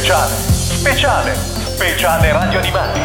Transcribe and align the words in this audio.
Speciale, 0.00 0.34
speciale, 0.48 1.34
speciale 1.34 2.32
radio 2.32 2.58
animati. 2.58 3.00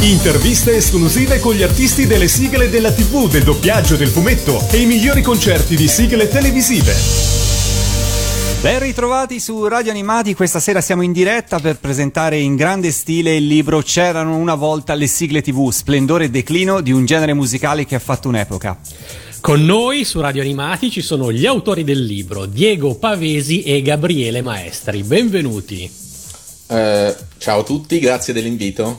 Interviste 0.00 0.74
esclusive 0.74 1.38
con 1.38 1.52
gli 1.52 1.62
artisti 1.62 2.06
delle 2.06 2.28
sigle 2.28 2.70
della 2.70 2.90
TV, 2.90 3.28
del 3.28 3.42
doppiaggio, 3.42 3.96
del 3.96 4.08
fumetto 4.08 4.66
e 4.70 4.78
i 4.78 4.86
migliori 4.86 5.20
concerti 5.20 5.76
di 5.76 5.86
sigle 5.86 6.28
televisive. 6.30 6.94
Ben 8.62 8.78
ritrovati 8.78 9.38
su 9.38 9.66
Radio 9.66 9.90
Animati, 9.90 10.34
questa 10.34 10.60
sera 10.60 10.80
siamo 10.80 11.02
in 11.02 11.12
diretta 11.12 11.58
per 11.58 11.76
presentare 11.78 12.38
in 12.38 12.56
grande 12.56 12.90
stile 12.90 13.36
il 13.36 13.46
libro 13.46 13.82
C'erano 13.82 14.36
una 14.36 14.54
volta 14.54 14.94
le 14.94 15.06
sigle 15.06 15.42
TV, 15.42 15.70
splendore 15.70 16.24
e 16.24 16.30
declino 16.30 16.80
di 16.80 16.90
un 16.90 17.04
genere 17.04 17.34
musicale 17.34 17.84
che 17.84 17.96
ha 17.96 18.00
fatto 18.00 18.28
un'epoca. 18.28 18.78
Con 19.40 19.64
noi 19.64 20.04
su 20.04 20.20
Radio 20.20 20.42
Animati 20.42 20.90
ci 20.90 21.00
sono 21.00 21.32
gli 21.32 21.46
autori 21.46 21.82
del 21.82 22.04
libro, 22.04 22.44
Diego 22.44 22.96
Pavesi 22.96 23.62
e 23.62 23.80
Gabriele 23.80 24.42
Maestri. 24.42 25.02
Benvenuti. 25.02 25.90
Eh, 26.66 27.16
ciao 27.38 27.60
a 27.60 27.64
tutti, 27.64 27.98
grazie 27.98 28.34
dell'invito. 28.34 28.98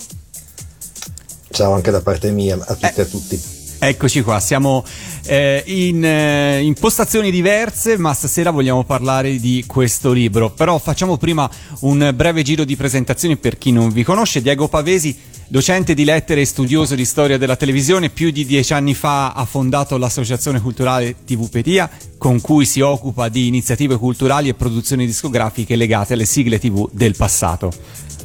Ciao 1.51 1.73
anche 1.73 1.91
da 1.91 2.01
parte 2.01 2.31
mia, 2.31 2.55
a 2.55 2.73
tutti 2.73 2.85
e 2.85 2.93
eh, 2.95 3.01
a 3.01 3.05
tutti. 3.05 3.60
Eccoci 3.83 4.21
qua, 4.21 4.39
siamo 4.39 4.85
eh, 5.25 5.63
in, 5.65 6.05
eh, 6.05 6.59
in, 6.61 6.75
postazioni 6.75 7.31
diverse, 7.31 7.97
ma 7.97 8.13
stasera 8.13 8.51
vogliamo 8.51 8.83
parlare 8.83 9.37
di 9.37 9.63
questo 9.65 10.11
libro. 10.11 10.51
Però 10.51 10.77
facciamo 10.77 11.17
prima 11.17 11.49
un 11.79 12.11
breve 12.13 12.43
giro 12.43 12.63
di 12.63 12.75
presentazioni 12.75 13.37
per 13.37 13.57
chi 13.57 13.71
non 13.71 13.89
vi 13.89 14.03
conosce. 14.03 14.43
Diego 14.43 14.67
Pavesi 14.67 15.17
Docente 15.51 15.93
di 15.93 16.05
lettere 16.05 16.39
e 16.39 16.45
studioso 16.45 16.95
di 16.95 17.03
storia 17.03 17.37
della 17.37 17.57
televisione, 17.57 18.09
più 18.09 18.31
di 18.31 18.45
dieci 18.45 18.71
anni 18.71 18.93
fa 18.93 19.33
ha 19.33 19.43
fondato 19.43 19.97
l'associazione 19.97 20.61
culturale 20.61 21.25
TVpedia, 21.25 21.89
con 22.17 22.39
cui 22.39 22.63
si 22.63 22.79
occupa 22.79 23.27
di 23.27 23.47
iniziative 23.47 23.97
culturali 23.97 24.47
e 24.47 24.53
produzioni 24.53 25.05
discografiche 25.05 25.75
legate 25.75 26.13
alle 26.13 26.23
sigle 26.23 26.57
TV 26.57 26.87
del 26.93 27.17
passato. 27.17 27.69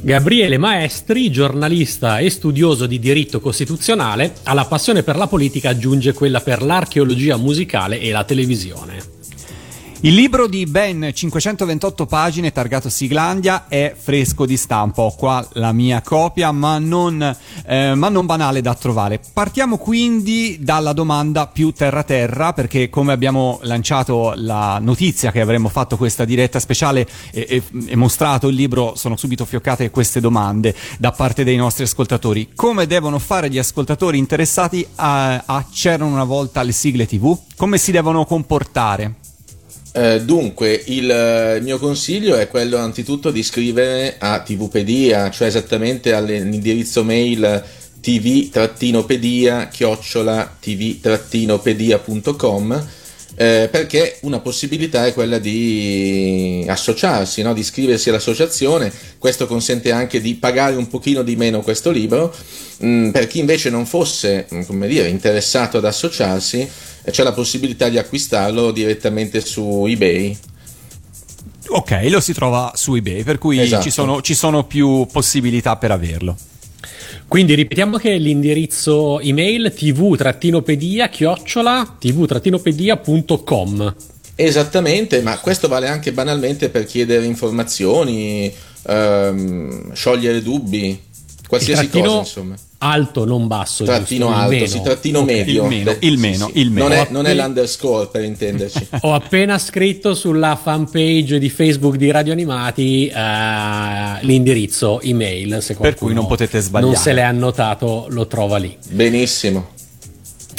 Gabriele 0.01 0.57
Maestri, 0.57 1.31
giornalista 1.31 2.19
e 2.19 2.29
studioso 2.29 2.85
di 2.85 2.99
diritto 2.99 3.39
costituzionale, 3.39 4.35
alla 4.43 4.65
passione 4.65 5.03
per 5.03 5.17
la 5.17 5.27
politica 5.27 5.69
aggiunge 5.69 6.13
quella 6.13 6.39
per 6.39 6.61
l'archeologia 6.61 7.35
musicale 7.35 7.99
e 7.99 8.11
la 8.11 8.23
televisione. 8.23 9.16
Il 10.01 10.13
libro 10.13 10.45
di 10.45 10.67
ben 10.67 11.09
528 11.11 12.05
pagine 12.05 12.51
targato 12.51 12.87
Siglandia 12.87 13.65
è 13.67 13.95
fresco 13.97 14.45
di 14.45 14.55
stampa, 14.55 15.01
ho 15.01 15.15
qua 15.15 15.43
la 15.53 15.71
mia 15.71 16.03
copia 16.03 16.51
ma 16.51 16.77
non, 16.77 17.35
eh, 17.65 17.95
ma 17.95 18.07
non 18.07 18.27
banale 18.27 18.61
da 18.61 18.75
trovare. 18.75 19.19
Partiamo 19.33 19.79
quindi 19.79 20.59
dalla 20.61 20.93
domanda 20.93 21.47
più 21.47 21.71
terra-terra 21.71 22.53
perché 22.53 22.89
come 22.89 23.11
abbiamo 23.11 23.57
lanciato 23.63 24.33
la 24.35 24.77
notizia 24.79 25.31
che 25.31 25.41
avremmo 25.41 25.67
fatto 25.67 25.97
questa 25.97 26.25
diretta 26.25 26.59
speciale 26.59 27.07
e, 27.31 27.47
e, 27.49 27.63
e 27.87 27.95
mostrato 27.95 28.49
il 28.49 28.55
libro 28.55 28.93
sono 28.95 29.17
subito 29.17 29.45
fioccate 29.45 29.89
queste 29.89 30.19
domande 30.19 30.75
da 30.99 31.11
parte 31.11 31.43
dei 31.43 31.55
nostri 31.55 31.85
ascoltatori. 31.85 32.49
Come 32.53 32.85
devono 32.85 33.17
fare 33.17 33.49
gli 33.49 33.57
ascoltatori 33.57 34.19
interessati 34.19 34.85
a, 34.93 35.41
a 35.43 35.65
C'erano 35.71 36.11
una 36.11 36.23
volta 36.23 36.61
le 36.61 36.71
sigle 36.71 37.07
tv? 37.07 37.35
Come 37.55 37.79
si 37.79 37.91
devono 37.91 38.25
comportare? 38.25 39.25
Eh, 39.97 40.21
dunque, 40.21 40.83
il, 40.85 41.09
eh, 41.09 41.55
il, 41.55 41.63
mio 41.63 41.79
consiglio 41.79 42.35
è 42.35 42.47
quello 42.47 42.77
anzitutto 42.77 43.31
di 43.31 43.41
scrivere 43.41 44.17
a 44.19 44.41
TVpedia, 44.41 45.31
cioè 45.31 45.47
esattamente 45.47 46.13
all'indirizzo 46.13 47.03
mail 47.03 47.63
tv-pedia 47.99 49.69
chiocciola 49.69 50.55
tv-pedia.com 50.59 51.15
eh, 53.39 53.69
perché 53.71 54.17
una 54.21 54.39
possibilità 54.39 55.05
è 55.05 55.13
quella 55.13 55.37
di 55.37 56.65
associarsi, 56.67 57.43
no? 57.43 57.53
di 57.53 57.59
iscriversi 57.59 58.09
all'associazione, 58.09 58.91
questo 59.19 59.45
consente 59.45 59.91
anche 59.91 60.19
di 60.19 60.33
pagare 60.33 60.75
un 60.75 60.87
pochino 60.87 61.21
di 61.21 61.35
meno 61.35 61.61
questo 61.61 61.91
libro, 61.91 62.35
mm, 62.83 63.11
per 63.11 63.27
chi 63.27 63.37
invece 63.37 63.69
non 63.69 63.85
fosse 63.85 64.47
come 64.65 64.87
dire, 64.87 65.07
interessato 65.09 65.77
ad 65.77 65.85
associarsi 65.85 66.67
c'è 67.11 67.23
la 67.23 67.33
possibilità 67.33 67.89
di 67.89 67.97
acquistarlo 67.97 68.71
direttamente 68.71 69.41
su 69.41 69.85
eBay. 69.87 70.37
Ok, 71.69 72.07
lo 72.09 72.19
si 72.19 72.33
trova 72.33 72.71
su 72.75 72.95
eBay, 72.95 73.23
per 73.23 73.37
cui 73.37 73.59
esatto. 73.59 73.83
ci, 73.83 73.91
sono, 73.91 74.21
ci 74.21 74.33
sono 74.33 74.65
più 74.65 75.07
possibilità 75.11 75.75
per 75.75 75.91
averlo. 75.91 76.35
Quindi 77.27 77.55
ripetiamo 77.55 77.97
che 77.97 78.15
l'indirizzo 78.15 79.19
email 79.19 79.73
tv-pedia 79.73 81.09
chiocciola 81.09 81.97
tv-pedia.com 81.99 83.95
Esattamente, 84.35 85.21
ma 85.21 85.37
questo 85.39 85.67
vale 85.67 85.87
anche 85.87 86.13
banalmente 86.13 86.69
per 86.69 86.85
chiedere 86.85 87.25
informazioni, 87.25 88.53
ehm, 88.83 89.93
sciogliere 89.93 90.41
dubbi, 90.41 90.97
qualsiasi 91.47 91.89
cosa 91.89 92.17
insomma 92.19 92.55
alto, 92.79 93.25
non 93.25 93.47
basso. 93.47 93.83
Trattino 93.83 94.27
giusto? 94.27 94.41
alto, 94.41 94.53
meno. 94.53 94.67
sì, 94.67 94.81
trattino 94.81 95.19
okay. 95.19 95.35
medio. 95.35 95.63
Il 95.63 95.69
meno, 95.69 95.95
il 95.99 96.17
meno, 96.17 96.45
sì, 96.45 96.51
sì. 96.51 96.59
il 96.59 96.71
meno. 96.71 96.87
Non, 96.87 96.97
è, 96.97 97.07
non 97.09 97.25
è 97.25 97.33
l'underscore 97.33 98.07
per 98.07 98.23
intenderci. 98.23 98.87
Ho 99.01 99.13
appena 99.13 99.57
scritto 99.57 100.13
sulla 100.13 100.55
fanpage 100.61 101.39
di 101.39 101.49
Facebook 101.49 101.95
di 101.95 102.11
Radio 102.11 102.33
Animati 102.33 103.11
uh, 103.13 104.25
l'indirizzo 104.25 105.01
email. 105.01 105.61
Se 105.61 105.75
per 105.75 105.95
cui 105.95 106.13
non 106.13 106.27
potete 106.27 106.59
sbagliare. 106.59 106.91
Non 106.91 107.01
se 107.01 107.13
l'è 107.13 107.21
annotato, 107.21 108.07
lo 108.09 108.27
trova 108.27 108.57
lì. 108.57 108.75
Benissimo. 108.89 109.75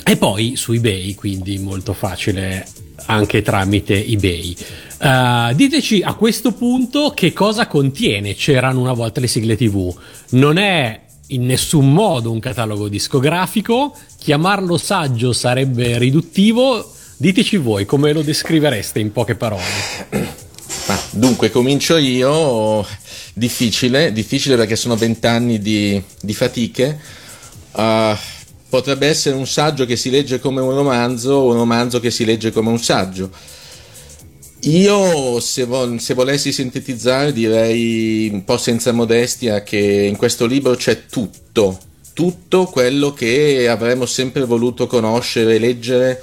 E 0.05 0.17
poi 0.17 0.57
su 0.57 0.73
eBay, 0.73 1.15
quindi 1.15 1.59
molto 1.59 1.93
facile 1.93 2.67
anche 3.07 3.43
tramite 3.43 4.05
eBay. 4.05 4.57
Uh, 5.01 5.55
diteci 5.55 6.03
a 6.03 6.15
questo 6.15 6.53
punto 6.53 7.13
che 7.15 7.33
cosa 7.33 7.69
contiene 7.69 8.35
C'erano 8.35 8.81
una 8.81 8.95
volta 8.95 9.21
le 9.21 9.29
sigle 9.29 9.57
TV. 9.57 9.95
Non 10.31 10.59
è 10.59 11.01
in 11.29 11.45
nessun 11.45 11.93
modo 11.93 12.31
un 12.31 12.41
catalogo 12.41 12.89
discografico, 12.89 13.95
chiamarlo 14.19 14.79
saggio 14.79 15.33
sarebbe 15.33 15.99
riduttivo. 15.99 16.95
Diteci 17.17 17.57
voi 17.57 17.85
come 17.85 18.13
lo 18.13 18.23
descrivereste 18.23 18.99
in 18.99 19.13
poche 19.13 19.35
parole. 19.35 19.63
Ma, 20.87 21.01
dunque, 21.11 21.51
comincio 21.51 21.97
io. 21.97 22.87
Difficile, 23.35 24.13
difficile 24.13 24.57
perché 24.57 24.77
sono 24.77 24.97
vent'anni 24.97 25.59
di, 25.59 26.03
di 26.21 26.35
fatiche. 26.35 26.99
Uh, 27.73 28.17
potrebbe 28.69 29.07
essere 29.07 29.37
un 29.37 29.47
saggio 29.47 29.85
che 29.85 29.97
si 29.97 30.11
legge 30.11 30.41
come 30.41 30.61
un 30.61 30.75
romanzo 30.75 31.33
o 31.33 31.51
un 31.51 31.57
romanzo 31.57 32.01
che 32.01 32.11
si 32.11 32.25
legge 32.25 32.51
come 32.53 32.71
un 32.71 32.79
saggio 32.79 33.31
io, 34.63 35.39
se, 35.41 35.65
vo- 35.65 35.99
se, 35.99 36.15
volessi 36.15 36.53
sintetizzare, 36.53 37.33
direi 37.33 38.29
un 38.33 38.45
po' 38.45 38.57
senza 38.57 38.93
modestia 38.93 39.63
che 39.63 39.79
in 39.79 40.17
questo 40.17 40.47
libro 40.47 40.75
c'è 40.75 41.07
tutto, 41.07 41.79
tutto 42.13 42.67
quello 42.67 43.13
che 43.13 43.69
avremmo 43.69 44.07
sempre 44.07 44.45
voluto 44.45 44.87
conoscere 44.87 45.55
e 45.55 45.59
leggere 45.59 46.23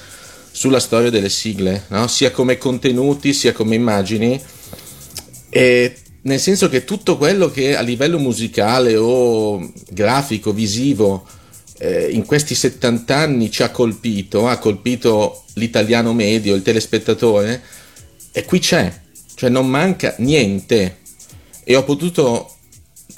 sulla 0.52 0.80
storia 0.80 1.10
delle 1.10 1.30
sigle, 1.30 1.86
no? 1.90 2.08
sia 2.08 2.32
come 2.32 2.58
contenuti 2.58 3.34
sia 3.34 3.54
come 3.54 3.76
immagini, 3.76 4.42
e 5.50 5.96
nel 6.22 6.40
senso 6.40 6.70
che 6.70 6.84
tutto 6.84 7.18
quello 7.18 7.50
che 7.50 7.76
a 7.76 7.82
livello 7.82 8.18
musicale 8.20 8.96
o 8.98 9.72
grafico, 9.90 10.52
visivo, 10.52 11.26
eh, 11.78 12.10
in 12.10 12.26
questi 12.26 12.56
70 12.56 13.16
anni 13.16 13.52
ci 13.52 13.64
ha 13.64 13.70
colpito, 13.70 14.48
ha 14.48 14.58
colpito 14.58 15.44
l'italiano 15.56 16.14
medio, 16.14 16.56
il 16.56 16.62
telespettatore, 16.62 17.62
e 18.38 18.44
qui 18.44 18.60
c'è, 18.60 18.92
cioè 19.36 19.50
non 19.50 19.66
manca 19.66 20.14
niente. 20.18 20.98
E 21.64 21.74
ho 21.78 21.86
potuto 21.86 22.54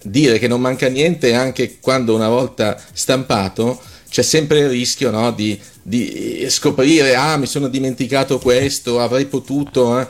dire 0.04 0.38
che 0.38 0.48
non 0.48 0.62
manca 0.62 0.90
niente 0.90 1.34
anche 1.34 1.80
quando 1.80 2.14
una 2.14 2.30
volta 2.30 2.80
stampato 2.94 3.82
c'è 4.08 4.22
sempre 4.22 4.60
il 4.60 4.70
rischio 4.70 5.10
no, 5.10 5.32
di, 5.32 5.60
di, 5.82 6.46
scoprire, 6.50 7.16
ah 7.16 7.36
mi 7.38 7.48
sono 7.48 7.68
dimenticato 7.68 8.38
questo, 8.38 9.00
avrei 9.00 9.26
potuto. 9.26 10.00
Eh. 10.00 10.08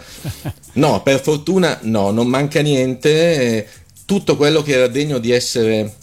No, 0.78 1.02
per 1.02 1.22
fortuna 1.22 1.80
no, 1.84 2.12
non 2.12 2.28
manca 2.28 2.62
niente. 2.62 3.66
Tutto 4.06 4.36
quello 4.36 4.62
che 4.62 4.74
era 4.74 4.88
degno 4.88 5.20
di 5.20 5.32
essere 5.32 5.96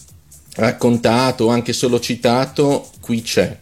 raccontato, 0.56 1.48
anche 1.48 1.74
solo 1.74 2.00
citato, 2.00 2.88
qui 3.00 3.20
c'è. 3.20 3.56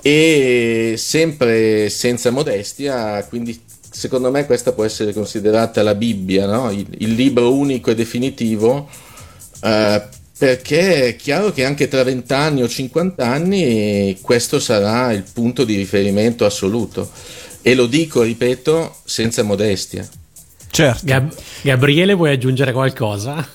E 0.00 0.94
sempre 0.96 1.88
senza 1.90 2.30
modestia, 2.30 3.24
quindi 3.28 3.70
secondo 4.02 4.32
me 4.32 4.46
questa 4.46 4.72
può 4.72 4.82
essere 4.82 5.12
considerata 5.12 5.80
la 5.84 5.94
Bibbia, 5.94 6.44
no? 6.44 6.72
il, 6.72 6.84
il, 6.98 7.14
libro 7.14 7.54
unico 7.54 7.92
e 7.92 7.94
definitivo, 7.94 8.88
eh, 9.62 10.02
perché 10.36 11.06
è 11.06 11.14
chiaro 11.14 11.52
che 11.52 11.64
anche 11.64 11.86
tra 11.86 12.02
20 12.02 12.32
anni 12.32 12.62
o 12.62 12.68
50 12.68 13.24
anni 13.24 14.18
questo 14.20 14.58
sarà 14.58 15.12
il 15.12 15.22
punto 15.32 15.62
di 15.62 15.76
riferimento 15.76 16.44
assoluto. 16.44 17.08
E 17.62 17.76
lo 17.76 17.86
dico, 17.86 18.22
ripeto, 18.22 18.96
senza 19.04 19.44
modestia. 19.44 20.04
Certo. 20.68 21.02
Gab- 21.04 21.32
Gabriele, 21.60 22.14
vuoi 22.14 22.32
aggiungere 22.32 22.72
qualcosa? 22.72 23.48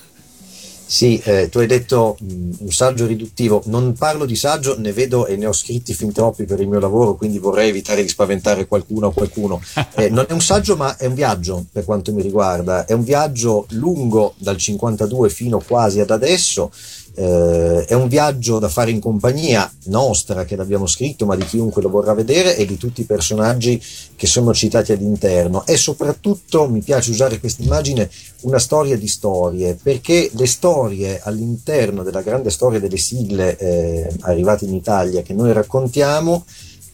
Sì, 0.90 1.20
eh, 1.22 1.50
tu 1.50 1.58
hai 1.58 1.66
detto 1.66 2.16
mh, 2.18 2.50
un 2.60 2.70
saggio 2.72 3.04
riduttivo, 3.04 3.60
non 3.66 3.92
parlo 3.92 4.24
di 4.24 4.34
saggio, 4.34 4.80
ne 4.80 4.90
vedo 4.94 5.26
e 5.26 5.36
ne 5.36 5.44
ho 5.44 5.52
scritti 5.52 5.92
fin 5.92 6.12
troppi 6.12 6.44
per 6.44 6.60
il 6.60 6.66
mio 6.66 6.80
lavoro, 6.80 7.14
quindi 7.14 7.38
vorrei 7.38 7.68
evitare 7.68 8.00
di 8.00 8.08
spaventare 8.08 8.66
qualcuno 8.66 9.08
o 9.08 9.12
qualcuno. 9.12 9.60
Eh, 9.98 10.10
non 10.10 10.26
è 10.28 10.32
un 10.32 10.40
saggio 10.40 10.76
ma 10.76 10.96
è 10.96 11.06
un 11.06 11.14
viaggio 11.14 11.66
per 11.72 11.84
quanto 11.84 12.12
mi 12.12 12.22
riguarda, 12.22 12.84
è 12.86 12.92
un 12.92 13.02
viaggio 13.02 13.66
lungo 13.70 14.34
dal 14.38 14.56
52 14.56 15.28
fino 15.28 15.58
quasi 15.58 15.98
ad 15.98 16.10
adesso, 16.10 16.70
eh, 17.18 17.84
è 17.84 17.94
un 17.94 18.06
viaggio 18.06 18.60
da 18.60 18.68
fare 18.68 18.92
in 18.92 19.00
compagnia 19.00 19.70
nostra 19.86 20.44
che 20.44 20.54
l'abbiamo 20.54 20.86
scritto, 20.86 21.26
ma 21.26 21.34
di 21.34 21.44
chiunque 21.44 21.82
lo 21.82 21.88
vorrà 21.88 22.14
vedere 22.14 22.56
e 22.56 22.64
di 22.64 22.76
tutti 22.76 23.00
i 23.00 23.04
personaggi 23.04 23.82
che 24.14 24.26
sono 24.28 24.54
citati 24.54 24.92
all'interno. 24.92 25.66
E 25.66 25.76
soprattutto 25.76 26.68
mi 26.68 26.80
piace 26.80 27.10
usare 27.10 27.40
questa 27.40 27.62
immagine 27.62 28.08
una 28.42 28.60
storia 28.60 28.96
di 28.96 29.08
storie, 29.08 29.76
perché 29.82 30.30
le 30.32 30.46
storie 30.46 31.20
all'interno 31.20 32.04
della 32.04 32.22
grande 32.22 32.50
storia 32.50 32.78
delle 32.78 32.98
sigle 32.98 33.56
eh, 33.56 34.08
arrivate 34.20 34.64
in 34.64 34.74
Italia 34.74 35.22
che 35.22 35.34
noi 35.34 35.52
raccontiamo 35.52 36.44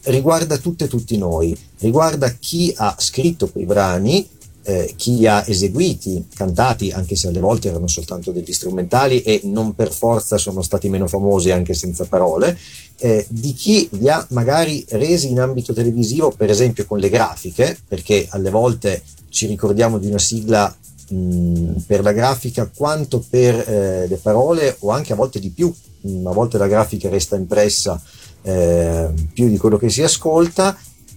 riguarda 0.05 0.57
tutte 0.57 0.85
e 0.85 0.87
tutti 0.87 1.17
noi, 1.17 1.57
riguarda 1.79 2.29
chi 2.29 2.73
ha 2.75 2.95
scritto 2.97 3.49
quei 3.49 3.65
brani, 3.65 4.27
eh, 4.67 4.93
chi 4.95 5.17
li 5.17 5.27
ha 5.27 5.43
eseguiti, 5.45 6.25
cantati, 6.33 6.89
anche 6.89 7.15
se 7.15 7.27
alle 7.27 7.39
volte 7.39 7.69
erano 7.69 7.87
soltanto 7.87 8.31
degli 8.31 8.51
strumentali 8.51 9.21
e 9.21 9.41
non 9.43 9.75
per 9.75 9.91
forza 9.91 10.39
sono 10.39 10.63
stati 10.63 10.89
meno 10.89 11.07
famosi 11.07 11.51
anche 11.51 11.75
senza 11.75 12.05
parole, 12.05 12.57
eh, 12.97 13.25
di 13.29 13.53
chi 13.53 13.87
li 13.91 14.09
ha 14.09 14.25
magari 14.31 14.83
resi 14.89 15.29
in 15.29 15.39
ambito 15.39 15.71
televisivo, 15.71 16.31
per 16.31 16.49
esempio 16.49 16.85
con 16.85 16.97
le 16.97 17.09
grafiche, 17.09 17.77
perché 17.87 18.25
alle 18.31 18.49
volte 18.49 19.03
ci 19.29 19.45
ricordiamo 19.45 19.99
di 19.99 20.07
una 20.07 20.17
sigla 20.17 20.75
mh, 21.09 21.81
per 21.85 22.01
la 22.01 22.11
grafica 22.11 22.67
quanto 22.75 23.23
per 23.29 23.53
eh, 23.69 24.07
le 24.07 24.17
parole 24.17 24.77
o 24.79 24.89
anche 24.89 25.13
a 25.13 25.15
volte 25.15 25.39
di 25.39 25.49
più, 25.49 25.71
mh, 26.01 26.25
a 26.25 26.31
volte 26.31 26.57
la 26.57 26.67
grafica 26.67 27.07
resta 27.09 27.35
impressa 27.35 28.01
eh, 28.41 29.09
più 29.31 29.47
di 29.47 29.57
quello 29.57 29.77
che 29.77 29.89
si 29.89 30.01
ascolta 30.01 30.75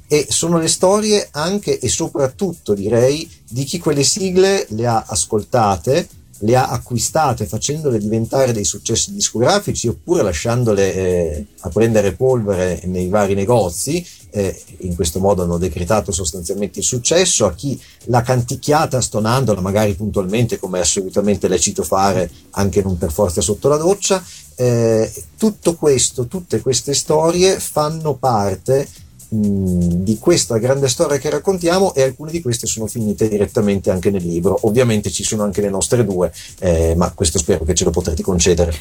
e 0.08 0.26
sono 0.31 0.58
le 0.58 0.69
storie 0.69 1.28
anche 1.32 1.78
e 1.78 1.88
soprattutto 1.88 2.72
direi 2.72 3.31
di 3.46 3.64
chi 3.64 3.78
quelle 3.78 4.02
sigle 4.02 4.66
le 4.70 4.87
ha 4.87 5.05
ascoltate, 5.06 6.08
le 6.40 6.56
ha 6.56 6.69
acquistate 6.69 7.46
facendole 7.46 7.99
diventare 7.99 8.52
dei 8.52 8.64
successi 8.64 9.12
discografici 9.12 9.87
oppure 9.88 10.22
lasciandole 10.22 10.94
eh, 10.94 11.46
a 11.60 11.69
prendere 11.69 12.12
polvere 12.12 12.81
nei 12.84 13.08
vari 13.08 13.34
negozi, 13.34 14.05
eh, 14.31 14.58
in 14.78 14.94
questo 14.94 15.20
modo 15.20 15.43
hanno 15.43 15.58
decretato 15.58 16.11
sostanzialmente 16.11 16.78
il 16.78 16.84
successo, 16.84 17.44
a 17.44 17.52
chi 17.54 17.78
l'ha 18.04 18.22
canticchiata 18.22 19.00
stonandola 19.00 19.61
magari 19.61 19.94
puntualmente 19.94 20.58
come 20.58 20.81
assolutamente 20.81 21.49
lecito 21.49 21.82
fare 21.82 22.31
anche 22.50 22.82
non 22.82 22.96
per 22.96 23.12
forza 23.12 23.43
sotto 23.43 23.69
la 23.69 23.76
doccia. 23.76 24.22
Eh, 24.54 25.12
tutto 25.37 25.75
questo, 25.75 26.26
tutte 26.26 26.61
queste 26.61 26.94
storie 26.94 27.61
fanno 27.61 28.14
parte 28.14 28.88
di 29.30 30.16
questa 30.19 30.56
grande 30.56 30.88
storia 30.88 31.19
che 31.19 31.28
raccontiamo 31.28 31.94
e 31.94 32.02
alcune 32.02 32.30
di 32.30 32.40
queste 32.40 32.66
sono 32.66 32.86
finite 32.86 33.28
direttamente 33.28 33.90
anche 33.90 34.10
nel 34.10 34.25
libro. 34.25 34.58
Ovviamente 34.62 35.10
ci 35.10 35.22
sono 35.22 35.42
anche 35.42 35.60
le 35.60 35.69
nostre 35.69 36.04
due, 36.04 36.32
eh, 36.60 36.94
ma 36.96 37.12
questo 37.12 37.38
spero 37.38 37.64
che 37.64 37.75
ce 37.75 37.84
lo 37.84 37.90
potrete 37.90 38.22
concedere. 38.22 38.72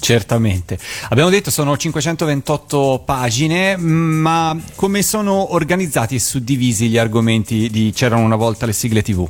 Certamente. 0.00 0.78
Abbiamo 1.10 1.30
detto 1.30 1.50
sono 1.50 1.76
528 1.76 3.02
pagine, 3.04 3.76
ma 3.76 4.58
come 4.74 5.02
sono 5.02 5.54
organizzati 5.54 6.14
e 6.14 6.20
suddivisi 6.20 6.88
gli 6.88 6.98
argomenti 6.98 7.68
di 7.70 7.92
C'erano 7.94 8.24
una 8.24 8.36
volta 8.36 8.66
le 8.66 8.72
sigle 8.72 9.02
TV? 9.02 9.28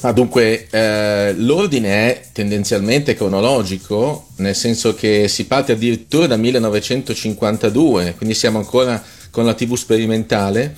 Ah, 0.00 0.12
dunque, 0.12 0.68
eh, 0.70 1.32
l'ordine 1.34 1.88
è 1.88 2.22
tendenzialmente 2.32 3.14
cronologico, 3.14 4.26
nel 4.36 4.54
senso 4.54 4.94
che 4.94 5.26
si 5.26 5.46
parte 5.46 5.72
addirittura 5.72 6.26
da 6.26 6.36
1952, 6.36 8.14
quindi 8.16 8.34
siamo 8.34 8.58
ancora 8.58 9.02
con 9.36 9.44
la 9.44 9.52
TV 9.52 9.76
sperimentale. 9.76 10.74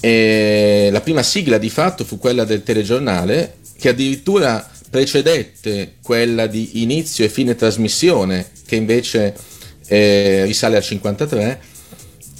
E 0.00 0.88
la 0.90 1.00
prima 1.00 1.22
sigla 1.22 1.56
di 1.56 1.70
fatto 1.70 2.02
fu 2.02 2.18
quella 2.18 2.42
del 2.42 2.64
telegiornale, 2.64 3.58
che 3.78 3.90
addirittura 3.90 4.68
precedette 4.90 5.94
quella 6.02 6.48
di 6.48 6.82
inizio 6.82 7.24
e 7.24 7.28
fine 7.28 7.54
trasmissione, 7.54 8.50
che 8.66 8.74
invece 8.74 9.36
eh, 9.86 10.42
risale 10.46 10.78
al 10.78 10.82
53. 10.82 11.60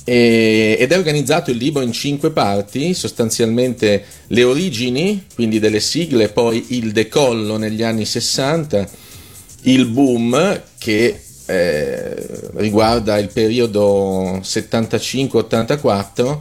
E, 0.02 0.76
ed 0.81 0.90
è 0.90 0.98
organizzato 0.98 1.52
il 1.52 1.58
libro 1.58 1.82
in 1.82 1.93
cinque 1.93 2.32
parti, 2.32 2.93
sostanzialmente 2.93 4.04
le 4.26 4.43
origini, 4.43 5.26
quindi 5.32 5.60
delle 5.60 5.81
sigle, 5.81 6.28
poi 6.28 6.64
il 6.70 6.90
decollo 6.90 7.56
negli 7.56 7.84
anni 7.84 8.04
60, 8.04 8.88
il 9.62 9.87
boom 9.87 10.60
che 10.76 11.20
eh, 11.46 12.50
riguarda 12.54 13.19
il 13.19 13.31
periodo 13.32 14.40
75-84, 14.43 16.38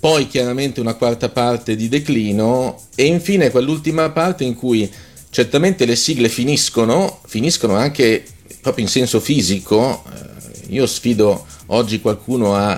poi 0.00 0.26
chiaramente 0.26 0.80
una 0.80 0.94
quarta 0.94 1.28
parte 1.28 1.76
di 1.76 1.88
declino 1.88 2.80
e 2.94 3.04
infine 3.04 3.50
quell'ultima 3.50 4.10
parte 4.10 4.44
in 4.44 4.56
cui 4.56 4.90
certamente 5.30 5.86
le 5.86 5.96
sigle 5.96 6.28
finiscono, 6.28 7.20
finiscono 7.26 7.76
anche 7.76 8.24
proprio 8.60 8.84
in 8.84 8.90
senso 8.90 9.20
fisico. 9.20 10.02
Eh, 10.12 10.74
io 10.74 10.86
sfido 10.86 11.46
oggi 11.66 12.00
qualcuno 12.00 12.56
a, 12.56 12.72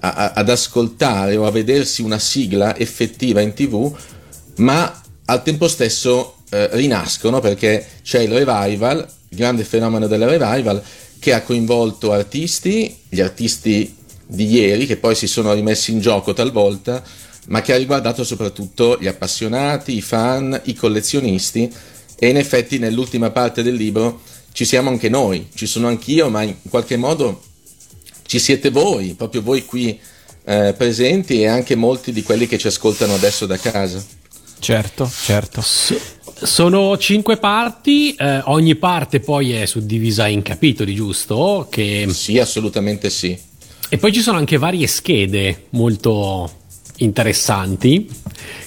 a, 0.00 0.32
ad 0.34 0.48
ascoltare 0.48 1.36
o 1.36 1.46
a 1.46 1.50
vedersi 1.50 2.02
una 2.02 2.18
sigla 2.18 2.76
effettiva 2.76 3.40
in 3.40 3.52
tv, 3.52 3.94
ma 4.56 5.00
al 5.26 5.42
tempo 5.42 5.68
stesso 5.68 6.36
eh, 6.50 6.68
rinascono 6.72 7.40
perché 7.40 7.86
c'è 8.02 8.20
il 8.20 8.32
revival, 8.32 9.06
il 9.28 9.36
grande 9.36 9.64
fenomeno 9.64 10.06
del 10.06 10.26
revival, 10.26 10.82
che 11.20 11.32
ha 11.32 11.42
coinvolto 11.42 12.10
artisti, 12.12 12.96
gli 13.08 13.20
artisti 13.20 13.94
di 14.26 14.50
ieri 14.50 14.86
che 14.86 14.96
poi 14.96 15.14
si 15.14 15.28
sono 15.28 15.52
rimessi 15.52 15.92
in 15.92 16.00
gioco 16.00 16.32
talvolta, 16.32 17.02
ma 17.48 17.62
che 17.62 17.72
ha 17.72 17.76
riguardato 17.76 18.24
soprattutto 18.24 18.96
gli 18.98 19.06
appassionati, 19.06 19.96
i 19.96 20.02
fan, 20.02 20.60
i 20.64 20.74
collezionisti 20.74 21.72
e 22.18 22.28
in 22.28 22.36
effetti 22.36 22.78
nell'ultima 22.78 23.30
parte 23.30 23.62
del 23.62 23.74
libro 23.74 24.22
ci 24.52 24.64
siamo 24.64 24.88
anche 24.88 25.08
noi, 25.08 25.48
ci 25.54 25.66
sono 25.66 25.88
anch'io, 25.88 26.28
ma 26.28 26.42
in 26.42 26.56
qualche 26.68 26.96
modo 26.96 27.42
ci 28.26 28.38
siete 28.38 28.70
voi, 28.70 29.14
proprio 29.14 29.42
voi 29.42 29.64
qui 29.64 29.98
eh, 30.44 30.74
presenti 30.76 31.42
e 31.42 31.46
anche 31.46 31.74
molti 31.74 32.12
di 32.12 32.22
quelli 32.22 32.46
che 32.46 32.58
ci 32.58 32.66
ascoltano 32.66 33.14
adesso 33.14 33.46
da 33.46 33.58
casa. 33.58 34.02
Certo, 34.58 35.10
certo. 35.24 35.62
Sono 36.42 36.96
cinque 36.96 37.36
parti, 37.36 38.14
eh, 38.14 38.40
ogni 38.46 38.74
parte 38.74 39.20
poi 39.20 39.52
è 39.52 39.66
suddivisa 39.66 40.26
in 40.26 40.40
capitoli, 40.40 40.94
giusto? 40.94 41.66
Che... 41.70 42.06
Sì, 42.08 42.38
assolutamente 42.38 43.10
sì. 43.10 43.38
E 43.90 43.98
poi 43.98 44.10
ci 44.10 44.20
sono 44.20 44.38
anche 44.38 44.56
varie 44.56 44.86
schede 44.86 45.66
molto 45.70 46.50
interessanti, 46.98 48.08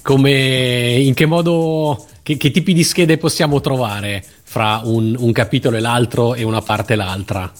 come 0.03 0.97
in 0.99 1.15
che 1.15 1.25
modo, 1.25 2.05
che, 2.21 2.37
che 2.37 2.51
tipi 2.51 2.73
di 2.73 2.83
schede 2.83 3.17
possiamo 3.17 3.59
trovare 3.59 4.23
fra 4.43 4.81
un, 4.83 5.15
un, 5.17 5.31
capitolo 5.31 5.77
e 5.77 5.79
l'altro 5.79 6.35
e 6.35 6.43
una 6.43 6.61
parte 6.61 6.93
e 6.93 6.95
l'altra? 6.95 7.51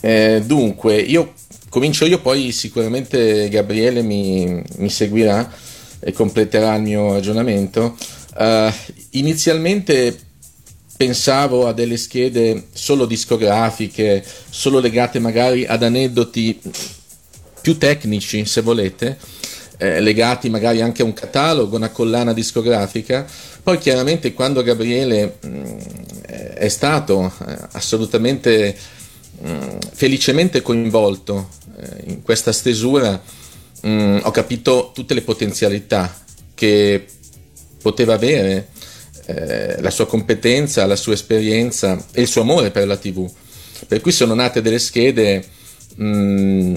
Eh, 0.00 0.42
dunque, 0.44 0.96
io 0.96 1.32
comincio 1.70 2.04
io, 2.04 2.20
poi 2.20 2.52
sicuramente 2.52 3.48
Gabriele 3.48 4.02
mi, 4.02 4.62
mi 4.76 4.90
seguirà 4.90 5.50
e 6.00 6.12
completerà 6.12 6.74
il 6.74 6.82
mio 6.82 7.12
ragionamento. 7.12 7.96
Uh, 8.36 8.72
inizialmente 9.10 10.18
pensavo 10.96 11.66
a 11.66 11.72
delle 11.72 11.96
schede 11.96 12.66
solo 12.72 13.06
discografiche, 13.06 14.24
solo 14.50 14.78
legate 14.78 15.18
magari 15.18 15.66
ad 15.66 15.82
aneddoti 15.82 16.60
più 17.60 17.78
tecnici, 17.78 18.44
se 18.44 18.60
volete, 18.60 19.18
eh, 19.78 20.00
legati 20.00 20.50
magari 20.50 20.80
anche 20.80 21.02
a 21.02 21.04
un 21.04 21.14
catalogo, 21.14 21.76
una 21.76 21.90
collana 21.90 22.32
discografica. 22.32 23.26
Poi 23.62 23.78
chiaramente 23.78 24.32
quando 24.34 24.62
Gabriele 24.62 25.38
mh, 25.40 25.48
mm, 25.48 25.78
è 26.54 26.68
stato 26.68 27.32
eh, 27.46 27.56
assolutamente 27.72 28.76
mh, 29.40 29.50
mm, 29.50 29.68
felicemente 29.92 30.62
coinvolto 30.62 31.48
eh, 31.78 32.12
in 32.12 32.22
questa 32.22 32.52
stesura, 32.52 33.20
mh, 33.80 33.88
mm, 33.88 34.18
ho 34.22 34.30
capito 34.30 34.92
tutte 34.94 35.14
le 35.14 35.22
potenzialità 35.22 36.14
che 36.54 37.06
poteva 37.84 38.14
avere 38.14 38.68
eh, 39.26 39.76
la 39.82 39.90
sua 39.90 40.06
competenza, 40.06 40.86
la 40.86 40.96
sua 40.96 41.12
esperienza 41.12 42.02
e 42.12 42.22
il 42.22 42.28
suo 42.28 42.40
amore 42.40 42.70
per 42.70 42.86
la 42.86 42.96
TV. 42.96 43.30
Per 43.86 44.00
cui 44.00 44.10
sono 44.10 44.32
nate 44.32 44.62
delle 44.62 44.78
schede 44.78 45.44
mh, 45.96 46.06
mm, 46.06 46.74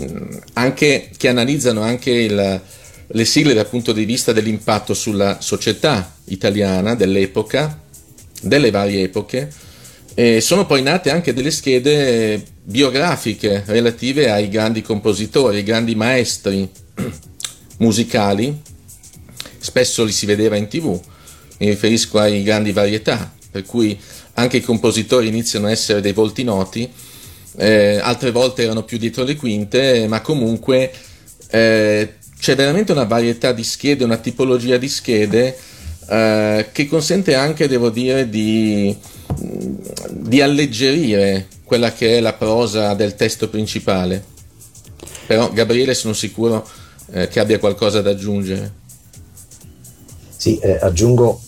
anche, 0.54 1.10
che 1.16 1.30
analizzano 1.30 1.82
anche 1.82 2.12
il, 2.12 2.62
le 3.08 3.26
sigle 3.26 3.54
dal 3.54 3.70
punto 3.70 3.94
di 3.94 4.04
vista 4.04 4.34
dell'impatto 4.34 4.94
sulla 4.94 5.38
società 5.40 6.14
italiana 6.26 6.94
dell'epoca, 6.94 7.80
delle 8.42 8.70
varie 8.70 9.04
epoche. 9.04 9.50
E 10.14 10.42
sono 10.42 10.66
poi 10.66 10.82
nate 10.82 11.10
anche 11.10 11.34
delle 11.34 11.52
schede 11.52 12.44
biografiche 12.64 13.64
relative 13.66 14.30
ai 14.30 14.50
grandi 14.50 14.82
compositori, 14.82 15.58
ai 15.58 15.64
grandi 15.64 15.96
maestri 15.96 16.70
musicali 17.78 18.76
spesso 19.60 20.04
li 20.04 20.12
si 20.12 20.26
vedeva 20.26 20.56
in 20.56 20.68
tv, 20.68 21.00
mi 21.60 21.70
riferisco 21.70 22.20
ai 22.20 22.44
grandi 22.44 22.72
varietà, 22.72 23.34
per 23.50 23.64
cui 23.64 23.98
anche 24.34 24.58
i 24.58 24.62
compositori 24.62 25.28
iniziano 25.28 25.68
a 25.68 25.72
essere 25.72 26.02
dei 26.02 26.14
volti 26.14 26.44
noti, 26.44 26.90
eh, 27.58 28.00
altre 28.02 28.32
volte 28.32 28.64
erano 28.64 28.84
più 28.84 28.98
dietro 28.98 29.24
le 29.24 29.36
quinte, 29.36 30.08
ma 30.08 30.22
comunque 30.22 30.92
eh, 31.50 32.14
c'è 32.40 32.56
veramente 32.56 32.92
una 32.92 33.06
varietà 33.06 33.52
di 33.52 33.64
schede, 33.64 34.04
una 34.04 34.18
tipologia 34.18 34.78
di 34.78 34.88
schede 34.88 35.58
eh, 36.08 36.70
che 36.72 36.88
consente 36.88 37.34
anche, 37.34 37.68
devo 37.68 37.90
dire, 37.90 38.30
di, 38.30 38.96
di 40.12 40.42
alleggerire 40.42 41.48
quella 41.64 41.92
che 41.92 42.18
è 42.18 42.20
la 42.20 42.34
prosa 42.34 42.94
del 42.94 43.16
testo 43.16 43.50
principale. 43.50 44.24
Però 45.26 45.52
Gabriele 45.52 45.94
sono 45.94 46.14
sicuro 46.14 46.66
eh, 47.12 47.28
che 47.28 47.40
abbia 47.40 47.60
qualcosa 47.60 48.02
da 48.02 48.12
aggiungere. 48.12 48.77
Sì, 50.48 50.60
eh, 50.60 50.78
aggiungo 50.80 51.42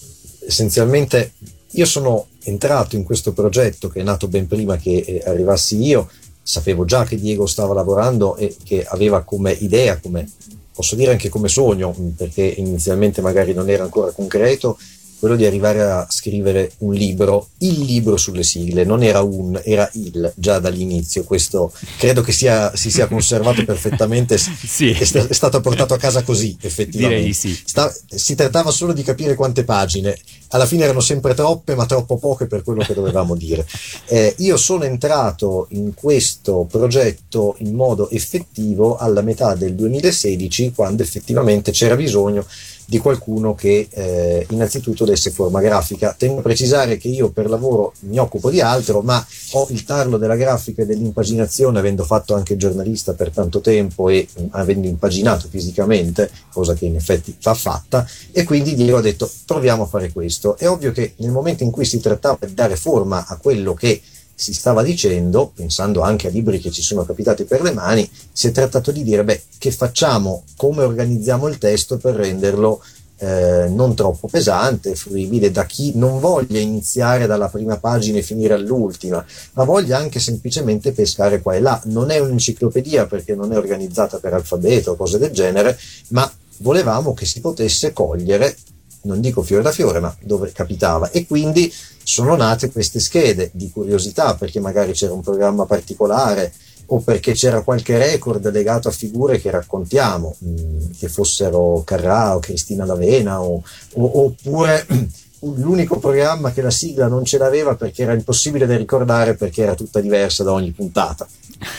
essenzialmente, 0.46 1.32
io 1.72 1.86
sono 1.86 2.28
entrato 2.44 2.98
in 2.98 3.06
questo 3.06 3.32
progetto 3.32 3.88
che 3.88 4.02
è 4.02 4.04
nato 4.04 4.28
ben 4.28 4.46
prima 4.46 4.76
che 4.76 4.98
eh, 4.98 5.24
arrivassi 5.26 5.82
io, 5.82 6.10
sapevo 6.42 6.84
già 6.84 7.06
che 7.06 7.18
Diego 7.18 7.46
stava 7.46 7.74
lavorando 7.74 8.36
e 8.36 8.58
che 8.62 8.84
aveva 8.84 9.22
come 9.24 9.54
idea, 9.54 9.98
come 10.00 10.30
posso 10.74 10.98
dire 10.98 11.12
anche 11.12 11.30
come 11.30 11.48
sogno, 11.48 11.96
perché 12.18 12.44
inizialmente 12.44 13.22
magari 13.22 13.54
non 13.54 13.70
era 13.70 13.84
ancora 13.84 14.12
concreto, 14.12 14.78
quello 15.20 15.36
di 15.36 15.46
arrivare 15.46 15.82
a 15.82 16.08
scrivere 16.10 16.72
un 16.80 16.94
libro, 16.94 17.50
il 17.60 17.82
libro 17.82 18.16
sulle 18.16 18.44
sigle, 18.44 18.86
non 18.86 19.04
era 19.04 19.22
un, 19.22 19.60
era 19.64 19.90
il 19.94 20.32
già 20.36 20.60
dall'inizio. 20.60 21.26
Questo 21.26 21.74
credo 21.98 22.22
che 22.22 22.32
sia, 22.32 22.74
si 22.76 22.90
sia 22.90 23.08
conservato 23.08 23.64
perfettamente, 23.66 24.38
sì. 24.40 24.92
è, 24.92 25.04
st- 25.04 25.28
è, 25.28 25.34
stato 25.34 25.60
portato 25.60 25.94
a 25.94 25.98
casa 25.98 26.24
così, 26.24 26.58
effettivamente. 26.62 27.18
Direi 27.18 27.34
sì. 27.34 27.60
Sta- 27.66 27.94
si 28.08 28.34
trattava 28.34 28.72
solo 28.72 28.94
di 28.94 29.04
capire 29.04 29.36
quante 29.36 29.66
pagine, 29.66 30.18
alla 30.50 30.66
fine 30.66 30.86
erano 30.86 31.02
sempre 31.02 31.34
troppe, 31.34 31.76
ma 31.76 31.86
troppo 31.86 32.18
poche 32.18 32.48
per 32.48 32.64
quello 32.64 32.82
che 32.82 32.94
dovevamo 32.94 33.36
dire. 33.36 33.68
Eh, 34.06 34.34
io 34.38 34.56
sono 34.56 34.86
entrato 34.86 35.68
in 35.72 35.94
questo 35.94 36.66
progetto 36.70 37.56
in 37.60 37.76
modo 37.76 38.10
effettivo 38.10 38.96
alla 38.96 39.22
metà 39.22 39.54
del 39.56 39.76
2016, 39.76 40.72
quando 40.74 41.04
effettivamente 41.04 41.72
c'era 41.72 41.98
bisogno 41.98 42.46
di 42.90 42.98
qualcuno 42.98 43.54
che 43.54 43.88
eh, 43.92 44.48
innanzitutto 44.50 45.06
desse 45.06 45.30
forma 45.30 45.62
grafica. 45.62 46.16
Tengo 46.18 46.40
a 46.40 46.42
precisare 46.42 46.98
che 46.98 47.08
io 47.08 47.30
per 47.30 47.48
lavoro 47.48 47.94
mi 48.02 48.18
occupo 48.18 48.50
di 48.50 48.62
altro, 48.62 49.02
ma 49.02 49.24
ho 49.52 49.68
il 49.70 49.84
tarlo 49.84 50.18
della 50.18 50.36
grafica 50.36 50.82
e 50.82 50.88
dell'impaginazione, 50.88 51.78
avendo 51.78 52.04
fatto 52.04 52.34
anche 52.34 52.58
giornalista 52.58 53.14
per 53.14 53.30
tanto 53.30 53.62
tempo 53.62 54.10
e 54.10 54.28
mh, 54.34 54.46
avendo 54.52 54.88
impaginato 54.88 55.48
fisicamente, 55.50 56.32
cosa 56.52 56.74
che 56.74 56.86
in 56.86 56.96
effetti 56.96 57.36
va 57.44 57.54
fatta, 57.54 58.08
e 58.32 58.44
quindi 58.44 58.74
Diego 58.74 58.98
ha 58.98 59.02
detto 59.02 59.30
proviamo 59.46 59.84
a 59.84 59.86
fare 59.86 60.12
questo. 60.12 60.58
È 60.58 60.68
ovvio 60.68 60.92
che 60.92 61.14
nel 61.18 61.32
momento 61.32 61.62
in 61.62 61.70
cui 61.70 61.86
si 61.86 62.00
trattava 62.00 62.40
di 62.44 62.56
dare 62.56 62.76
forma 62.76 63.28
a 63.28 63.38
quello 63.38 63.76
che 63.76 64.02
si 64.40 64.54
stava 64.54 64.84
dicendo, 64.84 65.52
pensando 65.54 66.02
anche 66.02 66.28
a 66.28 66.30
libri 66.30 66.60
che 66.60 66.72
ci 66.72 66.82
sono 66.82 67.04
capitati 67.04 67.44
per 67.44 67.62
le 67.62 67.74
mani, 67.74 68.10
si 68.32 68.48
è 68.48 68.52
trattato 68.52 68.92
di 68.92 69.04
dire, 69.04 69.26
beh, 69.26 69.42
che 69.58 69.70
facciamo, 69.70 70.44
come 70.56 70.84
organizziamo 70.84 71.48
il 71.50 71.58
testo 71.58 71.98
per 71.98 72.16
renderlo 72.16 72.82
eh, 73.18 73.68
non 73.68 73.96
troppo 73.96 74.30
pesante, 74.30 74.96
fruibile 74.96 75.52
da 75.52 75.66
chi 75.66 75.92
non 75.96 76.20
voglia 76.20 76.60
iniziare 76.60 77.28
dalla 77.28 77.50
prima 77.50 77.76
pagina 77.78 78.20
e 78.20 78.22
finire 78.22 78.54
all'ultima, 78.54 79.24
ma 79.54 79.64
voglia 79.66 79.98
anche 79.98 80.20
semplicemente 80.20 80.94
pescare 80.94 81.42
qua 81.42 81.56
e 81.56 81.60
là. 81.60 81.82
Non 81.86 82.10
è 82.10 82.20
un'enciclopedia 82.20 83.08
perché 83.08 83.36
non 83.36 83.52
è 83.52 83.58
organizzata 83.58 84.20
per 84.20 84.34
alfabeto 84.34 84.92
o 84.92 84.96
cose 84.96 85.18
del 85.18 85.32
genere, 85.32 85.78
ma 86.10 86.32
volevamo 86.60 87.14
che 87.14 87.26
si 87.26 87.42
potesse 87.42 87.92
cogliere, 87.92 88.56
non 89.02 89.22
dico 89.22 89.42
fiore 89.42 89.64
da 89.64 89.72
fiore, 89.72 90.00
ma 90.00 90.16
dove 90.22 90.52
capitava. 90.52 91.10
E 91.12 91.26
quindi 91.26 91.72
sono 92.04 92.36
nate 92.36 92.72
queste 92.72 93.00
schede 93.00 93.50
di 93.54 93.70
curiosità 93.70 94.36
perché 94.36 94.60
magari 94.60 94.94
c'era 94.94 95.14
un 95.14 95.22
programma 95.22 95.66
particolare 95.66 96.52
o 96.92 97.00
perché 97.00 97.34
c'era 97.34 97.62
qualche 97.62 97.98
record 97.98 98.50
legato 98.52 98.88
a 98.88 98.92
figure 98.92 99.40
che 99.40 99.52
raccontiamo, 99.52 100.36
mm, 100.44 100.92
che 100.98 101.08
fossero 101.08 101.84
Carrà 101.86 102.36
o 102.36 102.40
Cristina 102.40 102.86
D'Avena 102.86 103.42
o, 103.42 103.62
o, 103.94 104.26
oppure 104.26 104.86
l'unico 105.42 106.00
programma 106.00 106.52
che 106.52 106.62
la 106.62 106.72
sigla 106.72 107.08
non 107.08 107.24
ce 107.26 107.38
l'aveva 107.38 107.76
perché 107.76 108.02
era 108.02 108.14
impossibile 108.14 108.66
da 108.66 108.76
ricordare 108.76 109.36
perché 109.36 109.62
era 109.62 109.76
tutta 109.76 110.00
diversa 110.00 110.44
da 110.44 110.52
ogni 110.52 110.72
puntata. 110.72 111.28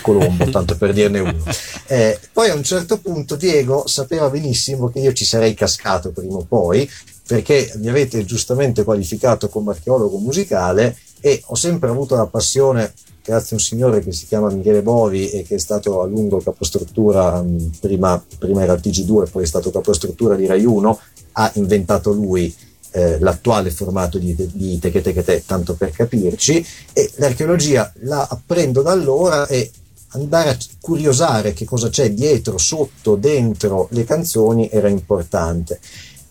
Colombo, 0.03 0.49
tanto 0.51 0.77
per 0.77 0.93
dirne 0.93 1.21
uno. 1.21 1.43
Eh, 1.87 2.19
poi 2.33 2.51
a 2.51 2.55
un 2.55 2.63
certo 2.63 2.99
punto 2.99 3.37
Diego 3.37 3.87
sapeva 3.87 4.29
benissimo 4.29 4.89
che 4.89 5.01
io 5.01 5.13
ci 5.13 5.25
sarei 5.25 5.55
cascato 5.55 6.11
prima 6.13 6.37
o 6.37 6.45
poi 6.49 6.89
perché 7.27 7.73
mi 7.77 7.89
avete 7.89 8.25
giustamente 8.25 8.83
qualificato 8.83 9.49
come 9.49 9.71
archeologo 9.71 10.19
musicale 10.19 10.97
e 11.21 11.41
ho 11.47 11.55
sempre 11.55 11.89
avuto 11.89 12.17
la 12.17 12.27
passione, 12.27 12.93
grazie 13.23 13.51
a 13.51 13.59
un 13.59 13.65
signore 13.65 14.01
che 14.01 14.11
si 14.11 14.27
chiama 14.27 14.51
Michele 14.51 14.83
Bovi 14.83 15.31
e 15.31 15.45
che 15.45 15.55
è 15.55 15.59
stato 15.59 16.03
a 16.03 16.07
lungo 16.07 16.39
capostruttura, 16.39 17.41
mm, 17.41 17.59
prima, 17.79 18.21
prima 18.39 18.63
era 18.63 18.75
TG2, 18.75 19.31
poi 19.31 19.45
è 19.45 19.47
stato 19.47 19.71
capostruttura 19.71 20.35
di 20.35 20.47
Rai 20.47 20.65
1, 20.65 20.99
ha 21.33 21.53
inventato 21.55 22.11
lui 22.11 22.53
eh, 22.93 23.19
l'attuale 23.19 23.71
formato 23.71 24.19
di, 24.19 24.35
di 24.53 24.79
Teche 24.79 25.03
Teche 25.03 25.25
Te, 25.25 25.43
tanto 25.47 25.75
per 25.75 25.91
capirci, 25.91 26.65
e 26.93 27.11
l'archeologia 27.17 27.93
la 28.01 28.27
apprendo 28.29 28.83
da 28.83 28.93
allora 28.93 29.47
e 29.47 29.71
andare 30.13 30.51
a 30.51 30.59
curiosare 30.81 31.53
che 31.53 31.65
cosa 31.65 31.89
c'è 31.89 32.11
dietro, 32.13 32.59
sotto, 32.59 33.17
dentro 33.17 33.89
le 33.93 34.05
canzoni 34.05 34.69
era 34.71 34.89
importante. 34.89 35.79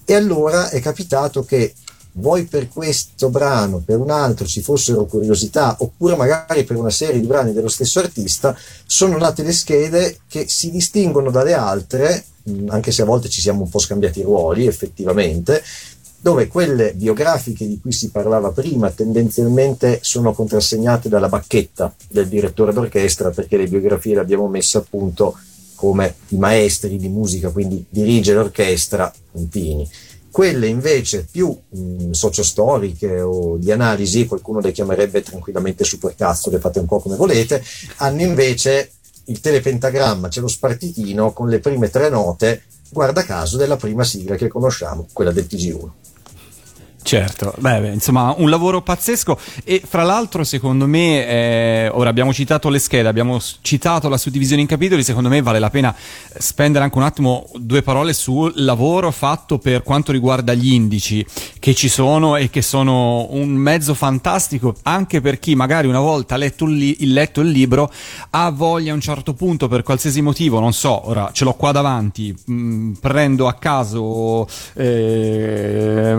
E 0.05 0.13
allora 0.13 0.69
è 0.69 0.79
capitato 0.79 1.45
che 1.45 1.73
vuoi 2.13 2.45
per 2.45 2.67
questo 2.67 3.29
brano, 3.29 3.81
per 3.83 3.99
un 3.99 4.09
altro 4.09 4.45
ci 4.45 4.61
fossero 4.61 5.05
curiosità, 5.05 5.77
oppure 5.79 6.15
magari 6.15 6.63
per 6.63 6.75
una 6.75 6.89
serie 6.89 7.19
di 7.19 7.27
brani 7.27 7.53
dello 7.53 7.67
stesso 7.67 7.99
artista, 7.99 8.57
sono 8.85 9.17
nate 9.17 9.43
le 9.43 9.53
schede 9.53 10.19
che 10.27 10.47
si 10.47 10.71
distinguono 10.71 11.29
dalle 11.29 11.53
altre, 11.53 12.25
anche 12.67 12.91
se 12.91 13.03
a 13.03 13.05
volte 13.05 13.29
ci 13.29 13.41
siamo 13.41 13.63
un 13.63 13.69
po' 13.69 13.79
scambiati 13.79 14.19
i 14.19 14.23
ruoli 14.23 14.65
effettivamente, 14.65 15.63
dove 16.21 16.47
quelle 16.47 16.93
biografiche 16.93 17.67
di 17.67 17.79
cui 17.79 17.91
si 17.91 18.09
parlava 18.09 18.51
prima 18.51 18.89
tendenzialmente 18.91 19.99
sono 20.01 20.33
contrassegnate 20.33 21.07
dalla 21.07 21.29
bacchetta 21.29 21.93
del 22.09 22.27
direttore 22.27 22.73
d'orchestra, 22.73 23.29
perché 23.29 23.57
le 23.57 23.67
biografie 23.67 24.15
le 24.15 24.21
abbiamo 24.21 24.47
messe 24.47 24.77
appunto 24.77 25.38
come 25.75 26.15
i 26.29 26.35
maestri 26.35 26.97
di 26.97 27.07
musica, 27.07 27.49
quindi 27.51 27.85
dirige 27.88 28.33
l'orchestra, 28.33 29.11
puntini. 29.31 29.89
Quelle 30.29 30.67
invece 30.67 31.25
più 31.29 31.57
mh, 31.69 32.11
sociostoriche 32.11 33.21
o 33.21 33.55
di 33.55 33.71
analisi, 33.71 34.25
qualcuno 34.25 34.59
le 34.59 34.73
chiamerebbe 34.73 35.23
tranquillamente 35.23 35.85
supercazzo, 35.85 36.49
le 36.49 36.59
fate 36.59 36.79
un 36.79 36.85
po' 36.85 36.99
come 36.99 37.15
volete, 37.15 37.63
hanno 37.97 38.21
invece 38.21 38.91
il 39.25 39.39
telepentagramma, 39.39 40.27
c'è 40.27 40.41
lo 40.41 40.47
spartitino 40.47 41.31
con 41.31 41.47
le 41.47 41.59
prime 41.59 41.89
tre 41.89 42.09
note, 42.09 42.63
guarda 42.89 43.23
caso, 43.23 43.55
della 43.55 43.77
prima 43.77 44.03
sigla 44.03 44.35
che 44.35 44.49
conosciamo, 44.49 45.07
quella 45.13 45.31
del 45.31 45.47
TG1. 45.49 45.89
Certo, 47.01 47.53
beh, 47.57 47.79
beh, 47.79 47.93
insomma 47.93 48.35
un 48.37 48.49
lavoro 48.49 48.81
pazzesco. 48.81 49.39
E 49.63 49.81
fra 49.85 50.03
l'altro 50.03 50.43
secondo 50.43 50.85
me, 50.85 51.25
eh, 51.27 51.89
ora 51.93 52.09
abbiamo 52.09 52.33
citato 52.33 52.69
le 52.69 52.77
schede, 52.77 53.07
abbiamo 53.07 53.39
citato 53.61 54.09
la 54.09 54.17
suddivisione 54.17 54.61
in 54.61 54.67
capitoli, 54.67 55.03
secondo 55.03 55.29
me 55.29 55.41
vale 55.41 55.59
la 55.59 55.69
pena 55.69 55.95
spendere 56.37 56.83
anche 56.83 56.97
un 56.97 57.03
attimo 57.03 57.49
due 57.55 57.81
parole 57.81 58.13
sul 58.13 58.51
lavoro 58.57 59.11
fatto 59.11 59.57
per 59.57 59.81
quanto 59.81 60.11
riguarda 60.11 60.53
gli 60.53 60.71
indici 60.71 61.25
che 61.57 61.73
ci 61.73 61.89
sono 61.89 62.35
e 62.35 62.49
che 62.49 62.61
sono 62.61 63.27
un 63.31 63.49
mezzo 63.49 63.93
fantastico 63.93 64.75
anche 64.83 65.21
per 65.21 65.39
chi 65.39 65.55
magari 65.55 65.87
una 65.87 65.99
volta 65.99 66.37
letto 66.37 66.65
il, 66.65 66.75
li- 66.75 66.97
letto 67.07 67.41
il 67.41 67.49
libro 67.49 67.91
ha 68.31 68.49
voglia 68.51 68.91
a 68.91 68.95
un 68.95 69.01
certo 69.01 69.33
punto 69.33 69.67
per 69.67 69.83
qualsiasi 69.83 70.21
motivo, 70.21 70.59
non 70.59 70.73
so, 70.73 71.07
ora 71.09 71.29
ce 71.31 71.43
l'ho 71.43 71.53
qua 71.53 71.71
davanti, 71.71 72.35
mh, 72.45 72.53
mm, 72.53 72.91
prendo 72.93 73.47
a 73.47 73.53
caso... 73.53 74.47
Eh, 74.75 76.17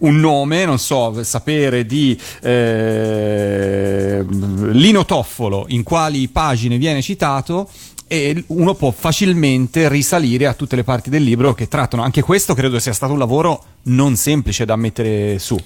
un 0.00 0.16
nome, 0.18 0.64
non 0.64 0.78
so, 0.78 1.22
sapere 1.22 1.86
di 1.86 2.18
eh, 2.42 4.24
Lino 4.26 5.04
Toffolo, 5.04 5.66
in 5.68 5.82
quali 5.82 6.28
pagine 6.28 6.78
viene 6.78 7.02
citato 7.02 7.68
e 8.06 8.44
uno 8.48 8.74
può 8.74 8.90
facilmente 8.90 9.88
risalire 9.88 10.46
a 10.46 10.54
tutte 10.54 10.76
le 10.76 10.84
parti 10.84 11.10
del 11.10 11.22
libro 11.22 11.54
che 11.54 11.68
trattano. 11.68 12.02
Anche 12.02 12.22
questo 12.22 12.54
credo 12.54 12.78
sia 12.78 12.92
stato 12.92 13.12
un 13.12 13.18
lavoro 13.18 13.64
non 13.84 14.16
semplice 14.16 14.64
da 14.64 14.76
mettere 14.76 15.38
su. 15.38 15.58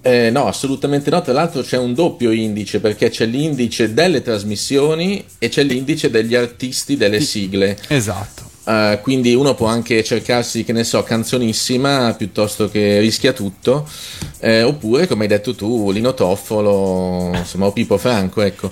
Eh, 0.00 0.30
no, 0.30 0.46
assolutamente 0.46 1.10
no. 1.10 1.22
Tra 1.22 1.32
l'altro 1.32 1.62
c'è 1.62 1.78
un 1.78 1.94
doppio 1.94 2.30
indice 2.30 2.80
perché 2.80 3.10
c'è 3.10 3.26
l'indice 3.26 3.92
delle 3.92 4.22
trasmissioni 4.22 5.24
e 5.38 5.48
c'è 5.48 5.62
l'indice 5.62 6.10
degli 6.10 6.34
artisti 6.34 6.96
delle 6.96 7.20
sigle. 7.20 7.78
Esatto. 7.88 8.47
Uh, 8.68 9.00
quindi 9.00 9.34
uno 9.34 9.54
può 9.54 9.66
anche 9.66 10.04
cercarsi, 10.04 10.62
che 10.62 10.74
ne 10.74 10.84
so, 10.84 11.02
canzonissima 11.02 12.12
piuttosto 12.12 12.68
che 12.68 13.00
rischia 13.00 13.32
tutto, 13.32 13.88
eh, 14.40 14.62
oppure 14.62 15.06
come 15.06 15.22
hai 15.22 15.28
detto 15.28 15.54
tu, 15.54 15.90
Lino 15.90 16.12
Toffolo, 16.12 17.30
insomma, 17.34 17.64
o 17.64 17.72
Pippo 17.72 17.96
Franco, 17.96 18.42
ecco. 18.42 18.70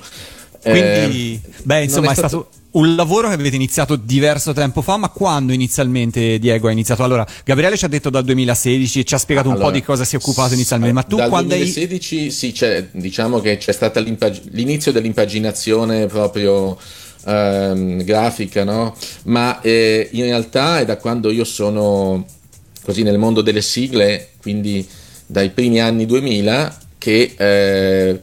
Quindi, 0.61 1.41
eh, 1.43 1.51
beh, 1.63 1.85
insomma, 1.85 2.11
è, 2.11 2.15
stato... 2.15 2.29
stato 2.29 2.49
un 2.73 2.95
lavoro 2.95 3.29
che 3.29 3.35
avete 3.35 3.57
iniziato 3.57 3.97
diverso 3.97 4.53
tempo 4.53 4.83
fa, 4.83 4.99
ma 4.99 5.09
quando 5.09 5.55
inizialmente 5.55 6.39
Diego 6.39 6.69
ha 6.69 6.73
iniziato? 6.73 7.03
Allora, 7.03 7.27
Gabriele 7.43 7.79
ci 7.79 7.87
ha 7.87 7.89
detto 7.89 8.11
dal 8.11 8.25
2016 8.25 9.01
e 9.01 9.05
ci 9.05 9.15
ha 9.15 9.19
spiegato 9.19 9.49
allora, 9.49 9.65
un 9.65 9.71
po' 9.71 9.79
di 9.79 9.83
cosa 9.83 10.05
si 10.05 10.17
è 10.17 10.19
occupato 10.19 10.53
inizialmente, 10.53 10.93
ma 10.93 11.05
tu 11.05 11.17
dal 11.17 11.31
quando 11.31 11.55
2016 11.55 12.19
hai... 12.19 12.31
sì, 12.31 12.53
c'è, 12.53 12.89
diciamo 12.91 13.41
che 13.41 13.57
c'è 13.57 13.73
stato 13.73 13.99
l'inizio 14.01 14.93
dell'impaginazione 14.93 16.05
proprio 16.05 16.77
ehm, 17.27 18.03
grafica, 18.05 18.65
no? 18.65 18.97
Ma 19.25 19.61
eh, 19.61 20.09
in 20.13 20.23
realtà 20.23 20.81
è 20.81 20.85
da 20.85 20.97
quando 20.97 21.31
io 21.31 21.45
sono 21.45 22.25
così 22.83 23.03
nel 23.03 23.19
mondo 23.19 23.43
delle 23.43 23.63
sigle, 23.63 24.29
quindi 24.41 24.87
dai 25.27 25.51
primi 25.51 25.81
anni 25.81 26.07
2000, 26.07 26.79
che 26.99 27.35
eh, 27.37 28.21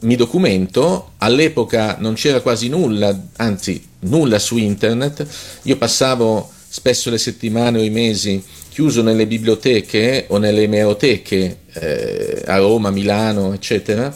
mi 0.00 0.16
documento, 0.16 1.12
all'epoca 1.18 1.96
non 1.98 2.14
c'era 2.14 2.40
quasi 2.40 2.68
nulla, 2.68 3.18
anzi 3.36 3.82
nulla 4.00 4.38
su 4.38 4.56
internet, 4.56 5.26
io 5.62 5.76
passavo 5.76 6.50
spesso 6.68 7.10
le 7.10 7.18
settimane 7.18 7.78
o 7.78 7.82
i 7.82 7.90
mesi 7.90 8.42
chiuso 8.70 9.02
nelle 9.02 9.26
biblioteche 9.26 10.26
o 10.28 10.36
nelle 10.36 10.62
emeroteche 10.62 11.60
eh, 11.72 12.42
a 12.44 12.58
Roma, 12.58 12.90
Milano, 12.90 13.54
eccetera. 13.54 14.14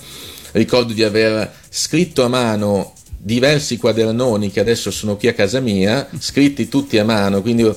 Ricordo 0.53 0.93
di 0.93 1.03
aver 1.03 1.51
scritto 1.71 2.25
a 2.25 2.29
mano 2.29 2.93
diversi 3.23 3.77
quadernoni 3.77 4.51
che 4.51 4.61
adesso 4.61 4.91
sono 4.91 5.17
qui 5.17 5.29
a 5.29 5.35
casa 5.35 5.61
mia, 5.61 6.09
scritti 6.19 6.69
tutti 6.69 6.97
a 6.99 7.05
mano, 7.05 7.43
quindi 7.43 7.71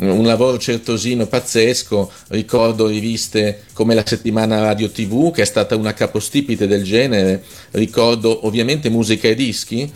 un 0.00 0.24
lavoro 0.24 0.58
certosino 0.58 1.26
pazzesco, 1.26 2.10
ricordo 2.28 2.86
riviste 2.86 3.64
come 3.72 3.94
la 3.94 4.04
settimana 4.06 4.60
Radio 4.60 4.88
TV 4.90 5.32
che 5.32 5.42
è 5.42 5.44
stata 5.44 5.74
una 5.74 5.94
capostipite 5.94 6.68
del 6.68 6.84
genere, 6.84 7.42
ricordo 7.72 8.46
ovviamente 8.46 8.88
musica 8.88 9.26
e 9.26 9.34
dischi 9.34 9.90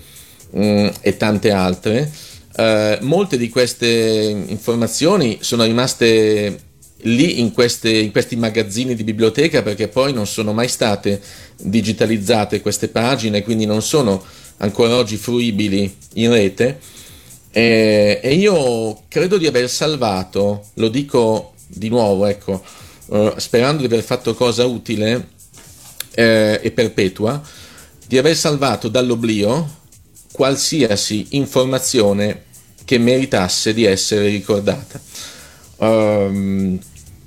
mm, 0.57 0.89
e 1.01 1.17
tante 1.17 1.51
altre. 1.53 2.11
Uh, 2.55 3.03
molte 3.05 3.39
di 3.39 3.49
queste 3.49 4.45
informazioni 4.47 5.39
sono 5.41 5.65
rimaste 5.65 6.61
lì 7.05 7.41
in, 7.41 7.53
queste, 7.53 7.91
in, 7.91 8.11
questi 8.11 8.37
magazzini 8.37 8.95
di 8.95 9.05
biblioteca 9.05 9.63
perché 9.63 9.89
poi 9.89 10.13
non 10.13 10.27
sono 10.27 10.53
mai 10.53 10.69
state 10.69 11.21
digitalizzate 11.57 12.61
queste 12.61 12.89
pagine, 12.89 13.43
quindi 13.43 13.65
non 13.65 13.81
sono 13.83 14.23
ancora 14.63 14.97
oggi 14.97 15.17
fruibili 15.17 15.95
in 16.15 16.31
rete 16.31 16.79
e, 17.51 18.19
e 18.23 18.35
io 18.35 19.03
credo 19.09 19.37
di 19.37 19.47
aver 19.47 19.69
salvato, 19.69 20.69
lo 20.75 20.89
dico 20.89 21.53
di 21.67 21.91
nuovo, 21.91 22.25
ecco, 22.25 22.63
uh, 23.07 23.35
sperando 23.37 23.81
di 23.81 23.87
aver 23.87 24.03
fatto 24.03 24.35
cosa 24.35 24.65
utile 24.65 25.29
eh, 26.15 26.61
e 26.63 26.71
perpetua, 26.71 27.41
di 28.07 28.17
aver 28.17 28.35
salvato 28.37 28.89
dall'oblio 28.89 29.81
qualsiasi 30.33 31.27
informazione 31.31 32.45
che 32.85 32.97
meritasse 32.97 33.75
di 33.75 33.85
essere 33.85 34.29
ricordata. 34.29 35.01
Um, 35.77 36.79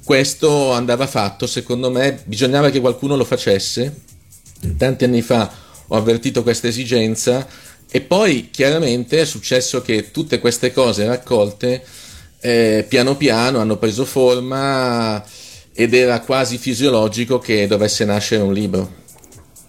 questo 0.04 0.72
andava 0.72 1.06
fatto, 1.06 1.46
secondo 1.46 1.92
me, 1.92 2.22
bisognava 2.26 2.72
che 2.72 2.80
qualcuno 2.80 3.16
lo 3.16 3.26
facesse. 3.26 4.02
Tanti 4.78 5.04
anni 5.04 5.22
fa 5.22 5.65
ho 5.88 5.96
avvertito 5.96 6.44
questa 6.44 6.68
esigenza 6.68 7.48
e 7.90 8.02
poi 8.02 8.50
chiaramente 8.52 9.22
è 9.22 9.26
successo 9.26 9.82
che 9.82 10.12
tutte 10.12 10.40
queste 10.40 10.74
cose 10.74 11.06
raccolte 11.06 11.84
eh, 12.40 12.86
piano 12.88 13.16
piano 13.16 13.60
hanno 13.60 13.78
preso 13.78 14.06
forma 14.06 15.24
ed 15.74 15.94
era 15.94 16.22
quasi 16.22 16.58
fisiologico 16.58 17.40
che 17.40 17.68
dovesse 17.68 18.06
nascere 18.06 18.42
un 18.42 18.54
libro. 18.54 19.04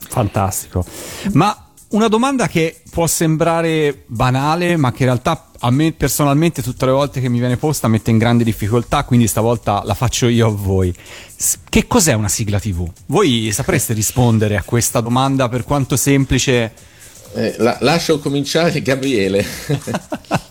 Fantastico. 0.09 0.85
Ma 1.33 1.66
una 1.97 2.09
domanda 2.09 2.47
che 2.47 2.83
può 2.91 3.07
sembrare 3.07 4.03
banale, 4.07 4.77
ma 4.77 4.93
che 4.93 5.05
in 5.05 5.09
realtà 5.09 5.51
a 5.61 5.71
me 5.71 5.93
personalmente 5.93 6.63
tutte 6.63 6.85
le 6.85 6.93
volte 6.93 7.23
che 7.23 7.31
mi 7.31 7.39
viene 7.39 7.57
posta 7.57 7.89
mette 7.89 8.11
in 8.11 8.19
grande 8.19 8.45
difficoltà, 8.45 9.05
quindi 9.05 9.27
stavolta 9.27 9.83
la 9.83 9.95
faccio 9.95 10.29
io 10.29 10.49
a 10.49 10.51
voi. 10.51 10.95
Che 11.69 11.87
cos'è 11.87 12.13
una 12.13 12.29
sigla 12.29 12.61
TV? 12.61 12.87
Voi 13.07 13.51
sapreste 13.51 13.95
rispondere 13.95 14.59
a 14.59 14.63
questa 14.63 15.01
domanda 15.01 15.49
per 15.49 15.65
quanto 15.65 15.97
semplice 15.97 16.73
eh, 17.35 17.55
la, 17.59 17.79
lascio 17.81 18.19
cominciare 18.19 18.83
Gabriele. 18.83 19.45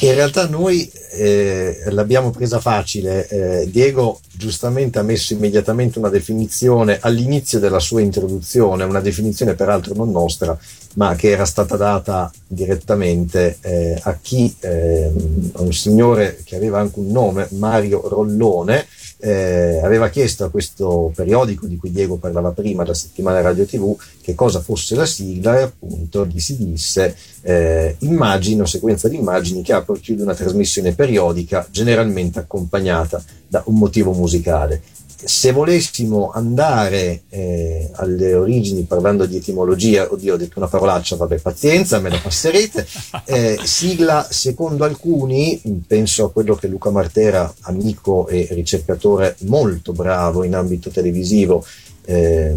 In 0.00 0.14
realtà 0.14 0.48
noi 0.48 0.90
eh, 1.12 1.82
l'abbiamo 1.90 2.30
presa 2.30 2.58
facile. 2.58 3.28
Eh, 3.28 3.70
Diego 3.70 4.20
giustamente 4.32 4.98
ha 4.98 5.02
messo 5.02 5.34
immediatamente 5.34 5.98
una 5.98 6.08
definizione 6.08 6.98
all'inizio 7.00 7.58
della 7.58 7.78
sua 7.78 8.00
introduzione, 8.00 8.84
una 8.84 9.00
definizione 9.00 9.54
peraltro 9.54 9.94
non 9.94 10.10
nostra, 10.10 10.56
ma 10.94 11.14
che 11.16 11.30
era 11.30 11.44
stata 11.44 11.76
data 11.76 12.32
direttamente 12.46 13.58
eh, 13.60 13.98
a 14.02 14.18
chi, 14.20 14.54
eh, 14.60 15.10
a 15.52 15.60
un 15.60 15.72
signore 15.72 16.40
che 16.44 16.56
aveva 16.56 16.80
anche 16.80 16.98
un 17.00 17.10
nome, 17.10 17.48
Mario 17.50 18.08
Rollone, 18.08 18.86
eh, 19.18 19.80
aveva 19.82 20.08
chiesto 20.08 20.44
a 20.44 20.50
questo 20.50 21.12
periodico 21.14 21.66
di 21.66 21.76
cui 21.76 21.90
Diego 21.90 22.16
parlava 22.16 22.52
prima, 22.52 22.84
la 22.84 22.94
settimana 22.94 23.40
radio 23.40 23.64
TV, 23.64 23.96
che 24.20 24.34
cosa 24.34 24.60
fosse 24.60 24.94
la 24.94 25.06
sigla 25.06 25.58
e 25.58 25.62
appunto 25.62 26.26
gli 26.26 26.40
si 26.40 26.56
disse 26.56 27.16
eh, 27.42 27.96
immagine 28.00 28.62
o 28.62 28.66
sequenza 28.66 29.08
di 29.08 29.16
immagini 29.16 29.62
che 29.62 29.72
apre 29.72 29.94
o 29.94 29.96
chiude 30.00 30.22
una 30.22 30.34
trasmissione 30.34 30.94
periodica 30.94 31.66
generalmente 31.70 32.38
accompagnata 32.38 33.22
da 33.46 33.62
un 33.66 33.76
motivo 33.76 34.12
musicale 34.12 34.82
se 35.22 35.50
volessimo 35.50 36.30
andare 36.30 37.22
eh, 37.28 37.90
alle 37.94 38.34
origini 38.34 38.82
parlando 38.82 39.26
di 39.26 39.36
etimologia, 39.36 40.06
oddio 40.10 40.34
ho 40.34 40.36
detto 40.36 40.58
una 40.58 40.68
parolaccia, 40.68 41.16
vabbè 41.16 41.38
pazienza, 41.38 41.98
me 41.98 42.08
la 42.08 42.20
passerete, 42.22 42.86
eh, 43.26 43.58
sigla 43.62 44.26
secondo 44.30 44.84
alcuni, 44.84 45.60
penso 45.86 46.26
a 46.26 46.30
quello 46.30 46.54
che 46.54 46.68
Luca 46.68 46.90
Martera, 46.90 47.52
amico 47.62 48.28
e 48.28 48.46
ricercatore 48.50 49.36
molto 49.40 49.92
bravo 49.92 50.44
in 50.44 50.54
ambito 50.54 50.90
televisivo, 50.90 51.64
eh, 52.04 52.54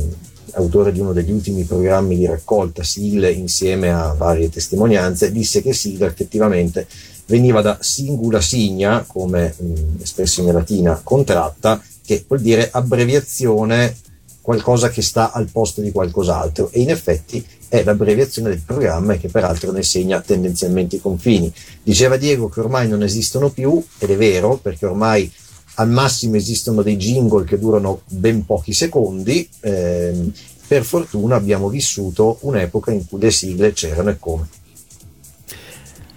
autore 0.54 0.92
di 0.92 1.00
uno 1.00 1.14
degli 1.14 1.32
ultimi 1.32 1.64
programmi 1.64 2.16
di 2.16 2.26
raccolta 2.26 2.84
sigle 2.84 3.32
insieme 3.32 3.92
a 3.92 4.14
varie 4.14 4.50
testimonianze, 4.50 5.32
disse 5.32 5.62
che 5.62 5.74
sigla 5.74 6.06
effettivamente 6.06 6.86
veniva 7.26 7.62
da 7.62 7.78
singula 7.80 8.42
signa, 8.42 9.04
come 9.08 9.56
mh, 9.58 10.02
espressione 10.02 10.52
latina 10.52 11.00
contratta, 11.02 11.82
che 12.04 12.26
vuol 12.28 12.42
dire 12.42 12.70
abbreviazione, 12.72 13.96
qualcosa 14.42 14.90
che 14.90 15.02
sta 15.02 15.32
al 15.32 15.50
posto 15.52 15.82
di 15.82 15.92
qualcos'altro 15.92 16.72
e 16.72 16.82
in 16.82 16.90
effetti 16.90 17.46
è 17.68 17.84
l'abbreviazione 17.84 18.50
del 18.50 18.62
programma 18.66 19.16
che 19.16 19.30
peraltro 19.30 19.72
ne 19.72 19.84
segna 19.84 20.20
tendenzialmente 20.20 20.98
i 20.98 21.02
confini. 21.02 21.54
Diceva 21.84 22.18
Diego 22.18 22.50
che 22.50 22.60
ormai 22.60 22.88
non 22.88 23.04
esistono 23.04 23.50
più 23.50 23.82
ed 24.00 24.10
è 24.10 24.18
vero 24.18 24.58
perché 24.58 24.88
ormai 24.88 25.32
al 25.76 25.90
massimo 25.90 26.36
esistono 26.36 26.82
dei 26.82 26.98
jingle 26.98 27.46
che 27.46 27.58
durano 27.58 28.02
ben 28.08 28.46
pochi 28.46 28.74
secondi. 28.74 29.48
Ehm, 29.62 30.34
per 30.68 30.84
fortuna 30.84 31.36
abbiamo 31.36 31.70
vissuto 31.70 32.38
un'epoca 32.42 32.92
in 32.92 33.08
cui 33.08 33.20
le 33.20 33.32
sigle 33.32 33.74
c'erano 33.74 34.10
e 34.10 34.18
come. 34.20 34.48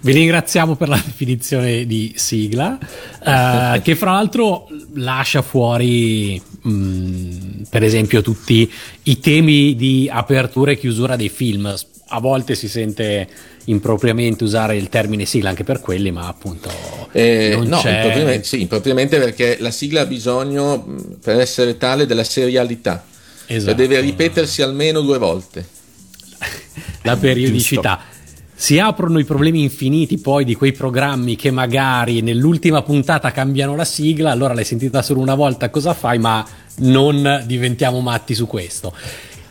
Vi 0.05 0.11
ringraziamo 0.11 0.75
per 0.75 0.87
la 0.87 1.01
definizione 1.03 1.87
di 1.87 2.13
sigla, 2.15 2.77
eh, 2.77 3.81
che 3.81 3.95
fra 3.95 4.11
l'altro 4.11 4.67
lascia 4.93 5.41
fuori, 5.41 6.39
mh, 6.61 6.69
mm, 6.69 7.61
per 7.71 7.81
esempio, 7.81 8.21
tutti 8.21 8.71
i 9.01 9.19
temi 9.19 9.75
di 9.75 10.07
apertura 10.07 10.69
e 10.69 10.77
chiusura 10.77 11.15
dei 11.15 11.29
film. 11.29 11.73
A 12.09 12.19
volte 12.19 12.53
si 12.53 12.69
sente 12.69 13.27
impropriamente 13.63 14.43
usare 14.43 14.77
il 14.77 14.89
termine 14.89 15.25
sigla 15.25 15.49
anche 15.49 15.63
per 15.63 15.79
quelli, 15.79 16.11
ma 16.11 16.27
appunto. 16.27 16.69
Eh, 17.11 17.57
no, 17.63 17.77
impropriamente, 17.77 18.43
sì, 18.43 18.61
impropriamente 18.61 19.17
perché 19.17 19.57
la 19.59 19.71
sigla 19.71 20.01
ha 20.01 20.05
bisogno, 20.05 20.85
mm, 20.87 20.97
per 21.23 21.39
essere 21.39 21.77
tale, 21.77 22.05
della 22.05 22.23
serialità. 22.23 23.03
Esatto. 23.47 23.65
Cioè 23.65 23.73
deve 23.73 23.99
ripetersi 24.01 24.61
almeno 24.61 25.01
due 25.01 25.17
volte. 25.17 25.65
la 27.01 27.17
periodicità. 27.17 28.13
Si 28.57 28.79
aprono 28.79 29.19
i 29.19 29.25
problemi 29.25 29.63
infiniti 29.63 30.17
poi 30.17 30.45
di 30.45 30.55
quei 30.55 30.71
programmi 30.71 31.35
che 31.35 31.51
magari 31.51 32.21
nell'ultima 32.21 32.81
puntata 32.83 33.31
cambiano 33.31 33.75
la 33.75 33.83
sigla, 33.83 34.31
allora 34.31 34.53
l'hai 34.53 34.63
sentita 34.63 35.01
solo 35.01 35.19
una 35.19 35.35
volta, 35.35 35.69
cosa 35.69 35.93
fai? 35.93 36.19
Ma 36.19 36.45
non 36.77 37.43
diventiamo 37.45 37.99
matti 37.99 38.33
su 38.33 38.47
questo. 38.47 38.93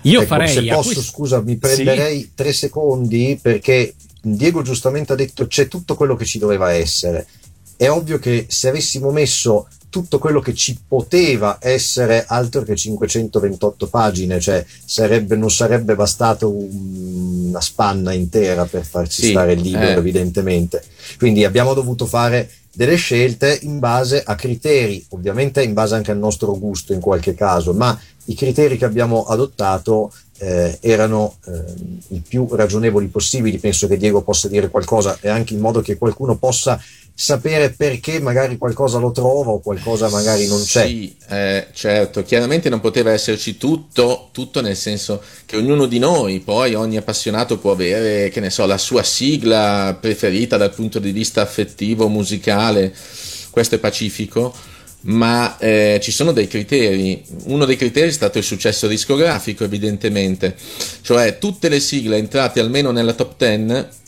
Io 0.03 0.21
ecco, 0.21 0.29
farei. 0.29 0.49
Se 0.49 0.65
posso, 0.65 0.93
questo... 0.93 1.03
scusa, 1.03 1.43
mi 1.43 1.57
prenderei 1.57 2.21
sì. 2.21 2.31
tre 2.35 2.53
secondi 2.53 3.39
perché 3.41 3.95
Diego 4.23 4.63
giustamente 4.63 5.13
ha 5.13 5.17
detto 5.17 5.47
c'è 5.47 5.69
tutto 5.69 5.95
quello 5.95 6.17
che 6.17 6.25
ci 6.25 6.39
doveva 6.39 6.73
essere. 6.73 7.27
È 7.77 7.89
ovvio 7.89 8.19
che 8.19 8.47
se 8.49 8.69
avessimo 8.69 9.11
messo 9.11 9.69
tutto 9.95 10.19
quello 10.19 10.41
che 10.41 10.55
ci 10.55 10.77
poteva 10.89 11.59
essere 11.61 12.25
altro 12.27 12.65
che 12.65 12.75
528 12.75 13.87
pagine, 13.87 14.41
cioè 14.41 14.67
sarebbe, 14.85 15.37
non 15.37 15.53
sarebbe 15.53 15.95
bastato 15.95 16.51
un, 16.51 17.51
una 17.51 17.61
spanna 17.61 18.13
intera 18.13 18.65
per 18.65 18.85
farci 18.85 19.23
sì, 19.23 19.29
stare 19.29 19.55
libero, 19.55 19.85
eh. 19.85 19.99
evidentemente. 19.99 20.83
Quindi 21.17 21.45
abbiamo 21.45 21.75
dovuto 21.75 22.07
fare 22.07 22.51
delle 22.73 22.97
scelte 22.97 23.57
in 23.63 23.79
base 23.79 24.21
a 24.27 24.35
criteri, 24.35 25.07
ovviamente 25.11 25.63
in 25.63 25.75
base 25.75 25.95
anche 25.95 26.11
al 26.11 26.19
nostro 26.19 26.59
gusto 26.59 26.93
in 26.93 26.99
qualche 26.99 27.35
caso, 27.35 27.73
ma 27.73 27.97
i 28.25 28.35
criteri 28.35 28.77
che 28.77 28.87
abbiamo 28.87 29.23
adottato 29.23 30.13
eh, 30.39 30.77
erano 30.81 31.37
eh, 31.47 31.63
i 32.09 32.19
più 32.27 32.49
ragionevoli 32.51 33.07
possibili. 33.07 33.59
Penso 33.59 33.87
che 33.87 33.97
Diego 33.97 34.23
possa 34.23 34.49
dire 34.49 34.71
qualcosa 34.71 35.17
e 35.21 35.29
anche 35.29 35.55
in 35.55 35.61
modo 35.61 35.81
che 35.83 35.97
qualcuno 35.97 36.35
possa 36.35 36.81
sapere 37.17 37.71
perché 37.71 38.19
magari 38.19 38.59
qualcosa 38.59 38.99
lo 38.99 39.13
trova 39.13 39.53
o 39.53 39.61
qualcosa 39.61 40.09
magari 40.09 40.49
non 40.49 40.63
c'è. 40.63 40.87
Sì, 40.87 41.15
eh, 41.29 41.69
certo, 41.73 42.25
chiaramente 42.25 42.69
non 42.69 42.81
poteva 42.81 43.13
esserci 43.13 43.57
tutto, 43.57 44.31
tutto 44.33 44.61
nel 44.61 44.77
senso 44.77 45.23
che 45.47 45.57
ognuno 45.57 45.87
di 45.87 46.01
noi, 46.01 46.41
poi 46.41 46.75
ogni 46.75 46.97
appassionato 46.97 47.59
può 47.59 47.71
avere, 47.71 48.31
che 48.31 48.41
ne 48.41 48.51
so, 48.51 48.67
la 48.67 48.79
sua 48.79 49.05
sigla 49.05 49.97
preferita 49.99 50.57
dal 50.57 50.75
punto 50.75 50.99
di 50.99 51.13
vista 51.13 51.41
affettivo, 51.41 52.09
musicale, 52.09 52.93
questo 53.51 53.77
è 53.77 53.79
pacifico, 53.79 54.53
ma 55.03 55.57
eh, 55.59 56.01
ci 56.03 56.11
sono 56.11 56.33
dei 56.33 56.49
criteri. 56.49 57.23
Uno 57.45 57.65
dei 57.65 57.77
criteri 57.77 58.09
è 58.09 58.13
stato 58.13 58.39
il 58.39 58.45
successo 58.45 58.89
discografico, 58.89 59.63
evidentemente, 59.63 60.57
cioè 61.03 61.39
tutte 61.39 61.69
le 61.69 61.79
sigle 61.79 62.17
entrate 62.17 62.59
almeno 62.59 62.91
nella 62.91 63.13
top 63.13 63.35
10 63.37 64.03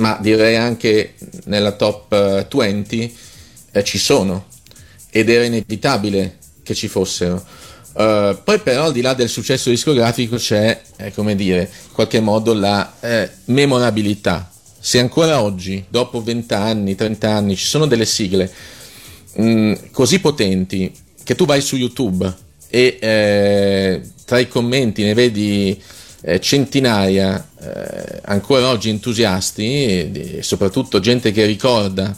ma 0.00 0.18
direi 0.20 0.56
anche 0.56 1.14
nella 1.44 1.72
top 1.72 2.46
20 2.48 3.02
eh, 3.02 3.78
eh, 3.78 3.84
ci 3.84 3.98
sono 3.98 4.46
ed 5.10 5.28
era 5.28 5.44
inevitabile 5.44 6.38
che 6.62 6.74
ci 6.74 6.88
fossero. 6.88 7.44
Uh, 7.92 8.36
poi 8.44 8.60
però 8.60 8.84
al 8.84 8.92
di 8.92 9.00
là 9.00 9.14
del 9.14 9.28
successo 9.28 9.68
discografico 9.68 10.36
c'è, 10.36 10.80
eh, 10.96 11.12
come 11.12 11.34
dire, 11.34 11.62
in 11.62 11.92
qualche 11.92 12.20
modo 12.20 12.52
la 12.52 12.94
eh, 13.00 13.28
memorabilità. 13.46 14.48
Se 14.78 14.98
ancora 15.00 15.42
oggi, 15.42 15.84
dopo 15.88 16.22
20 16.22 16.54
anni, 16.54 16.94
30 16.94 17.30
anni, 17.30 17.56
ci 17.56 17.66
sono 17.66 17.86
delle 17.86 18.06
sigle 18.06 18.50
mh, 19.34 19.42
mm, 19.42 19.72
così 19.90 20.20
potenti 20.20 20.92
che 21.22 21.34
tu 21.34 21.44
vai 21.44 21.60
su 21.60 21.76
YouTube 21.76 22.32
e 22.68 22.98
eh, 23.00 24.00
tra 24.24 24.38
i 24.38 24.48
commenti 24.48 25.02
ne 25.02 25.14
vedi 25.14 25.80
centinaia 26.40 27.46
eh, 27.60 28.20
ancora 28.24 28.68
oggi 28.68 28.90
entusiasti 28.90 29.62
e 29.62 30.38
soprattutto 30.42 31.00
gente 31.00 31.32
che 31.32 31.46
ricorda 31.46 32.16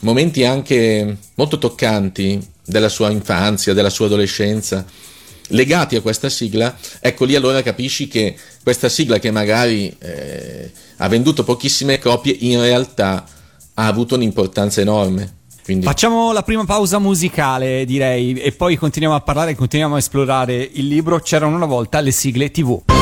momenti 0.00 0.44
anche 0.44 1.16
molto 1.34 1.58
toccanti 1.58 2.40
della 2.64 2.88
sua 2.88 3.10
infanzia, 3.10 3.72
della 3.72 3.90
sua 3.90 4.06
adolescenza, 4.06 4.84
legati 5.48 5.96
a 5.96 6.00
questa 6.00 6.28
sigla, 6.28 6.76
ecco 7.00 7.24
lì 7.24 7.34
allora 7.34 7.62
capisci 7.62 8.08
che 8.08 8.36
questa 8.62 8.88
sigla 8.88 9.18
che 9.18 9.30
magari 9.30 9.94
eh, 9.98 10.70
ha 10.98 11.08
venduto 11.08 11.44
pochissime 11.44 11.98
copie, 11.98 12.36
in 12.40 12.60
realtà 12.60 13.24
ha 13.74 13.86
avuto 13.86 14.16
un'importanza 14.16 14.80
enorme. 14.80 15.36
Quindi... 15.64 15.84
Facciamo 15.84 16.32
la 16.32 16.42
prima 16.42 16.64
pausa 16.64 16.98
musicale, 16.98 17.84
direi, 17.84 18.34
e 18.34 18.52
poi 18.52 18.76
continuiamo 18.76 19.14
a 19.14 19.20
parlare, 19.20 19.54
continuiamo 19.54 19.96
a 19.96 19.98
esplorare 19.98 20.68
il 20.72 20.86
libro. 20.86 21.20
C'erano 21.20 21.54
una 21.54 21.66
volta 21.66 22.00
le 22.00 22.10
sigle 22.10 22.50
TV. 22.50 22.97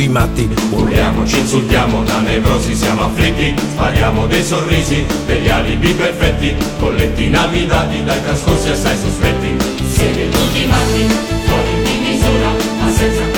Tutti 0.00 0.08
matti. 0.08 0.48
Urliamo, 0.70 1.26
ci 1.26 1.40
insultiamo, 1.40 2.02
da 2.04 2.20
nevrosi 2.20 2.74
siamo 2.74 3.02
afflitti, 3.04 3.54
spariamo 3.56 4.26
dei 4.26 4.42
sorrisi, 4.42 5.04
degli 5.26 5.48
alibi 5.48 5.92
perfetti, 5.92 6.54
colletti 6.78 7.24
inamidati 7.24 8.02
dai 8.04 8.22
trascorsi 8.22 8.70
assai 8.70 8.96
sospetti. 8.96 9.56
Siete 9.86 10.28
tutti 10.30 10.66
matti, 10.66 11.06
fuori 11.44 11.82
di 11.82 11.98
misura, 12.08 12.50
ma 12.80 12.90
senza 12.90 13.29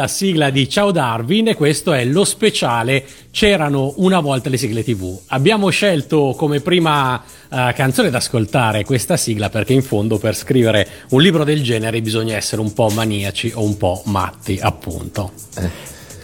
la 0.00 0.08
sigla 0.08 0.48
di 0.48 0.66
Ciao 0.66 0.92
Darwin 0.92 1.48
e 1.48 1.54
questo 1.54 1.92
è 1.92 2.06
lo 2.06 2.24
speciale 2.24 3.04
C'erano 3.30 3.92
una 3.98 4.20
volta 4.20 4.48
le 4.48 4.56
sigle 4.56 4.82
TV. 4.82 5.20
Abbiamo 5.26 5.68
scelto 5.68 6.34
come 6.38 6.60
prima 6.60 7.16
uh, 7.16 7.56
canzone 7.74 8.08
da 8.08 8.16
ascoltare 8.16 8.82
questa 8.82 9.18
sigla 9.18 9.50
perché 9.50 9.74
in 9.74 9.82
fondo 9.82 10.16
per 10.18 10.34
scrivere 10.34 10.88
un 11.10 11.20
libro 11.20 11.44
del 11.44 11.62
genere 11.62 12.00
bisogna 12.00 12.34
essere 12.34 12.62
un 12.62 12.72
po' 12.72 12.88
maniaci 12.88 13.52
o 13.54 13.62
un 13.62 13.76
po' 13.76 14.02
matti, 14.06 14.58
appunto. 14.60 15.32
Eh. 15.58 15.68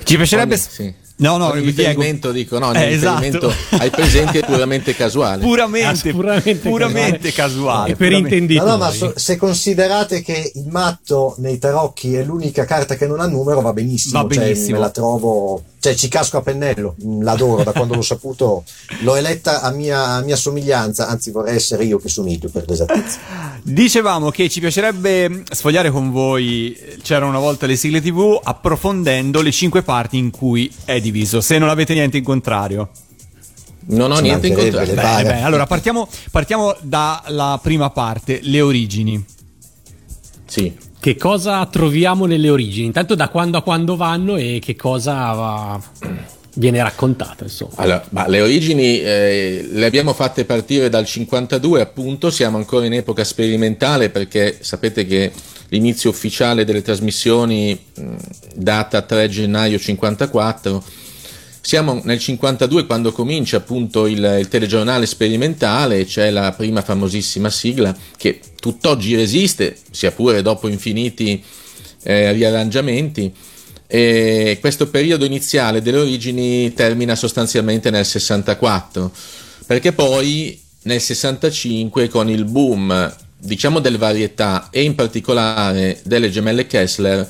Ci 0.03 0.17
piacerebbe... 0.17 0.57
Sì 0.57 1.05
No, 1.19 1.39
no, 1.39 1.55
il 1.55 1.63
riferimento 1.63 2.31
dico, 2.31 2.59
no, 2.59 2.75
eh, 2.75 2.91
riferimento 2.91 3.49
esatto. 3.49 3.83
ai 3.83 3.91
presenti 3.91 4.39
è 4.39 4.45
puramente 4.45 4.95
casuale. 4.95 5.43
Puramente, 5.43 6.11
ah, 6.11 6.13
puramente, 6.13 6.69
puramente 6.69 7.33
casuale. 7.33 7.93
E 7.93 7.97
per 7.97 8.13
intenditori. 8.13 8.69
No, 8.69 8.77
no, 8.77 8.85
ma 8.85 8.91
so, 8.91 9.13
se 9.17 9.37
considerate 9.37 10.21
che 10.21 10.53
il 10.55 10.67
matto 10.69 11.35
nei 11.39 11.59
tarocchi 11.59 12.15
è 12.15 12.23
l'unica 12.23 12.67
carta 12.67 12.97
che 12.97 13.07
non 13.07 13.21
ha 13.21 13.27
numero, 13.27 13.63
va 13.63 13.73
benissimo. 13.73 14.21
Va 14.21 14.27
benissimo. 14.27 14.67
Cioè, 14.67 14.73
me 14.73 14.79
la 14.79 14.91
trovo 14.91 15.63
cioè 15.79 15.95
ci 15.95 16.09
casco 16.09 16.39
a 16.39 16.43
pennello, 16.43 16.97
l'adoro, 17.21 17.63
da 17.63 17.73
quando 17.73 17.95
l'ho 17.95 18.03
saputo 18.03 18.65
l'ho 19.01 19.15
eletta 19.15 19.61
a 19.61 19.71
mia, 19.71 20.05
a 20.05 20.21
mia, 20.23 20.37
somiglianza, 20.37 21.07
anzi 21.07 21.31
vorrei 21.31 21.57
essere 21.57 21.85
io 21.85 21.99
che 21.99 22.09
somiglio 22.09 22.49
per 22.49 22.65
l'esattezza. 22.67 23.19
Dicevamo 23.63 24.31
che 24.31 24.49
ci 24.49 24.61
piacerebbe 24.61 25.43
sfogliare 25.51 25.91
con 25.91 26.11
voi 26.11 26.77
C'era 27.03 27.27
una 27.27 27.39
volta 27.39 27.67
le 27.67 27.77
sigle 27.77 28.01
tv 28.01 28.41
approfondendo 28.43 29.43
le 29.43 29.51
cinque 29.51 29.83
parti 29.83 30.17
in 30.17 30.31
cui 30.31 30.73
è 30.85 31.01
diviso, 31.01 31.41
se 31.41 31.59
non 31.59 31.69
avete 31.69 31.95
niente 31.95 32.17
in 32.17 32.25
contrario. 32.25 32.91
Non 33.89 34.11
ho 34.11 34.19
niente 34.19 34.49
in 34.49 34.55
contrario. 34.55 35.45
Allora 35.45 35.67
partiamo, 35.67 36.09
partiamo 36.33 36.75
dalla 36.81 37.59
prima 37.63 37.91
parte, 37.91 38.41
le 38.43 38.61
origini. 38.61 39.25
Sì. 40.47 40.86
Che 41.07 41.15
cosa 41.15 41.65
troviamo 41.67 42.27
nelle 42.27 42.51
origini? 42.51 42.87
Intanto 42.87 43.15
da 43.15 43.29
quando 43.29 43.59
a 43.59 43.63
quando 43.63 43.95
vanno 43.95 44.35
e 44.35 44.59
che 44.61 44.75
cosa 44.75 45.81
viene 46.55 46.83
raccontato, 46.83 47.45
insomma. 47.45 47.75
Allora, 47.77 48.05
ma 48.11 48.27
le 48.27 48.41
origini 48.41 48.99
eh, 48.99 49.69
le 49.71 49.87
abbiamo 49.87 50.13
fatte 50.15 50.45
partire 50.45 50.89
dal 50.89 51.07
52, 51.07 51.81
appunto, 51.81 52.29
siamo 52.29 52.57
ancora 52.57 52.87
in 52.87 52.95
epoca 52.95 53.23
sperimentale 53.23 54.11
perché 54.11 54.59
sapete 54.63 55.07
che 55.07 55.31
l'inizio 55.69 56.11
ufficiale 56.11 56.65
delle 56.65 56.83
trasmissioni 56.83 57.79
mh, 57.95 58.15
data 58.57 59.01
3 59.01 59.29
gennaio 59.29 59.79
54. 59.79 60.83
Siamo 61.67 62.01
nel 62.05 62.21
52 62.21 62.87
quando 62.87 63.11
comincia 63.11 63.57
appunto 63.57 64.07
il, 64.07 64.37
il 64.39 64.47
telegiornale 64.47 65.05
sperimentale, 65.05 66.05
c'è 66.05 66.31
la 66.31 66.53
prima 66.53 66.81
famosissima 66.81 67.51
sigla 67.51 67.93
che 68.17 68.39
tutt'oggi 68.61 69.17
resiste, 69.17 69.77
sia 69.91 70.13
pure 70.13 70.43
dopo 70.43 70.69
infiniti 70.69 71.43
eh, 72.05 72.31
riarrangiamenti. 72.31 73.35
E 73.89 74.59
questo 74.61 74.89
periodo 74.91 75.25
iniziale 75.25 75.83
delle 75.83 75.99
origini 75.99 76.73
termina 76.73 77.17
sostanzialmente 77.17 77.91
nel 77.91 78.07
64, 78.07 79.11
perché 79.67 79.91
poi 79.91 80.57
nel 80.83 81.01
65 81.01 82.07
con 82.07 82.31
il 82.31 82.45
boom 82.45 83.13
diciamo 83.41 83.81
del 83.81 83.99
varietà 83.99 84.69
e 84.71 84.85
in 84.85 84.95
particolare 84.95 85.99
delle 86.05 86.31
gemelle 86.31 86.69
Kessler 86.69 87.29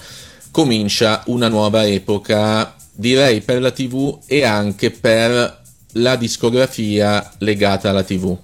comincia 0.50 1.22
una 1.28 1.48
nuova 1.48 1.86
epoca 1.86 2.74
direi 2.96 3.42
per 3.42 3.60
la 3.60 3.70
TV 3.70 4.18
e 4.26 4.42
anche 4.42 4.90
per 4.90 5.62
la 5.92 6.16
discografia 6.16 7.32
legata 7.38 7.90
alla 7.90 8.02
TV. 8.02 8.36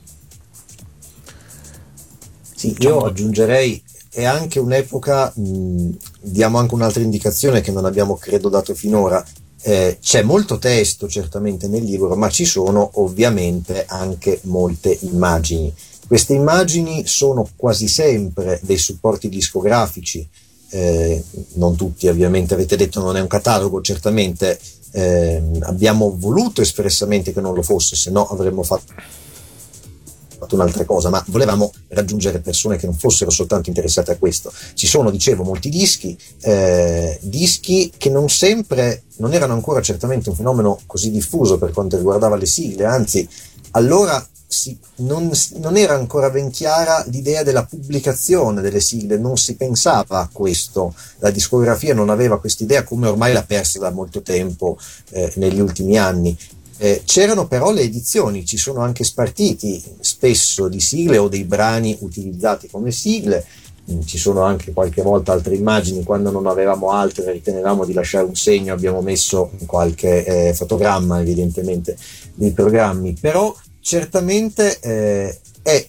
Sì, 2.54 2.76
io 2.78 3.00
aggiungerei, 3.00 3.82
è 4.10 4.24
anche 4.24 4.60
un'epoca, 4.60 5.32
mh, 5.34 5.88
diamo 6.20 6.58
anche 6.58 6.74
un'altra 6.74 7.02
indicazione 7.02 7.60
che 7.60 7.72
non 7.72 7.84
abbiamo 7.84 8.16
credo 8.16 8.48
dato 8.48 8.74
finora, 8.74 9.24
eh, 9.62 9.98
c'è 10.00 10.22
molto 10.22 10.58
testo 10.58 11.08
certamente 11.08 11.66
nel 11.66 11.82
libro, 11.82 12.14
ma 12.14 12.28
ci 12.28 12.44
sono 12.44 12.90
ovviamente 12.94 13.84
anche 13.86 14.40
molte 14.44 14.96
immagini. 15.00 15.72
Queste 16.06 16.34
immagini 16.34 17.06
sono 17.06 17.48
quasi 17.56 17.88
sempre 17.88 18.60
dei 18.62 18.76
supporti 18.76 19.28
discografici, 19.28 20.28
eh, 20.72 21.22
non 21.54 21.76
tutti 21.76 22.08
ovviamente, 22.08 22.54
avete 22.54 22.76
detto 22.76 23.00
non 23.00 23.16
è 23.16 23.20
un 23.20 23.26
catalogo, 23.26 23.82
certamente 23.82 24.58
eh, 24.92 25.42
abbiamo 25.60 26.14
voluto 26.18 26.62
espressamente 26.62 27.32
che 27.32 27.40
non 27.40 27.54
lo 27.54 27.62
fosse, 27.62 27.94
se 27.94 28.10
no 28.10 28.26
avremmo 28.28 28.62
fatto 28.62 28.92
un'altra 30.50 30.84
cosa, 30.84 31.08
ma 31.08 31.22
volevamo 31.28 31.72
raggiungere 31.88 32.40
persone 32.40 32.76
che 32.76 32.86
non 32.86 32.96
fossero 32.96 33.30
soltanto 33.30 33.68
interessate 33.68 34.12
a 34.12 34.16
questo. 34.16 34.52
Ci 34.74 34.86
sono, 34.86 35.10
dicevo, 35.10 35.44
molti 35.44 35.68
dischi, 35.68 36.16
eh, 36.40 37.18
dischi 37.22 37.92
che 37.96 38.10
non 38.10 38.28
sempre, 38.28 39.04
non 39.16 39.34
erano 39.34 39.52
ancora 39.52 39.80
certamente 39.82 40.30
un 40.30 40.34
fenomeno 40.34 40.80
così 40.86 41.10
diffuso 41.10 41.58
per 41.58 41.70
quanto 41.70 41.96
riguardava 41.96 42.36
le 42.36 42.46
sigle, 42.46 42.84
anzi, 42.84 43.28
allora 43.72 44.26
si, 44.52 44.76
non, 44.96 45.30
non, 45.60 45.76
era 45.78 45.94
ancora 45.94 46.28
ben 46.28 46.50
chiara 46.50 47.02
l'idea 47.08 47.42
della 47.42 47.64
pubblicazione 47.64 48.60
delle 48.60 48.80
sigle, 48.80 49.16
non 49.16 49.38
si 49.38 49.56
pensava 49.56 50.20
a 50.20 50.28
questo, 50.30 50.94
la 51.18 51.30
discografia 51.30 51.94
non 51.94 52.10
aveva 52.10 52.38
quest'idea 52.38 52.84
come 52.84 53.08
ormai 53.08 53.32
l'ha 53.32 53.44
persa 53.44 53.78
da 53.78 53.90
molto 53.90 54.20
tempo 54.20 54.78
eh, 55.10 55.32
negli 55.36 55.58
ultimi 55.58 55.96
anni. 55.96 56.36
Eh, 56.76 57.02
c'erano 57.04 57.46
però 57.46 57.72
le 57.72 57.82
edizioni, 57.82 58.44
ci 58.44 58.58
sono 58.58 58.80
anche 58.80 59.04
spartiti 59.04 59.82
spesso 60.00 60.68
di 60.68 60.80
sigle 60.80 61.16
o 61.16 61.28
dei 61.28 61.44
brani 61.44 61.96
utilizzati 62.00 62.68
come 62.68 62.90
sigle, 62.90 63.46
mm, 63.90 64.00
ci 64.02 64.18
sono 64.18 64.42
anche 64.42 64.72
qualche 64.72 65.00
volta 65.00 65.32
altre 65.32 65.54
immagini, 65.54 66.02
quando 66.02 66.30
non 66.30 66.46
avevamo 66.46 66.90
altre 66.90 67.32
ritenevamo 67.32 67.86
di 67.86 67.94
lasciare 67.94 68.26
un 68.26 68.34
segno, 68.34 68.74
abbiamo 68.74 69.00
messo 69.00 69.52
qualche 69.64 70.24
eh, 70.24 70.54
fotogramma 70.54 71.20
evidentemente 71.20 71.96
dei 72.34 72.50
programmi, 72.50 73.16
però 73.18 73.54
certamente 73.82 74.78
eh, 74.80 75.38
è 75.60 75.86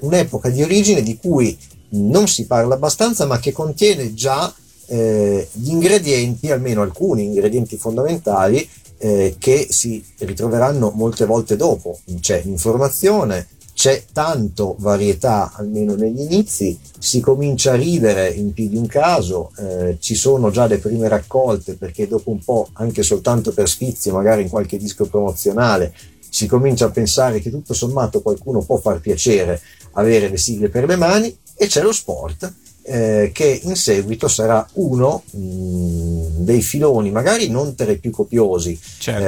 un'epoca 0.00 0.48
di 0.48 0.62
origine 0.62 1.02
di 1.02 1.16
cui 1.16 1.56
non 1.90 2.26
si 2.26 2.46
parla 2.46 2.74
abbastanza 2.74 3.26
ma 3.26 3.38
che 3.38 3.52
contiene 3.52 4.14
già 4.14 4.52
eh, 4.86 5.48
gli 5.52 5.70
ingredienti, 5.70 6.50
almeno 6.50 6.82
alcuni 6.82 7.24
ingredienti 7.24 7.76
fondamentali 7.76 8.68
eh, 8.98 9.36
che 9.38 9.66
si 9.70 10.02
ritroveranno 10.18 10.90
molte 10.94 11.24
volte 11.26 11.56
dopo. 11.56 11.98
C'è 12.20 12.42
informazione, 12.44 13.46
c'è 13.74 14.04
tanto 14.12 14.76
varietà, 14.78 15.52
almeno 15.56 15.94
negli 15.94 16.20
inizi, 16.20 16.78
si 16.98 17.20
comincia 17.20 17.72
a 17.72 17.76
ridere 17.76 18.28
in 18.28 18.52
più 18.52 18.68
di 18.68 18.76
un 18.76 18.86
caso, 18.86 19.50
eh, 19.58 19.96
ci 19.98 20.14
sono 20.14 20.50
già 20.50 20.66
le 20.66 20.78
prime 20.78 21.08
raccolte 21.08 21.74
perché 21.74 22.06
dopo 22.06 22.30
un 22.30 22.38
po', 22.44 22.68
anche 22.74 23.02
soltanto 23.02 23.52
per 23.52 23.68
sfizio, 23.68 24.12
magari 24.12 24.42
in 24.42 24.50
qualche 24.50 24.76
disco 24.76 25.06
promozionale, 25.06 25.94
si 26.34 26.46
comincia 26.46 26.86
a 26.86 26.90
pensare 26.90 27.40
che 27.40 27.50
tutto 27.50 27.74
sommato 27.74 28.22
qualcuno 28.22 28.62
può 28.62 28.78
far 28.78 29.00
piacere 29.00 29.60
avere 29.92 30.30
le 30.30 30.38
sigle 30.38 30.70
per 30.70 30.86
le 30.86 30.96
mani 30.96 31.36
e 31.54 31.66
c'è 31.66 31.82
lo 31.82 31.92
sport 31.92 32.50
eh, 32.84 33.30
che 33.34 33.60
in 33.64 33.76
seguito 33.76 34.28
sarà 34.28 34.66
uno 34.74 35.22
mh, 35.30 36.42
dei 36.44 36.62
filoni, 36.62 37.10
magari 37.10 37.48
non 37.50 37.74
tra 37.74 37.90
i 37.92 37.98
più 37.98 38.10
copiosi, 38.10 38.78
Certo. 38.98 39.24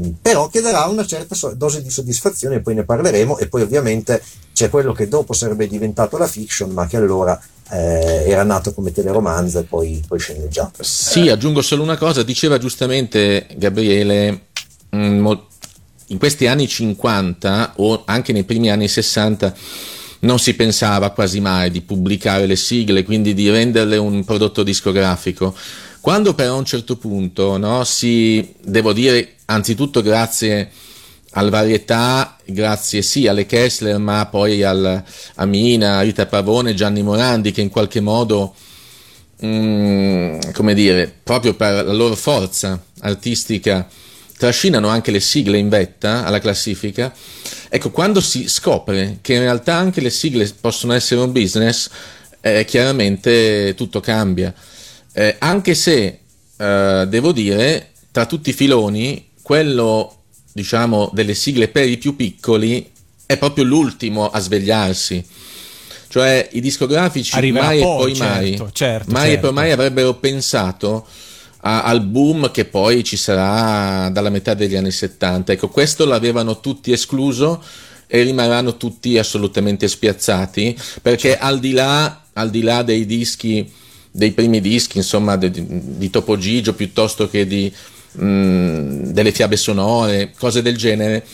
eh, 0.00 0.10
però 0.20 0.48
che 0.48 0.60
darà 0.62 0.86
una 0.86 1.04
certa 1.06 1.34
so- 1.34 1.52
dose 1.54 1.82
di 1.82 1.90
soddisfazione, 1.90 2.60
poi 2.60 2.74
ne 2.74 2.84
parleremo, 2.84 3.36
e 3.38 3.46
poi 3.48 3.62
ovviamente 3.62 4.22
c'è 4.54 4.70
quello 4.70 4.92
che 4.92 5.08
dopo 5.08 5.34
sarebbe 5.34 5.68
diventato 5.68 6.16
la 6.16 6.26
fiction, 6.26 6.70
ma 6.70 6.86
che 6.86 6.96
allora 6.96 7.38
eh, 7.70 8.24
era 8.26 8.42
nato 8.44 8.72
come 8.72 8.92
teleromanzo 8.92 9.58
e 9.60 9.64
poi, 9.64 10.02
poi 10.08 10.18
sceneggiato. 10.18 10.82
Sì, 10.82 11.28
aggiungo 11.28 11.60
solo 11.62 11.82
una 11.82 11.98
cosa, 11.98 12.22
diceva 12.22 12.58
giustamente 12.58 13.46
Gabriele, 13.56 14.46
mh, 14.90 14.98
mo- 15.06 15.46
in 16.08 16.18
questi 16.18 16.46
anni 16.46 16.68
50 16.68 17.74
o 17.76 18.02
anche 18.04 18.32
nei 18.32 18.44
primi 18.44 18.70
anni 18.70 18.88
60 18.88 19.54
non 20.20 20.38
si 20.38 20.54
pensava 20.54 21.10
quasi 21.10 21.40
mai 21.40 21.70
di 21.70 21.80
pubblicare 21.80 22.46
le 22.46 22.56
sigle, 22.56 23.04
quindi 23.04 23.34
di 23.34 23.50
renderle 23.50 23.96
un 23.96 24.24
prodotto 24.24 24.62
discografico. 24.62 25.54
Quando 26.00 26.34
però 26.34 26.54
a 26.54 26.58
un 26.58 26.64
certo 26.64 26.96
punto, 26.96 27.56
no, 27.56 27.84
si, 27.84 28.54
devo 28.60 28.92
dire, 28.92 29.34
anzitutto 29.46 30.02
grazie 30.02 30.70
al 31.32 31.50
varietà, 31.50 32.36
grazie 32.44 33.02
sì 33.02 33.26
alle 33.26 33.46
Kessler, 33.46 33.98
ma 33.98 34.26
poi 34.26 34.62
al, 34.62 35.02
a 35.34 35.44
Mina, 35.44 36.00
Rita 36.00 36.26
Pavone, 36.26 36.74
Gianni 36.74 37.02
Morandi, 37.02 37.52
che 37.52 37.60
in 37.60 37.68
qualche 37.68 38.00
modo, 38.00 38.54
mm, 39.44 40.38
come 40.52 40.74
dire, 40.74 41.12
proprio 41.22 41.54
per 41.54 41.84
la 41.84 41.92
loro 41.92 42.16
forza 42.16 42.82
artistica, 43.00 43.86
trascinano 44.38 44.88
anche 44.88 45.10
le 45.10 45.20
sigle 45.20 45.58
in 45.58 45.68
vetta 45.68 46.24
alla 46.24 46.38
classifica. 46.38 47.12
Ecco, 47.68 47.90
quando 47.90 48.20
si 48.20 48.48
scopre 48.48 49.18
che 49.20 49.34
in 49.34 49.40
realtà 49.40 49.74
anche 49.74 50.00
le 50.00 50.10
sigle 50.10 50.50
possono 50.60 50.94
essere 50.94 51.20
un 51.20 51.32
business, 51.32 51.90
eh, 52.40 52.64
chiaramente 52.64 53.74
tutto 53.76 54.00
cambia. 54.00 54.54
Eh, 55.12 55.36
anche 55.40 55.74
se, 55.74 56.20
eh, 56.56 57.04
devo 57.08 57.32
dire, 57.32 57.90
tra 58.12 58.26
tutti 58.26 58.50
i 58.50 58.54
filoni, 58.54 59.30
quello, 59.42 60.22
diciamo, 60.52 61.10
delle 61.12 61.34
sigle 61.34 61.68
per 61.68 61.88
i 61.88 61.98
più 61.98 62.14
piccoli 62.14 62.90
è 63.26 63.36
proprio 63.36 63.64
l'ultimo 63.64 64.30
a 64.30 64.38
svegliarsi. 64.38 65.26
Cioè, 66.06 66.48
i 66.52 66.60
discografici 66.60 67.34
Arriverà 67.34 67.66
mai 67.66 67.80
poi, 67.80 68.12
e 68.12 68.18
poi 68.18 68.26
mai, 68.26 68.48
certo, 68.50 68.70
certo, 68.72 69.10
mai 69.10 69.26
e 69.26 69.30
certo. 69.32 69.46
poi 69.46 69.52
mai 69.52 69.72
avrebbero 69.72 70.14
pensato 70.14 71.06
a- 71.60 71.82
al 71.82 72.02
boom 72.02 72.50
che 72.50 72.64
poi 72.64 73.02
ci 73.04 73.16
sarà 73.16 74.08
dalla 74.10 74.30
metà 74.30 74.54
degli 74.54 74.76
anni 74.76 74.90
70. 74.90 75.52
Ecco, 75.52 75.68
questo 75.68 76.04
l'avevano 76.04 76.60
tutti 76.60 76.92
escluso 76.92 77.62
e 78.06 78.22
rimarranno 78.22 78.76
tutti 78.76 79.18
assolutamente 79.18 79.86
spiazzati 79.86 80.76
perché 81.02 81.36
al 81.36 81.58
di 81.58 81.72
là, 81.72 82.22
al 82.32 82.50
di 82.50 82.62
là 82.62 82.82
dei 82.82 83.04
dischi, 83.04 83.70
dei 84.10 84.32
primi 84.32 84.60
dischi, 84.60 84.96
insomma, 84.98 85.36
di, 85.36 85.50
di 85.54 86.10
Topo 86.10 86.38
Gigio 86.38 86.74
piuttosto 86.74 87.28
che 87.28 87.46
di, 87.46 87.72
mh, 88.12 89.10
delle 89.10 89.32
fiabe 89.32 89.56
sonore, 89.56 90.32
cose 90.38 90.62
del 90.62 90.76
genere, 90.76 91.24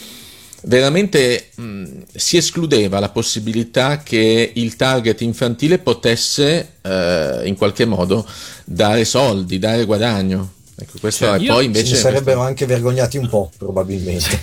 veramente 0.65 1.51
mh, 1.55 1.85
si 2.15 2.37
escludeva 2.37 2.99
la 2.99 3.09
possibilità 3.11 4.03
che 4.03 4.53
il 4.55 4.77
target 4.77 5.21
infantile 5.21 5.79
potesse 5.79 6.75
eh, 6.83 7.41
in 7.45 7.55
qualche 7.57 7.85
modo 7.85 8.27
dare 8.65 9.05
soldi, 9.05 9.59
dare 9.59 9.85
guadagno. 9.85 10.53
Ecco, 10.77 10.99
questo 11.01 11.27
Cioè, 11.27 11.39
io- 11.39 11.53
poi 11.53 11.67
invece 11.67 11.93
ne 11.93 11.99
sarebbero 11.99 12.41
anche 12.41 12.67
vergognati 12.67 13.17
un 13.19 13.29
po', 13.29 13.51
probabilmente. 13.57 14.43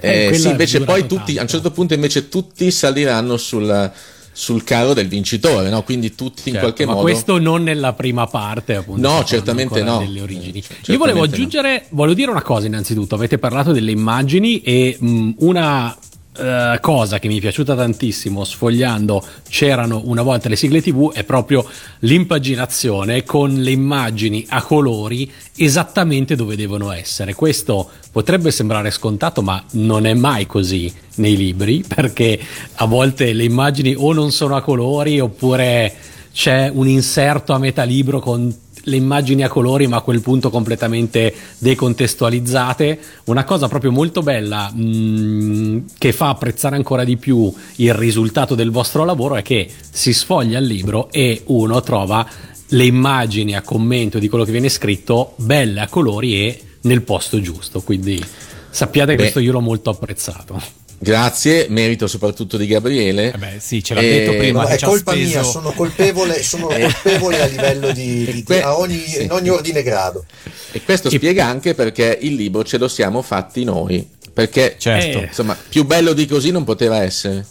eh, 0.00 0.26
Eh, 0.30 0.34
sì, 0.38 0.48
invece 0.50 0.80
poi 0.82 1.00
tanto. 1.00 1.16
tutti, 1.16 1.38
a 1.38 1.42
un 1.42 1.48
certo 1.48 1.70
punto 1.70 1.94
invece 1.94 2.28
tutti 2.28 2.70
saliranno 2.70 3.36
sul, 3.36 3.90
sul 4.32 4.64
carro 4.64 4.94
del 4.94 5.08
vincitore, 5.08 5.68
no? 5.68 5.82
quindi 5.82 6.14
tutti 6.14 6.48
in 6.48 6.54
Certo, 6.54 6.60
qualche 6.60 6.86
ma 6.86 6.92
modo... 6.92 7.02
questo 7.04 7.38
non 7.38 7.62
nella 7.62 7.92
prima 7.92 8.26
parte, 8.26 8.76
appunto. 8.76 9.06
No, 9.06 9.24
certamente 9.24 9.82
no. 9.82 9.98
Delle 9.98 10.20
origini. 10.20 10.62
Certamente 10.62 10.92
Io 10.92 10.98
volevo 10.98 11.18
no. 11.18 11.24
aggiungere, 11.24 11.86
volevo 11.90 12.14
dire 12.14 12.30
una 12.30 12.42
cosa 12.42 12.66
innanzitutto. 12.66 13.14
Avete 13.14 13.38
parlato 13.38 13.72
delle 13.72 13.90
immagini 13.90 14.62
e 14.62 14.96
mh, 14.98 15.30
una 15.38 15.96
Uh, 16.34 16.80
cosa 16.80 17.18
che 17.18 17.28
mi 17.28 17.36
è 17.36 17.40
piaciuta 17.40 17.76
tantissimo 17.76 18.42
sfogliando 18.42 19.22
c'erano 19.50 20.00
una 20.06 20.22
volta 20.22 20.48
le 20.48 20.56
sigle 20.56 20.80
tv 20.80 21.12
è 21.12 21.24
proprio 21.24 21.62
l'impaginazione 21.98 23.22
con 23.22 23.52
le 23.52 23.70
immagini 23.70 24.46
a 24.48 24.62
colori 24.62 25.30
esattamente 25.56 26.34
dove 26.34 26.56
devono 26.56 26.90
essere. 26.90 27.34
Questo 27.34 27.90
potrebbe 28.10 28.50
sembrare 28.50 28.90
scontato 28.90 29.42
ma 29.42 29.62
non 29.72 30.06
è 30.06 30.14
mai 30.14 30.46
così 30.46 30.90
nei 31.16 31.36
libri 31.36 31.84
perché 31.86 32.40
a 32.76 32.86
volte 32.86 33.34
le 33.34 33.44
immagini 33.44 33.94
o 33.94 34.14
non 34.14 34.32
sono 34.32 34.56
a 34.56 34.62
colori 34.62 35.20
oppure 35.20 35.94
c'è 36.32 36.70
un 36.72 36.88
inserto 36.88 37.52
a 37.52 37.58
metà 37.58 37.82
libro 37.82 38.20
con 38.20 38.50
le 38.84 38.96
immagini 38.96 39.42
a 39.42 39.48
colori 39.48 39.86
ma 39.86 39.98
a 39.98 40.00
quel 40.00 40.20
punto 40.20 40.50
completamente 40.50 41.34
decontestualizzate. 41.58 42.98
Una 43.24 43.44
cosa 43.44 43.68
proprio 43.68 43.90
molto 43.90 44.22
bella 44.22 44.70
mh, 44.72 44.82
mm, 44.82 45.78
che 45.98 46.12
fa 46.12 46.28
apprezzare 46.28 46.76
ancora 46.76 47.04
di 47.04 47.16
più 47.16 47.52
il 47.76 47.94
risultato 47.94 48.54
del 48.54 48.70
vostro 48.70 49.04
lavoro 49.04 49.36
è 49.36 49.42
che 49.42 49.68
si 49.90 50.12
sfoglia 50.12 50.58
il 50.58 50.66
libro 50.66 51.10
e 51.10 51.42
uno 51.46 51.80
trova 51.80 52.26
le 52.68 52.84
immagini 52.84 53.54
a 53.54 53.62
commento 53.62 54.18
di 54.18 54.28
quello 54.28 54.44
che 54.44 54.52
viene 54.52 54.68
scritto 54.68 55.34
belle 55.36 55.80
a 55.80 55.88
colori 55.88 56.34
e 56.46 56.60
nel 56.82 57.02
posto 57.02 57.40
giusto. 57.40 57.80
Quindi 57.82 58.22
sappiate 58.70 59.10
che 59.10 59.16
Beh. 59.16 59.22
questo 59.22 59.40
io 59.40 59.52
l'ho 59.52 59.60
molto 59.60 59.90
apprezzato 59.90 60.81
Grazie, 61.02 61.66
merito 61.68 62.06
soprattutto 62.06 62.56
di 62.56 62.64
Gabriele. 62.68 63.32
Eh 63.32 63.36
beh, 63.38 63.58
sì, 63.58 63.82
ce 63.82 63.94
l'ha 63.94 64.00
detto 64.00 64.36
prima. 64.36 64.62
No, 64.62 64.68
è 64.68 64.78
colpa 64.78 65.10
speso- 65.10 65.28
mia, 65.28 65.42
sono 65.42 65.72
colpevole, 65.72 66.40
sono 66.44 66.66
colpevole 66.68 67.42
a 67.42 67.46
livello 67.46 67.90
di, 67.92 68.24
di- 68.32 68.42
Que- 68.44 68.62
a 68.62 68.78
ogni, 68.78 68.98
sì. 69.00 69.24
in 69.24 69.32
ogni 69.32 69.48
ordine 69.48 69.80
e 69.80 69.82
grado. 69.82 70.24
E 70.70 70.80
questo 70.82 71.10
spiega 71.10 71.44
anche 71.44 71.74
perché 71.74 72.16
il 72.22 72.34
libro 72.34 72.62
ce 72.62 72.78
lo 72.78 72.86
siamo 72.86 73.20
fatti 73.20 73.64
noi. 73.64 74.08
Perché, 74.32 74.76
Certo. 74.78 75.18
Eh. 75.18 75.24
insomma, 75.24 75.56
più 75.68 75.84
bello 75.84 76.12
di 76.12 76.24
così 76.24 76.52
non 76.52 76.62
poteva 76.62 77.02
essere. 77.02 77.44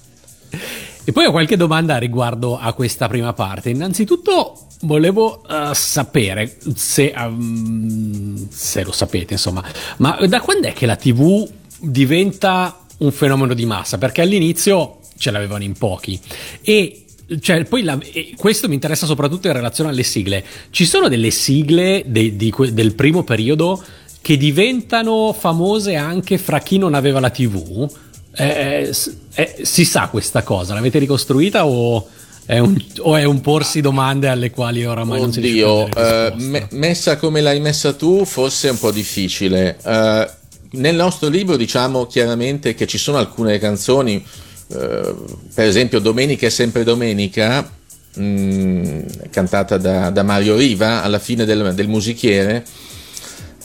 E 1.04 1.12
poi 1.12 1.26
ho 1.26 1.32
qualche 1.32 1.58
domanda 1.58 1.98
riguardo 1.98 2.58
a 2.58 2.72
questa 2.72 3.10
prima 3.10 3.34
parte. 3.34 3.70
Innanzitutto 3.70 4.68
volevo 4.84 5.44
eh, 5.46 5.72
sapere 5.76 6.56
se, 6.74 7.14
ehm, 7.14 8.48
se 8.50 8.84
lo 8.84 8.94
sapete, 8.94 9.34
insomma, 9.34 9.62
ma 9.98 10.18
da 10.26 10.40
quando 10.40 10.70
è 10.70 10.74
che 10.74 10.86
la 10.86 10.96
TV 10.96 11.48
diventa 11.80 12.81
un 13.02 13.12
fenomeno 13.12 13.54
di 13.54 13.66
massa? 13.66 13.98
Perché 13.98 14.22
all'inizio 14.22 14.98
ce 15.18 15.30
l'avevano 15.32 15.64
in 15.64 15.74
pochi 15.74 16.20
e 16.62 16.96
cioè, 17.40 17.64
poi 17.64 17.84
la- 17.84 17.98
questo 18.36 18.68
mi 18.68 18.74
interessa 18.74 19.06
soprattutto 19.06 19.48
in 19.48 19.54
relazione 19.54 19.90
alle 19.92 20.04
sigle. 20.04 20.44
Ci 20.70 20.86
sono 20.86 21.08
delle 21.08 21.32
sigle 21.32 22.04
de- 22.06 22.36
que- 22.50 22.74
del 22.74 22.94
primo 22.94 23.24
periodo 23.24 23.82
che 24.22 24.36
diventano 24.36 25.34
famose 25.38 25.96
anche 25.96 26.38
fra 26.38 26.60
chi 26.60 26.78
non 26.78 26.94
aveva 26.94 27.20
la 27.22 27.30
TV? 27.30 27.90
Eh, 28.36 28.90
s- 28.92 29.16
eh, 29.36 29.60
si 29.62 29.86
sa 29.86 30.08
questa 30.10 30.44
cosa? 30.44 30.74
L'avete 30.74 31.00
ricostruita 31.00 31.66
o 31.66 32.06
è 32.46 32.60
un, 32.60 32.76
o 33.00 33.16
è 33.16 33.24
un 33.24 33.40
porsi 33.40 33.80
domande 33.80 34.28
alle 34.28 34.50
quali 34.52 34.84
oramai 34.86 35.22
non 35.22 35.32
si 35.32 35.40
riesce 35.40 35.64
Oddio, 35.64 35.84
a 35.86 35.90
dare 35.90 36.34
eh, 36.34 36.44
me- 36.44 36.68
messa 36.72 37.16
come 37.18 37.40
l'hai 37.40 37.62
messa 37.62 37.94
tu, 37.94 38.26
forse 38.26 38.68
è 38.68 38.72
un 38.72 38.80
po' 38.80 38.92
difficile. 38.92 39.78
Eh, 39.86 40.30
nel 40.72 40.96
nostro 40.96 41.30
libro 41.30 41.58
diciamo 41.58 42.06
chiaramente 42.06 42.74
che 42.76 42.88
ci 42.88 42.98
sono 42.98 43.18
alcune 43.18 43.60
canzoni, 43.60 44.24
eh, 44.68 45.16
per 45.54 45.66
esempio 45.66 46.00
Domenica 46.00 46.48
è 46.48 46.50
sempre 46.50 46.84
domenica, 46.84 47.70
mh, 48.14 49.30
cantata 49.30 49.78
da, 49.78 50.10
da 50.10 50.24
Mario 50.24 50.56
Riva 50.56 51.04
alla 51.04 51.20
fine 51.20 51.46
del, 51.46 51.74
del 51.74 51.88
musichiere, 51.88 52.66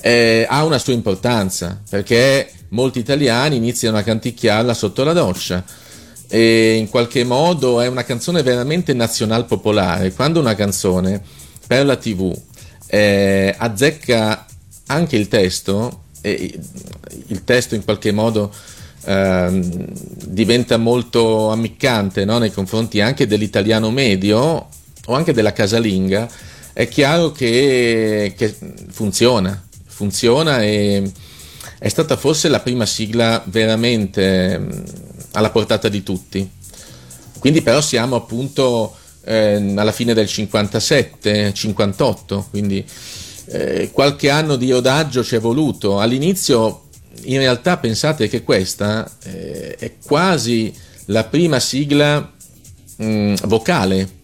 eh, 0.00 0.46
ha 0.48 0.64
una 0.64 0.78
sua 0.78 0.92
importanza 0.92 1.80
perché 1.88 2.50
molti 2.70 2.98
italiani 2.98 3.56
iniziano 3.56 3.96
a 3.96 4.02
canticchiarla 4.02 4.74
sotto 4.74 5.04
la 5.04 5.12
doccia 5.12 5.64
e 6.28 6.74
in 6.74 6.88
qualche 6.88 7.24
modo 7.24 7.80
è 7.80 7.86
una 7.86 8.04
canzone 8.04 8.42
veramente 8.42 8.92
nazional 8.92 9.46
popolare. 9.46 10.12
Quando 10.12 10.40
una 10.40 10.54
canzone 10.54 11.22
per 11.66 11.86
la 11.86 11.96
TV 11.96 12.36
eh, 12.86 13.54
azzecca 13.56 14.46
anche 14.86 15.16
il 15.16 15.28
testo, 15.28 16.04
e 16.26 16.58
il 17.28 17.44
testo 17.44 17.76
in 17.76 17.84
qualche 17.84 18.10
modo 18.10 18.52
ehm, 19.04 19.86
diventa 20.26 20.76
molto 20.76 21.50
ammiccante 21.50 22.24
no? 22.24 22.38
nei 22.38 22.50
confronti 22.50 23.00
anche 23.00 23.28
dell'italiano 23.28 23.90
medio 23.90 24.68
o 25.08 25.14
anche 25.14 25.32
della 25.32 25.52
casalinga, 25.52 26.28
è 26.72 26.88
chiaro 26.88 27.30
che, 27.30 28.34
che 28.36 28.54
funziona, 28.90 29.64
funziona 29.86 30.62
e 30.62 31.08
è 31.78 31.88
stata 31.88 32.16
forse 32.16 32.48
la 32.48 32.58
prima 32.58 32.86
sigla 32.86 33.40
veramente 33.46 34.58
mh, 34.58 34.84
alla 35.32 35.50
portata 35.50 35.88
di 35.88 36.02
tutti. 36.02 36.50
Quindi 37.38 37.62
però 37.62 37.80
siamo 37.80 38.16
appunto 38.16 38.96
eh, 39.24 39.74
alla 39.76 39.92
fine 39.92 40.12
del 40.12 40.26
57, 40.26 41.52
58, 41.54 42.46
quindi 42.50 42.84
eh, 43.46 43.90
qualche 43.92 44.30
anno 44.30 44.56
di 44.56 44.70
rodaggio 44.70 45.24
ci 45.24 45.36
è 45.36 45.40
voluto. 45.40 46.00
All'inizio 46.00 46.82
in 47.22 47.38
realtà 47.38 47.76
pensate 47.78 48.28
che 48.28 48.42
questa 48.42 49.10
eh, 49.24 49.74
è 49.76 49.94
quasi 50.04 50.72
la 51.06 51.24
prima 51.24 51.58
sigla 51.60 52.32
mh, 52.96 53.34
vocale. 53.44 54.14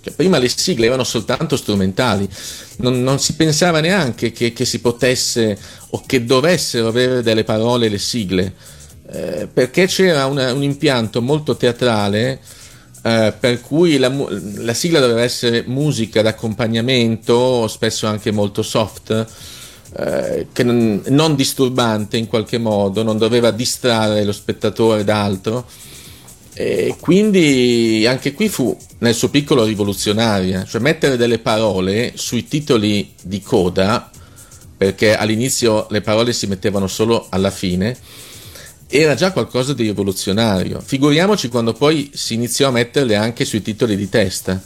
Cioè, 0.00 0.14
prima 0.14 0.38
le 0.38 0.48
sigle 0.48 0.86
erano 0.86 1.02
soltanto 1.02 1.56
strumentali, 1.56 2.28
non, 2.76 3.02
non 3.02 3.18
si 3.18 3.34
pensava 3.34 3.80
neanche 3.80 4.30
che, 4.30 4.52
che 4.52 4.64
si 4.64 4.78
potesse 4.78 5.58
o 5.90 6.02
che 6.06 6.24
dovessero 6.24 6.86
avere 6.86 7.22
delle 7.22 7.42
parole 7.42 7.88
le 7.88 7.98
sigle, 7.98 8.54
eh, 9.10 9.48
perché 9.52 9.86
c'era 9.86 10.26
una- 10.26 10.52
un 10.52 10.62
impianto 10.62 11.20
molto 11.20 11.56
teatrale 11.56 12.40
eh, 13.06 13.32
per 13.38 13.60
cui 13.60 13.98
la, 13.98 14.12
la 14.56 14.74
sigla 14.74 14.98
doveva 14.98 15.22
essere 15.22 15.62
musica 15.64 16.22
d'accompagnamento, 16.22 17.68
spesso 17.68 18.08
anche 18.08 18.32
molto 18.32 18.64
soft, 18.64 19.26
eh, 19.96 20.48
che 20.52 20.64
non, 20.64 21.00
non 21.06 21.36
disturbante 21.36 22.16
in 22.16 22.26
qualche 22.26 22.58
modo, 22.58 23.04
non 23.04 23.16
doveva 23.16 23.52
distrarre 23.52 24.24
lo 24.24 24.32
spettatore 24.32 25.04
da 25.04 25.22
altro. 25.22 25.66
E 26.52 26.96
quindi 26.98 28.04
anche 28.08 28.32
qui 28.32 28.48
fu 28.48 28.76
nel 28.98 29.14
suo 29.14 29.28
piccolo 29.28 29.62
rivoluzionaria, 29.62 30.64
cioè 30.64 30.80
mettere 30.80 31.16
delle 31.16 31.38
parole 31.38 32.14
sui 32.16 32.48
titoli 32.48 33.12
di 33.22 33.40
coda, 33.40 34.10
perché 34.76 35.14
all'inizio 35.14 35.86
le 35.90 36.00
parole 36.00 36.32
si 36.32 36.48
mettevano 36.48 36.88
solo 36.88 37.26
alla 37.28 37.50
fine, 37.50 37.96
era 38.88 39.14
già 39.14 39.32
qualcosa 39.32 39.72
di 39.74 39.84
rivoluzionario. 39.84 40.80
Figuriamoci 40.80 41.48
quando 41.48 41.72
poi 41.72 42.10
si 42.14 42.34
iniziò 42.34 42.68
a 42.68 42.72
metterle 42.72 43.16
anche 43.16 43.44
sui 43.44 43.62
titoli 43.62 43.96
di 43.96 44.08
testa. 44.08 44.60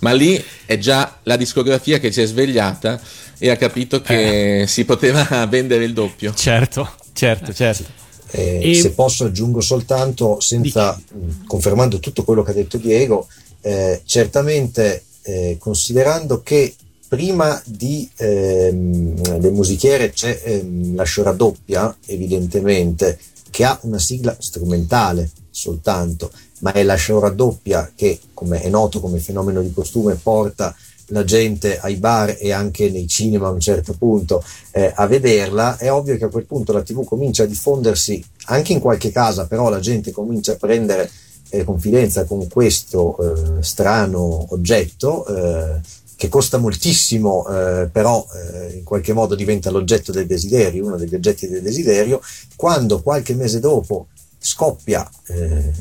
Ma 0.00 0.12
lì 0.12 0.42
è 0.66 0.78
già 0.78 1.18
la 1.24 1.36
discografia 1.36 1.98
che 1.98 2.10
si 2.10 2.20
è 2.22 2.26
svegliata 2.26 3.00
e 3.38 3.50
ha 3.50 3.56
capito 3.56 4.00
che 4.00 4.64
si 4.66 4.84
poteva 4.84 5.46
vendere 5.46 5.84
il 5.84 5.92
doppio. 5.92 6.32
Certo, 6.34 6.88
certo, 7.12 7.52
certo. 7.52 7.84
Eh, 8.30 8.70
E- 8.70 8.74
Se 8.74 8.92
posso 8.92 9.24
aggiungo 9.26 9.60
soltanto, 9.60 10.40
senza, 10.40 10.92
mh, 10.96 11.46
confermando 11.46 11.98
tutto 11.98 12.24
quello 12.24 12.42
che 12.42 12.50
ha 12.50 12.54
detto 12.54 12.78
Diego, 12.78 13.28
eh, 13.60 14.00
certamente 14.04 15.04
eh, 15.22 15.56
considerando 15.58 16.42
che 16.42 16.74
prima 17.06 17.60
di 17.66 18.08
ehm, 18.16 19.38
le 19.40 19.50
musichiere 19.50 20.10
c'è 20.12 20.40
ehm, 20.44 20.96
la 20.96 21.04
sciora 21.04 21.32
doppia, 21.32 21.94
evidentemente, 22.06 23.18
che 23.52 23.64
ha 23.64 23.78
una 23.82 23.98
sigla 23.98 24.34
strumentale 24.38 25.30
soltanto, 25.50 26.32
ma 26.60 26.72
è 26.72 26.82
la 26.82 26.94
sciora 26.94 27.28
doppia 27.28 27.92
che, 27.94 28.18
come 28.32 28.62
è 28.62 28.70
noto 28.70 28.98
come 28.98 29.18
fenomeno 29.18 29.60
di 29.60 29.72
costume, 29.72 30.14
porta 30.14 30.74
la 31.08 31.22
gente 31.24 31.78
ai 31.78 31.96
bar 31.96 32.38
e 32.40 32.50
anche 32.50 32.88
nei 32.88 33.06
cinema 33.06 33.48
a 33.48 33.50
un 33.50 33.60
certo 33.60 33.92
punto 33.92 34.42
eh, 34.70 34.90
a 34.94 35.06
vederla, 35.06 35.76
è 35.76 35.92
ovvio 35.92 36.16
che 36.16 36.24
a 36.24 36.28
quel 36.28 36.46
punto 36.46 36.72
la 36.72 36.82
TV 36.82 37.04
comincia 37.04 37.42
a 37.42 37.46
diffondersi 37.46 38.24
anche 38.46 38.72
in 38.72 38.80
qualche 38.80 39.12
casa, 39.12 39.46
però 39.46 39.68
la 39.68 39.80
gente 39.80 40.12
comincia 40.12 40.52
a 40.52 40.56
prendere 40.56 41.10
eh, 41.50 41.64
confidenza 41.64 42.24
con 42.24 42.48
questo 42.48 43.18
eh, 43.18 43.62
strano 43.62 44.46
oggetto 44.48 45.26
eh, 45.26 45.80
che 46.22 46.28
costa 46.28 46.56
moltissimo, 46.56 47.44
eh, 47.48 47.88
però 47.90 48.24
eh, 48.32 48.76
in 48.76 48.84
qualche 48.84 49.12
modo 49.12 49.34
diventa 49.34 49.72
l'oggetto 49.72 50.12
del 50.12 50.26
desiderio, 50.26 50.86
uno 50.86 50.96
degli 50.96 51.16
oggetti 51.16 51.48
del 51.48 51.62
desiderio, 51.62 52.20
quando 52.54 53.02
qualche 53.02 53.34
mese 53.34 53.58
dopo 53.58 54.06
scoppia 54.38 55.08
eh, 55.26 55.72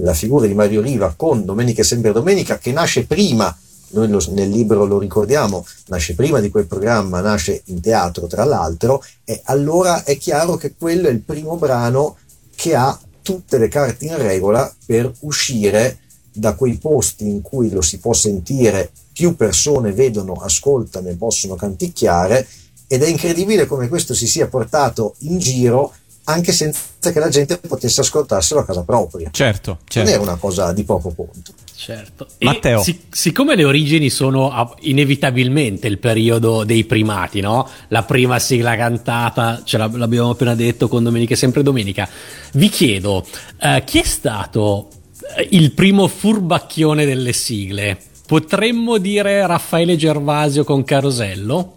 la 0.00 0.14
figura 0.14 0.46
di 0.46 0.54
Mario 0.54 0.80
Riva 0.80 1.12
con 1.16 1.44
Domenica 1.44 1.82
è 1.82 1.84
sempre 1.84 2.12
domenica, 2.12 2.58
che 2.58 2.70
nasce 2.70 3.04
prima 3.04 3.52
noi 3.90 4.06
lo- 4.08 4.24
nel 4.30 4.48
libro 4.48 4.84
lo 4.84 4.96
ricordiamo, 4.96 5.66
nasce 5.86 6.14
prima 6.14 6.38
di 6.38 6.50
quel 6.50 6.66
programma, 6.66 7.20
nasce 7.20 7.62
in 7.64 7.80
teatro 7.80 8.28
tra 8.28 8.44
l'altro, 8.44 9.02
e 9.24 9.40
allora 9.46 10.04
è 10.04 10.16
chiaro 10.18 10.54
che 10.54 10.74
quello 10.78 11.08
è 11.08 11.10
il 11.10 11.22
primo 11.22 11.56
brano 11.56 12.16
che 12.54 12.76
ha 12.76 12.96
tutte 13.22 13.58
le 13.58 13.66
carte 13.66 14.04
in 14.04 14.16
regola 14.18 14.72
per 14.86 15.12
uscire 15.20 15.98
da 16.32 16.54
quei 16.54 16.74
posti 16.74 17.26
in 17.26 17.42
cui 17.42 17.70
lo 17.70 17.80
si 17.80 17.98
può 17.98 18.12
sentire, 18.12 18.92
più 19.18 19.34
persone 19.34 19.90
vedono, 19.90 20.34
ascoltano 20.34 21.08
e 21.08 21.16
possono 21.16 21.56
canticchiare, 21.56 22.46
ed 22.86 23.02
è 23.02 23.08
incredibile 23.08 23.66
come 23.66 23.88
questo 23.88 24.14
si 24.14 24.28
sia 24.28 24.46
portato 24.46 25.16
in 25.22 25.40
giro 25.40 25.92
anche 26.26 26.52
senza 26.52 27.10
che 27.10 27.18
la 27.18 27.28
gente 27.28 27.58
potesse 27.58 28.02
ascoltarselo 28.02 28.60
a 28.60 28.64
casa 28.64 28.82
propria. 28.82 29.28
Certo, 29.32 29.78
certo. 29.88 30.08
Non 30.08 30.20
è 30.20 30.22
una 30.22 30.36
cosa 30.36 30.72
di 30.72 30.84
poco 30.84 31.12
conto. 31.12 31.52
Certo. 31.74 32.28
Matteo. 32.40 32.78
E 32.80 32.84
sic- 32.84 33.16
siccome 33.16 33.56
le 33.56 33.64
origini 33.64 34.08
sono 34.08 34.52
a- 34.52 34.72
inevitabilmente 34.82 35.88
il 35.88 35.98
periodo 35.98 36.62
dei 36.62 36.84
primati, 36.84 37.40
no? 37.40 37.68
La 37.88 38.04
prima 38.04 38.38
sigla 38.38 38.76
cantata, 38.76 39.62
ce 39.64 39.78
l'ab- 39.78 39.96
l'abbiamo 39.96 40.30
appena 40.30 40.54
detto 40.54 40.86
con 40.86 41.02
Domenica 41.02 41.32
e 41.34 41.36
sempre 41.36 41.64
Domenica. 41.64 42.08
Vi 42.52 42.68
chiedo, 42.68 43.26
eh, 43.60 43.82
chi 43.84 43.98
è 43.98 44.04
stato 44.04 44.90
eh, 45.36 45.48
il 45.50 45.72
primo 45.72 46.06
furbacchione 46.06 47.04
delle 47.04 47.32
sigle? 47.32 47.98
Potremmo 48.28 48.98
dire 48.98 49.46
Raffaele 49.46 49.96
Gervasio 49.96 50.62
con 50.62 50.84
Carosello? 50.84 51.76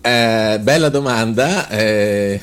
Eh, 0.00 0.60
bella 0.62 0.88
domanda. 0.90 1.68
eh, 1.68 2.40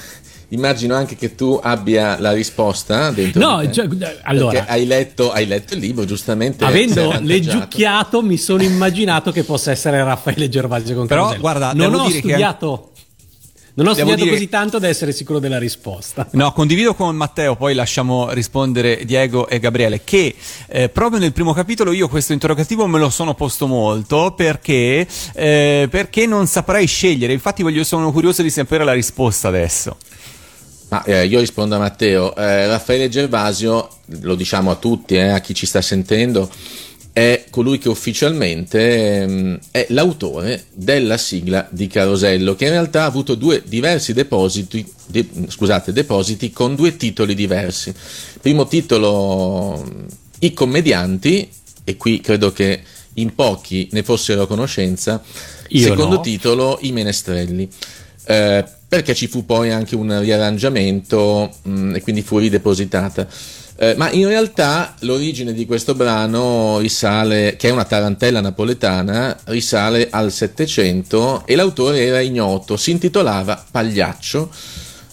immagino 0.50 0.94
anche 0.94 1.16
che 1.16 1.36
tu 1.36 1.58
abbia 1.64 2.20
la 2.20 2.34
risposta 2.34 3.12
dentro. 3.12 3.40
No, 3.40 3.62
di 3.62 3.68
te. 3.68 3.74
cioè, 3.76 3.88
Perché 3.88 4.20
allora, 4.24 4.66
hai 4.68 4.86
letto, 4.86 5.32
hai 5.32 5.48
letto 5.48 5.74
il 5.74 5.80
libro, 5.80 6.04
giustamente. 6.04 6.66
sei 6.66 6.68
avendo 6.68 7.18
leggiucchiato 7.22 8.22
mi 8.22 8.36
sono 8.36 8.62
immaginato 8.62 9.32
che 9.32 9.44
possa 9.46 9.72
essere 9.72 10.04
Raffaele 10.04 10.50
Gervasio 10.50 10.96
con 10.96 11.08
Però, 11.08 11.22
Carosello. 11.22 11.42
guarda, 11.42 11.68
non 11.72 11.92
devo 11.92 12.04
ho 12.04 12.08
dire 12.08 12.20
che- 12.20 12.28
studiato... 12.28 12.90
Non 13.78 13.88
ho 13.88 13.94
Devo 13.94 14.08
studiato 14.08 14.24
dire- 14.24 14.32
così 14.36 14.50
tanto 14.50 14.80
da 14.80 14.88
essere 14.88 15.12
sicuro 15.12 15.40
della 15.40 15.58
risposta. 15.60 16.28
No, 16.36 16.54
condivido 16.54 16.94
con 16.96 17.16
Matteo, 17.16 17.56
poi 17.58 17.74
lasciamo 17.74 18.32
rispondere 18.32 19.04
Diego 19.04 19.48
e 19.50 19.60
Gabriele, 19.60 20.02
che 20.04 20.34
eh, 20.68 20.88
proprio 20.90 21.20
nel 21.20 21.34
primo 21.34 21.52
capitolo 21.54 21.92
io 21.92 22.08
questo 22.08 22.32
interrogativo 22.34 22.88
me 22.88 23.00
lo 23.00 23.10
sono 23.10 23.34
posto 23.34 23.68
molto 23.68 24.34
perché, 24.36 25.06
eh, 25.34 25.88
perché 25.90 26.26
non 26.26 26.48
saprei 26.48 26.88
scegliere, 26.88 27.34
infatti 27.34 27.64
voglio, 27.64 27.84
sono 27.84 28.12
curioso 28.14 28.42
di 28.42 28.50
sapere 28.50 28.86
la 28.86 28.94
risposta 28.94 29.50
adesso. 29.50 29.98
Ma 30.90 31.04
eh, 31.04 31.26
io 31.26 31.40
rispondo 31.40 31.76
a 31.76 31.80
Matteo. 31.80 32.34
Eh, 32.36 32.68
Raffaele 32.68 33.10
Gervasio, 33.10 33.90
lo 34.22 34.36
diciamo 34.36 34.72
a 34.72 34.76
tutti, 34.76 35.16
eh, 35.16 35.30
a 35.30 35.40
chi 35.40 35.54
ci 35.54 35.66
sta 35.66 35.82
sentendo, 35.82 36.50
è 37.16 37.45
colui 37.49 37.78
che 37.78 37.88
ufficialmente 37.88 39.22
ehm, 39.22 39.59
è 39.72 39.86
l'autore 39.91 40.66
della 40.74 41.16
sigla 41.16 41.66
di 41.72 41.88
Carosello, 41.88 42.55
che 42.55 42.66
in 42.66 42.72
realtà 42.72 43.03
ha 43.03 43.05
avuto 43.05 43.36
due 43.36 43.63
diversi 43.66 44.11
depositi, 44.11 44.86
de- 45.05 45.30
scusate, 45.47 45.93
depositi 45.93 46.51
con 46.51 46.76
due 46.76 46.97
titoli 46.97 47.34
diversi. 47.34 47.93
Primo 48.41 48.68
titolo 48.68 49.82
I 50.39 50.51
commedianti, 50.51 51.49
e 51.86 51.95
qui 51.95 52.20
credo 52.20 52.51
che 52.51 52.82
in 53.13 53.34
pochi 53.34 53.88
ne 53.93 54.03
fossero 54.03 54.41
a 54.41 54.47
conoscenza. 54.47 55.24
Io 55.70 55.88
Secondo 55.88 56.16
no. 56.16 56.22
titolo 56.22 56.80
I 56.82 56.91
menestrelli. 56.91 57.70
Eh, 58.26 58.66
perché 58.89 59.16
ci 59.16 59.28
fu 59.28 59.45
poi 59.45 59.72
anche 59.72 59.95
un 59.95 60.20
riarrangiamento 60.20 61.49
mh, 61.61 61.95
e 61.95 62.01
quindi 62.01 62.24
fu 62.24 62.39
ridepositata. 62.39 63.26
Eh, 63.78 63.94
ma 63.98 64.10
in 64.12 64.28
realtà 64.28 64.96
l'origine 65.00 65.52
di 65.52 65.66
questo 65.66 65.96
brano 65.96 66.78
risale, 66.80 67.58
che 67.58 67.68
è 67.68 67.72
una 67.72 67.84
tarantella 67.84 68.40
napoletana, 68.40 69.38
risale 69.46 70.08
al 70.10 70.32
Settecento 70.32 71.44
e 71.46 71.56
l'autore 71.56 72.06
era 72.06 72.22
ignoto, 72.22 72.78
si 72.78 72.92
intitolava 72.92 73.66
Pagliaccio 73.70 74.50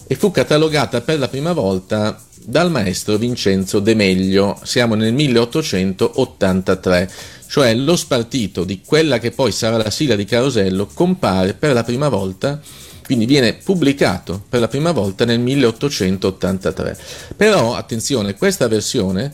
e 0.07 0.15
fu 0.15 0.31
catalogata 0.31 1.01
per 1.01 1.19
la 1.19 1.27
prima 1.27 1.51
volta 1.51 2.17
dal 2.45 2.71
maestro 2.71 3.17
Vincenzo 3.17 3.79
De 3.79 3.95
Meglio, 3.95 4.57
siamo 4.63 4.95
nel 4.95 5.11
1883, 5.13 7.11
cioè 7.47 7.75
lo 7.75 7.97
spartito 7.97 8.63
di 8.63 8.81
quella 8.85 9.19
che 9.19 9.31
poi 9.31 9.51
sarà 9.51 9.75
la 9.77 9.89
sigla 9.89 10.15
di 10.15 10.23
Carosello 10.25 10.87
compare 10.93 11.53
per 11.53 11.73
la 11.73 11.83
prima 11.83 12.07
volta, 12.09 12.61
quindi 13.03 13.25
viene 13.25 13.53
pubblicato 13.53 14.43
per 14.47 14.59
la 14.59 14.67
prima 14.67 14.91
volta 14.91 15.25
nel 15.25 15.39
1883. 15.39 16.97
Però 17.35 17.75
attenzione, 17.75 18.35
questa 18.35 18.67
versione 18.67 19.31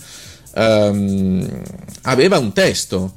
ehm, 0.54 1.62
aveva 2.04 2.38
un 2.38 2.54
testo, 2.54 3.14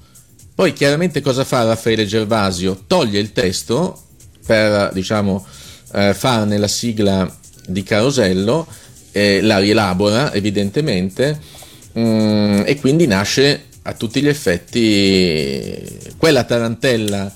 poi 0.54 0.72
chiaramente 0.72 1.20
cosa 1.20 1.44
fa 1.44 1.64
Raffaele 1.64 2.06
Gervasio? 2.06 2.84
Toglie 2.86 3.18
il 3.18 3.32
testo 3.32 4.00
per 4.44 4.90
diciamo 4.92 5.44
eh, 5.92 6.14
farne 6.14 6.58
la 6.58 6.68
sigla 6.68 7.30
di 7.66 7.82
Carosello, 7.82 8.66
eh, 9.12 9.40
la 9.40 9.58
rielabora 9.58 10.32
evidentemente 10.32 11.40
mm, 11.98 12.62
e 12.64 12.78
quindi 12.80 13.06
nasce 13.06 13.64
a 13.82 13.94
tutti 13.94 14.22
gli 14.22 14.28
effetti 14.28 15.98
quella 16.16 16.44
tarantella 16.44 17.32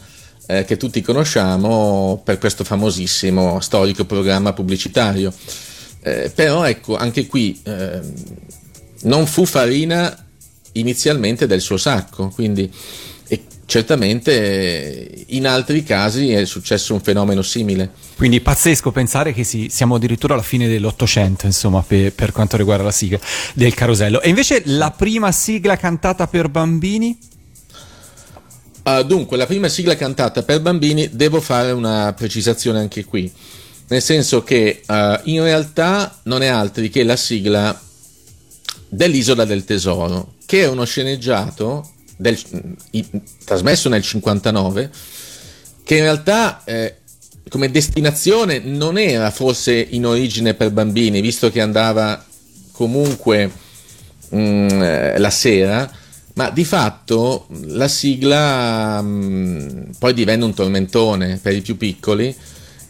eh, 0.46 0.64
che 0.64 0.76
tutti 0.76 1.00
conosciamo 1.00 2.20
per 2.24 2.38
questo 2.38 2.64
famosissimo 2.64 3.60
storico 3.60 4.04
programma 4.04 4.52
pubblicitario. 4.52 5.32
Eh, 6.00 6.30
però 6.34 6.64
ecco, 6.64 6.96
anche 6.96 7.26
qui 7.26 7.60
eh, 7.64 8.00
non 9.02 9.26
fu 9.26 9.44
farina 9.44 10.24
inizialmente 10.72 11.46
del 11.46 11.60
suo 11.60 11.76
sacco, 11.76 12.28
quindi 12.28 12.70
certamente 13.66 15.24
in 15.26 15.46
altri 15.46 15.82
casi 15.82 16.30
è 16.30 16.44
successo 16.46 16.94
un 16.94 17.00
fenomeno 17.00 17.42
simile. 17.42 17.90
Quindi 18.16 18.40
pazzesco 18.40 18.92
pensare 18.92 19.32
che 19.34 19.44
si- 19.44 19.68
siamo 19.68 19.96
addirittura 19.96 20.34
alla 20.34 20.42
fine 20.42 20.68
dell'Ottocento, 20.68 21.46
insomma, 21.46 21.82
pe- 21.82 22.12
per 22.14 22.32
quanto 22.32 22.56
riguarda 22.56 22.84
la 22.84 22.92
sigla 22.92 23.18
del 23.52 23.74
carosello. 23.74 24.22
E 24.22 24.28
invece 24.28 24.62
la 24.66 24.92
prima 24.92 25.32
sigla 25.32 25.76
cantata 25.76 26.26
per 26.28 26.48
bambini? 26.48 27.18
Uh, 28.86 29.02
dunque, 29.02 29.36
la 29.36 29.46
prima 29.46 29.66
sigla 29.66 29.96
cantata 29.96 30.44
per 30.44 30.60
bambini, 30.60 31.08
devo 31.10 31.40
fare 31.40 31.72
una 31.72 32.12
precisazione 32.16 32.78
anche 32.78 33.04
qui, 33.04 33.28
nel 33.88 34.00
senso 34.00 34.44
che 34.44 34.82
uh, 34.86 35.18
in 35.24 35.42
realtà 35.42 36.20
non 36.24 36.40
è 36.40 36.46
altri 36.46 36.88
che 36.88 37.02
la 37.02 37.16
sigla 37.16 37.76
dell'Isola 38.88 39.44
del 39.44 39.64
Tesoro, 39.64 40.34
che 40.46 40.62
è 40.62 40.68
uno 40.68 40.84
sceneggiato 40.84 41.90
del- 42.16 42.38
i- 42.92 43.04
trasmesso 43.44 43.88
nel 43.88 44.02
59, 44.02 44.88
che 45.82 45.96
in 45.96 46.02
realtà 46.02 46.62
eh, 46.64 46.98
come 47.48 47.72
destinazione 47.72 48.60
non 48.60 48.98
era 48.98 49.32
forse 49.32 49.74
in 49.74 50.06
origine 50.06 50.54
per 50.54 50.70
bambini, 50.70 51.20
visto 51.20 51.50
che 51.50 51.60
andava 51.60 52.24
comunque 52.70 53.50
mm, 54.32 54.68
eh, 54.80 55.18
la 55.18 55.30
sera, 55.30 55.90
ma 56.36 56.50
di 56.50 56.64
fatto 56.64 57.46
la 57.66 57.88
sigla 57.88 59.00
mm, 59.02 59.90
poi 59.98 60.14
divenne 60.14 60.44
un 60.44 60.54
tormentone 60.54 61.38
per 61.42 61.54
i 61.54 61.62
più 61.62 61.76
piccoli 61.76 62.34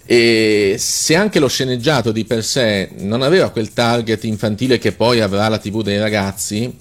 e 0.08 0.76
se 0.78 1.16
anche 1.16 1.40
lo 1.40 1.48
sceneggiato 1.48 2.12
di 2.12 2.24
per 2.24 2.44
sé 2.44 2.90
non 2.98 3.22
aveva 3.22 3.50
quel 3.50 3.72
target 3.72 4.22
infantile 4.22 4.78
che 4.78 4.92
poi 4.92 5.20
avrà 5.20 5.48
la 5.48 5.58
TV 5.58 5.82
dei 5.82 5.98
ragazzi, 5.98 6.72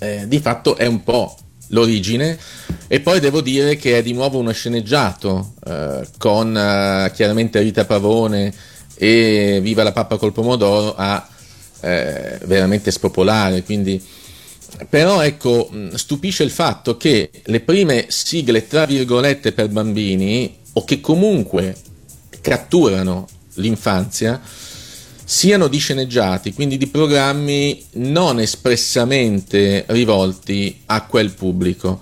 eh, 0.00 0.24
di 0.26 0.40
fatto 0.40 0.76
è 0.76 0.86
un 0.86 1.04
po' 1.04 1.36
l'origine. 1.68 2.36
E 2.88 3.00
poi 3.00 3.20
devo 3.20 3.40
dire 3.40 3.76
che 3.76 3.98
è 3.98 4.02
di 4.02 4.12
nuovo 4.12 4.38
uno 4.38 4.52
sceneggiato 4.52 5.54
eh, 5.66 6.06
con 6.18 6.56
eh, 6.56 7.12
chiaramente 7.14 7.60
Rita 7.60 7.84
Pavone 7.84 8.52
e 8.96 9.60
Viva 9.62 9.84
la 9.84 9.92
pappa 9.92 10.16
col 10.16 10.32
pomodoro 10.32 10.96
a 10.96 11.28
eh, 11.80 12.40
veramente 12.44 12.90
spopolare. 12.90 13.62
Quindi 13.62 14.02
però 14.88 15.22
ecco 15.22 15.68
mh, 15.70 15.94
stupisce 15.94 16.42
il 16.42 16.50
fatto 16.50 16.96
che 16.96 17.30
le 17.44 17.60
prime 17.60 18.06
sigle 18.08 18.66
tra 18.66 18.84
virgolette 18.86 19.52
per 19.52 19.68
bambini 19.68 20.56
o 20.72 20.84
che 20.84 21.00
comunque 21.00 21.76
catturano 22.40 23.26
l'infanzia 23.54 24.40
siano 25.28 25.66
di 25.66 25.78
sceneggiati, 25.78 26.52
quindi 26.52 26.76
di 26.78 26.86
programmi 26.86 27.84
non 27.94 28.38
espressamente 28.38 29.84
rivolti 29.88 30.82
a 30.86 31.04
quel 31.04 31.32
pubblico. 31.32 32.00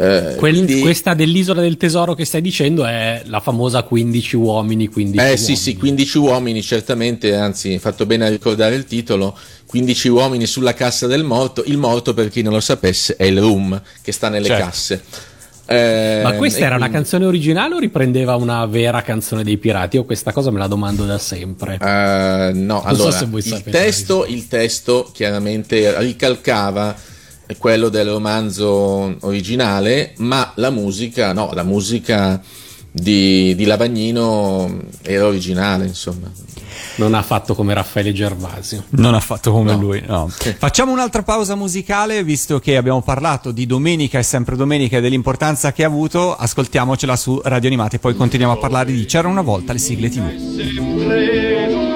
Eh, 0.00 0.34
Quel- 0.36 0.52
quindi- 0.54 0.80
Questa 0.80 1.12
dell'isola 1.14 1.60
del 1.60 1.76
tesoro 1.76 2.14
che 2.14 2.24
stai 2.24 2.40
dicendo 2.40 2.86
è 2.86 3.22
la 3.26 3.40
famosa 3.40 3.82
15 3.82 4.36
uomini, 4.36 4.86
15 4.86 5.18
Eh 5.18 5.30
uomini. 5.30 5.44
sì, 5.44 5.56
sì, 5.56 5.76
15 5.76 6.18
uomini, 6.18 6.62
certamente, 6.62 7.34
anzi, 7.34 7.72
hai 7.72 7.78
fatto 7.80 8.06
bene 8.06 8.26
a 8.26 8.28
ricordare 8.28 8.76
il 8.76 8.84
titolo, 8.84 9.36
15 9.66 10.08
uomini 10.08 10.46
sulla 10.46 10.72
cassa 10.72 11.06
del 11.08 11.24
morto, 11.24 11.64
il 11.66 11.78
morto 11.78 12.14
per 12.14 12.28
chi 12.28 12.42
non 12.42 12.52
lo 12.52 12.60
sapesse 12.60 13.16
è 13.16 13.24
il 13.24 13.40
room 13.40 13.80
che 14.00 14.12
sta 14.12 14.28
nelle 14.28 14.46
Certo. 14.46 14.64
casse. 14.64 15.02
Eh, 15.70 16.20
Ma 16.22 16.32
questa 16.32 16.60
e 16.60 16.62
era 16.62 16.76
una 16.76 16.86
quindi- 16.86 16.96
canzone 16.96 17.24
originale 17.26 17.74
o 17.74 17.78
riprendeva 17.78 18.36
una 18.36 18.64
vera 18.64 19.02
canzone 19.02 19.44
dei 19.44 19.58
pirati? 19.58 19.96
Io 19.96 20.04
questa 20.06 20.32
cosa 20.32 20.50
me 20.50 20.58
la 20.58 20.66
domando 20.66 21.04
da 21.04 21.18
sempre. 21.18 21.74
Eh, 21.74 22.52
no, 22.54 22.80
so 22.80 22.86
allora 22.86 23.10
se 23.10 23.26
voi 23.26 23.42
il 23.44 23.62
testo, 23.64 24.24
il 24.24 24.46
testo 24.48 25.10
chiaramente 25.12 25.94
ricalcava 25.98 26.96
quello 27.56 27.88
del 27.88 28.08
romanzo 28.10 29.16
originale, 29.20 30.12
ma 30.18 30.52
la 30.56 30.70
musica, 30.70 31.32
no, 31.32 31.50
la 31.54 31.62
musica 31.62 32.40
di, 32.90 33.54
di 33.54 33.64
Lavagnino 33.64 34.80
era 35.02 35.26
originale, 35.26 35.86
insomma. 35.86 36.30
Non 36.96 37.14
ha 37.14 37.22
fatto 37.22 37.54
come 37.54 37.74
Raffaele 37.74 38.12
Gervasio. 38.12 38.84
Non 38.90 39.14
ha 39.14 39.20
fatto 39.20 39.52
come 39.52 39.72
No. 39.72 39.78
lui, 39.78 40.02
no. 40.06 40.28
Facciamo 40.58 40.92
un'altra 40.92 41.22
pausa 41.22 41.54
musicale, 41.54 42.22
visto 42.24 42.58
che 42.58 42.76
abbiamo 42.76 43.02
parlato 43.02 43.50
di 43.52 43.66
domenica 43.66 44.18
e 44.18 44.22
sempre 44.24 44.56
domenica 44.56 44.96
e 44.96 45.00
dell'importanza 45.00 45.72
che 45.72 45.84
ha 45.84 45.86
avuto. 45.86 46.34
Ascoltiamocela 46.36 47.14
su 47.16 47.40
Radio 47.44 47.68
Animati, 47.68 47.98
poi 47.98 48.14
continuiamo 48.16 48.54
a 48.54 48.58
parlare 48.58 48.92
di 48.92 49.04
C'era 49.06 49.28
una 49.28 49.42
volta 49.42 49.72
le 49.72 49.78
sigle 49.78 50.08
TV. 50.10 51.87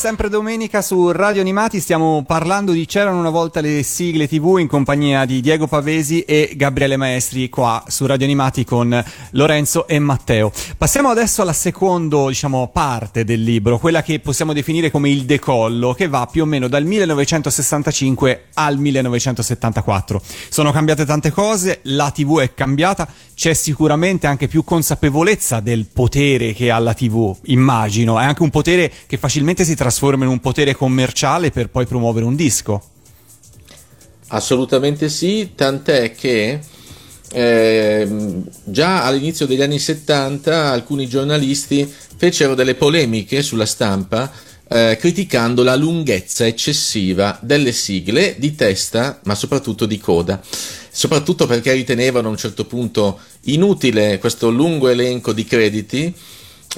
Sempre 0.00 0.30
domenica 0.30 0.80
su 0.80 1.10
Radio 1.10 1.42
Animati, 1.42 1.78
stiamo 1.78 2.24
parlando 2.26 2.72
di 2.72 2.86
C'erano 2.86 3.18
una 3.18 3.28
volta 3.28 3.60
le 3.60 3.82
sigle 3.82 4.26
TV 4.26 4.56
in 4.58 4.66
compagnia 4.66 5.26
di 5.26 5.42
Diego 5.42 5.66
Pavesi 5.66 6.22
e 6.22 6.54
Gabriele 6.56 6.96
Maestri 6.96 7.50
qua 7.50 7.84
su 7.86 8.06
Radio 8.06 8.24
Animati 8.24 8.64
con 8.64 9.04
Lorenzo 9.32 9.86
e 9.86 9.98
Matteo. 9.98 10.50
Passiamo 10.78 11.10
adesso 11.10 11.42
alla 11.42 11.52
seconda, 11.52 12.28
diciamo, 12.28 12.70
parte 12.72 13.24
del 13.24 13.42
libro, 13.42 13.78
quella 13.78 14.02
che 14.02 14.20
possiamo 14.20 14.54
definire 14.54 14.90
come 14.90 15.10
il 15.10 15.26
decollo, 15.26 15.92
che 15.92 16.08
va 16.08 16.26
più 16.32 16.44
o 16.44 16.46
meno 16.46 16.66
dal 16.66 16.86
1965 16.86 18.44
al 18.54 18.78
1974. 18.78 20.22
Sono 20.48 20.72
cambiate 20.72 21.04
tante 21.04 21.30
cose, 21.30 21.80
la 21.82 22.10
TV 22.10 22.40
è 22.40 22.54
cambiata, 22.54 23.06
c'è 23.34 23.52
sicuramente 23.52 24.26
anche 24.26 24.48
più 24.48 24.64
consapevolezza 24.64 25.60
del 25.60 25.84
potere 25.92 26.54
che 26.54 26.70
ha 26.70 26.78
la 26.78 26.94
TV, 26.94 27.36
immagino, 27.44 28.18
è 28.18 28.24
anche 28.24 28.42
un 28.42 28.50
potere 28.50 28.90
che 29.06 29.18
facilmente 29.18 29.62
si 29.62 29.74
trasforma 29.74 29.88
in 30.24 30.30
un 30.30 30.40
potere 30.40 30.74
commerciale 30.74 31.50
per 31.50 31.68
poi 31.68 31.86
promuovere 31.86 32.24
un 32.24 32.36
disco. 32.36 32.82
Assolutamente 34.28 35.08
sì, 35.08 35.52
tant'è 35.54 36.14
che 36.14 36.60
ehm, 37.32 38.44
già 38.64 39.04
all'inizio 39.04 39.46
degli 39.46 39.62
anni 39.62 39.78
70 39.78 40.70
alcuni 40.70 41.08
giornalisti 41.08 41.92
fecero 42.16 42.54
delle 42.54 42.74
polemiche 42.74 43.42
sulla 43.42 43.66
stampa 43.66 44.30
eh, 44.72 44.96
criticando 45.00 45.64
la 45.64 45.74
lunghezza 45.74 46.46
eccessiva 46.46 47.36
delle 47.42 47.72
sigle 47.72 48.36
di 48.38 48.54
testa, 48.54 49.18
ma 49.24 49.34
soprattutto 49.34 49.84
di 49.84 49.98
coda. 49.98 50.40
Soprattutto 50.92 51.46
perché 51.46 51.72
ritenevano 51.72 52.28
a 52.28 52.30
un 52.30 52.36
certo 52.36 52.64
punto 52.66 53.18
inutile 53.42 54.18
questo 54.18 54.48
lungo 54.48 54.88
elenco 54.88 55.32
di 55.32 55.44
crediti. 55.44 56.14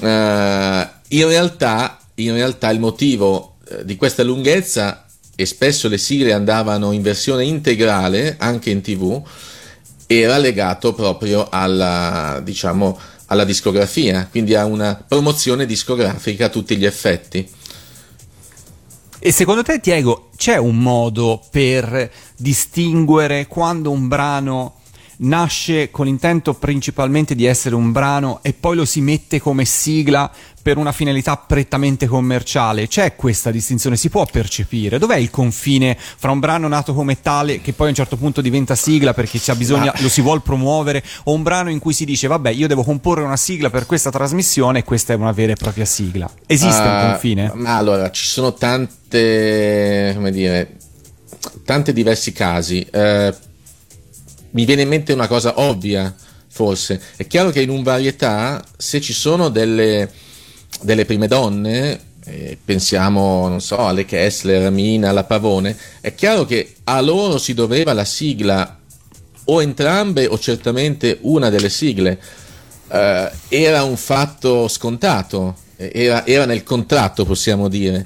Eh, 0.01 0.87
in, 1.09 1.27
realtà, 1.27 1.99
in 2.15 2.33
realtà 2.33 2.69
il 2.69 2.79
motivo 2.79 3.55
eh, 3.69 3.85
di 3.85 3.95
questa 3.95 4.23
lunghezza 4.23 5.05
e 5.35 5.45
spesso 5.45 5.87
le 5.87 5.97
sigle 5.97 6.33
andavano 6.33 6.91
in 6.91 7.01
versione 7.01 7.43
integrale 7.43 8.35
anche 8.37 8.69
in 8.69 8.81
tv 8.81 9.23
era 10.05 10.37
legato 10.37 10.93
proprio 10.93 11.47
alla, 11.49 12.39
diciamo, 12.43 12.99
alla 13.27 13.45
discografia, 13.45 14.27
quindi 14.29 14.53
a 14.55 14.65
una 14.65 15.03
promozione 15.07 15.65
discografica 15.65 16.45
a 16.45 16.49
tutti 16.49 16.77
gli 16.77 16.85
effetti. 16.85 17.49
E 19.19 19.31
secondo 19.31 19.63
te, 19.63 19.79
Diego, 19.81 20.29
c'è 20.35 20.57
un 20.57 20.77
modo 20.77 21.41
per 21.49 22.11
distinguere 22.35 23.47
quando 23.47 23.89
un 23.89 24.07
brano 24.07 24.81
nasce 25.17 25.91
con 25.91 26.05
l'intento 26.05 26.53
principalmente 26.53 27.35
di 27.35 27.45
essere 27.45 27.75
un 27.75 27.91
brano 27.91 28.39
e 28.41 28.53
poi 28.53 28.75
lo 28.75 28.85
si 28.85 29.01
mette 29.01 29.39
come 29.39 29.65
sigla 29.65 30.31
per 30.61 30.77
una 30.77 30.91
finalità 30.93 31.35
prettamente 31.37 32.07
commerciale? 32.07 32.87
C'è 32.87 33.15
questa 33.15 33.51
distinzione? 33.51 33.97
Si 33.97 34.09
può 34.09 34.25
percepire? 34.25 34.97
Dov'è 34.97 35.17
il 35.17 35.29
confine 35.29 35.97
fra 35.99 36.31
un 36.31 36.39
brano 36.39 36.67
nato 36.67 36.93
come 36.93 37.19
tale 37.21 37.59
che 37.61 37.73
poi 37.73 37.87
a 37.87 37.89
un 37.89 37.95
certo 37.95 38.15
punto 38.15 38.39
diventa 38.41 38.75
sigla 38.75 39.13
perché 39.13 39.39
c'è 39.39 39.55
bisogno, 39.55 39.91
lo 39.97 40.09
si 40.09 40.21
vuole 40.21 40.39
promuovere 40.39 41.03
o 41.25 41.33
un 41.33 41.43
brano 41.43 41.69
in 41.69 41.79
cui 41.79 41.93
si 41.93 42.05
dice 42.05 42.27
vabbè 42.27 42.49
io 42.51 42.67
devo 42.67 42.83
comporre 42.83 43.23
una 43.23 43.37
sigla 43.37 43.69
per 43.69 43.85
questa 43.85 44.09
trasmissione 44.09 44.79
e 44.79 44.83
questa 44.83 45.13
è 45.13 45.15
una 45.17 45.31
vera 45.33 45.51
e 45.51 45.55
propria 45.55 45.85
sigla? 45.85 46.29
Esiste 46.47 46.81
un 46.81 46.87
Ah, 46.87 47.09
confine? 47.11 47.51
Ma 47.55 47.75
allora, 47.77 48.09
ci 48.11 48.25
sono 48.25 48.53
tante, 48.53 50.11
come 50.15 50.31
dire, 50.31 50.77
tanti 51.65 51.91
diversi 51.93 52.31
casi. 52.31 52.85
Eh, 52.89 53.33
mi 54.53 54.65
viene 54.65 54.83
in 54.83 54.87
mente 54.87 55.13
una 55.13 55.27
cosa 55.27 55.59
ovvia, 55.59 56.13
forse. 56.47 56.99
È 57.15 57.25
chiaro 57.27 57.49
che 57.49 57.61
in 57.61 57.69
un 57.69 57.83
varietà, 57.83 58.63
se 58.77 59.01
ci 59.01 59.13
sono 59.13 59.49
delle, 59.49 60.09
delle 60.81 61.05
prime 61.05 61.27
donne, 61.27 61.99
eh, 62.25 62.57
pensiamo, 62.63 63.47
non 63.47 63.61
so, 63.61 63.77
alle 63.77 64.05
Kessler, 64.05 64.69
Mina, 64.71 65.09
alla 65.09 65.23
Pavone, 65.23 65.75
è 66.01 66.13
chiaro 66.13 66.45
che 66.45 66.75
a 66.85 67.01
loro 67.01 67.37
si 67.37 67.53
doveva 67.53 67.93
la 67.93 68.05
sigla 68.05 68.79
o 69.45 69.61
entrambe 69.61 70.27
o 70.27 70.37
certamente 70.37 71.17
una 71.21 71.49
delle 71.49 71.69
sigle. 71.69 72.19
Eh, 72.89 73.31
era 73.49 73.83
un 73.83 73.97
fatto 73.97 74.67
scontato, 74.67 75.55
eh, 75.77 75.91
era, 75.93 76.25
era 76.25 76.45
nel 76.45 76.63
contratto, 76.63 77.25
possiamo 77.25 77.67
dire. 77.67 78.05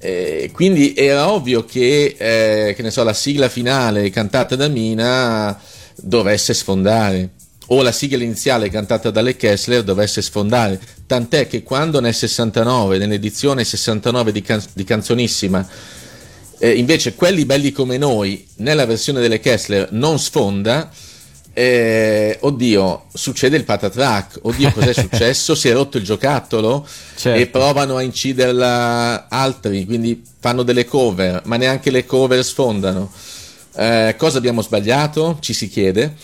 Eh, 0.00 0.50
quindi 0.52 0.94
era 0.94 1.30
ovvio 1.30 1.64
che, 1.64 2.14
eh, 2.16 2.74
che 2.74 2.90
so, 2.90 3.02
la 3.02 3.14
sigla 3.14 3.48
finale 3.48 4.10
cantata 4.10 4.54
da 4.54 4.68
Mina 4.68 5.58
dovesse 6.02 6.54
sfondare. 6.54 7.30
O 7.70 7.82
la 7.82 7.92
sigla 7.92 8.22
iniziale 8.24 8.70
cantata 8.70 9.10
dalle 9.10 9.36
Kessler 9.36 9.82
dovesse 9.82 10.22
sfondare. 10.22 10.80
Tant'è 11.06 11.46
che 11.46 11.62
quando 11.62 12.00
nel 12.00 12.14
69 12.14 12.96
nell'edizione 12.96 13.64
69 13.64 14.32
di, 14.32 14.42
can- 14.42 14.64
di 14.72 14.84
Canzonissima 14.84 15.68
eh, 16.58 16.72
invece 16.72 17.14
quelli 17.14 17.44
belli 17.44 17.72
come 17.72 17.98
noi 17.98 18.46
nella 18.56 18.84
versione 18.84 19.20
delle 19.20 19.38
Kessler 19.38 19.92
non 19.92 20.18
sfonda 20.18 20.90
eh, 21.52 22.36
oddio 22.40 23.06
succede 23.12 23.56
il 23.56 23.64
patatrack 23.64 24.40
oddio 24.42 24.72
cos'è 24.72 24.92
successo? 24.94 25.54
Si 25.54 25.68
è 25.68 25.72
rotto 25.72 25.98
il 25.98 26.04
giocattolo? 26.04 26.86
Certo. 27.16 27.40
e 27.40 27.46
provano 27.46 27.96
a 27.96 28.02
inciderla 28.02 29.28
altri 29.28 29.84
quindi 29.84 30.22
fanno 30.38 30.62
delle 30.62 30.84
cover 30.84 31.42
ma 31.44 31.56
neanche 31.56 31.90
le 31.90 32.04
cover 32.04 32.44
sfondano 32.44 33.10
Eh, 33.76 34.14
cosa 34.16 34.38
abbiamo 34.38 34.62
sbagliato? 34.62 35.38
Ci 35.40 35.52
si 35.52 35.68
chiede. 35.68 36.14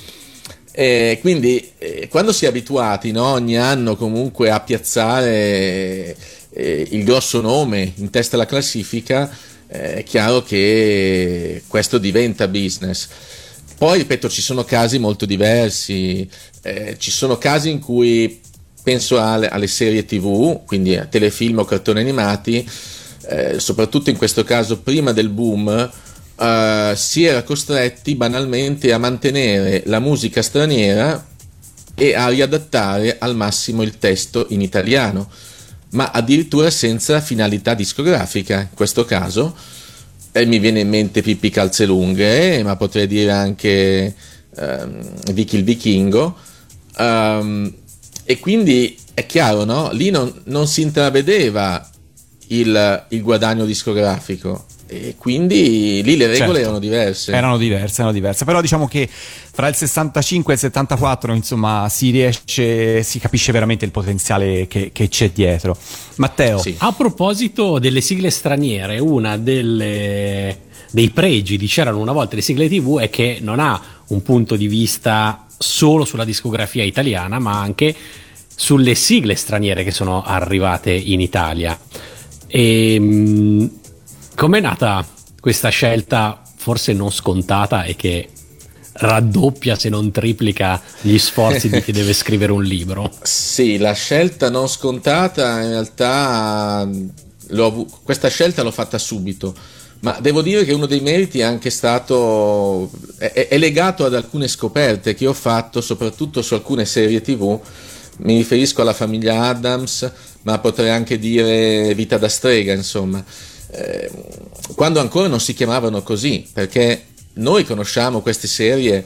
Eh, 0.76 1.18
quindi 1.20 1.70
eh, 1.78 2.08
quando 2.08 2.32
si 2.32 2.46
è 2.46 2.48
abituati 2.48 3.12
no, 3.12 3.26
ogni 3.26 3.56
anno 3.56 3.94
comunque 3.94 4.50
a 4.50 4.58
piazzare 4.58 6.16
eh, 6.50 6.88
il 6.90 7.04
grosso 7.04 7.40
nome 7.40 7.92
in 7.94 8.10
testa 8.10 8.34
alla 8.34 8.44
classifica, 8.44 9.30
eh, 9.68 9.94
è 9.98 10.02
chiaro 10.02 10.42
che 10.42 11.62
questo 11.68 11.98
diventa 11.98 12.48
business. 12.48 13.08
Poi, 13.78 13.98
ripeto, 13.98 14.28
ci 14.28 14.42
sono 14.42 14.64
casi 14.64 14.98
molto 14.98 15.26
diversi, 15.26 16.28
eh, 16.62 16.96
ci 16.98 17.12
sono 17.12 17.38
casi 17.38 17.70
in 17.70 17.78
cui 17.78 18.40
penso 18.82 19.20
alle, 19.20 19.48
alle 19.48 19.68
serie 19.68 20.04
tv, 20.04 20.64
quindi 20.64 20.96
a 20.96 21.04
telefilm 21.04 21.58
o 21.58 21.64
cartoni 21.64 22.00
animati, 22.00 22.68
soprattutto 23.56 24.10
in 24.10 24.18
questo 24.18 24.44
caso 24.44 24.80
prima 24.80 25.12
del 25.12 25.30
boom, 25.30 25.90
eh, 26.38 26.92
si 26.96 27.24
era 27.24 27.42
costretti 27.42 28.14
banalmente 28.14 28.92
a 28.92 28.98
mantenere 28.98 29.82
la 29.86 30.00
musica 30.00 30.42
straniera 30.42 31.26
e 31.94 32.14
a 32.14 32.28
riadattare 32.28 33.18
al 33.18 33.36
massimo 33.36 33.82
il 33.82 33.98
testo 33.98 34.46
in 34.50 34.60
italiano, 34.60 35.30
ma 35.90 36.10
addirittura 36.10 36.70
senza 36.70 37.20
finalità 37.20 37.74
discografica 37.74 38.60
in 38.60 38.74
questo 38.74 39.04
caso, 39.04 39.54
e 40.32 40.44
mi 40.46 40.58
viene 40.58 40.80
in 40.80 40.88
mente 40.88 41.22
Pippi 41.22 41.50
Calzelunghe, 41.50 42.60
ma 42.64 42.74
potrei 42.74 43.06
dire 43.06 43.30
anche 43.30 44.12
ehm, 44.56 45.32
Vicky 45.32 45.58
il 45.58 45.62
Vichingo. 45.62 46.36
Ehm, 46.98 47.72
e 48.24 48.40
quindi 48.40 48.98
è 49.14 49.26
chiaro, 49.26 49.62
no? 49.62 49.90
Lì 49.92 50.10
non, 50.10 50.32
non 50.46 50.66
si 50.66 50.82
intravedeva 50.82 51.88
il, 52.48 53.04
il 53.10 53.22
guadagno 53.22 53.64
discografico. 53.64 54.66
E 54.94 55.14
quindi 55.18 56.02
lì 56.04 56.16
le 56.16 56.26
regole 56.26 56.46
Certo. 56.46 56.58
erano 56.60 56.78
diverse. 56.78 57.32
Erano 57.32 57.56
diverse, 57.58 57.94
erano 58.00 58.12
diverse. 58.12 58.44
Però 58.44 58.60
diciamo 58.60 58.86
che 58.86 59.08
fra 59.08 59.68
il 59.68 59.74
65 59.74 60.52
e 60.52 60.56
il 60.56 60.60
74, 60.62 61.34
insomma, 61.34 61.88
si 61.90 62.10
riesce, 62.10 63.02
si 63.02 63.18
capisce 63.18 63.52
veramente 63.52 63.84
il 63.84 63.90
potenziale 63.90 64.66
che, 64.66 64.90
che 64.92 65.08
c'è 65.08 65.30
dietro. 65.30 65.76
Matteo, 66.16 66.58
Sì. 66.58 66.74
A 66.78 66.92
proposito 66.92 67.78
delle 67.78 68.00
sigle 68.00 68.30
straniere, 68.30 68.98
una 68.98 69.36
delle 69.36 70.58
dei 70.90 71.10
pregi 71.10 71.56
di 71.56 71.66
C'erano 71.66 71.98
una 71.98 72.12
volta 72.12 72.36
le 72.36 72.42
sigle 72.42 72.68
TV 72.68 73.00
è 73.00 73.10
che 73.10 73.38
non 73.40 73.58
ha 73.58 73.80
un 74.08 74.22
punto 74.22 74.54
di 74.54 74.68
vista 74.68 75.44
solo 75.58 76.04
sulla 76.04 76.24
discografia 76.24 76.84
italiana, 76.84 77.40
ma 77.40 77.60
anche 77.60 77.92
sulle 78.54 78.94
sigle 78.94 79.34
straniere 79.34 79.82
che 79.82 79.90
sono 79.90 80.22
arrivate 80.22 80.92
in 80.92 81.20
Italia. 81.20 81.76
E 82.46 83.00
mh, 83.00 83.70
com'è 84.34 84.60
nata 84.60 85.04
questa 85.40 85.68
scelta, 85.68 86.42
forse 86.56 86.92
non 86.92 87.10
scontata, 87.10 87.84
e 87.84 87.96
che 87.96 88.28
raddoppia 88.94 89.74
se 89.76 89.88
non 89.88 90.10
triplica 90.10 90.80
gli 91.00 91.18
sforzi 91.18 91.68
di 91.68 91.82
chi 91.82 91.92
deve 91.92 92.12
scrivere 92.12 92.52
un 92.52 92.62
libro? 92.62 93.10
Sì, 93.22 93.78
la 93.78 93.92
scelta 93.92 94.50
non 94.50 94.68
scontata 94.68 95.60
in 95.62 95.70
realtà 95.70 96.88
l'ho 97.48 97.66
avu- 97.66 98.02
questa 98.02 98.28
scelta 98.28 98.62
l'ho 98.62 98.70
fatta 98.70 98.98
subito, 98.98 99.54
ma 100.00 100.18
devo 100.20 100.42
dire 100.42 100.64
che 100.64 100.72
uno 100.72 100.86
dei 100.86 101.00
meriti 101.00 101.40
è 101.40 101.44
anche 101.44 101.70
stato 101.70 102.90
è, 103.18 103.32
è- 103.32 103.48
è 103.48 103.58
legato 103.58 104.04
ad 104.04 104.14
alcune 104.14 104.48
scoperte 104.48 105.14
che 105.14 105.26
ho 105.26 105.32
fatto, 105.32 105.80
soprattutto 105.80 106.42
su 106.42 106.54
alcune 106.54 106.84
serie 106.84 107.20
TV. 107.20 107.60
Mi 108.18 108.36
riferisco 108.36 108.80
alla 108.80 108.92
famiglia 108.92 109.46
Adams, 109.46 110.08
ma 110.42 110.58
potrei 110.60 110.90
anche 110.90 111.18
dire 111.18 111.94
Vita 111.94 112.16
da 112.16 112.28
strega, 112.28 112.72
insomma. 112.72 113.24
Eh, 113.74 114.10
quando 114.74 115.00
ancora 115.00 115.28
non 115.28 115.40
si 115.40 115.54
chiamavano 115.54 116.02
così, 116.02 116.46
perché 116.52 117.04
noi 117.34 117.64
conosciamo 117.64 118.20
queste 118.20 118.46
serie 118.46 119.04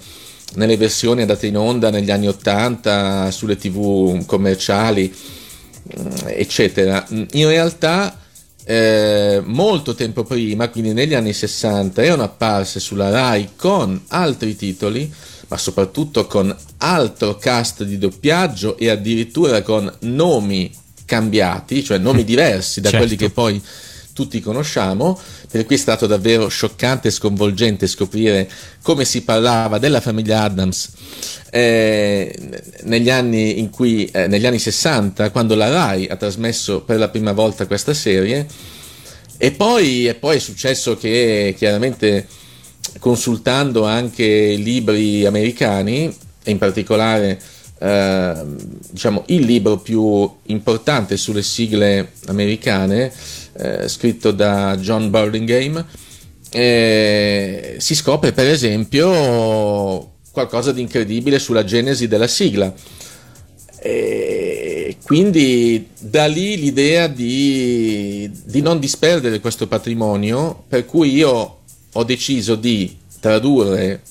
nelle 0.55 0.77
versioni 0.77 1.23
andate 1.23 1.47
in 1.47 1.57
onda 1.57 1.91
negli 1.91 2.11
anni 2.11 2.27
80 2.29 3.31
sulle 3.31 3.57
tv 3.57 4.25
commerciali 4.25 5.13
mm, 5.13 6.07
eccetera 6.29 7.05
in 7.11 7.47
realtà 7.47 8.19
eh, 8.65 9.43
molto 9.45 9.95
tempo 9.95 10.25
prima 10.25 10.69
quindi 10.69 10.93
negli 10.93 11.15
anni 11.15 11.33
60 11.33 12.03
erano 12.03 12.23
apparse 12.23 12.81
sulla 12.81 13.11
Rai 13.11 13.51
con 13.57 14.01
altri 14.09 14.57
titoli 14.57 15.13
ma 15.49 15.59
soprattutto 15.59 16.27
con 16.27 16.55
altro 16.79 17.37
cast 17.37 17.83
di 17.85 17.99
doppiaggio 17.99 18.77
e 18.79 18.89
addirittura 18.89 19.61
con 19.63 19.91
nomi 20.01 20.71
cambiati 21.05 21.85
cioè 21.85 21.99
nomi 21.99 22.25
diversi 22.25 22.81
da 22.81 22.91
Certo. 22.91 23.05
quelli 23.07 23.21
che 23.21 23.31
poi 23.31 23.63
tutti 24.19 24.41
conosciamo, 24.41 25.17
per 25.49 25.65
cui 25.65 25.77
è 25.77 25.79
stato 25.79 26.09
davvero 26.09 26.49
scioccante 26.49 27.07
e 27.07 27.11
sconvolgente 27.13 27.87
scoprire 27.87 28.51
come 28.83 29.05
si 29.05 29.23
parlava 29.23 29.79
della 29.79 30.01
famiglia 30.01 30.43
Adams 30.43 30.91
eh, 31.51 32.37
negli 32.83 33.11
anni 33.11 33.61
in 33.61 33.71
cui, 33.71 34.07
eh, 34.07 34.27
negli 34.27 34.45
anni 34.45 34.59
60, 34.59 35.31
quando 35.31 35.55
la 35.55 35.69
Rai 35.69 36.09
ha 36.09 36.17
trasmesso 36.17 36.81
per 36.81 36.99
la 36.99 37.09
prima 37.09 37.31
volta 37.31 37.69
questa 37.69 37.95
serie, 37.95 38.45
e 39.37 39.53
poi, 39.53 40.09
e 40.09 40.15
poi 40.17 40.35
è 40.35 40.41
successo 40.41 40.97
che 40.97 41.55
chiaramente 41.57 42.27
consultando 42.99 43.85
anche 43.85 44.57
libri 44.57 45.27
americani, 45.27 46.13
e 46.43 46.51
in 46.51 46.59
particolare 46.59 47.41
eh, 47.79 48.35
diciamo, 48.91 49.23
il 49.27 49.45
libro 49.45 49.79
più 49.79 50.29
importante 50.47 51.17
sulle 51.17 51.43
sigle 51.43 52.15
americane, 52.27 53.13
eh, 53.55 53.89
scritto 53.89 54.31
da 54.31 54.77
John 54.77 55.11
Burlingame, 55.11 55.85
eh, 56.51 57.77
si 57.79 57.95
scopre 57.95 58.33
per 58.33 58.47
esempio 58.47 60.15
qualcosa 60.31 60.73
di 60.73 60.81
incredibile 60.81 61.39
sulla 61.39 61.65
genesi 61.65 62.09
della 62.09 62.29
sigla. 62.29 62.73
E 63.81 64.97
quindi 65.05 65.89
da 65.99 66.27
lì 66.27 66.59
l'idea 66.59 67.07
di, 67.07 68.31
di 68.45 68.61
non 68.61 68.79
disperdere 68.79 69.41
questo 69.41 69.67
patrimonio, 69.67 70.65
per 70.69 70.85
cui 70.85 71.15
io 71.15 71.59
ho 71.93 72.05
deciso 72.05 72.55
di 72.55 72.97
tradurre 73.21 74.03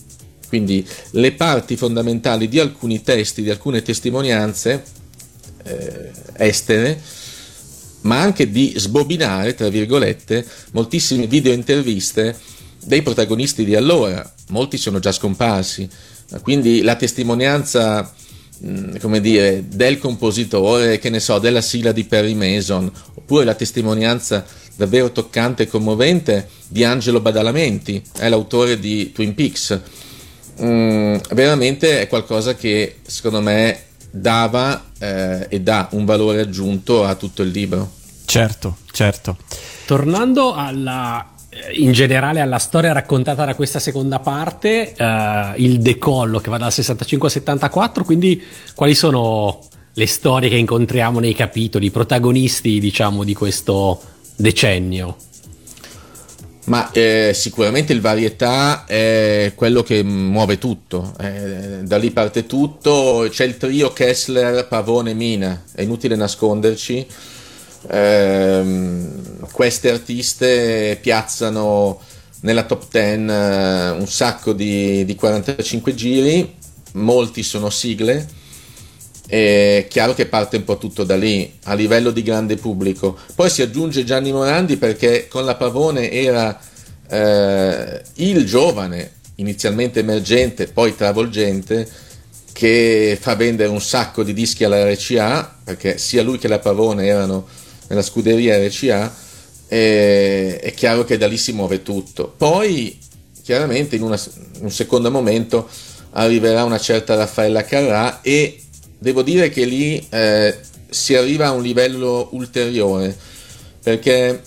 quindi 0.47 0.85
le 1.11 1.33
parti 1.33 1.75
fondamentali 1.75 2.47
di 2.47 2.59
alcuni 2.59 3.03
testi, 3.03 3.41
di 3.41 3.49
alcune 3.49 3.81
testimonianze 3.81 4.83
eh, 5.63 6.11
estere, 6.37 6.99
ma 8.07 8.21
anche 8.21 8.49
di 8.49 8.73
sbobinare, 8.75 9.53
tra 9.53 9.67
virgolette, 9.67 10.45
moltissime 10.71 11.27
video 11.27 11.51
interviste 11.51 12.35
dei 12.83 13.01
protagonisti 13.01 13.65
di 13.65 13.75
allora. 13.75 14.33
Molti 14.49 14.77
sono 14.77 14.99
già 14.99 15.11
scomparsi, 15.11 15.87
quindi 16.41 16.81
la 16.81 16.95
testimonianza, 16.95 18.13
mh, 18.59 18.99
come 18.99 19.19
dire, 19.19 19.65
del 19.67 19.99
compositore, 19.99 20.99
che 20.99 21.09
ne 21.09 21.19
so, 21.19 21.37
della 21.37 21.61
sigla 21.61 21.91
di 21.91 22.05
Perry 22.05 22.33
Mason, 22.33 22.89
oppure 23.13 23.43
la 23.43 23.55
testimonianza 23.55 24.45
davvero 24.77 25.11
toccante 25.11 25.63
e 25.63 25.67
commovente 25.67 26.47
di 26.69 26.85
Angelo 26.85 27.19
Badalamenti, 27.19 28.01
è 28.17 28.29
l'autore 28.29 28.79
di 28.79 29.11
Twin 29.11 29.33
Peaks. 29.33 29.81
Mm, 30.61 31.17
veramente 31.33 31.99
è 31.99 32.07
qualcosa 32.07 32.55
che 32.55 32.95
secondo 33.05 33.41
me 33.41 33.83
dava 34.09 34.91
eh, 34.97 35.45
e 35.49 35.61
dà 35.61 35.89
un 35.91 36.05
valore 36.05 36.39
aggiunto 36.41 37.03
a 37.03 37.15
tutto 37.15 37.41
il 37.41 37.49
libro. 37.49 37.96
Certo, 38.27 38.77
certo. 38.91 39.37
Tornando 39.85 40.53
alla, 40.53 41.33
eh, 41.49 41.73
in 41.79 41.93
generale 41.93 42.41
alla 42.41 42.59
storia 42.59 42.91
raccontata 42.91 43.45
da 43.45 43.55
questa 43.55 43.79
seconda 43.79 44.19
parte, 44.19 44.93
eh, 44.93 45.53
il 45.57 45.79
decollo 45.79 46.39
che 46.39 46.49
va 46.49 46.57
dal 46.57 46.71
65 46.71 47.27
al 47.27 47.33
74, 47.33 48.03
quindi 48.03 48.43
quali 48.75 48.93
sono 48.93 49.61
le 49.93 50.07
storie 50.07 50.49
che 50.49 50.57
incontriamo 50.57 51.19
nei 51.19 51.33
capitoli, 51.33 51.87
i 51.87 51.91
protagonisti 51.91 52.79
diciamo 52.79 53.23
di 53.23 53.33
questo 53.33 53.99
decennio? 54.35 55.15
Ma 56.65 56.91
eh, 56.91 57.31
sicuramente 57.33 57.93
il 57.93 58.01
varietà 58.01 58.83
è 58.85 59.53
quello 59.55 59.83
che 59.83 60.03
muove 60.03 60.57
tutto, 60.57 61.13
eh, 61.17 61.79
da 61.83 61.97
lì 61.97 62.11
parte 62.11 62.45
tutto, 62.45 63.25
c'è 63.29 63.45
il 63.45 63.55
trio 63.55 63.93
Kessler, 63.93 64.67
Pavone, 64.67 65.13
Mina, 65.13 65.63
è 65.71 65.81
inutile 65.81 66.17
nasconderci, 66.17 67.07
Ehm, 67.89 69.47
queste 69.51 69.91
artiste 69.91 70.97
piazzano 71.01 71.99
nella 72.41 72.63
top 72.63 72.85
10 72.91 73.25
eh, 73.31 73.89
un 73.91 74.07
sacco 74.07 74.53
di, 74.53 75.03
di 75.05 75.15
45 75.15 75.95
giri, 75.95 76.55
molti 76.93 77.43
sono 77.43 77.69
sigle, 77.69 78.27
è 79.27 79.85
chiaro 79.89 80.13
che 80.13 80.27
parte 80.27 80.57
un 80.57 80.63
po' 80.63 80.77
tutto 80.77 81.03
da 81.03 81.15
lì, 81.15 81.51
a 81.63 81.73
livello 81.73 82.11
di 82.11 82.23
grande 82.23 82.55
pubblico. 82.55 83.17
Poi 83.35 83.49
si 83.49 83.61
aggiunge 83.61 84.03
Gianni 84.03 84.31
Morandi 84.31 84.77
perché 84.77 85.27
con 85.27 85.43
la 85.43 85.55
Pavone 85.55 86.11
era 86.11 86.57
eh, 87.09 88.01
il 88.15 88.45
giovane, 88.45 89.13
inizialmente 89.35 89.99
emergente, 89.99 90.67
poi 90.67 90.95
travolgente, 90.95 91.87
che 92.53 93.17
fa 93.19 93.35
vendere 93.35 93.69
un 93.69 93.81
sacco 93.81 94.23
di 94.23 94.33
dischi 94.33 94.63
alla 94.63 94.89
RCA, 94.89 95.57
perché 95.63 95.97
sia 95.97 96.23
lui 96.23 96.37
che 96.37 96.47
la 96.47 96.59
Pavone 96.59 97.05
erano 97.05 97.45
nella 97.87 98.01
scuderia 98.01 98.57
RCA, 98.65 99.15
e 99.67 100.59
è 100.59 100.73
chiaro 100.73 101.03
che 101.03 101.17
da 101.17 101.27
lì 101.27 101.37
si 101.37 101.51
muove 101.51 101.83
tutto. 101.83 102.33
Poi, 102.35 102.97
chiaramente, 103.43 103.95
in, 103.95 104.03
una- 104.03 104.21
in 104.55 104.63
un 104.63 104.71
secondo 104.71 105.11
momento 105.11 105.69
arriverà 106.11 106.63
una 106.63 106.79
certa 106.79 107.15
Raffaella 107.15 107.63
Carrà 107.63 108.21
e 108.21 108.61
devo 108.97 109.21
dire 109.21 109.49
che 109.49 109.65
lì 109.65 110.05
eh, 110.09 110.57
si 110.89 111.15
arriva 111.15 111.47
a 111.47 111.51
un 111.51 111.61
livello 111.61 112.29
ulteriore 112.31 113.15
perché 113.83 114.41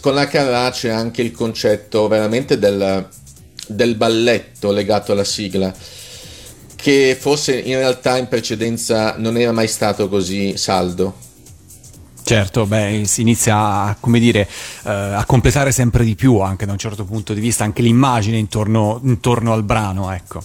con 0.00 0.14
la 0.14 0.28
Carrà 0.28 0.70
c'è 0.70 0.90
anche 0.90 1.22
il 1.22 1.32
concetto 1.32 2.06
veramente 2.06 2.58
del, 2.58 3.08
del 3.66 3.94
balletto 3.96 4.70
legato 4.70 5.12
alla 5.12 5.24
sigla 5.24 5.74
che 6.76 7.16
forse 7.18 7.58
in 7.58 7.74
realtà 7.74 8.16
in 8.16 8.28
precedenza 8.28 9.16
non 9.18 9.36
era 9.36 9.50
mai 9.50 9.66
stato 9.66 10.08
così 10.08 10.56
saldo. 10.56 11.26
Certo, 12.28 12.66
beh, 12.66 13.04
si 13.06 13.22
inizia 13.22 13.56
a, 13.84 13.96
come 13.98 14.18
dire, 14.20 14.46
eh, 14.84 14.90
a 14.90 15.24
completare 15.24 15.72
sempre 15.72 16.04
di 16.04 16.14
più 16.14 16.40
anche 16.40 16.66
da 16.66 16.72
un 16.72 16.78
certo 16.78 17.06
punto 17.06 17.32
di 17.32 17.40
vista, 17.40 17.64
anche 17.64 17.80
l'immagine 17.80 18.36
intorno, 18.36 19.00
intorno 19.02 19.54
al 19.54 19.62
brano, 19.62 20.12
ecco. 20.12 20.42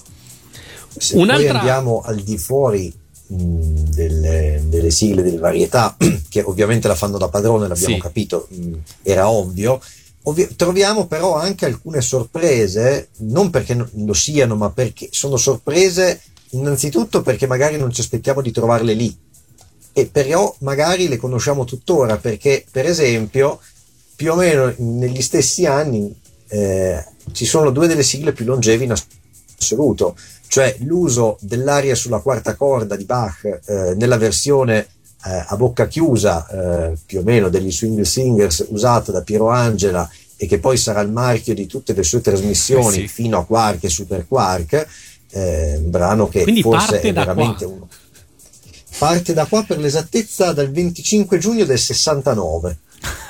Se 0.98 1.16
poi 1.16 1.24
Un'altra- 1.24 1.58
andiamo 1.60 2.02
al 2.06 2.22
di 2.22 2.38
fuori 2.38 2.90
mh, 3.28 3.36
delle, 3.90 4.64
delle 4.68 4.92
sigle 4.92 5.24
del 5.24 5.40
varietà, 5.40 5.98
che 6.30 6.42
ovviamente 6.42 6.88
la 6.88 6.96
fanno 6.96 7.18
da 7.18 7.28
padrone, 7.28 7.68
l'abbiamo 7.68 7.96
Sì. 7.96 8.00
capito, 8.00 8.48
mh, 8.50 8.74
era 9.02 9.28
ovvio. 9.30 9.82
Ovvi- 10.24 10.56
troviamo 10.56 11.06
però 11.08 11.36
anche 11.36 11.66
alcune 11.66 12.00
sorprese, 12.00 13.10
non 13.18 13.50
perché 13.50 13.74
no- 13.74 13.90
lo 13.94 14.14
siano, 14.14 14.56
ma 14.56 14.70
perché 14.70 15.10
sono 15.12 15.36
sorprese 15.36 16.22
innanzitutto 16.52 17.22
perché 17.22 17.46
magari 17.46 17.76
non 17.78 17.92
ci 17.92 18.00
aspettiamo 18.00 18.40
di 18.40 18.52
trovarle 18.52 18.94
lì 18.94 19.14
e 19.94 20.08
però 20.08 20.54
magari 20.60 21.08
le 21.08 21.18
conosciamo 21.18 21.66
tuttora 21.66 22.18
perché 22.18 22.66
per 22.70 22.86
esempio 22.86 23.60
più 24.16 24.32
o 24.32 24.36
meno 24.36 24.74
negli 24.78 25.22
stessi 25.22 25.66
anni 25.66 26.14
eh, 26.50 27.04
ci 27.32 27.46
sono 27.46 27.70
due 27.70 27.88
delle 27.88 28.04
sigle 28.04 28.34
più 28.34 28.46
longevi 28.46 28.84
in 28.86 28.94
assoluto, 29.58 30.16
cioè 30.48 30.76
l'uso 30.80 31.38
dell'aria 31.42 31.96
sulla 31.96 32.20
quarta 32.20 32.56
corda 32.56 32.96
di 32.96 33.06
Bach 33.06 33.44
eh, 33.66 33.94
nella 33.96 34.18
versione 34.18 34.88
eh, 35.26 35.46
a 35.48 35.56
bocca 35.56 35.88
chiusa 35.88 36.48
eh, 36.92 36.98
più 37.06 37.20
o 37.20 37.24
meno 37.24 37.50
degli 37.50 37.72
Swing 37.72 38.02
Singers 38.02 38.66
usata 38.70 39.12
da 39.12 39.22
Piero 39.22 39.50
Angela 39.50 40.10
e 40.36 40.46
che 40.48 40.60
poi 40.60 40.76
sarà 40.78 41.00
il 41.02 41.12
marchio 41.12 41.54
di 41.54 41.66
tutte 41.66 41.94
le 41.94 42.04
sue 42.04 42.20
trasmissioni 42.22 42.98
Eh 42.98 43.02
sì. 43.02 43.08
fino 43.08 43.38
a 43.38 43.46
Quark 43.46 43.84
e 43.86 43.90
Super 43.90 44.26
Quark, 44.28 44.88
eh, 45.32 45.76
un 45.78 45.90
brano 45.90 46.28
che 46.28 46.44
Quindi 46.44 46.62
forse 46.62 47.00
è 47.00 47.14
veramente 47.14 47.64
qua. 47.66 47.74
uno. 47.74 47.88
Parte 48.98 49.34
da 49.34 49.46
qua 49.46 49.64
per 49.64 49.80
l'esattezza 49.80 50.54
dal 50.54 50.72
25 50.72 51.38
giugno 51.38 51.66
del 51.66 51.80
69. 51.80 52.78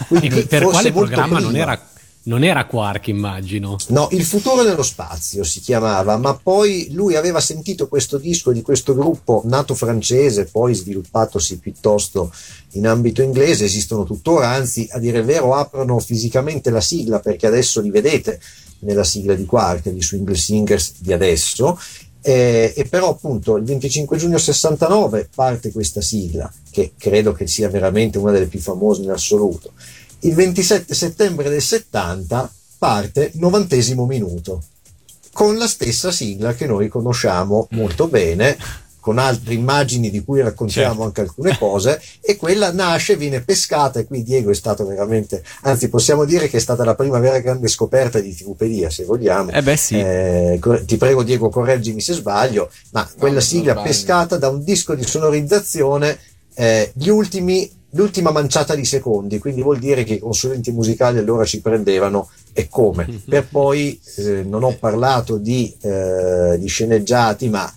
Quindi 0.08 0.44
per 0.44 0.64
quale 0.64 0.92
programma 0.92 1.40
non 1.40 1.56
era, 1.56 1.80
non 2.24 2.44
era 2.44 2.66
Quark, 2.66 3.08
immagino. 3.08 3.78
No, 3.88 4.08
Il 4.12 4.24
futuro 4.24 4.64
nello 4.64 4.84
spazio 4.84 5.44
si 5.44 5.60
chiamava, 5.60 6.18
ma 6.18 6.36
poi 6.36 6.90
lui 6.92 7.16
aveva 7.16 7.40
sentito 7.40 7.88
questo 7.88 8.18
disco 8.18 8.52
di 8.52 8.62
questo 8.62 8.94
gruppo 8.94 9.42
nato 9.46 9.74
francese, 9.74 10.46
poi 10.46 10.74
sviluppatosi 10.74 11.58
piuttosto 11.58 12.32
in 12.72 12.88
ambito 12.88 13.22
inglese, 13.22 13.66
esistono 13.66 14.04
tuttora, 14.04 14.50
anzi 14.50 14.88
a 14.92 15.00
dire 15.00 15.20
il 15.20 15.26
vero 15.26 15.56
aprono 15.56 16.00
fisicamente 16.00 16.70
la 16.70 16.82
sigla 16.82 17.20
perché 17.20 17.48
adesso 17.48 17.82
li 17.82 17.90
vedete 17.90 18.40
nella 18.80 19.04
sigla 19.04 19.34
di 19.34 19.46
Quark, 19.46 19.90
di 19.90 20.02
Swing 20.02 20.32
Singers 20.32 20.96
di 21.00 21.14
adesso, 21.14 21.80
eh, 22.26 22.74
e 22.74 22.86
però 22.86 23.10
appunto 23.10 23.58
il 23.58 23.66
25 23.66 24.18
giugno 24.18 24.38
69 24.38 25.30
parte 25.36 25.74
questa 25.74 26.02
sigla, 26.02 26.52
che 26.72 26.94
credo 26.98 27.34
che 27.34 27.48
sia 27.48 27.70
veramente 27.70 28.18
una 28.18 28.32
delle 28.32 28.48
più 28.48 28.60
famose 28.60 29.02
in 29.02 29.12
assoluto. 29.12 29.74
Il 30.20 30.34
27 30.34 30.94
settembre 30.94 31.50
del 31.50 31.62
70 31.62 32.52
parte 32.78 33.32
novantesimo 33.36 34.06
minuto, 34.06 34.64
con 35.34 35.58
la 35.58 35.68
stessa 35.68 36.12
sigla 36.12 36.54
che 36.54 36.66
noi 36.66 36.88
conosciamo 36.88 37.68
molto 37.72 38.08
bene, 38.08 38.58
con 39.04 39.18
altre 39.18 39.54
immagini 39.54 40.10
di 40.10 40.24
cui 40.24 40.40
raccontiamo 40.40 40.88
Certo. 40.88 41.04
anche 41.04 41.22
alcune 41.22 41.58
cose, 41.58 42.02
e 42.22 42.38
quella 42.38 42.72
nasce, 42.72 43.18
viene 43.18 43.42
pescata, 43.42 44.00
e 44.00 44.06
qui 44.06 44.24
Diego 44.24 44.50
è 44.50 44.56
stato 44.56 44.86
veramente, 44.86 45.44
anzi 45.64 45.90
possiamo 45.90 46.24
dire 46.24 46.48
che 46.48 46.56
è 46.56 46.62
stata 46.62 46.86
la 46.86 46.96
prima 46.96 47.20
vera 47.20 47.40
grande 47.40 47.68
scoperta 47.68 48.22
di 48.22 48.34
TVpedia, 48.34 48.90
se 48.90 49.04
vogliamo. 49.04 49.52
Eh 49.52 49.62
beh 49.62 49.76
sì. 49.76 50.00
Eh, 50.00 50.58
ti 50.86 50.96
prego 50.96 51.24
Diego, 51.24 51.50
correggimi 51.50 52.00
se 52.00 52.14
sbaglio, 52.14 52.72
ma 52.92 53.06
quella 53.18 53.42
sigla 53.42 53.76
pescata 53.76 54.38
da 54.38 54.48
un 54.48 54.64
disco 54.64 54.96
di 54.96 55.04
sonorizzazione 55.04 56.18
eh, 56.54 56.94
gli 56.96 57.10
ultimi, 57.10 57.70
l'ultima 57.90 58.32
manciata 58.32 58.74
di 58.74 58.86
secondi, 58.86 59.38
quindi 59.38 59.62
vuol 59.62 59.80
dire 59.80 60.06
che 60.06 60.14
i 60.14 60.20
consulenti 60.20 60.72
musicali 60.72 61.18
allora 61.18 61.44
ci 61.44 61.60
prendevano 61.60 62.30
e 62.54 62.70
come. 62.70 63.06
Per 63.28 63.48
poi 63.50 64.00
eh, 64.16 64.44
non 64.44 64.64
ho 64.64 64.78
parlato 64.80 65.36
di, 65.36 65.76
eh, 65.82 66.56
di 66.58 66.68
sceneggiati, 66.68 67.50
ma 67.50 67.70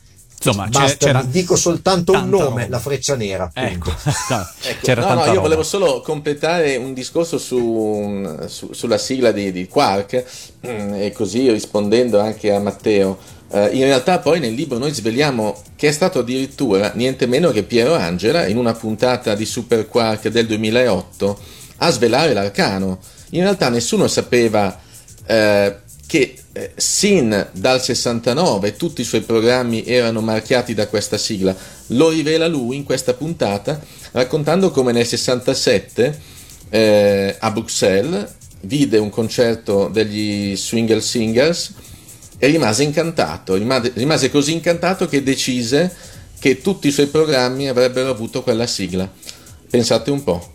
Insomma, 0.49 0.69
basta, 0.69 1.07
c'era 1.07 1.23
dico 1.23 1.57
soltanto 1.57 2.13
un 2.13 2.29
nome, 2.29 2.63
roba. 2.63 2.67
la 2.69 2.79
freccia 2.79 3.17
nera. 3.17 3.51
Ecco, 3.53 3.91
no, 4.31 4.47
Ecco, 4.63 5.01
no, 5.01 5.15
no, 5.15 5.21
io 5.21 5.27
roba. 5.27 5.41
volevo 5.41 5.63
solo 5.63 6.01
completare 6.01 6.77
un 6.77 6.93
discorso 6.95 7.39
su, 7.39 8.37
su- 8.47 8.73
sulla 8.73 8.99
sigla 8.99 9.33
di, 9.33 9.53
di 9.53 9.67
Quark 9.69 10.25
mm, 10.67 10.95
e 10.95 11.13
così 11.13 11.51
rispondendo 11.51 12.21
anche 12.21 12.53
a 12.53 12.59
Matteo. 12.61 13.19
eh, 13.51 13.69
in 13.73 13.83
realtà 13.85 14.19
poi 14.19 14.41
nel 14.41 14.55
libro 14.55 14.79
noi 14.79 14.93
sveliamo 14.93 15.63
che 15.77 15.89
è 15.89 15.93
stato 15.93 16.21
addirittura 16.21 16.93
niente 16.95 17.27
meno 17.27 17.51
che 17.51 17.63
Piero 17.63 17.95
Angela 17.95 18.47
in 18.47 18.57
una 18.57 18.73
puntata 18.75 19.35
di 19.35 19.45
Super 19.45 19.87
Quark 19.89 20.29
del 20.29 20.47
2008 20.47 21.39
a 21.79 21.91
svelare 21.91 22.33
l'arcano. 22.33 22.99
In 23.31 23.43
realtà 23.43 23.69
nessuno 23.69 24.07
sapeva 24.09 24.79
eh, 25.27 25.77
che 26.17 26.35
eh, 26.53 26.73
sin 26.77 27.49
dal 27.53 27.83
69 27.83 28.77
tutti 28.77 29.03
i 29.03 29.05
suoi 29.05 29.21
programmi 29.21 29.85
erano 29.85 30.23
marchiati 30.23 30.73
da 30.73 30.89
questa 30.89 31.19
sigla. 31.19 31.55
Lo 31.89 32.09
rivela 32.09 32.47
lui 32.47 32.77
in 32.77 32.85
questa 32.85 33.13
puntata 33.13 33.79
raccontando 34.13 34.71
come 34.71 34.93
nel 34.93 35.05
67 35.05 36.19
eh, 36.71 37.37
a 37.39 37.51
Bruxelles 37.51 38.35
vide 38.63 38.97
un 38.97 39.11
concerto 39.11 39.89
degli 39.89 40.57
Swingle 40.57 41.03
Singers 41.03 41.75
e 42.39 42.47
rimase 42.47 42.83
incantato, 42.83 43.55
rimase, 43.55 43.93
rimase 43.95 44.31
così 44.31 44.53
incantato 44.53 45.07
che 45.07 45.23
decise 45.23 45.95
che 46.39 46.63
tutti 46.63 46.89
i 46.89 46.93
suoi 46.93 47.07
programmi 47.09 47.69
avrebbero 47.69 48.09
avuto 48.09 48.43
quella 48.43 48.67
sigla. 48.67 49.11
Pensate 49.69 50.11
un 50.11 50.25
po'. 50.25 50.55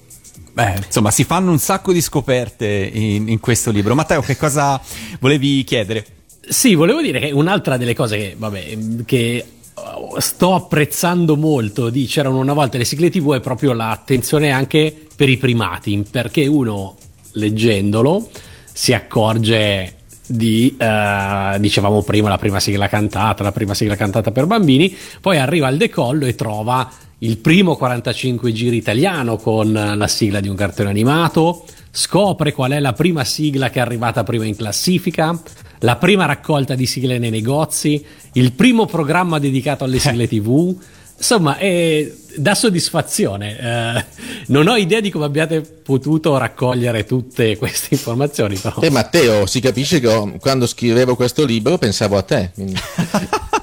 Beh, 0.54 0.84
insomma, 0.86 1.12
si 1.12 1.24
fanno 1.24 1.52
un 1.52 1.60
sacco 1.60 1.94
di 1.94 2.02
scoperte 2.02 2.68
in, 2.94 3.30
in 3.30 3.40
questo 3.40 3.72
libro. 3.72 3.96
Matteo, 3.96 4.22
che 4.22 4.36
cosa 4.36 4.80
volevi 5.20 5.64
chiedere? 5.64 6.06
Sì, 6.42 6.76
volevo 6.76 7.02
dire 7.02 7.20
che 7.20 7.32
un'altra 7.32 7.78
delle 7.78 7.96
cose 7.96 8.18
che, 8.18 8.36
vabbè, 8.38 8.78
che 9.06 9.46
uh, 9.74 10.20
sto 10.20 10.56
apprezzando 10.56 11.38
molto 11.38 11.90
di 11.90 12.06
C'erano 12.06 12.40
una 12.40 12.54
volta 12.54 12.78
le 12.78 12.86
sigle 12.86 13.10
TV 13.10 13.36
è 13.36 13.40
proprio 13.40 13.74
l'attenzione 13.74 14.52
anche 14.52 15.08
per 15.16 15.30
i 15.30 15.38
primati, 15.38 16.06
perché 16.10 16.48
uno 16.48 16.98
leggendolo 17.34 18.30
si 18.74 18.94
accorge 18.94 19.96
di, 20.26 20.76
eh, 20.78 21.58
dicevamo 21.60 22.02
prima, 22.04 22.30
la 22.30 22.38
prima 22.38 22.60
sigla 22.60 22.88
cantata, 22.88 23.44
la 23.44 23.52
prima 23.52 23.74
sigla 23.74 23.96
cantata 23.96 24.32
per 24.32 24.46
bambini, 24.46 24.96
poi 25.20 25.38
arriva 25.38 25.68
al 25.68 25.78
decollo 25.78 26.26
e 26.26 26.36
trova 26.36 26.90
il 27.24 27.38
primo 27.38 27.76
45 27.76 28.52
giri 28.52 28.78
italiano 28.78 29.38
con 29.38 29.72
la 29.72 30.08
sigla 30.08 30.40
di 30.40 30.48
un 30.48 30.56
cartone 30.56 30.90
animato, 30.90 31.66
scopre 31.92 32.52
qual 32.52 32.72
è 32.72 32.80
la 32.80 32.94
prima 32.94 33.24
sigla 33.24 33.70
che 33.70 33.78
è 33.78 33.82
arrivata 33.82 34.24
prima 34.24 34.46
in 34.46 34.56
classifica, 34.56 35.40
la 35.80 35.98
prima 35.98 36.26
raccolta 36.26 36.74
di 36.74 36.88
sigle 36.88 37.20
nei 37.20 37.30
negozi, 37.30 38.04
il 38.34 38.54
primo 38.54 38.86
programma 38.86 39.38
dedicato 39.38 39.84
alle 39.84 40.00
sigle 40.00 40.28
TV. 40.28 40.76
Insomma, 41.16 41.58
è, 41.58 42.12
dà 42.38 42.56
soddisfazione. 42.56 43.60
Eh, 43.60 44.06
non 44.48 44.68
ho 44.68 44.76
idea 44.76 45.00
di 45.00 45.12
come 45.12 45.26
abbiate 45.26 45.62
potuto 45.62 46.36
raccogliere 46.38 47.06
tutte 47.06 47.56
queste 47.58 47.90
informazioni, 47.92 48.56
però. 48.58 48.82
E 48.82 48.90
Matteo, 48.90 49.46
si 49.46 49.60
capisce 49.60 50.00
che 50.00 50.38
quando 50.40 50.66
scrivevo 50.66 51.16
questo 51.16 51.46
libro 51.46 51.78
pensavo 51.78 52.18
a 52.18 52.24
te. 52.24 52.50
quindi- 52.56 52.74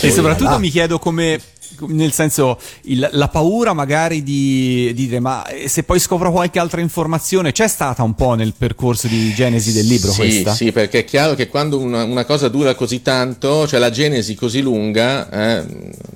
E 0.00 0.10
soprattutto 0.10 0.58
mi 0.58 0.70
chiedo 0.70 0.98
come, 0.98 1.40
nel 1.88 2.12
senso, 2.12 2.58
il- 2.82 3.08
la 3.12 3.28
paura 3.28 3.72
magari 3.72 4.22
di, 4.22 4.92
di 4.94 5.06
dire, 5.06 5.20
ma 5.20 5.46
eh, 5.46 5.68
se 5.68 5.82
poi 5.82 5.98
scopro 5.98 6.30
qualche 6.30 6.58
altra 6.58 6.80
informazione, 6.80 7.52
c'è 7.52 7.68
stata 7.68 8.02
un 8.02 8.14
po' 8.14 8.34
nel 8.34 8.54
percorso 8.56 9.06
di 9.08 9.32
genesi 9.34 9.72
del 9.72 9.86
libro 9.86 10.12
sì, 10.12 10.18
questa? 10.18 10.54
Sì, 10.54 10.72
perché 10.72 11.00
è 11.00 11.04
chiaro 11.04 11.34
che 11.34 11.48
quando 11.48 11.78
una, 11.78 12.04
una 12.04 12.24
cosa 12.24 12.48
dura 12.48 12.74
così 12.74 13.02
tanto, 13.02 13.66
cioè 13.66 13.78
la 13.80 13.90
genesi 13.90 14.34
così 14.34 14.60
lunga, 14.60 15.28
eh, 15.30 15.64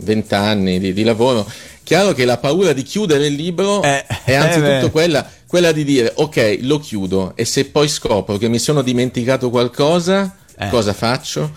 vent'anni 0.01 0.79
di, 0.79 0.93
di 0.93 1.03
lavoro, 1.03 1.49
chiaro 1.83 2.13
che 2.13 2.25
la 2.25 2.37
paura 2.39 2.73
di 2.73 2.83
chiudere 2.83 3.27
il 3.27 3.35
libro 3.35 3.83
Eh, 3.83 4.05
è 4.25 4.35
anzitutto 4.35 4.87
eh 4.87 4.91
quella, 4.91 5.29
quella 5.47 5.73
di 5.73 5.85
dire 5.85 6.13
ok, 6.15 6.59
lo 6.63 6.79
chiudo 6.81 7.33
e 7.37 7.45
se 7.45 7.67
poi 7.67 7.89
scopro 7.89 8.37
che 8.39 8.49
mi 8.49 8.59
sono 8.59 8.83
dimenticato 8.83 9.51
qualcosa, 9.51 10.35
Eh. 10.59 10.69
cosa 10.69 10.93
faccio? 10.93 11.53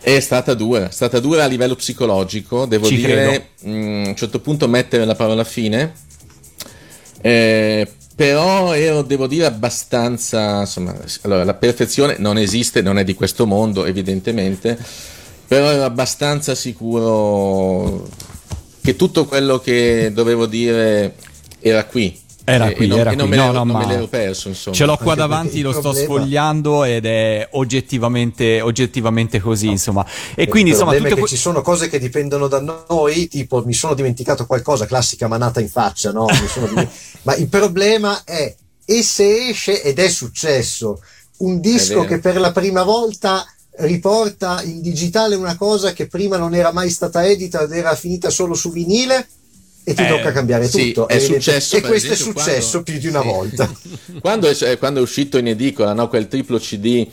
È 0.00 0.20
stata 0.20 0.54
dura, 0.54 0.88
è 0.88 0.92
stata 0.92 1.18
dura 1.18 1.44
a 1.44 1.46
livello 1.46 1.74
psicologico, 1.74 2.66
devo 2.66 2.86
Ci 2.86 2.96
dire, 2.96 3.50
mm, 3.66 4.04
a 4.04 4.08
un 4.08 4.16
certo 4.16 4.40
punto 4.40 4.68
mettere 4.68 5.04
la 5.04 5.14
parola 5.14 5.44
fine, 5.44 5.92
eh, 7.20 7.86
però 8.14 8.74
ero, 8.74 9.02
devo 9.02 9.26
dire, 9.26 9.46
abbastanza, 9.46 10.60
insomma, 10.60 10.96
allora 11.22 11.44
la 11.44 11.54
perfezione 11.54 12.16
non 12.18 12.38
esiste, 12.38 12.82
non 12.82 12.98
è 12.98 13.04
di 13.04 13.14
questo 13.14 13.46
mondo 13.46 13.84
evidentemente, 13.84 14.78
però 15.46 15.70
ero 15.70 15.84
abbastanza 15.84 16.54
sicuro 16.54 18.08
che 18.82 18.96
tutto 18.96 19.26
quello 19.26 19.58
che 19.58 20.10
dovevo 20.14 20.46
dire 20.46 21.14
era 21.60 21.84
qui. 21.84 22.26
Era 22.50 22.68
E- 22.70 22.74
qui, 22.74 22.84
e 22.86 22.88
non, 22.88 22.98
era 22.98 23.10
e 23.10 23.14
non 23.14 23.28
qui. 23.28 23.36
me, 23.36 23.42
No, 23.42 23.42
l'ero, 23.52 23.58
no, 23.58 23.64
non 23.64 23.76
ma 23.80 23.86
me 23.86 23.92
l'ero 23.92 24.06
perso, 24.06 24.48
insomma. 24.48 24.74
Ce 24.74 24.84
l'ho 24.86 24.96
qua 24.96 25.06
Anche 25.12 25.16
davanti, 25.20 25.60
lo 25.60 25.68
il 25.68 25.74
sto 25.74 25.82
problema- 25.90 26.04
sfogliando 26.14 26.84
ed 26.84 27.04
è 27.04 27.48
oggettivamente, 27.52 28.60
oggettivamente 28.62 29.38
così, 29.40 29.68
insomma. 29.68 30.04
E 30.34 30.44
Il 30.44 30.48
quindi, 30.48 30.70
insomma, 30.70 30.92
problema 30.92 31.08
tutte 31.10 31.20
è 31.20 31.24
che 31.24 31.28
que- 31.28 31.36
ci 31.36 31.42
sono 31.42 31.60
cose 31.60 31.88
che 31.88 31.98
dipendono 31.98 32.48
da 32.48 32.60
noi, 32.88 33.28
tipo 33.28 33.62
mi 33.66 33.74
sono 33.74 33.92
dimenticato 33.94 34.46
qualcosa, 34.46 34.86
classica 34.86 35.28
manata 35.28 35.60
in 35.60 35.68
faccia, 35.68 36.10
no? 36.10 36.24
Mi 36.24 36.48
sono 36.48 36.66
dimen- 36.68 36.88
Ma 37.22 37.34
il 37.36 37.48
problema 37.48 38.22
è, 38.24 38.54
e 38.84 39.02
se 39.02 39.48
esce, 39.50 39.82
ed 39.82 39.98
è 39.98 40.08
successo, 40.08 41.02
un 41.38 41.60
disco 41.60 42.04
che 42.04 42.18
per 42.18 42.38
la 42.40 42.50
prima 42.52 42.82
volta 42.82 43.44
riporta 43.80 44.60
in 44.64 44.80
digitale 44.80 45.36
una 45.36 45.56
cosa 45.56 45.92
che 45.92 46.06
prima 46.08 46.36
non 46.36 46.54
era 46.54 46.72
mai 46.72 46.90
stata 46.90 47.24
edita 47.24 47.62
ed 47.62 47.72
era 47.72 47.94
finita 47.94 48.28
solo 48.30 48.54
su 48.54 48.72
vinile, 48.72 49.28
e 49.88 49.94
ti 49.94 50.02
Eh, 50.02 50.08
tocca 50.08 50.32
cambiare 50.32 50.68
sì, 50.68 50.88
tutto. 50.92 51.08
è 51.08 51.18
successo, 51.18 51.76
e 51.76 51.80
questo 51.80 52.08
è 52.10 52.12
esempio, 52.12 52.40
successo 52.42 52.82
quando- 52.82 52.90
più 52.90 52.98
di 52.98 53.06
una 53.06 53.20
Sì. 53.22 53.26
volta. 53.26 53.72
quando, 54.20 54.48
è, 54.48 54.54
cioè, 54.54 54.78
quando 54.78 55.00
è 55.00 55.02
uscito 55.02 55.38
in 55.38 55.46
edicola 55.48 55.92
no, 55.94 56.08
quel 56.08 56.28
triplo 56.28 56.58
CD 56.58 57.06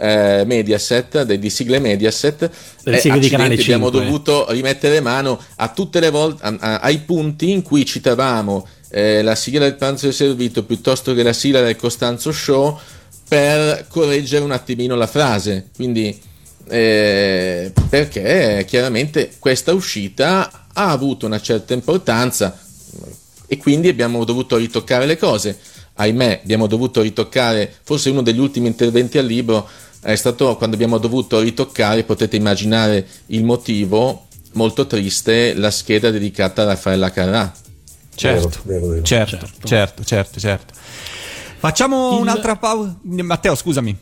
eh, 0.00 0.44
Mediaset, 0.46 1.22
di 1.22 1.50
sigle 1.50 1.78
Mediaset, 1.80 2.50
eh, 2.84 2.98
sigle 2.98 3.18
di 3.18 3.28
Canale 3.30 3.54
abbiamo 3.54 3.90
5. 3.90 4.00
dovuto 4.04 4.46
rimettere 4.50 5.00
mano 5.00 5.40
a 5.56 5.68
tutte 5.70 5.98
le 6.00 6.10
volte 6.10 6.42
a- 6.44 6.56
a- 6.58 6.78
ai 6.80 6.98
punti 6.98 7.50
in 7.50 7.62
cui 7.62 7.84
citavamo 7.84 8.66
eh, 8.90 9.22
la 9.22 9.34
sigla 9.34 9.60
del 9.64 9.74
pranzo 9.74 10.04
del 10.06 10.14
servito 10.14 10.64
piuttosto 10.64 11.12
che 11.14 11.22
la 11.22 11.32
sigla 11.34 11.60
del 11.62 11.76
Costanzo 11.76 12.30
Show 12.32 12.78
per 13.28 13.86
correggere 13.88 14.42
un 14.44 14.52
attimino 14.52 14.94
la 14.94 15.06
frase. 15.06 15.68
Quindi 15.74 16.18
eh, 16.68 17.72
perché 17.88 18.64
chiaramente 18.66 19.32
questa 19.38 19.72
uscita 19.72 20.66
ha 20.72 20.90
avuto 20.90 21.26
una 21.26 21.40
certa 21.40 21.74
importanza 21.74 22.58
e 23.46 23.56
quindi 23.56 23.88
abbiamo 23.88 24.24
dovuto 24.24 24.56
ritoccare 24.56 25.06
le 25.06 25.16
cose. 25.16 25.58
Ahimè, 25.94 26.40
abbiamo 26.42 26.66
dovuto 26.68 27.00
ritoccare, 27.02 27.72
forse 27.82 28.10
uno 28.10 28.22
degli 28.22 28.38
ultimi 28.38 28.68
interventi 28.68 29.18
al 29.18 29.26
libro 29.26 29.68
è 30.00 30.14
stato 30.14 30.56
quando 30.56 30.76
abbiamo 30.76 30.98
dovuto 30.98 31.40
ritoccare, 31.40 32.04
potete 32.04 32.36
immaginare 32.36 33.04
il 33.26 33.42
motivo, 33.44 34.26
molto 34.52 34.86
triste, 34.86 35.54
la 35.54 35.70
scheda 35.72 36.10
dedicata 36.10 36.62
a 36.62 36.66
Raffaella 36.66 37.10
Carrà. 37.10 37.52
Certo, 38.14 38.48
Vero, 38.62 38.80
vero, 38.80 38.86
vero. 38.92 39.02
certo, 39.02 39.48
certo, 39.64 40.04
certo, 40.04 40.38
certo. 40.40 40.74
Facciamo 41.58 42.12
Il- 42.14 42.20
un'altra 42.20 42.54
pausa. 42.56 42.96
Matteo, 43.02 43.54
scusami. 43.56 43.96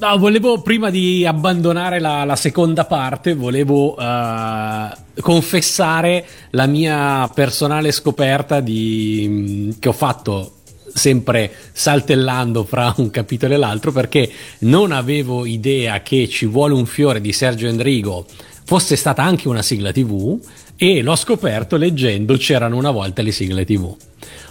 No, 0.00 0.16
volevo 0.16 0.60
prima 0.60 0.90
di 0.90 1.26
abbandonare 1.26 1.98
la, 1.98 2.22
la 2.22 2.36
seconda 2.36 2.84
parte, 2.84 3.34
volevo 3.34 3.96
eh, 3.98 4.90
confessare 5.20 6.24
la 6.50 6.66
mia 6.66 7.28
personale 7.34 7.90
scoperta 7.90 8.60
di, 8.60 9.74
che 9.80 9.88
ho 9.88 9.92
fatto 9.92 10.52
sempre 10.94 11.52
saltellando 11.72 12.62
fra 12.62 12.94
un 12.98 13.10
capitolo 13.10 13.54
e 13.54 13.56
l'altro 13.56 13.90
perché 13.90 14.30
non 14.60 14.92
avevo 14.92 15.44
idea 15.44 16.00
che 16.02 16.28
Ci 16.28 16.46
vuole 16.46 16.74
un 16.74 16.86
fiore 16.86 17.20
di 17.20 17.32
Sergio 17.32 17.66
Endrigo 17.66 18.24
fosse 18.64 18.94
stata 18.94 19.24
anche 19.24 19.48
una 19.48 19.62
sigla 19.62 19.90
TV 19.90 20.38
e 20.76 21.02
l'ho 21.02 21.16
scoperto 21.16 21.76
leggendo 21.76 22.36
C'erano 22.36 22.76
una 22.76 22.92
volta 22.92 23.20
le 23.20 23.32
sigle 23.32 23.64
TV. 23.64 23.96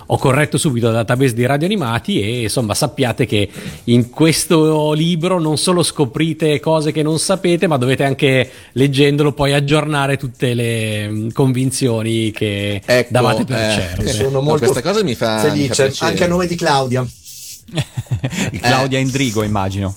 Ho 0.10 0.18
corretto 0.18 0.58
subito 0.58 0.88
il 0.88 0.94
database 0.94 1.34
di 1.34 1.46
radio 1.46 1.68
animati 1.68 2.22
e 2.22 2.44
insomma 2.44 2.74
sappiate 2.74 3.26
che 3.26 3.50
in 3.86 4.10
questo 4.10 4.94
libro 4.94 5.40
non 5.40 5.58
solo 5.58 5.84
scoprite 5.84 6.60
cose 6.62 6.94
che 6.94 7.04
non 7.04 7.20
sapete, 7.20 7.68
ma 7.68 7.76
dovete 7.78 8.06
anche 8.06 8.50
leggendolo 8.72 9.34
poi 9.34 9.54
aggiornare 9.54 10.16
tutte 10.16 10.54
le 10.54 11.10
mm, 11.10 11.30
convinzioni 11.32 12.32
che 12.32 12.82
Ecco, 12.86 13.08
davate 13.12 13.44
per 13.44 13.58
eh, 13.58 13.74
certe. 13.74 14.08
Sono 14.14 14.30
No, 14.38 14.42
molto 14.42 14.70
questa 14.70 14.82
cosa 14.82 15.04
mi 15.04 15.16
fa, 15.16 15.52
mi 15.52 15.68
fa 15.68 15.74
felice, 15.76 16.06
anche 16.06 16.24
a 16.24 16.28
nome 16.28 16.48
di 16.48 16.56
Claudia. 16.56 17.06
Claudia 18.62 19.00
Endrigo, 19.00 19.44
immagino. 19.44 19.96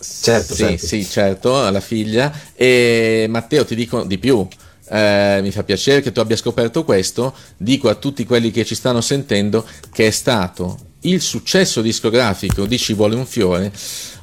Certo, 0.00 0.54
Sì, 0.54 0.62
certo. 0.62 0.86
sì, 0.86 1.04
certo, 1.04 1.64
alla 1.64 1.80
figlia. 1.80 2.32
E 2.54 3.26
Matteo, 3.28 3.64
ti 3.64 3.74
dico 3.74 4.02
di 4.04 4.18
più. 4.18 4.46
Eh, 4.88 5.40
mi 5.42 5.50
fa 5.50 5.64
piacere 5.64 6.00
che 6.00 6.12
tu 6.12 6.20
abbia 6.20 6.36
scoperto 6.36 6.84
questo. 6.84 7.34
Dico 7.56 7.88
a 7.88 7.94
tutti 7.94 8.24
quelli 8.24 8.50
che 8.50 8.64
ci 8.64 8.74
stanno 8.74 9.00
sentendo 9.00 9.66
che 9.92 10.06
è 10.06 10.10
stato 10.10 10.78
il 11.00 11.20
successo 11.20 11.82
discografico 11.82 12.66
di 12.66 12.78
Ci 12.78 12.94
vuole 12.94 13.14
un 13.14 13.26
fiore 13.26 13.72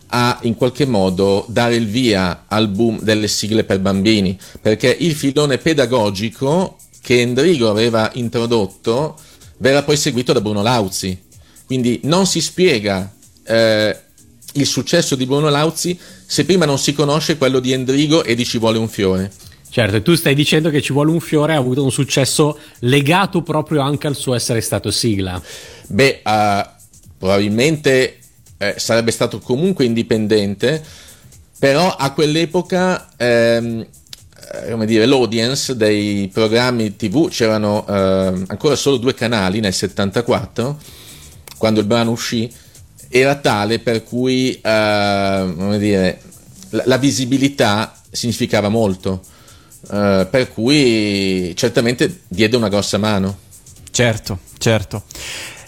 a 0.07 0.38
in 0.43 0.55
qualche 0.55 0.86
modo 0.86 1.45
dare 1.47 1.76
il 1.76 1.88
via 1.88 2.45
al 2.47 2.68
boom 2.68 3.01
delle 3.01 3.28
sigle 3.28 3.64
per 3.64 3.80
bambini, 3.80 4.38
perché 4.61 4.95
il 4.99 5.16
filone 5.16 5.57
pedagogico 5.57 6.78
che 7.01 7.22
Endrigo 7.22 7.70
aveva 7.70 8.09
introdotto 8.14 9.18
verrà 9.57 9.84
poi 9.84 9.97
seguito 9.97 10.34
da 10.34 10.41
Bruno 10.41 10.61
Lauzi. 10.61 11.20
Quindi 11.66 12.01
non 12.03 12.28
si 12.28 12.41
spiega 12.41 13.11
eh, 13.45 13.97
il 14.53 14.66
successo 14.66 15.16
di 15.16 15.26
Bruno 15.26 15.49
Lauzi 15.49 15.97
se 16.26 16.45
prima 16.45 16.66
non 16.66 16.78
si 16.78 16.93
conosce 16.93 17.38
quello 17.38 17.59
di 17.59 17.72
Endrigo 17.72 18.24
e 18.24 18.36
di 18.36 18.45
Ci 18.45 18.57
vuole 18.57 18.78
un 18.78 18.89
fiore. 18.89 19.32
Certo, 19.74 19.95
e 19.95 20.01
tu 20.03 20.13
stai 20.13 20.36
dicendo 20.36 20.69
che 20.69 20.84
Ci 20.84 20.93
vuole 20.93 21.09
un 21.09 21.19
fiore 21.19 21.55
ha 21.55 21.57
avuto 21.57 21.84
un 21.84 21.91
successo 21.91 22.59
legato 22.82 23.41
proprio 23.41 23.82
anche 23.82 24.05
al 24.05 24.15
suo 24.15 24.36
essere 24.36 24.61
stato 24.61 24.91
sigla. 24.91 25.41
Beh, 25.88 26.21
eh, 26.24 26.65
probabilmente 27.17 28.19
eh, 28.59 28.76
sarebbe 28.78 29.09
stato 29.09 29.39
comunque 29.39 29.84
indipendente, 29.84 30.80
però 31.57 31.89
a 31.89 32.11
quell'epoca, 32.11 33.09
ehm, 33.17 33.88
eh, 34.51 34.69
come 34.69 34.86
dire, 34.86 35.07
l'audience 35.07 35.76
dei 35.76 36.30
programmi 36.32 36.95
TV 36.95 37.30
c'erano 37.30 37.84
ehm, 37.88 38.45
ancora 38.49 38.76
solo 38.76 38.97
due 38.97 39.15
canali 39.15 39.59
nel 39.59 39.74
74, 39.74 40.78
quando 41.57 41.80
il 41.80 41.88
brano 41.88 42.11
uscì, 42.11 42.47
era 43.09 43.34
tale 43.38 43.80
per 43.80 44.03
cui, 44.03 44.51
eh, 44.61 45.78
dire, 45.80 46.21
la, 46.69 46.84
la 46.86 46.97
visibilità 46.97 47.99
significava 48.11 48.69
molto. 48.69 49.32
Eh, 49.89 50.27
per 50.29 50.51
cui 50.53 51.53
certamente 51.55 52.21
diede 52.27 52.55
una 52.57 52.69
grossa 52.69 52.97
mano. 52.97 53.38
Certo, 53.91 54.39
certo. 54.57 55.03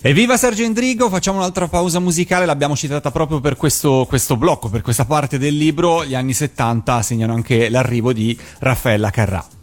Evviva 0.01 0.38
Sergio 0.38 0.63
Endrigo, 0.63 1.09
facciamo 1.09 1.39
un'altra 1.39 1.68
pausa 1.68 1.99
musicale, 1.99 2.45
l'abbiamo 2.45 2.76
citata 2.76 3.09
proprio 3.09 3.39
per 3.39 3.55
questo, 3.55 4.05
questo 4.07 4.38
blocco, 4.38 4.70
per 4.70 4.82
questa 4.82 5.05
parte 5.05 5.39
del 5.39 5.57
libro. 5.57 6.05
Gli 6.05 6.13
anni 6.13 6.34
70 6.34 7.01
segnano 7.01 7.34
anche 7.34 7.70
l'arrivo 7.70 8.13
di 8.13 8.38
Raffaella 8.59 9.09
Carrà. 9.09 9.55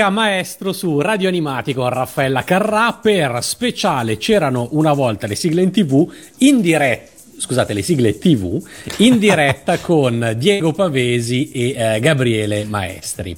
Musica 0.00 0.08
maestro 0.08 0.72
su 0.72 0.98
Radio 1.00 1.28
Animati 1.28 1.74
con 1.74 1.90
Raffaella 1.90 2.42
Carrà 2.42 2.98
per 3.02 3.40
speciale 3.42 4.16
c'erano 4.16 4.68
una 4.70 4.94
volta 4.94 5.26
le 5.26 5.34
sigle 5.34 5.60
in 5.60 5.70
tv 5.70 6.10
in 6.38 6.62
diretta 6.62 7.10
scusate 7.36 7.74
le 7.74 7.82
sigle 7.82 8.18
tv 8.18 8.58
in 8.98 9.18
diretta 9.18 9.78
con 9.80 10.36
Diego 10.38 10.72
Pavesi 10.72 11.50
e 11.50 11.74
eh, 11.76 12.00
Gabriele 12.00 12.64
Maestri 12.64 13.36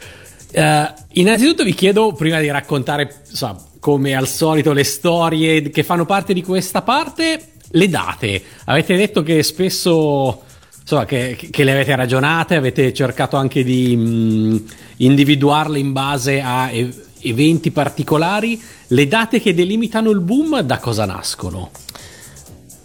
Eh, 0.51 0.93
innanzitutto 1.13 1.63
vi 1.63 1.75
chiedo, 1.75 2.13
prima 2.13 2.41
di 2.41 2.51
raccontare, 2.51 3.23
insomma, 3.31 3.63
come 3.79 4.17
al 4.17 4.27
solito, 4.27 4.73
le 4.73 4.83
storie 4.83 5.71
che 5.71 5.85
fanno 5.85 6.07
parte 6.07 6.33
di 6.33 6.43
questa 6.43 6.83
parte, 6.83 7.52
le 7.73 7.89
date. 7.89 8.43
Avete 8.65 8.97
detto 8.97 9.23
che 9.23 9.43
spesso, 9.43 10.43
insomma, 10.81 11.05
che, 11.05 11.37
che 11.51 11.65
le 11.65 11.73
avete 11.73 11.95
ragionate, 11.95 12.55
avete 12.55 12.93
cercato 12.93 13.37
anche 13.37 13.65
di 13.65 13.97
mh, 13.97 14.65
individuarle 14.97 15.79
in 15.79 15.93
base 15.93 16.41
a 16.41 16.71
e- 16.71 16.93
eventi 17.21 17.71
particolari. 17.71 18.61
Le 18.89 19.09
date 19.09 19.41
che 19.41 19.55
delimitano 19.55 20.11
il 20.11 20.21
boom 20.21 20.61
da 20.61 20.79
cosa 20.79 21.05
nascono? 21.05 21.71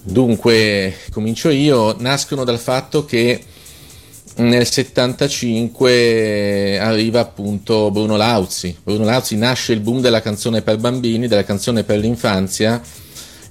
Dunque, 0.02 0.96
comincio 1.12 1.50
io, 1.50 1.96
nascono 2.00 2.46
dal 2.46 2.60
fatto 2.60 3.04
che 3.04 3.44
nel 4.38 4.68
75 4.68 6.80
arriva 6.80 7.20
appunto 7.20 7.92
Bruno 7.92 8.16
Lauzi. 8.16 8.74
Bruno 8.84 9.04
Lauzi 9.04 9.36
nasce 9.36 9.74
il 9.74 9.82
boom 9.82 10.00
della 10.00 10.22
canzone 10.22 10.62
per 10.62 10.78
bambini, 10.78 11.28
della 11.28 11.44
canzone 11.44 11.84
per 11.84 11.98
l'infanzia 11.98 12.82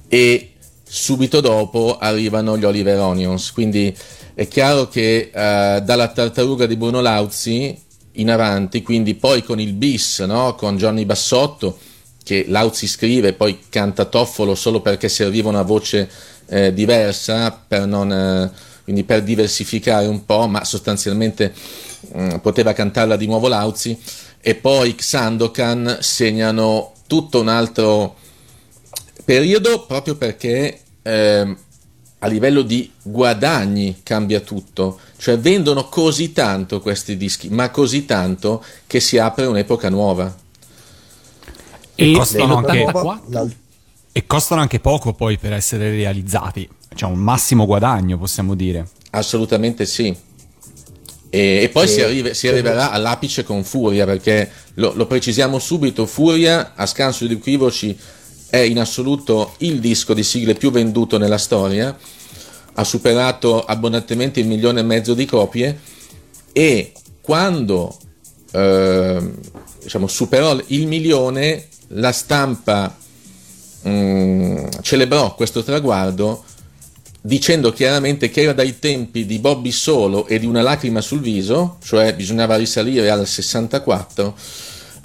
e 0.09 0.53
subito 0.97 1.41
dopo 1.41 1.99
arrivano 1.99 2.57
gli 2.57 2.65
Oliver 2.65 2.99
Onions. 2.99 3.53
Quindi 3.53 3.95
è 4.35 4.49
chiaro 4.49 4.89
che 4.89 5.31
eh, 5.33 5.83
dalla 5.83 6.09
tartaruga 6.09 6.65
di 6.65 6.77
Bruno 6.77 7.01
Lauzi 7.01 7.79
in 8.13 8.31
avanti, 8.31 8.83
quindi 8.83 9.15
poi 9.15 9.43
con 9.43 9.61
il 9.61 9.75
bis, 9.75 10.21
no? 10.21 10.55
con 10.55 10.79
Johnny 10.79 11.05
Bassotto, 11.05 11.79
che 12.25 12.47
Lauzi 12.49 12.87
scrive 12.87 13.29
e 13.29 13.33
poi 13.35 13.59
canta 13.69 14.07
Toffolo 14.07 14.55
solo 14.55 14.81
perché 14.81 15.11
serviva 15.11 15.51
una 15.51 15.63
voce 15.63 16.11
eh, 16.49 16.73
diversa 16.73 17.53
per 17.53 17.87
non... 17.87 18.11
eh, 18.11 18.51
quindi 18.85 19.05
per 19.05 19.23
diversificare 19.23 20.07
un 20.07 20.25
po', 20.25 20.47
ma 20.47 20.65
sostanzialmente 20.65 21.53
mh, 22.13 22.37
poteva 22.37 22.73
cantarla 22.73 23.17
di 23.17 23.27
nuovo 23.27 23.49
Lauzi, 23.49 23.99
e 24.41 24.55
poi 24.55 24.95
Xandokan 24.95 25.99
segnano 26.01 26.93
tutto 27.07 27.41
un 27.41 27.49
altro 27.49 28.17
periodo 29.25 29.85
proprio 29.87 30.15
perché 30.15 30.81
ehm, 31.07 31.57
a 32.19 32.27
livello 32.27 32.63
di 32.63 32.91
guadagni 33.03 34.01
cambia 34.03 34.41
tutto, 34.41 34.99
cioè 35.19 35.39
vendono 35.39 35.89
così 35.89 36.33
tanto 36.33 36.81
questi 36.81 37.17
dischi, 37.17 37.49
ma 37.51 37.71
così 37.71 38.05
tanto 38.05 38.65
che 38.87 39.01
si 39.01 39.19
apre 39.19 39.47
un'epoca 39.47 39.89
nuova. 39.89 40.35
E 41.95 42.13
costano 42.13 42.57
anche, 42.57 42.85
La- 43.29 43.47
e 44.13 44.27
costano 44.27 44.61
anche 44.61 44.81
poco 44.81 45.13
poi 45.13 45.39
per 45.39 45.53
essere 45.53 45.91
realizzati. 45.91 46.69
Cioè 46.95 47.11
un 47.11 47.19
massimo 47.19 47.67
guadagno, 47.67 48.19
possiamo 48.19 48.55
dire. 48.55 48.89
Assolutamente 49.11 49.87
sì. 49.87 50.15
E, 51.29 51.61
e 51.63 51.69
poi 51.69 51.87
Sì. 51.87 51.95
si, 51.95 52.01
arriva- 52.03 52.35
si 52.35 52.49
arriverà 52.49 52.91
all'apice 52.91 53.45
con 53.45 53.63
Furia, 53.63 54.05
perché 54.07 54.51
lo, 54.75 54.93
lo 54.95 55.07
precisiamo 55.07 55.59
subito, 55.59 56.07
Furia, 56.07 56.73
a 56.75 56.87
scanso 56.87 57.27
di 57.27 57.35
equivoci, 57.35 57.97
è 58.57 58.61
in 58.61 58.79
assoluto 58.79 59.55
il 59.59 59.81
disco 59.81 60.15
di 60.15 60.23
sigle 60.23 60.55
più 60.55 60.71
venduto 60.71 61.19
nella 61.19 61.39
storia, 61.39 61.97
ha 62.79 62.85
superato 62.85 63.65
abbondantemente 63.65 64.41
il 64.41 64.47
milione 64.47 64.81
e 64.81 64.85
mezzo 64.85 65.15
di 65.15 65.25
copie 65.27 65.79
e 66.53 66.93
quando 67.21 67.97
ehm, 68.53 69.35
diciamo, 69.83 70.07
superò 70.07 70.59
il 70.69 70.87
milione, 70.87 71.67
la 71.89 72.13
stampa 72.13 72.97
mm, 73.87 74.67
celebrò 74.83 75.35
questo 75.35 75.63
traguardo 75.63 76.45
dicendo 77.21 77.73
chiaramente 77.73 78.31
che 78.31 78.43
era 78.43 78.53
dai 78.53 78.79
tempi 78.79 79.27
di 79.27 79.41
Bobby 79.41 79.73
Solo 79.73 80.27
e 80.27 80.39
di 80.39 80.47
una 80.47 80.63
lacrima 80.63 81.01
sul 81.01 81.21
viso, 81.21 81.79
cioè 81.83 82.15
bisognava 82.15 82.55
risalire 82.57 83.11
al 83.11 83.27
64, 83.27 84.37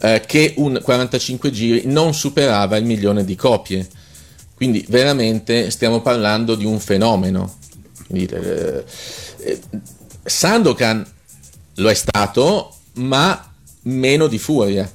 eh, 0.02 0.22
che 0.26 0.54
un 0.58 0.80
45 0.84 1.52
giri 1.52 1.82
non 1.86 2.14
superava 2.14 2.78
il 2.78 2.86
milione 2.86 3.24
di 3.24 3.36
copie. 3.36 3.88
Quindi 4.56 4.86
veramente 4.90 5.72
stiamo 5.72 6.02
parlando 6.02 6.56
di 6.56 6.66
un 6.66 6.80
fenomeno. 6.80 7.56
Quindi, 8.08 8.26
eh, 8.34 8.84
eh, 9.40 9.60
Sandokan 10.24 11.06
lo 11.76 11.90
è 11.90 11.94
stato, 11.94 12.74
ma 12.94 13.54
meno 13.84 14.28
di 14.28 14.38
furia. 14.38 14.90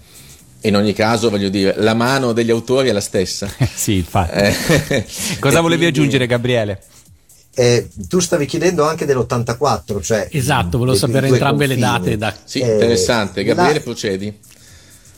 In 0.62 0.76
ogni 0.76 0.92
caso, 0.92 1.30
voglio 1.30 1.48
dire, 1.48 1.74
la 1.78 1.94
mano 1.94 2.32
degli 2.32 2.50
autori 2.50 2.88
è 2.88 2.92
la 2.92 3.00
stessa. 3.00 3.48
sì, 3.74 3.96
infatti. 3.96 4.38
Eh, 4.38 5.06
Cosa 5.40 5.60
volevi 5.60 5.82
quindi- 5.82 5.98
aggiungere, 5.98 6.26
Gabriele? 6.26 6.82
eh, 7.58 7.88
tu 8.08 8.18
stavi 8.20 8.44
chiedendo 8.46 8.84
anche 8.86 9.06
dell'84, 9.06 10.02
cioè 10.02 10.28
Esatto, 10.30 10.76
volevo 10.76 10.96
sapere 10.96 11.28
entrambe 11.28 11.66
le 11.66 11.74
confini. 11.78 11.98
date. 12.04 12.16
Da... 12.18 12.34
Sì, 12.44 12.60
Eh, 12.60 12.70
interessante. 12.72 13.42
Gabriele, 13.44 13.74
la- 13.74 13.80
procedi. 13.80 14.38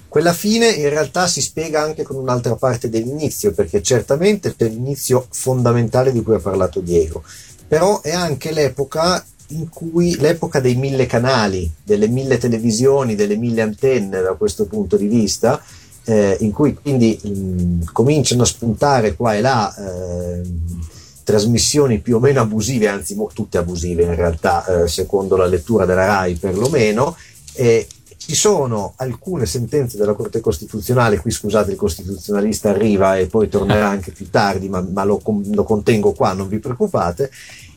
Quella 0.09 0.33
fine 0.33 0.69
in 0.69 0.89
realtà 0.89 1.27
si 1.27 1.43
spiega 1.43 1.83
anche 1.83 2.03
con 2.03 2.17
un'altra 2.17 2.55
parte 2.57 2.89
dell'inizio, 2.89 3.53
perché 3.53 3.83
certamente 3.83 4.55
è 4.57 4.65
l'inizio 4.65 5.27
fondamentale 5.29 6.13
di 6.13 6.23
cui 6.23 6.35
ha 6.35 6.41
parlato 6.41 6.81
Diego, 6.81 7.23
però 7.67 8.01
è 8.01 8.13
anche 8.13 8.53
l'epoca 8.53 9.23
in 9.49 9.69
cui 9.69 10.17
l'epoca 10.19 10.61
dei 10.61 10.75
mille 10.75 11.07
canali, 11.07 11.71
delle 11.83 12.09
mille 12.09 12.39
televisioni, 12.39 13.15
delle 13.15 13.37
mille 13.37 13.63
antenne 13.63 14.21
da 14.21 14.33
questo 14.35 14.67
punto 14.67 14.97
di 14.97 15.07
vista, 15.07 15.63
eh, 16.05 16.37
in 16.41 16.53
cui 16.53 16.75
quindi 16.75 17.19
mh, 17.23 17.93
cominciano 17.93 18.43
a 18.43 18.47
spuntare 18.47 19.15
qua 19.15 19.35
e 19.35 19.41
là 19.41 19.75
ehm, 19.75 20.87
trasmissioni 21.23 21.99
più 21.99 22.17
o 22.17 22.21
meno 22.21 22.41
abusive, 22.41 22.89
anzi 22.89 23.15
mo- 23.15 23.31
tutte 23.33 23.59
abusive 23.59 24.05
in 24.05 24.15
realtà, 24.15 24.65
eh, 24.65 24.89
secondo 24.89 25.37
la 25.37 25.47
lettura 25.47 25.85
della 25.85 26.07
RAI 26.07 26.37
perlomeno, 26.37 27.15
e 27.53 27.87
ci 28.29 28.35
sono 28.35 28.93
alcune 28.97 29.47
sentenze 29.47 29.97
della 29.97 30.13
Corte 30.13 30.41
Costituzionale, 30.41 31.19
qui 31.19 31.31
scusate 31.31 31.71
il 31.71 31.79
costituzionalista 31.79 32.69
arriva 32.69 33.17
e 33.17 33.27
poi 33.27 33.49
tornerà 33.49 33.89
anche 33.89 34.11
più 34.11 34.29
tardi, 34.29 34.69
ma, 34.69 34.83
ma 34.83 35.03
lo, 35.03 35.19
lo 35.25 35.65
contengo 35.65 36.13
qua, 36.13 36.35
non 36.35 36.47
vi 36.47 36.59
preoccupate, 36.59 37.31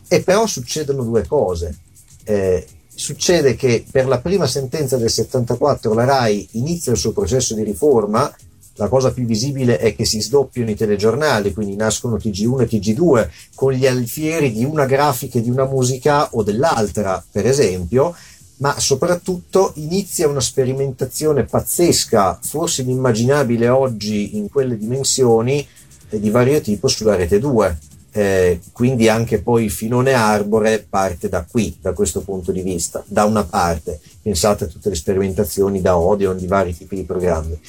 e 0.09 0.21
però 0.21 0.45
succedono 0.45 1.03
due 1.03 1.25
cose. 1.25 1.77
Eh, 2.25 2.67
succede 2.93 3.55
che 3.55 3.85
per 3.89 4.09
la 4.09 4.19
prima 4.19 4.45
sentenza 4.45 4.97
del 4.97 5.09
74 5.09 5.93
la 5.93 6.03
RAI 6.03 6.49
inizia 6.51 6.91
il 6.91 6.97
suo 6.97 7.13
processo 7.13 7.55
di 7.55 7.63
riforma, 7.63 8.29
la 8.73 8.89
cosa 8.89 9.13
più 9.13 9.23
visibile 9.23 9.77
è 9.77 9.95
che 9.95 10.03
si 10.03 10.19
sdoppiano 10.19 10.69
i 10.69 10.75
telegiornali, 10.75 11.53
quindi 11.53 11.77
nascono 11.77 12.17
TG1 12.17 12.61
e 12.63 12.67
TG2 12.67 13.29
con 13.55 13.71
gli 13.71 13.87
alfieri 13.87 14.51
di 14.51 14.65
una 14.65 14.85
grafica 14.85 15.39
e 15.39 15.41
di 15.41 15.49
una 15.49 15.65
musica 15.65 16.27
o 16.33 16.43
dell'altra, 16.43 17.23
per 17.31 17.47
esempio, 17.47 18.13
ma 18.61 18.79
soprattutto 18.79 19.71
inizia 19.75 20.27
una 20.27 20.39
sperimentazione 20.39 21.43
pazzesca, 21.43 22.39
forse 22.41 22.83
inimmaginabile 22.83 23.67
oggi 23.67 24.37
in 24.37 24.49
quelle 24.49 24.77
dimensioni, 24.77 25.67
eh, 26.09 26.19
di 26.19 26.29
vario 26.29 26.61
tipo 26.61 26.87
sulla 26.87 27.15
rete 27.15 27.39
2. 27.39 27.77
Eh, 28.13 28.59
quindi 28.71 29.07
anche 29.07 29.41
poi 29.41 29.69
Finone 29.69 30.13
Arbore 30.13 30.85
parte 30.87 31.27
da 31.27 31.45
qui, 31.49 31.75
da 31.81 31.93
questo 31.93 32.21
punto 32.21 32.51
di 32.51 32.61
vista. 32.61 33.03
Da 33.07 33.25
una 33.25 33.43
parte, 33.43 33.99
pensate 34.21 34.65
a 34.65 34.67
tutte 34.67 34.89
le 34.89 34.95
sperimentazioni 34.95 35.81
da 35.81 35.97
Odeon 35.97 36.37
di 36.37 36.45
vari 36.45 36.75
tipi 36.75 36.97
di 36.97 37.03
programmi. 37.03 37.59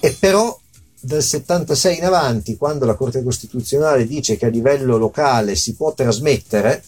E 0.00 0.16
però 0.18 0.58
dal 1.00 1.22
76 1.22 1.98
in 1.98 2.04
avanti, 2.04 2.56
quando 2.56 2.86
la 2.86 2.94
Corte 2.94 3.22
Costituzionale 3.22 4.06
dice 4.06 4.38
che 4.38 4.46
a 4.46 4.50
livello 4.50 4.96
locale 4.96 5.56
si 5.56 5.74
può 5.74 5.92
trasmettere, 5.92 6.82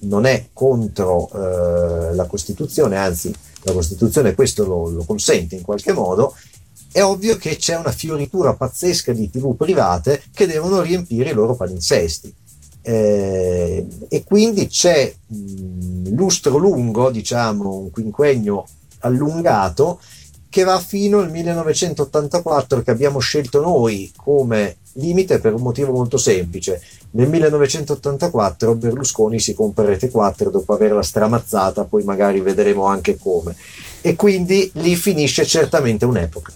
non 0.00 0.26
è 0.26 0.48
contro 0.52 1.30
eh, 1.32 2.14
la 2.14 2.26
Costituzione, 2.26 2.96
anzi 2.96 3.32
la 3.62 3.72
Costituzione 3.72 4.34
questo 4.34 4.64
lo, 4.64 4.90
lo 4.90 5.04
consente 5.04 5.54
in 5.54 5.62
qualche 5.62 5.92
modo, 5.92 6.34
è 6.92 7.02
ovvio 7.02 7.36
che 7.36 7.56
c'è 7.56 7.76
una 7.76 7.90
fioritura 7.90 8.54
pazzesca 8.54 9.12
di 9.12 9.28
tv 9.28 9.56
private 9.56 10.22
che 10.32 10.46
devono 10.46 10.80
riempire 10.80 11.30
i 11.30 11.34
loro 11.34 11.56
palinsesti. 11.56 12.32
Eh, 12.86 13.86
e 14.08 14.24
quindi 14.24 14.68
c'è 14.68 15.12
un 15.28 16.12
lustro 16.14 16.56
lungo, 16.58 17.10
diciamo 17.10 17.76
un 17.78 17.90
quinquennio 17.90 18.66
allungato, 19.00 20.00
che 20.54 20.62
va 20.62 20.78
fino 20.78 21.18
al 21.18 21.32
1984 21.32 22.84
che 22.84 22.92
abbiamo 22.92 23.18
scelto 23.18 23.60
noi 23.60 24.12
come 24.14 24.76
limite 24.92 25.40
per 25.40 25.52
un 25.52 25.62
motivo 25.62 25.90
molto 25.90 26.16
semplice. 26.16 26.80
Nel 27.10 27.28
1984 27.28 28.76
Berlusconi 28.76 29.40
si 29.40 29.52
compra 29.52 29.84
Rete 29.84 30.10
4 30.10 30.50
dopo 30.50 30.72
averla 30.72 31.02
stramazzata, 31.02 31.86
poi 31.86 32.04
magari 32.04 32.38
vedremo 32.38 32.84
anche 32.84 33.18
come. 33.18 33.56
E 34.00 34.14
quindi 34.14 34.70
lì 34.74 34.94
finisce 34.94 35.44
certamente 35.44 36.04
un'epoca 36.04 36.52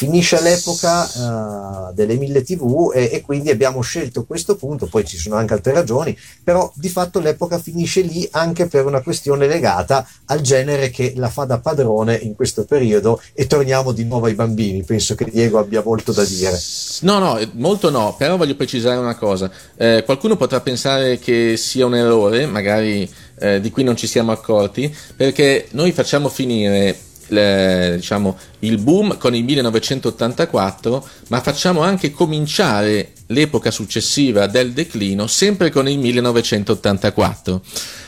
finisce 0.00 0.40
l'epoca 0.40 1.02
uh, 1.02 1.92
delle 1.92 2.16
mille 2.16 2.42
tv 2.42 2.90
e, 2.94 3.10
e, 3.12 3.20
quindi 3.20 3.50
abbiamo 3.50 3.82
scelto 3.82 4.24
questo 4.24 4.56
punto, 4.56 4.86
poi 4.86 5.04
ci 5.04 5.18
sono 5.18 5.34
anche 5.34 5.52
altre 5.52 5.74
ragioni, 5.74 6.16
però 6.42 6.72
di 6.74 6.88
fatto 6.88 7.20
l'epoca 7.20 7.58
finisce 7.58 8.00
lì 8.00 8.26
anche 8.30 8.66
per 8.66 8.86
una 8.86 9.02
questione 9.02 9.46
legata 9.46 10.08
al 10.26 10.40
genere 10.40 10.88
che 10.88 11.12
la 11.16 11.28
fa 11.28 11.44
da 11.44 11.58
padrone 11.58 12.14
in 12.14 12.34
questo 12.34 12.64
periodo 12.64 13.20
e 13.34 13.46
torniamo 13.46 13.92
di 13.92 14.04
nuovo 14.04 14.24
ai 14.24 14.32
bambini, 14.32 14.82
penso 14.84 15.14
che 15.14 15.26
Diego 15.26 15.58
abbia 15.58 15.82
molto 15.84 16.12
da 16.12 16.24
dire. 16.24 16.58
No, 17.00 17.18
no, 17.18 17.38
molto 17.56 17.90
no, 17.90 18.14
però 18.16 18.38
voglio 18.38 18.56
precisare 18.56 18.96
una 18.96 19.16
cosa, 19.16 19.50
eh, 19.76 20.02
qualcuno 20.06 20.38
potrà 20.38 20.62
pensare 20.62 21.18
che 21.18 21.58
sia 21.58 21.84
un 21.84 21.94
errore, 21.94 22.46
magari 22.46 23.06
eh, 23.38 23.60
di 23.60 23.70
cui 23.70 23.84
non 23.84 23.96
ci 23.96 24.06
siamo 24.06 24.32
accorti, 24.32 24.96
perché 25.14 25.66
noi 25.72 25.92
facciamo 25.92 26.30
finire 26.30 27.08
le, 27.30 27.94
diciamo, 27.96 28.38
il 28.60 28.78
boom 28.78 29.16
con 29.16 29.34
il 29.34 29.44
1984, 29.44 31.08
ma 31.28 31.40
facciamo 31.40 31.80
anche 31.82 32.12
cominciare 32.12 33.12
l'epoca 33.26 33.70
successiva 33.70 34.46
del 34.46 34.72
declino 34.72 35.26
sempre 35.26 35.70
con 35.70 35.88
il 35.88 35.98
1984. 35.98 37.62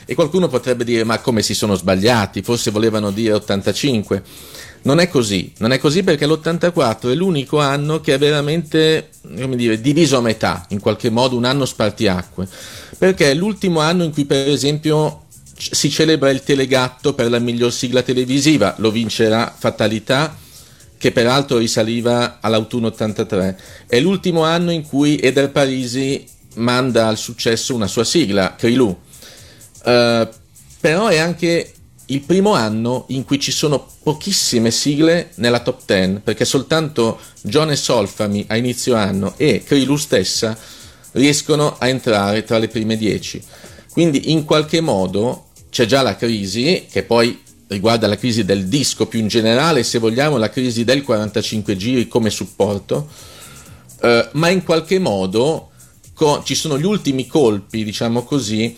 E 0.05 0.15
qualcuno 0.15 0.49
potrebbe 0.49 0.85
dire: 0.85 1.05
Ma 1.05 1.19
come 1.19 1.43
si 1.43 1.55
sono 1.55 1.75
sbagliati? 1.75 2.43
Forse 2.43 2.71
volevano 2.71 3.11
dire 3.11 3.35
85. 3.35 4.23
Non 4.85 4.99
è 4.99 5.09
così, 5.09 5.53
non 5.59 5.71
è 5.71 5.79
così 5.79 6.03
perché 6.03 6.27
l'84 6.27 7.13
è 7.13 7.15
l'unico 7.15 7.61
anno 7.61 8.01
che 8.01 8.15
è 8.15 8.19
veramente 8.19 9.11
come 9.41 9.55
dire, 9.55 9.81
diviso 9.81 10.17
a 10.17 10.21
metà, 10.21 10.67
in 10.71 10.81
qualche 10.81 11.09
modo 11.09 11.37
un 11.37 11.45
anno 11.45 11.65
spartiacque, 11.65 12.49
perché 12.99 13.31
è 13.31 13.35
l'ultimo 13.35 13.79
anno 13.79 14.03
in 14.03 14.13
cui 14.13 14.25
per 14.25 14.49
esempio 14.49 15.22
si 15.71 15.91
celebra 15.91 16.31
il 16.31 16.43
Telegatto 16.43 17.15
per 17.15 17.31
la 17.31 17.39
miglior 17.39 17.73
sigla 17.73 18.03
televisiva, 18.03 18.75
lo 18.79 18.91
vincerà 18.91 19.55
Fatalità, 19.57 20.37
che 20.99 21.13
peraltro 21.13 21.59
risaliva 21.59 22.39
all'autunno 22.41 22.89
83. 22.89 23.59
È 23.87 24.01
l'ultimo 24.01 24.45
anno 24.45 24.71
in 24.71 24.87
cui 24.87 25.19
Eder 25.19 25.51
Parisi 25.51 26.25
manda 26.55 27.09
al 27.09 27.17
successo 27.17 27.75
una 27.75 27.87
sua 27.87 28.05
sigla, 28.05 28.55
Crilou. 28.57 28.97
Uh, 29.85 30.29
però 30.81 31.09
è 31.09 31.19
anche 31.19 31.73
il 32.07 32.21
primo 32.21 32.53
anno 32.55 33.07
in 33.09 33.25
cui 33.25 33.41
ci 33.41 33.53
sono 33.53 33.87
pochissime 34.03 34.71
sigle 34.71 35.31
nella 35.37 35.61
top 35.61 35.83
10, 35.87 36.21
perché 36.23 36.45
soltanto 36.45 37.19
John 37.41 37.71
e 37.71 37.77
Solfami 37.77 38.45
a 38.49 38.57
inizio 38.57 38.95
anno 38.95 39.35
e 39.37 39.63
Crilou 39.65 39.97
stessa 39.97 40.57
riescono 41.13 41.77
a 41.79 41.89
entrare 41.89 42.45
tra 42.45 42.59
le 42.59 42.69
prime 42.69 42.97
10. 42.97 43.43
Quindi 43.93 44.33
in 44.33 44.45
qualche 44.45 44.81
modo 44.81 45.47
c'è 45.73 45.87
già 45.87 46.03
la 46.03 46.17
crisi, 46.17 46.85
che 46.91 47.03
poi 47.03 47.41
riguarda 47.69 48.07
la 48.07 48.19
crisi 48.19 48.45
del 48.45 48.67
disco 48.67 49.07
più 49.07 49.19
in 49.19 49.29
generale, 49.29 49.83
se 49.85 49.99
vogliamo 49.99 50.37
la 50.37 50.51
crisi 50.51 50.85
del 50.85 51.03
45 51.03 51.77
giri 51.79 52.09
come 52.09 52.29
supporto, 52.29 53.09
eh, 54.03 54.29
ma 54.33 54.51
in 54.51 54.65
qualche 54.65 54.99
modo 54.99 55.71
co- 56.13 56.43
ci 56.45 56.55
sono 56.55 56.79
gli 56.79 56.85
ultimi 56.85 57.27
colpi, 57.27 57.85
diciamo 57.85 58.23
così, 58.23 58.77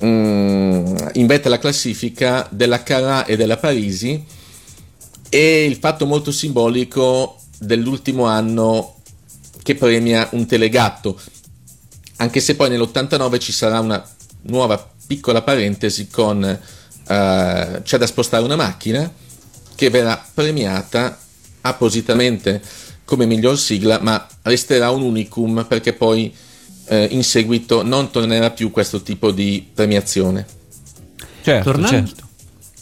mh, 0.00 0.06
mm, 0.06 0.96
in 1.14 1.26
vetta 1.26 1.48
alla 1.48 1.58
classifica 1.58 2.46
della 2.50 2.82
Carrà 2.82 3.24
e 3.24 3.38
della 3.38 3.56
Parisi 3.56 4.22
e 5.30 5.64
il 5.64 5.76
fatto 5.76 6.04
molto 6.04 6.30
simbolico 6.32 7.38
dell'ultimo 7.58 8.26
anno 8.26 8.96
che 9.62 9.74
premia 9.74 10.28
un 10.32 10.44
telegatto, 10.44 11.18
anche 12.16 12.40
se 12.40 12.56
poi 12.56 12.68
nell'89 12.68 13.40
ci 13.40 13.52
sarà 13.52 13.80
una 13.80 14.06
nuova 14.42 14.90
piccola 15.06 15.42
parentesi 15.42 16.08
con 16.08 16.42
uh, 16.42 17.06
c'è 17.06 17.98
da 17.98 18.06
spostare 18.06 18.44
una 18.44 18.56
macchina 18.56 19.10
che 19.74 19.90
verrà 19.90 20.22
premiata 20.34 21.18
appositamente 21.60 22.62
come 23.04 23.26
miglior 23.26 23.56
sigla, 23.56 24.00
ma 24.00 24.26
resterà 24.42 24.90
un 24.90 25.02
unicum 25.02 25.64
perché 25.68 25.92
poi 25.92 26.34
eh, 26.86 27.08
in 27.10 27.22
seguito 27.22 27.82
non 27.82 28.10
tornerà 28.10 28.50
più 28.50 28.70
questo 28.70 29.02
tipo 29.02 29.30
di 29.30 29.66
premiazione. 29.72 30.44
Certo, 31.42 31.70
tornando, 31.70 32.06
certo. 32.08 32.28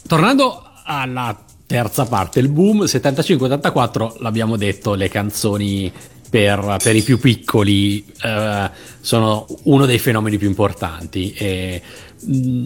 tornando 0.07 0.63
alla 0.83 1.45
terza 1.67 2.05
parte, 2.05 2.39
il 2.39 2.49
boom 2.49 2.83
75-84, 2.83 4.15
l'abbiamo 4.19 4.57
detto, 4.57 4.95
le 4.95 5.09
canzoni 5.09 5.91
per, 6.29 6.77
per, 6.81 6.95
i 6.95 7.01
più 7.01 7.19
piccoli 7.19 8.05
eh, 8.21 8.69
sono 8.99 9.45
uno 9.63 9.85
dei 9.85 9.99
fenomeni 9.99 10.37
più 10.37 10.47
importanti. 10.47 11.33
E, 11.33 11.81
mh, 12.21 12.37
mm, 12.37 12.65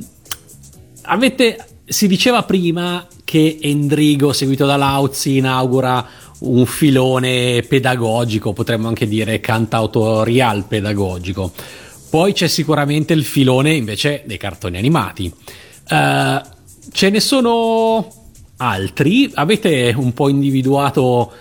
avete, 1.03 1.65
si 1.85 2.07
diceva 2.07 2.43
prima 2.43 3.05
che 3.23 3.59
Endrigo, 3.61 4.33
seguito 4.33 4.65
da 4.65 4.75
Lauzi, 4.75 5.37
inaugura 5.37 6.07
un 6.39 6.65
filone 6.65 7.63
pedagogico, 7.67 8.53
potremmo 8.53 8.87
anche 8.87 9.07
dire 9.07 9.39
cantautorial 9.39 10.65
pedagogico. 10.65 11.51
Poi 12.09 12.33
c'è 12.33 12.47
sicuramente 12.47 13.13
il 13.13 13.23
filone 13.23 13.73
invece 13.73 14.23
dei 14.25 14.37
cartoni 14.37 14.77
animati. 14.77 15.31
Uh, 15.89 16.41
ce 16.91 17.09
ne 17.09 17.19
sono 17.19 18.07
altri? 18.57 19.29
Avete 19.33 19.93
un 19.95 20.13
po' 20.13 20.29
individuato 20.29 21.31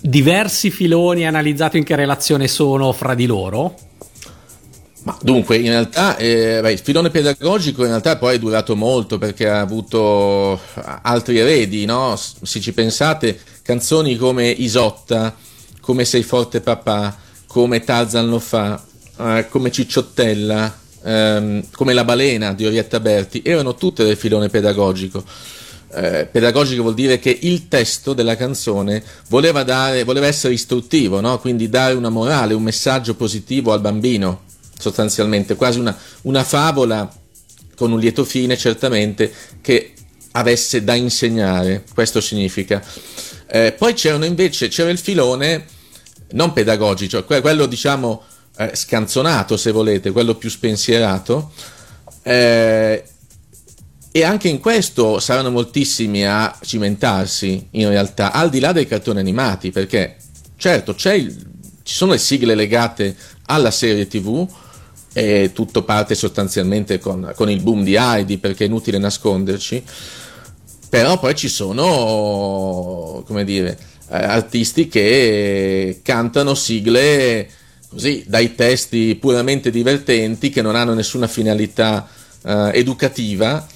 diversi 0.00 0.70
filoni 0.70 1.26
analizzato 1.26 1.76
in 1.76 1.84
che 1.84 1.96
relazione 1.96 2.48
sono 2.48 2.92
fra 2.92 3.14
di 3.14 3.26
loro? 3.26 3.76
Ma 5.02 5.16
dunque, 5.22 5.56
in 5.56 5.68
realtà 5.68 6.16
eh, 6.16 6.58
beh, 6.60 6.72
il 6.72 6.78
filone 6.78 7.08
pedagogico 7.08 7.82
in 7.82 7.88
realtà 7.88 8.16
poi 8.16 8.34
è 8.34 8.38
durato 8.38 8.76
molto 8.76 9.16
perché 9.16 9.48
ha 9.48 9.60
avuto 9.60 10.60
altri 11.02 11.38
eredi, 11.38 11.86
no? 11.86 12.16
Se 12.16 12.60
ci 12.60 12.72
pensate, 12.72 13.38
canzoni 13.62 14.16
come 14.16 14.50
Isotta, 14.50 15.34
come 15.80 16.04
Sei 16.04 16.22
forte 16.22 16.60
papà, 16.60 17.16
come 17.46 17.80
Tarzan 17.80 18.28
lo 18.28 18.38
fa, 18.38 18.82
eh, 19.18 19.46
come 19.48 19.70
Cicciottella, 19.70 20.78
ehm, 21.02 21.64
come 21.72 21.94
La 21.94 22.04
balena 22.04 22.52
di 22.52 22.66
Orietta 22.66 23.00
Berti, 23.00 23.40
erano 23.42 23.74
tutte 23.74 24.04
del 24.04 24.16
filone 24.16 24.50
pedagogico 24.50 25.24
eh, 25.92 26.28
pedagogico 26.30 26.82
vuol 26.82 26.94
dire 26.94 27.18
che 27.18 27.36
il 27.42 27.68
testo 27.68 28.12
della 28.12 28.36
canzone 28.36 29.02
voleva, 29.28 29.62
dare, 29.62 30.04
voleva 30.04 30.26
essere 30.26 30.54
istruttivo, 30.54 31.20
no? 31.20 31.38
quindi 31.38 31.68
dare 31.68 31.94
una 31.94 32.10
morale, 32.10 32.54
un 32.54 32.62
messaggio 32.62 33.14
positivo 33.14 33.72
al 33.72 33.80
bambino, 33.80 34.42
sostanzialmente, 34.78 35.56
quasi 35.56 35.78
una, 35.78 35.96
una 36.22 36.44
favola 36.44 37.12
con 37.74 37.92
un 37.92 37.98
lieto 37.98 38.24
fine, 38.24 38.56
certamente, 38.56 39.32
che 39.60 39.94
avesse 40.32 40.84
da 40.84 40.94
insegnare, 40.94 41.84
questo 41.92 42.20
significa. 42.20 42.82
Eh, 43.46 43.74
poi 43.76 43.94
c'erano 43.94 44.24
invece, 44.24 44.68
c'era 44.68 44.90
il 44.90 44.98
filone 44.98 45.64
non 46.32 46.52
pedagogico, 46.52 47.24
quello 47.24 47.66
diciamo 47.66 48.22
eh, 48.56 48.70
scanzonato 48.74 49.56
se 49.56 49.72
volete, 49.72 50.12
quello 50.12 50.36
più 50.36 50.48
spensierato, 50.48 51.50
eh, 52.22 53.02
e 54.12 54.24
anche 54.24 54.48
in 54.48 54.58
questo 54.58 55.20
saranno 55.20 55.50
moltissimi 55.50 56.26
a 56.26 56.56
cimentarsi, 56.62 57.68
in 57.72 57.88
realtà, 57.88 58.32
al 58.32 58.50
di 58.50 58.58
là 58.58 58.72
dei 58.72 58.86
cartoni 58.86 59.20
animati, 59.20 59.70
perché 59.70 60.16
certo 60.56 60.96
il, 61.12 61.46
ci 61.82 61.94
sono 61.94 62.12
le 62.12 62.18
sigle 62.18 62.54
legate 62.54 63.16
alla 63.46 63.70
serie 63.70 64.08
TV, 64.08 64.48
e 65.12 65.50
tutto 65.52 65.82
parte 65.82 66.14
sostanzialmente 66.14 66.98
con, 66.98 67.32
con 67.34 67.50
il 67.50 67.60
boom 67.60 67.82
di 67.82 67.96
Heidi, 67.96 68.38
perché 68.38 68.64
è 68.64 68.66
inutile 68.66 68.98
nasconderci, 68.98 69.82
però 70.88 71.18
poi 71.18 71.34
ci 71.36 71.48
sono, 71.48 73.22
come 73.24 73.44
dire, 73.44 73.78
eh, 74.10 74.16
artisti 74.16 74.88
che 74.88 76.00
cantano 76.02 76.54
sigle 76.54 77.48
così 77.88 78.24
dai 78.26 78.54
testi 78.54 79.16
puramente 79.16 79.70
divertenti 79.70 80.50
che 80.50 80.62
non 80.62 80.76
hanno 80.76 80.94
nessuna 80.94 81.26
finalità 81.26 82.08
eh, 82.44 82.70
educativa 82.74 83.66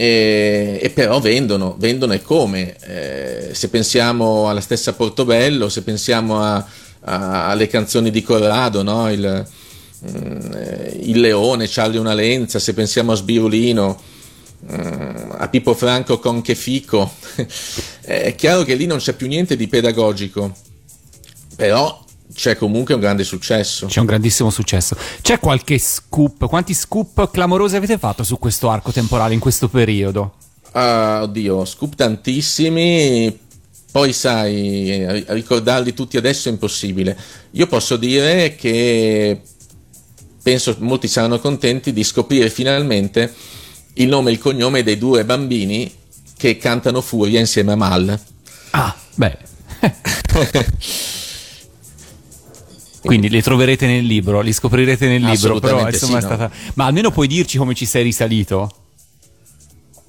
e, 0.00 0.78
e 0.80 0.90
però 0.90 1.18
vendono, 1.18 1.74
vendono 1.76 2.12
e 2.12 2.22
come? 2.22 2.76
Eh, 2.86 3.48
se 3.52 3.68
pensiamo 3.68 4.48
alla 4.48 4.60
stessa 4.60 4.92
Portobello, 4.92 5.68
se 5.68 5.82
pensiamo 5.82 6.40
a, 6.40 6.64
a- 7.00 7.48
alle 7.48 7.66
canzoni 7.66 8.12
di 8.12 8.22
Corrado, 8.22 8.84
no? 8.84 9.10
il, 9.10 9.44
mm, 10.08 10.52
il 11.00 11.18
Leone, 11.18 11.66
Charlie 11.68 11.98
una 11.98 12.14
lenza, 12.14 12.60
se 12.60 12.74
pensiamo 12.74 13.10
a 13.10 13.16
Sbirulino, 13.16 14.00
mm, 14.72 15.30
a 15.32 15.48
Pippo 15.48 15.74
Franco 15.74 16.20
con 16.20 16.42
Che 16.42 16.54
Fico, 16.54 17.14
è 18.02 18.36
chiaro 18.36 18.62
che 18.62 18.76
lì 18.76 18.86
non 18.86 18.98
c'è 18.98 19.14
più 19.14 19.26
niente 19.26 19.56
di 19.56 19.66
pedagogico, 19.66 20.54
però 21.56 22.04
c'è 22.38 22.56
comunque 22.56 22.94
un 22.94 23.00
grande 23.00 23.24
successo. 23.24 23.86
C'è 23.86 23.98
un 23.98 24.06
grandissimo 24.06 24.48
successo. 24.50 24.96
C'è 25.20 25.40
qualche 25.40 25.76
scoop? 25.76 26.46
Quanti 26.46 26.72
scoop 26.72 27.32
clamorosi 27.32 27.74
avete 27.74 27.98
fatto 27.98 28.22
su 28.22 28.38
questo 28.38 28.70
arco 28.70 28.92
temporale 28.92 29.34
in 29.34 29.40
questo 29.40 29.66
periodo? 29.68 30.34
Ah, 30.70 31.22
oddio, 31.22 31.64
scoop 31.64 31.96
tantissimi, 31.96 33.36
poi 33.90 34.12
sai, 34.12 35.24
ricordarli 35.32 35.92
tutti 35.94 36.16
adesso 36.16 36.48
è 36.48 36.52
impossibile. 36.52 37.18
Io 37.52 37.66
posso 37.66 37.96
dire 37.96 38.54
che 38.54 39.40
penso 40.40 40.76
molti 40.78 41.08
saranno 41.08 41.40
contenti 41.40 41.92
di 41.92 42.04
scoprire 42.04 42.50
finalmente 42.50 43.34
il 43.94 44.06
nome 44.06 44.30
e 44.30 44.34
il 44.34 44.38
cognome 44.38 44.84
dei 44.84 44.96
due 44.96 45.24
bambini 45.24 45.92
che 46.36 46.56
cantano 46.56 47.00
Furia 47.00 47.40
insieme 47.40 47.72
a 47.72 47.76
Mal. 47.76 48.20
Ah, 48.70 48.94
beh. 49.16 49.38
Quindi 53.08 53.30
li 53.30 53.40
troverete 53.40 53.86
nel 53.86 54.04
libro, 54.04 54.42
li 54.42 54.52
scoprirete 54.52 55.08
nel 55.08 55.22
libro, 55.22 55.58
però 55.60 55.88
insomma 55.88 56.18
sì, 56.20 56.26
è 56.26 56.26
stata... 56.26 56.50
Ma 56.74 56.84
almeno 56.84 57.10
puoi 57.10 57.26
dirci 57.26 57.56
come 57.56 57.74
ci 57.74 57.86
sei 57.86 58.02
risalito? 58.02 58.70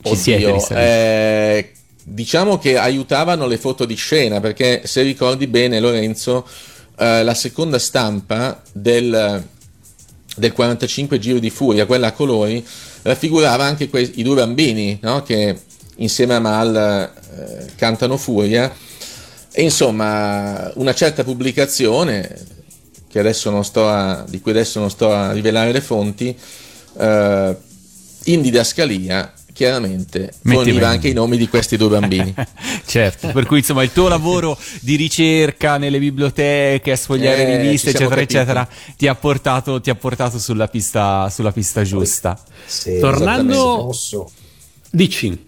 Ci 0.02 0.18
siete 0.18 0.44
Oddio, 0.44 0.54
risaliti? 0.56 0.86
eh, 0.86 1.72
diciamo 2.04 2.58
che 2.58 2.78
aiutavano 2.78 3.48
le 3.48 3.58
foto 3.58 3.86
di 3.86 3.96
scena 3.96 4.42
perché 4.42 4.82
se 4.84 5.02
ricordi 5.02 5.48
bene 5.48 5.80
Lorenzo 5.80 6.46
eh, 6.98 7.24
la 7.24 7.34
seconda 7.34 7.80
stampa 7.80 8.62
del, 8.74 9.44
del 10.36 10.52
45 10.52 11.20
Giro 11.20 11.40
di 11.40 11.50
Furia 11.50 11.86
quella 11.86 12.08
a 12.08 12.12
colori 12.12 12.66
raffigurava 13.04 13.64
anche 13.64 13.88
que- 13.88 14.12
i 14.16 14.24
due 14.24 14.36
bambini 14.36 15.00
no? 15.02 15.24
che 15.24 15.58
insieme 15.98 16.36
a 16.36 16.40
Mal 16.40 16.76
eh, 16.76 17.66
cantano 17.76 18.18
Furia 18.18 18.74
e 19.52 19.62
insomma 19.62 20.70
una 20.76 20.94
certa 20.94 21.24
pubblicazione 21.24 22.58
a, 23.88 24.26
di 24.28 24.40
cui 24.40 24.52
adesso 24.52 24.80
non 24.80 24.90
sto 24.90 25.12
a 25.12 25.32
rivelare 25.32 25.72
le 25.72 25.82
fonti 25.82 26.36
eh, 26.98 27.58
in 28.26 28.42
didascalia 28.42 29.34
chiaramente 29.52 30.32
forniva 30.42 30.88
anche 30.88 31.10
i 31.10 31.14
nomi 31.14 31.36
di 31.36 31.50
questi 31.50 31.76
due 31.76 31.90
bambini 31.90 32.34
certo, 32.86 33.30
per 33.34 33.46
cui 33.46 33.58
insomma 33.58 33.84
il 33.84 33.92
tuo 33.92 34.08
lavoro 34.08 34.58
di 34.82 34.96
ricerca 34.96 35.78
nelle 35.78 36.00
biblioteche, 36.00 36.92
a 36.92 36.96
sfogliare 36.96 37.46
Eh, 37.46 37.58
riviste, 37.62 37.90
eccetera, 37.90 38.10
capiti. 38.16 38.36
eccetera, 38.36 38.68
ti 38.96 39.08
ha 39.08 39.16
portato, 39.16 39.82
ti 39.82 39.90
ha 39.90 39.96
portato 39.96 40.40
sulla, 40.40 40.68
pista, 40.70 41.30
sulla 41.30 41.52
pista 41.52 41.84
giusta. 41.84 42.42
Se- 42.66 43.00
Tornando- 43.00 43.52
esattamente, 43.52 43.84
posso- 43.86 44.32
Dici. 44.92 45.48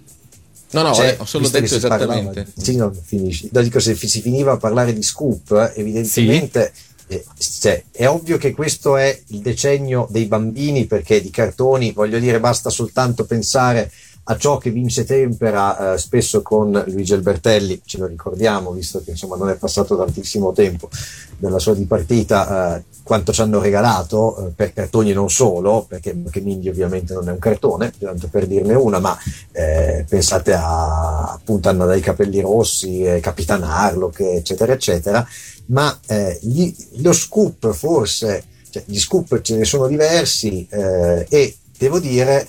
no 0.71 0.81
no 0.81 0.93
Cioè, 0.93 1.15
ho 1.19 1.25
solo 1.25 1.47
detto 1.47 1.67
si 1.67 1.79
parlava- 1.87 2.13
esattamente 2.15 2.51
sì, 2.57 2.75
no, 2.75 2.91
finisci. 3.05 3.49
No, 3.53 3.61
dico, 3.61 3.79
se 3.79 3.95
si 3.95 4.19
finiva 4.21 4.51
a 4.53 4.57
parlare 4.57 4.93
di 4.93 5.03
scoop, 5.03 5.71
evidentemente 5.75 6.73
eh, 7.11 7.25
cioè, 7.37 7.83
è 7.91 8.07
ovvio 8.07 8.37
che 8.37 8.53
questo 8.53 8.95
è 8.95 9.21
il 9.27 9.39
decennio 9.39 10.07
dei 10.09 10.25
bambini, 10.27 10.85
perché 10.85 11.21
di 11.21 11.29
cartoni, 11.29 11.91
voglio 11.91 12.19
dire, 12.19 12.39
basta 12.39 12.69
soltanto 12.69 13.25
pensare 13.25 13.91
a 14.23 14.37
ciò 14.37 14.57
che 14.57 14.69
vince 14.69 15.03
Tempera 15.03 15.93
eh, 15.93 15.97
spesso 15.97 16.41
con 16.41 16.83
Luigi 16.87 17.13
Albertelli, 17.13 17.81
ce 17.83 17.97
lo 17.97 18.05
ricordiamo, 18.05 18.71
visto 18.71 19.01
che 19.03 19.11
insomma 19.11 19.35
non 19.35 19.49
è 19.49 19.55
passato 19.55 19.97
tantissimo 19.97 20.51
tempo 20.53 20.89
dalla 21.37 21.57
sua 21.57 21.73
dipartita, 21.73 22.77
eh, 22.77 22.83
quanto 23.01 23.33
ci 23.33 23.41
hanno 23.41 23.59
regalato 23.59 24.37
eh, 24.37 24.51
per 24.55 24.73
cartoni 24.73 25.11
non 25.11 25.29
solo, 25.29 25.85
perché, 25.87 26.13
perché 26.13 26.39
Mindy 26.39 26.69
ovviamente 26.69 27.13
non 27.13 27.27
è 27.29 27.31
un 27.31 27.39
cartone, 27.39 27.91
tanto 27.97 28.27
per 28.27 28.45
dirne 28.45 28.75
una, 28.75 28.99
ma 28.99 29.17
eh, 29.51 30.05
pensate 30.07 30.53
a 30.53 31.33
appunto 31.33 31.69
Anna 31.69 31.85
dai 31.85 32.01
capelli 32.01 32.41
rossi, 32.41 33.01
eh, 33.01 33.19
Capitan 33.19 33.63
Harlock, 33.63 34.19
eccetera, 34.19 34.73
eccetera, 34.73 35.27
ma 35.67 35.97
eh, 36.07 36.37
gli- 36.41 36.73
lo 36.97 37.11
scoop 37.11 37.71
forse, 37.73 38.43
cioè, 38.69 38.83
gli 38.85 38.99
scoop 38.99 39.41
ce 39.41 39.57
ne 39.57 39.65
sono 39.65 39.87
diversi 39.87 40.67
eh, 40.69 41.25
e 41.27 41.55
devo 41.77 41.99
dire 41.99 42.47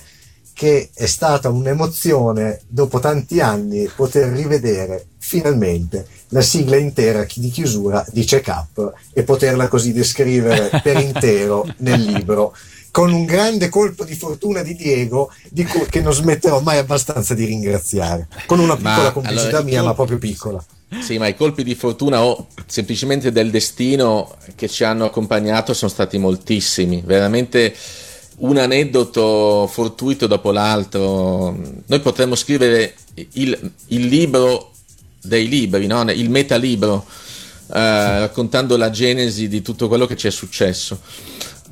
che 0.53 0.89
è 0.93 1.05
stata 1.05 1.49
un'emozione 1.49 2.61
dopo 2.67 2.99
tanti 2.99 3.39
anni 3.39 3.89
poter 3.95 4.29
rivedere 4.29 5.07
finalmente 5.17 6.05
la 6.29 6.41
sigla 6.41 6.77
intera 6.77 7.25
di 7.33 7.49
chiusura 7.49 8.05
di 8.11 8.23
Check 8.23 8.47
Up 8.47 8.93
e 9.13 9.23
poterla 9.23 9.67
così 9.67 9.93
descrivere 9.93 10.69
per 10.81 10.99
intero 10.99 11.65
nel 11.77 12.01
libro. 12.01 12.55
Con 12.91 13.11
un 13.11 13.25
grande 13.25 13.69
colpo 13.69 14.03
di 14.03 14.13
fortuna 14.13 14.61
di 14.61 14.75
Diego 14.75 15.31
di 15.49 15.63
cui, 15.65 15.87
che 15.89 16.01
non 16.01 16.13
smetterò 16.13 16.59
mai 16.59 16.77
abbastanza 16.77 17.33
di 17.33 17.45
ringraziare. 17.45 18.27
Con 18.45 18.59
una 18.59 18.77
Ma, 18.79 18.91
piccola 18.91 19.11
complicità 19.11 19.47
allora, 19.47 19.63
mia 19.63 19.79
io- 19.79 19.85
ma 19.85 19.93
proprio 19.95 20.19
piccola. 20.19 20.63
Sì, 21.01 21.17
ma 21.17 21.25
i 21.25 21.35
colpi 21.35 21.63
di 21.63 21.73
fortuna 21.73 22.23
o 22.23 22.47
semplicemente 22.67 23.31
del 23.31 23.49
destino 23.49 24.35
che 24.53 24.69
ci 24.69 24.83
hanno 24.83 25.05
accompagnato 25.05 25.73
sono 25.73 25.89
stati 25.89 26.19
moltissimi, 26.19 27.01
veramente 27.03 27.73
un 28.37 28.57
aneddoto 28.57 29.67
fortuito 29.71 30.27
dopo 30.27 30.51
l'altro. 30.51 31.55
Noi 31.85 31.99
potremmo 31.99 32.35
scrivere 32.35 32.95
il, 33.33 33.71
il 33.87 34.05
libro 34.05 34.71
dei 35.21 35.47
libri, 35.47 35.87
no? 35.87 36.01
il 36.11 36.29
metalibro, 36.29 37.05
eh, 37.73 38.19
raccontando 38.19 38.75
la 38.77 38.89
genesi 38.89 39.47
di 39.47 39.61
tutto 39.61 39.87
quello 39.87 40.05
che 40.05 40.17
ci 40.17 40.27
è 40.27 40.31
successo. 40.31 40.99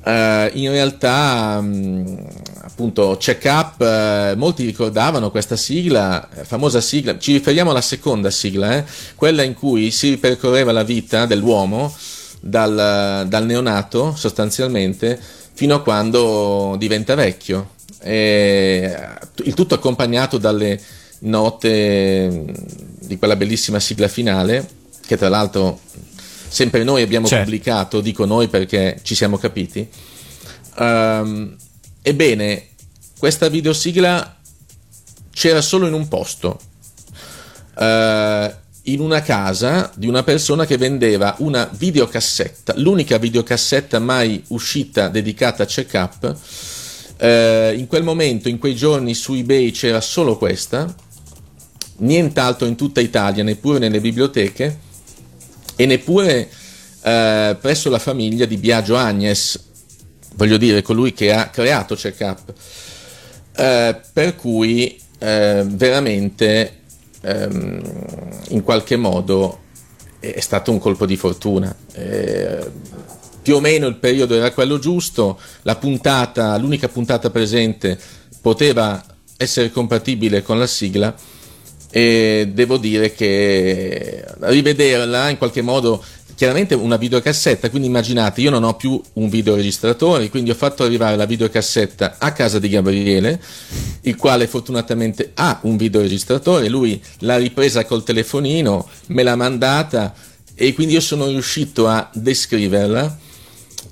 Eh, 0.03 0.51
in 0.53 0.71
realtà, 0.71 1.61
mh, 1.61 2.27
appunto, 2.61 3.17
Check 3.19 3.43
Up, 3.45 3.81
eh, 3.81 4.33
molti 4.35 4.65
ricordavano 4.65 5.29
questa 5.29 5.55
sigla, 5.55 6.27
eh, 6.33 6.43
famosa 6.43 6.81
sigla, 6.81 7.19
ci 7.19 7.33
riferiamo 7.33 7.69
alla 7.69 7.81
seconda 7.81 8.31
sigla, 8.31 8.77
eh, 8.77 8.85
quella 9.15 9.43
in 9.43 9.53
cui 9.53 9.91
si 9.91 10.09
ripercorreva 10.09 10.71
la 10.71 10.83
vita 10.83 11.25
dell'uomo 11.25 11.93
dal, 12.39 13.25
dal 13.27 13.45
neonato 13.45 14.15
sostanzialmente 14.15 15.19
fino 15.53 15.75
a 15.75 15.81
quando 15.81 16.75
diventa 16.77 17.15
vecchio. 17.15 17.71
E, 18.01 18.97
il 19.43 19.53
tutto 19.53 19.75
accompagnato 19.75 20.37
dalle 20.37 20.79
note 21.19 22.27
mh, 22.29 22.53
di 23.07 23.17
quella 23.17 23.35
bellissima 23.35 23.79
sigla 23.79 24.07
finale, 24.07 24.67
che 25.05 25.17
tra 25.17 25.29
l'altro 25.29 25.79
sempre 26.47 26.83
noi 26.83 27.01
abbiamo 27.01 27.27
Certo. 27.27 27.43
pubblicato, 27.43 28.01
dico 28.01 28.25
noi 28.25 28.47
perché 28.47 28.99
ci 29.03 29.15
siamo 29.15 29.37
capiti. 29.37 29.87
Ehm, 30.77 31.55
ebbene, 32.01 32.67
questa 33.17 33.47
videosigla 33.49 34.37
c'era 35.33 35.61
solo 35.61 35.87
in 35.87 35.93
un 35.93 36.07
posto, 36.07 36.59
eh, 37.77 38.55
in 38.83 38.99
una 38.99 39.21
casa 39.21 39.91
di 39.95 40.07
una 40.07 40.23
persona 40.23 40.65
che 40.65 40.77
vendeva 40.77 41.35
una 41.39 41.69
videocassetta, 41.71 42.73
l'unica 42.77 43.17
videocassetta 43.17 43.99
mai 43.99 44.43
uscita 44.47 45.07
dedicata 45.07 45.63
a 45.63 45.65
check 45.67 45.93
up. 45.93 46.35
Eh, 47.17 47.75
in 47.77 47.85
quel 47.85 48.03
momento, 48.03 48.49
in 48.49 48.57
quei 48.57 48.75
giorni 48.75 49.13
su 49.13 49.33
eBay 49.33 49.69
c'era 49.71 50.01
solo 50.01 50.37
questa, 50.37 50.93
nient'altro 51.97 52.65
in 52.65 52.75
tutta 52.75 53.01
Italia, 53.01 53.43
neppure 53.43 53.77
nelle 53.77 53.99
biblioteche 53.99 54.79
e 55.75 55.85
neppure 55.85 56.49
eh, 57.03 57.57
presso 57.61 57.89
la 57.89 57.99
famiglia 57.99 58.45
di 58.45 58.57
Biagio 58.57 58.95
Agnes, 58.95 59.63
voglio 60.35 60.57
dire 60.57 60.81
colui 60.81 61.13
che 61.13 61.31
ha 61.31 61.49
creato 61.49 61.93
Check 61.95 62.19
Up. 62.21 62.53
Eh, 63.53 64.01
per 64.13 64.35
cui 64.35 64.99
eh, 65.19 65.63
veramente 65.67 66.80
ehm, 67.21 67.81
in 68.49 68.63
qualche 68.63 68.95
modo 68.95 69.59
è 70.19 70.39
stato 70.39 70.71
un 70.71 70.79
colpo 70.79 71.05
di 71.05 71.15
fortuna. 71.15 71.75
Eh, 71.93 72.69
più 73.41 73.55
o 73.55 73.59
meno 73.59 73.87
il 73.87 73.95
periodo 73.95 74.35
era 74.35 74.51
quello 74.51 74.77
giusto, 74.77 75.39
la 75.63 75.75
puntata, 75.75 76.55
l'unica 76.57 76.87
puntata 76.87 77.29
presente 77.31 77.97
poteva 78.39 79.03
essere 79.37 79.71
compatibile 79.71 80.43
con 80.43 80.59
la 80.59 80.67
sigla 80.67 81.15
e 81.89 82.49
devo 82.53 82.77
dire 82.77 83.13
che 83.13 84.23
rivederla 84.39 85.29
in 85.29 85.37
qualche 85.37 85.61
modo 85.61 86.03
chiaramente 86.41 86.73
una 86.73 86.97
videocassetta 86.97 87.69
quindi 87.69 87.87
immaginate 87.87 88.41
io 88.41 88.49
non 88.49 88.63
ho 88.63 88.73
più 88.73 88.99
un 89.13 89.29
videoregistratore 89.29 90.27
quindi 90.31 90.49
ho 90.49 90.55
fatto 90.55 90.83
arrivare 90.83 91.15
la 91.15 91.25
videocassetta 91.25 92.15
a 92.17 92.31
casa 92.31 92.57
di 92.57 92.67
Gabriele 92.67 93.39
il 94.01 94.15
quale 94.15 94.47
fortunatamente 94.47 95.33
ha 95.35 95.59
un 95.65 95.77
videoregistratore 95.77 96.67
lui 96.67 96.99
l'ha 97.19 97.37
ripresa 97.37 97.85
col 97.85 98.03
telefonino 98.03 98.89
me 99.09 99.21
l'ha 99.21 99.35
mandata 99.35 100.15
e 100.55 100.73
quindi 100.73 100.95
io 100.95 100.99
sono 100.99 101.27
riuscito 101.27 101.87
a 101.87 102.09
descriverla 102.11 103.19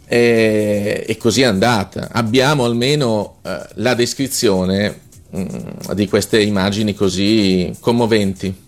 e, 0.08 1.06
e 1.08 1.18
così 1.18 1.42
è 1.42 1.46
andata 1.46 2.10
abbiamo 2.12 2.66
almeno 2.66 3.42
eh, 3.44 3.60
la 3.76 3.94
descrizione 3.94 5.02
mm, 5.38 5.92
di 5.94 6.08
queste 6.08 6.42
immagini 6.42 6.96
così 6.96 7.72
commoventi. 7.80 8.68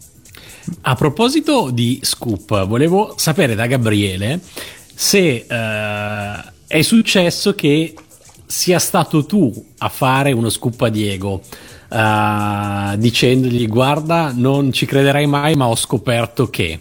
A 0.82 0.96
proposito 0.96 1.70
di 1.72 2.00
scoop, 2.02 2.66
volevo 2.68 3.14
sapere 3.18 3.56
da 3.56 3.66
Gabriele 3.66 4.40
se 4.94 5.46
eh, 5.48 6.44
è 6.68 6.82
successo 6.82 7.56
che 7.56 7.94
sia 8.46 8.80
stato 8.80 9.26
tu 9.26 9.52
a 9.80 9.90
fare 9.90 10.32
uno 10.32 10.50
scoop 10.50 10.82
a 10.82 10.90
Diego. 10.90 11.42
eh, 11.90 12.98
dicendogli 12.98 13.68
guarda 13.68 14.32
non 14.34 14.72
ci 14.72 14.86
crederai 14.86 15.26
mai 15.26 15.56
ma 15.56 15.68
ho 15.68 15.76
scoperto 15.76 16.50
che 16.50 16.80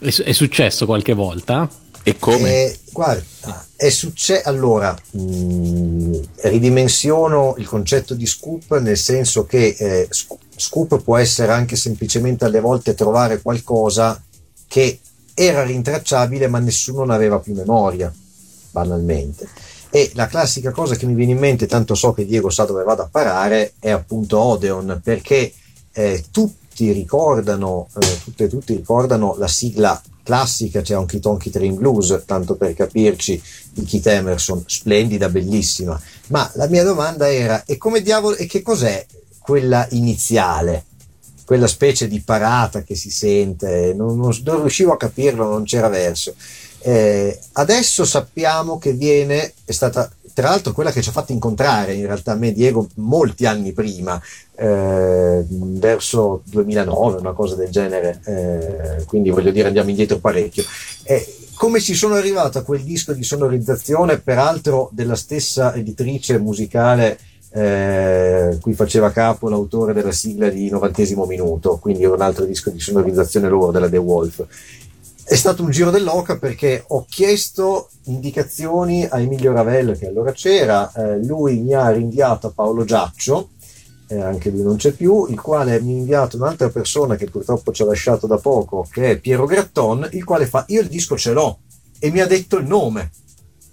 è, 0.00 0.06
è 0.06 0.32
successo 0.32 0.86
qualche 0.86 1.12
volta 1.12 1.68
E 2.08 2.16
come? 2.20 2.50
Eh, 2.52 2.78
guarda, 2.92 3.66
è 3.74 3.88
successo. 3.88 4.48
Allora, 4.48 4.96
mh, 5.10 6.20
ridimensiono 6.42 7.56
il 7.58 7.66
concetto 7.66 8.14
di 8.14 8.26
scoop 8.26 8.78
nel 8.78 8.96
senso 8.96 9.44
che 9.44 9.74
eh, 9.76 10.06
sc- 10.08 10.36
scoop 10.54 11.02
può 11.02 11.16
essere 11.16 11.50
anche 11.50 11.74
semplicemente 11.74 12.44
alle 12.44 12.60
volte 12.60 12.94
trovare 12.94 13.42
qualcosa 13.42 14.22
che 14.68 15.00
era 15.34 15.64
rintracciabile 15.64 16.46
ma 16.46 16.60
nessuno 16.60 17.04
ne 17.04 17.12
aveva 17.12 17.40
più 17.40 17.54
memoria, 17.54 18.14
banalmente. 18.70 19.48
E 19.90 20.12
la 20.14 20.28
classica 20.28 20.70
cosa 20.70 20.94
che 20.94 21.06
mi 21.06 21.14
viene 21.14 21.32
in 21.32 21.38
mente, 21.38 21.66
tanto 21.66 21.96
so 21.96 22.12
che 22.12 22.24
Diego 22.24 22.50
sa 22.50 22.66
dove 22.66 22.84
vado 22.84 23.02
a 23.02 23.08
parare, 23.10 23.72
è 23.80 23.90
appunto 23.90 24.38
Odeon, 24.38 25.00
perché 25.02 25.52
eh, 25.90 26.22
tutti 26.30 26.92
ricordano, 26.92 27.88
eh, 28.00 28.20
tutte 28.22 28.44
e 28.44 28.48
tutti 28.48 28.76
ricordano 28.76 29.34
la 29.36 29.48
sigla 29.48 30.00
classica, 30.26 30.82
c'è 30.82 30.96
un 30.96 31.06
Tonky 31.06 31.50
Train 31.50 31.76
Blues, 31.76 32.24
tanto 32.26 32.56
per 32.56 32.74
capirci, 32.74 33.40
di 33.70 33.84
Keith 33.84 34.08
Emerson, 34.08 34.64
splendida, 34.66 35.28
bellissima. 35.28 36.00
Ma 36.28 36.50
la 36.54 36.66
mia 36.66 36.82
domanda 36.82 37.32
era, 37.32 37.62
e 37.64 37.76
come 37.76 38.02
diavolo, 38.02 38.34
e 38.34 38.46
che 38.46 38.60
cos'è 38.60 39.06
quella 39.38 39.86
iniziale? 39.92 40.86
Quella 41.44 41.68
specie 41.68 42.08
di 42.08 42.20
parata 42.22 42.82
che 42.82 42.96
si 42.96 43.08
sente, 43.08 43.94
non, 43.96 44.18
non- 44.18 44.36
non 44.42 44.60
riuscivo 44.62 44.92
a 44.92 44.96
capirlo, 44.96 45.48
non 45.48 45.62
c'era 45.62 45.86
verso. 45.86 46.34
Eh, 46.80 47.38
adesso 47.52 48.04
sappiamo 48.04 48.78
che 48.78 48.94
viene, 48.94 49.52
è 49.64 49.70
stata 49.70 50.10
tra 50.36 50.50
l'altro 50.50 50.74
quella 50.74 50.90
che 50.92 51.00
ci 51.00 51.08
ha 51.08 51.12
fatto 51.12 51.32
incontrare 51.32 51.94
in 51.94 52.04
realtà 52.04 52.34
me 52.34 52.48
e 52.48 52.52
Diego 52.52 52.86
molti 52.96 53.46
anni 53.46 53.72
prima, 53.72 54.20
eh, 54.54 55.42
verso 55.48 56.42
2009, 56.44 57.20
una 57.20 57.32
cosa 57.32 57.54
del 57.54 57.70
genere, 57.70 58.20
eh, 58.26 59.04
quindi 59.06 59.30
voglio 59.30 59.50
dire 59.50 59.68
andiamo 59.68 59.88
indietro 59.88 60.18
parecchio. 60.18 60.62
Eh, 61.04 61.26
come 61.54 61.80
ci 61.80 61.94
sono 61.94 62.16
arrivato 62.16 62.58
a 62.58 62.62
quel 62.64 62.82
disco 62.82 63.14
di 63.14 63.22
sonorizzazione, 63.22 64.18
peraltro 64.18 64.90
della 64.92 65.16
stessa 65.16 65.74
editrice 65.74 66.38
musicale 66.38 67.18
eh, 67.52 68.58
cui 68.60 68.74
faceva 68.74 69.10
capo 69.10 69.48
l'autore 69.48 69.94
della 69.94 70.12
sigla 70.12 70.50
di 70.50 70.68
Novantesimo 70.68 71.24
Minuto, 71.24 71.78
quindi 71.78 72.04
un 72.04 72.20
altro 72.20 72.44
disco 72.44 72.68
di 72.68 72.78
sonorizzazione 72.78 73.48
loro 73.48 73.70
della 73.70 73.88
The 73.88 73.96
Wolf. 73.96 74.44
È 75.28 75.34
stato 75.34 75.64
un 75.64 75.70
giro 75.70 75.90
dell'oca 75.90 76.38
perché 76.38 76.84
ho 76.86 77.04
chiesto 77.08 77.88
indicazioni 78.04 79.04
a 79.10 79.18
Emilio 79.18 79.52
Ravel 79.52 79.98
che 79.98 80.06
allora 80.06 80.30
c'era, 80.30 80.92
eh, 80.92 81.18
lui 81.24 81.58
mi 81.58 81.74
ha 81.74 81.90
rinviato 81.90 82.46
a 82.46 82.52
Paolo 82.54 82.84
Giaccio, 82.84 83.48
eh, 84.06 84.20
anche 84.20 84.50
lui 84.50 84.62
non 84.62 84.76
c'è 84.76 84.92
più, 84.92 85.26
il 85.28 85.40
quale 85.40 85.80
mi 85.80 85.94
ha 85.94 85.96
inviato 85.96 86.36
un'altra 86.36 86.68
persona 86.68 87.16
che 87.16 87.28
purtroppo 87.28 87.72
ci 87.72 87.82
ha 87.82 87.86
lasciato 87.86 88.28
da 88.28 88.36
poco, 88.36 88.86
che 88.88 89.10
è 89.10 89.18
Piero 89.18 89.46
Gratton, 89.46 90.08
il 90.12 90.22
quale 90.22 90.46
fa 90.46 90.64
io 90.68 90.80
il 90.80 90.86
disco 90.86 91.18
ce 91.18 91.32
l'ho 91.32 91.58
e 91.98 92.12
mi 92.12 92.20
ha 92.20 92.26
detto 92.28 92.58
il 92.58 92.66
nome. 92.66 93.10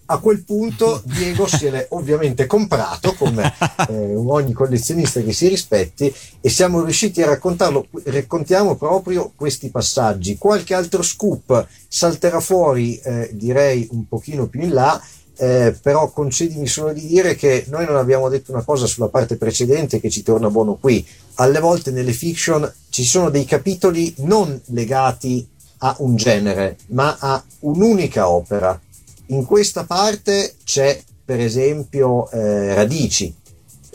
A 0.05 0.17
quel 0.19 0.43
punto 0.43 1.01
Diego 1.05 1.47
se 1.47 1.69
l'è 1.69 1.87
ovviamente 1.91 2.45
comprato 2.45 3.13
come 3.13 3.53
eh, 3.89 4.15
ogni 4.15 4.51
collezionista 4.51 5.21
che 5.21 5.31
si 5.31 5.47
rispetti 5.47 6.13
e 6.41 6.49
siamo 6.49 6.83
riusciti 6.83 7.21
a 7.21 7.27
raccontarlo. 7.27 7.87
Raccontiamo 8.03 8.75
proprio 8.75 9.31
questi 9.35 9.69
passaggi. 9.69 10.37
Qualche 10.37 10.73
altro 10.73 11.01
scoop 11.01 11.67
salterà 11.87 12.39
fuori, 12.39 12.97
eh, 12.97 13.29
direi 13.33 13.87
un 13.91 14.07
pochino 14.07 14.47
più 14.47 14.61
in 14.61 14.73
là, 14.73 15.01
eh, 15.35 15.75
però 15.81 16.11
concedimi 16.11 16.67
solo 16.67 16.93
di 16.93 17.07
dire 17.07 17.35
che 17.35 17.65
noi 17.69 17.85
non 17.85 17.95
abbiamo 17.95 18.29
detto 18.29 18.51
una 18.51 18.63
cosa 18.63 18.85
sulla 18.85 19.07
parte 19.07 19.35
precedente 19.35 19.99
che 19.99 20.09
ci 20.09 20.21
torna 20.21 20.49
buono 20.49 20.75
qui. 20.75 21.05
Alle 21.35 21.59
volte 21.59 21.91
nelle 21.91 22.13
fiction 22.13 22.71
ci 22.89 23.03
sono 23.03 23.29
dei 23.29 23.45
capitoli 23.45 24.13
non 24.17 24.59
legati 24.65 25.47
a 25.79 25.95
un 25.99 26.15
genere, 26.15 26.77
ma 26.87 27.17
a 27.19 27.43
un'unica 27.59 28.29
opera. 28.29 28.79
In 29.27 29.45
questa 29.45 29.85
parte 29.85 30.55
c'è 30.63 31.01
per 31.25 31.39
esempio 31.39 32.29
eh, 32.31 32.73
Radici, 32.73 33.33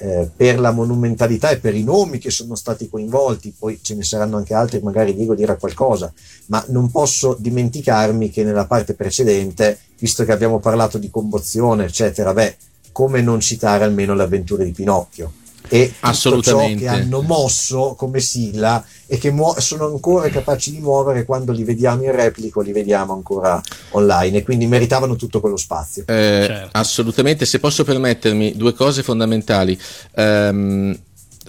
eh, 0.01 0.31
per 0.35 0.59
la 0.61 0.71
monumentalità 0.71 1.51
e 1.51 1.59
per 1.59 1.75
i 1.75 1.83
nomi 1.83 2.19
che 2.19 2.31
sono 2.31 2.55
stati 2.55 2.89
coinvolti, 2.89 3.55
poi 3.59 3.81
ce 3.83 3.95
ne 3.95 4.05
saranno 4.05 4.37
anche 4.37 4.55
altri, 4.55 4.81
magari 4.81 5.15
Diego 5.15 5.35
dirà 5.35 5.57
qualcosa, 5.57 6.13
ma 6.47 6.65
non 6.69 6.91
posso 6.91 7.37
dimenticarmi 7.39 8.31
che 8.31 8.45
nella 8.45 8.67
parte 8.67 8.95
precedente, 8.95 9.79
visto 9.99 10.25
che 10.25 10.33
abbiamo 10.33 10.61
parlato 10.61 10.99
di 10.99 11.11
commozione, 11.11 11.85
eccetera, 11.85 12.33
beh, 12.33 12.57
come 12.93 13.21
non 13.21 13.41
citare 13.41 13.85
almeno 13.85 14.15
le 14.15 14.23
avventure 14.23 14.65
di 14.65 14.73
Pinocchio? 14.73 15.33
E 15.71 15.87
tutto 15.87 15.97
ciò 16.01 16.09
Assolutamente. 16.09 16.83
che 16.85 16.89
hanno 16.89 17.21
mosso 17.23 17.95
come 17.97 18.21
sigla 18.21 18.83
e 19.07 19.19
che 19.19 19.31
muo- 19.31 19.59
sono 19.61 19.87
ancora 19.87 20.29
capaci 20.31 20.71
di 20.71 20.81
muovere 20.81 21.25
quando 21.25 21.53
li 21.53 21.63
vediamo 21.65 22.05
in 22.05 22.13
replico, 22.15 22.61
li 22.61 22.73
vediamo 22.73 23.13
ancora 23.13 23.61
online 23.91 24.39
e 24.39 24.43
quindi 24.43 24.67
meritavano 24.67 25.17
tutto 25.17 25.41
quello 25.41 25.57
spazio. 25.57 26.03
Eh, 26.07 26.45
Certo. 26.47 26.69
Assolutamente, 26.73 27.45
se 27.45 27.59
posso 27.59 27.85
permettermi 27.85 28.57
due 28.57 28.73
cose 28.73 29.03
fondamentali. 29.03 29.79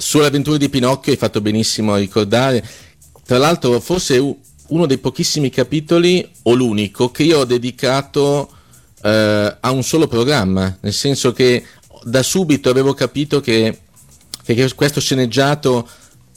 Sulle 0.02 0.26
avventure 0.28 0.58
di 0.58 0.70
Pinocchio 0.70 1.12
hai 1.12 1.18
fatto 1.18 1.42
benissimo 1.42 1.94
a 1.94 1.98
ricordare, 1.98 2.64
tra 3.26 3.38
l'altro 3.38 3.80
forse 3.82 4.18
u- 4.18 4.38
uno 4.68 4.86
dei 4.86 4.98
pochissimi 4.98 5.50
capitoli, 5.50 6.26
o 6.44 6.54
l'unico, 6.54 7.12
che 7.12 7.24
io 7.24 7.40
ho 7.40 7.46
dedicato 7.46 8.50
eh, 9.02 9.58
a 9.60 9.72
un 9.72 9.84
solo 9.84 10.08
programma, 10.08 10.78
nel 10.82 10.94
senso 10.94 11.34
che 11.34 11.64
da 12.04 12.24
subito 12.24 12.70
avevo 12.70 12.94
capito 12.94 13.42
che, 13.42 13.78
che 14.54 14.74
questo 14.74 15.00
sceneggiato 15.00 15.88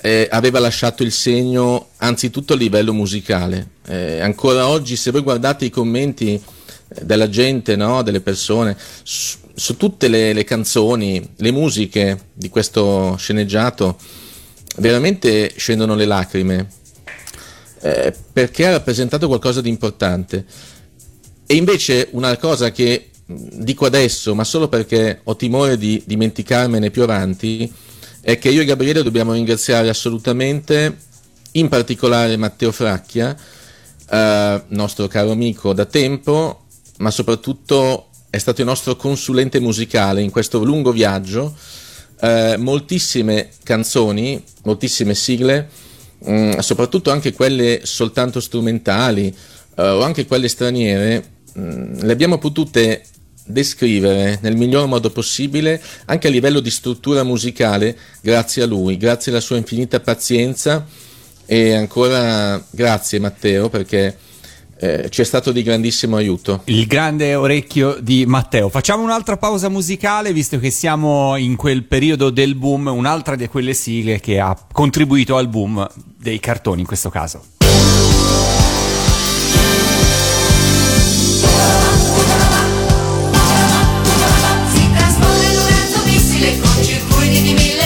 eh, 0.00 0.26
aveva 0.30 0.58
lasciato 0.58 1.02
il 1.02 1.12
segno 1.12 1.90
anzitutto 1.98 2.52
a 2.52 2.56
livello 2.56 2.92
musicale. 2.92 3.68
Eh, 3.86 4.20
ancora 4.20 4.66
oggi, 4.68 4.96
se 4.96 5.10
voi 5.10 5.22
guardate 5.22 5.64
i 5.64 5.70
commenti 5.70 6.34
eh, 6.34 7.04
della 7.04 7.28
gente, 7.28 7.76
no, 7.76 8.02
delle 8.02 8.20
persone, 8.20 8.76
su, 9.02 9.38
su 9.54 9.76
tutte 9.76 10.08
le, 10.08 10.32
le 10.32 10.44
canzoni, 10.44 11.34
le 11.36 11.50
musiche 11.52 12.24
di 12.32 12.48
questo 12.48 13.14
sceneggiato, 13.16 13.96
veramente 14.76 15.52
scendono 15.56 15.94
le 15.94 16.04
lacrime, 16.04 16.68
eh, 17.80 18.14
perché 18.32 18.66
ha 18.66 18.72
rappresentato 18.72 19.28
qualcosa 19.28 19.60
di 19.60 19.68
importante. 19.68 20.44
E 21.46 21.54
invece 21.54 22.08
una 22.12 22.36
cosa 22.38 22.72
che 22.72 23.10
dico 23.26 23.86
adesso, 23.86 24.34
ma 24.34 24.42
solo 24.42 24.68
perché 24.68 25.20
ho 25.22 25.36
timore 25.36 25.78
di 25.78 26.02
dimenticarmene 26.04 26.90
più 26.90 27.02
avanti, 27.02 27.72
è 28.22 28.38
che 28.38 28.50
io 28.50 28.62
e 28.62 28.64
Gabriele 28.64 29.02
dobbiamo 29.02 29.32
ringraziare 29.32 29.88
assolutamente, 29.88 30.96
in 31.52 31.68
particolare 31.68 32.36
Matteo 32.36 32.70
Fracchia, 32.70 33.36
eh, 34.08 34.62
nostro 34.68 35.08
caro 35.08 35.32
amico 35.32 35.72
da 35.72 35.84
tempo, 35.84 36.66
ma 36.98 37.10
soprattutto 37.10 38.06
è 38.30 38.38
stato 38.38 38.60
il 38.60 38.68
nostro 38.68 38.94
consulente 38.94 39.58
musicale 39.58 40.22
in 40.22 40.30
questo 40.30 40.62
lungo 40.62 40.92
viaggio. 40.92 41.54
Eh, 42.20 42.56
moltissime 42.58 43.50
canzoni, 43.64 44.42
moltissime 44.62 45.14
sigle, 45.14 45.68
mh, 46.18 46.58
soprattutto 46.58 47.10
anche 47.10 47.32
quelle 47.32 47.80
soltanto 47.82 48.38
strumentali 48.38 49.34
eh, 49.76 49.82
o 49.82 50.02
anche 50.02 50.26
quelle 50.26 50.46
straniere, 50.46 51.24
mh, 51.54 52.04
le 52.04 52.12
abbiamo 52.12 52.38
potute 52.38 53.02
descrivere 53.44 54.38
nel 54.42 54.56
miglior 54.56 54.86
modo 54.86 55.10
possibile 55.10 55.82
anche 56.06 56.28
a 56.28 56.30
livello 56.30 56.60
di 56.60 56.70
struttura 56.70 57.22
musicale 57.22 57.96
grazie 58.20 58.62
a 58.62 58.66
lui, 58.66 58.96
grazie 58.96 59.32
alla 59.32 59.40
sua 59.40 59.56
infinita 59.56 60.00
pazienza 60.00 60.86
e 61.44 61.74
ancora 61.74 62.64
grazie 62.70 63.18
Matteo 63.18 63.68
perché 63.68 64.16
eh, 64.82 65.08
ci 65.10 65.20
è 65.20 65.24
stato 65.24 65.52
di 65.52 65.62
grandissimo 65.62 66.16
aiuto. 66.16 66.62
Il 66.64 66.86
grande 66.88 67.36
orecchio 67.36 67.98
di 68.00 68.26
Matteo. 68.26 68.68
Facciamo 68.68 69.04
un'altra 69.04 69.36
pausa 69.36 69.68
musicale, 69.68 70.32
visto 70.32 70.58
che 70.58 70.70
siamo 70.70 71.36
in 71.36 71.54
quel 71.54 71.84
periodo 71.84 72.30
del 72.30 72.56
boom, 72.56 72.88
un'altra 72.88 73.36
di 73.36 73.46
quelle 73.46 73.74
sigle 73.74 74.18
che 74.18 74.40
ha 74.40 74.56
contribuito 74.72 75.36
al 75.36 75.46
boom 75.46 75.88
dei 76.18 76.40
cartoni 76.40 76.80
in 76.80 76.86
questo 76.86 77.10
caso. 77.10 77.44
Razzo 86.42 86.42
missile 86.42 86.58
con 86.58 86.82
circuiti 86.82 87.42
di 87.42 87.52
mille 87.52 87.81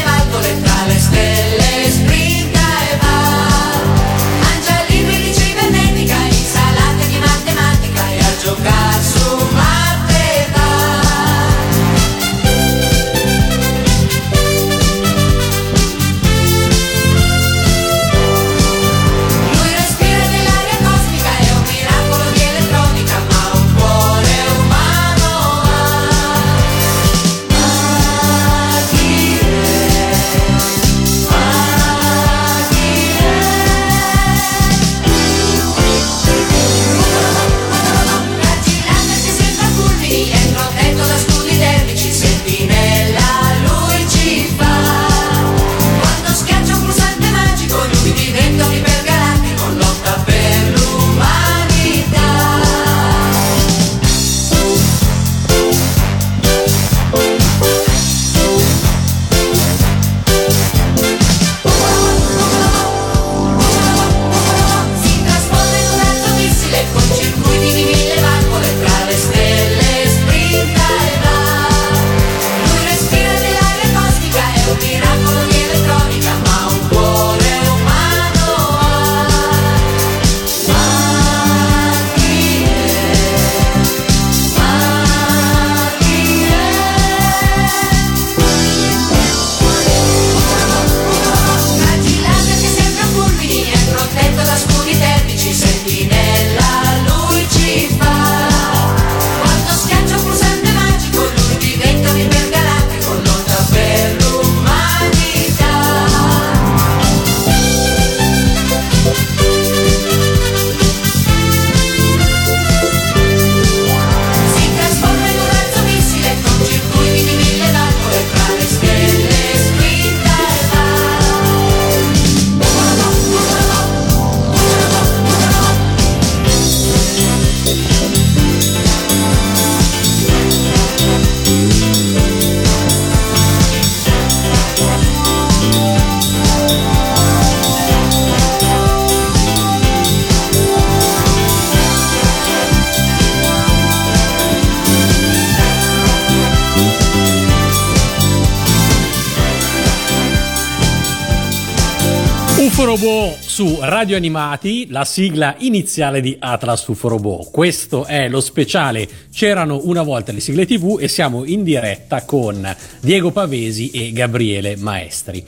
Radio 154.07 154.23
Animati, 154.23 154.87
la 154.91 155.05
sigla 155.05 155.57
iniziale 155.59 156.21
di 156.21 156.37
Atlas 156.39 156.87
UFO 156.87 157.09
Robot. 157.09 157.51
Questo 157.51 158.05
è 158.05 158.29
lo 158.29 158.41
speciale 158.41 159.09
C'erano 159.33 159.81
una 159.83 160.05
volta 160.05 160.31
le 160.31 160.39
sigle 160.39 160.65
TV 160.65 160.99
e 161.01 161.09
siamo 161.09 161.45
in 161.45 161.65
diretta 161.65 162.23
con 162.23 162.73
Diego 163.01 163.33
Pavesi 163.33 163.91
e 163.91 164.13
Gabriele 164.13 164.77
Maestri. 164.77 165.45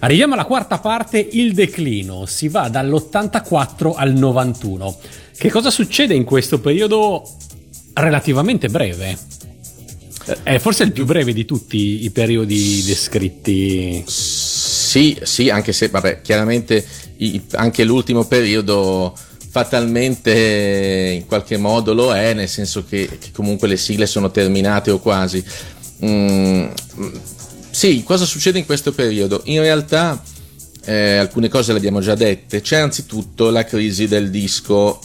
Arriviamo 0.00 0.34
alla 0.34 0.44
quarta 0.44 0.78
parte, 0.78 1.26
il 1.32 1.54
declino. 1.54 2.26
Si 2.26 2.48
va 2.48 2.68
dall'84 2.68 3.94
al 3.96 4.12
91. 4.12 4.98
Che 5.34 5.50
cosa 5.50 5.70
succede 5.70 6.12
in 6.12 6.24
questo 6.24 6.60
periodo 6.60 7.26
relativamente 7.94 8.68
breve? 8.68 9.16
È 10.42 10.58
forse 10.58 10.82
il 10.82 10.92
più 10.92 11.06
breve 11.06 11.32
di 11.32 11.46
tutti 11.46 12.04
i 12.04 12.10
periodi 12.10 12.82
descritti. 12.84 14.04
Sì, 14.06 15.18
sì, 15.22 15.48
anche 15.48 15.72
se, 15.72 15.88
vabbè, 15.88 16.20
chiaramente 16.20 16.84
anche 17.52 17.84
l'ultimo 17.84 18.24
periodo 18.24 19.14
fatalmente 19.52 21.18
in 21.20 21.26
qualche 21.26 21.58
modo 21.58 21.92
lo 21.92 22.14
è, 22.14 22.32
nel 22.32 22.48
senso 22.48 22.84
che, 22.88 23.18
che 23.20 23.30
comunque 23.32 23.68
le 23.68 23.76
sigle 23.76 24.06
sono 24.06 24.30
terminate 24.30 24.90
o 24.90 24.98
quasi. 24.98 25.44
Mm, 26.04 26.68
sì, 27.70 28.02
cosa 28.02 28.24
succede 28.24 28.58
in 28.58 28.66
questo 28.66 28.92
periodo? 28.92 29.42
In 29.44 29.60
realtà 29.60 30.22
eh, 30.84 31.16
alcune 31.16 31.48
cose 31.48 31.72
le 31.72 31.78
abbiamo 31.78 32.00
già 32.00 32.14
dette. 32.14 32.60
C'è 32.60 32.78
anzitutto 32.78 33.50
la 33.50 33.64
crisi 33.64 34.08
del 34.08 34.30
disco 34.30 35.00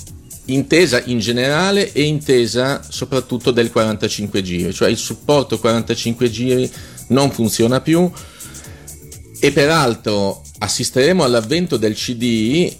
intesa 0.45 1.01
in 1.05 1.19
generale 1.19 1.91
e 1.91 2.03
intesa 2.03 2.81
soprattutto 2.87 3.51
del 3.51 3.71
45 3.71 4.41
giri, 4.41 4.73
cioè 4.73 4.89
il 4.89 4.97
supporto 4.97 5.59
45 5.59 6.29
giri 6.29 6.71
non 7.07 7.31
funziona 7.31 7.81
più 7.81 8.09
e 9.39 9.51
peraltro 9.51 10.43
assisteremo 10.59 11.23
all'avvento 11.23 11.77
del 11.77 11.93
CD 11.93 12.73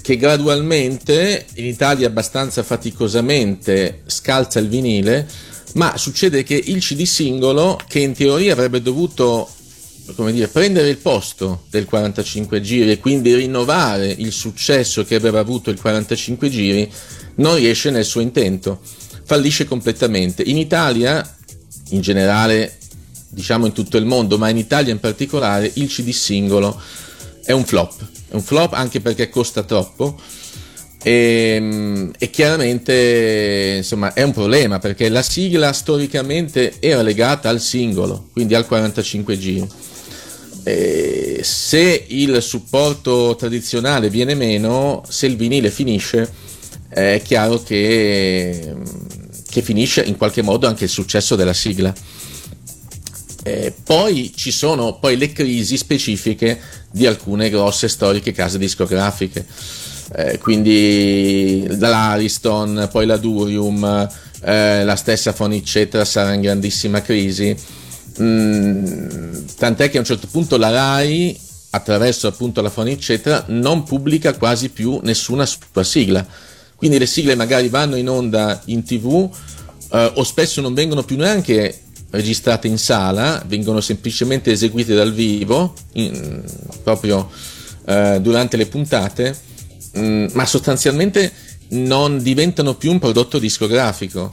che 0.00 0.16
gradualmente 0.16 1.46
in 1.54 1.66
Italia 1.66 2.08
abbastanza 2.08 2.62
faticosamente 2.62 4.02
scalza 4.06 4.58
il 4.58 4.68
vinile, 4.68 5.28
ma 5.74 5.96
succede 5.96 6.42
che 6.42 6.60
il 6.62 6.80
CD 6.80 7.04
singolo 7.04 7.80
che 7.86 8.00
in 8.00 8.12
teoria 8.12 8.52
avrebbe 8.52 8.82
dovuto 8.82 9.48
come 10.16 10.32
dire, 10.32 10.48
prendere 10.48 10.88
il 10.88 10.98
posto 10.98 11.64
del 11.70 11.84
45 11.84 12.60
giri 12.60 12.90
e 12.90 12.98
quindi 12.98 13.34
rinnovare 13.34 14.08
il 14.08 14.32
successo 14.32 15.04
che 15.04 15.14
aveva 15.14 15.38
avuto 15.38 15.70
il 15.70 15.80
45 15.80 16.50
giri, 16.50 16.90
non 17.36 17.54
riesce 17.56 17.90
nel 17.90 18.04
suo 18.04 18.20
intento, 18.20 18.80
fallisce 19.24 19.64
completamente. 19.64 20.42
In 20.42 20.58
Italia, 20.58 21.36
in 21.90 22.00
generale, 22.00 22.78
diciamo 23.32 23.66
in 23.66 23.72
tutto 23.72 23.96
il 23.96 24.04
mondo, 24.04 24.36
ma 24.36 24.50
in 24.50 24.58
Italia 24.58 24.92
in 24.92 25.00
particolare, 25.00 25.70
il 25.74 25.88
CD 25.88 26.10
singolo 26.10 26.78
è 27.44 27.52
un 27.52 27.64
flop. 27.64 27.94
È 28.28 28.34
un 28.34 28.42
flop 28.42 28.74
anche 28.74 29.00
perché 29.00 29.28
costa 29.28 29.62
troppo. 29.62 30.18
E, 31.04 32.10
e 32.16 32.30
chiaramente 32.30 33.74
insomma 33.78 34.12
è 34.12 34.22
un 34.22 34.30
problema 34.30 34.78
perché 34.78 35.08
la 35.08 35.22
sigla 35.22 35.72
storicamente 35.72 36.74
era 36.78 37.02
legata 37.02 37.48
al 37.48 37.60
singolo, 37.60 38.28
quindi 38.32 38.54
al 38.54 38.66
45 38.66 39.38
giri. 39.38 39.68
E 40.64 41.40
se 41.42 42.04
il 42.08 42.40
supporto 42.40 43.34
tradizionale 43.36 44.10
viene 44.10 44.34
meno, 44.34 45.02
se 45.08 45.26
il 45.26 45.36
vinile 45.36 45.70
finisce, 45.70 46.30
è 46.88 47.20
chiaro 47.24 47.60
che, 47.62 48.74
che 49.50 49.62
finisce 49.62 50.02
in 50.02 50.16
qualche 50.16 50.42
modo 50.42 50.68
anche 50.68 50.84
il 50.84 50.90
successo 50.90 51.34
della 51.34 51.54
sigla. 51.54 51.92
Eh, 53.44 53.74
poi 53.82 54.32
ci 54.36 54.52
sono 54.52 54.98
poi 55.00 55.16
le 55.16 55.32
crisi 55.32 55.76
specifiche 55.76 56.60
di 56.92 57.06
alcune 57.06 57.50
grosse 57.50 57.88
storiche 57.88 58.30
case 58.30 58.56
discografiche, 58.56 59.44
eh, 60.14 60.38
quindi 60.38 61.66
l'Ariston, 61.76 62.88
poi 62.92 63.04
la 63.04 63.16
Durium, 63.16 64.08
eh, 64.44 64.84
la 64.84 64.96
stessa 64.96 65.32
Fonicetta 65.32 66.04
sarà 66.04 66.34
in 66.34 66.40
grandissima 66.40 67.02
crisi. 67.02 67.56
Mm, 68.20 69.46
tant'è 69.56 69.90
che 69.90 69.96
a 69.96 70.00
un 70.00 70.06
certo 70.06 70.28
punto 70.30 70.56
la 70.56 70.70
RAI, 70.70 71.36
attraverso 71.70 72.28
appunto 72.28 72.60
la 72.60 72.70
Fonicetta, 72.70 73.46
non 73.48 73.82
pubblica 73.82 74.34
quasi 74.34 74.68
più 74.68 75.00
nessuna 75.02 75.46
sua 75.46 75.82
sigla. 75.82 76.24
Quindi 76.76 76.98
le 76.98 77.06
sigle 77.06 77.34
magari 77.34 77.68
vanno 77.68 77.96
in 77.96 78.08
onda 78.08 78.60
in 78.66 78.84
tv 78.84 79.30
eh, 79.92 80.12
o 80.14 80.24
spesso 80.24 80.60
non 80.60 80.74
vengono 80.74 81.02
più 81.02 81.16
neanche 81.16 81.80
registrate 82.12 82.68
in 82.68 82.78
sala, 82.78 83.42
vengono 83.46 83.80
semplicemente 83.80 84.52
eseguite 84.52 84.94
dal 84.94 85.12
vivo, 85.12 85.74
in, 85.94 86.42
proprio 86.82 87.30
eh, 87.86 88.18
durante 88.20 88.56
le 88.56 88.66
puntate, 88.66 89.36
mm, 89.98 90.28
ma 90.32 90.44
sostanzialmente 90.46 91.32
non 91.70 92.22
diventano 92.22 92.74
più 92.74 92.90
un 92.90 92.98
prodotto 92.98 93.38
discografico. 93.38 94.30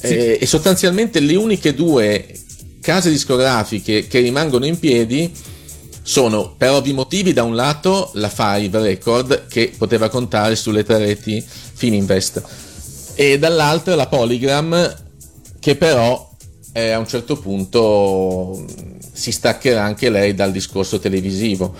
E, 0.00 0.38
e 0.40 0.46
sostanzialmente 0.46 1.20
le 1.20 1.34
uniche 1.36 1.74
due 1.74 2.26
case 2.80 3.08
discografiche 3.10 4.06
che 4.06 4.20
rimangono 4.20 4.66
in 4.66 4.78
piedi 4.78 5.32
sono 6.02 6.54
per 6.54 6.70
ovvi 6.70 6.92
motivi 6.92 7.32
da 7.32 7.42
un 7.42 7.54
lato 7.54 8.10
la 8.14 8.28
Five 8.28 8.78
Record 8.82 9.46
che 9.46 9.72
poteva 9.76 10.10
contare 10.10 10.54
sulle 10.54 10.84
tre 10.84 10.98
reti 10.98 11.42
Fininvest 11.42 12.42
e 13.14 13.38
dall'altro 13.38 13.94
la 13.94 14.06
Polygram 14.06 14.94
che 15.58 15.76
però 15.76 16.33
eh, 16.74 16.90
a 16.90 16.98
un 16.98 17.06
certo 17.06 17.36
punto 17.36 18.66
mh, 18.66 18.96
si 19.12 19.30
staccherà 19.30 19.82
anche 19.82 20.10
lei 20.10 20.34
dal 20.34 20.50
discorso 20.50 20.98
televisivo. 20.98 21.74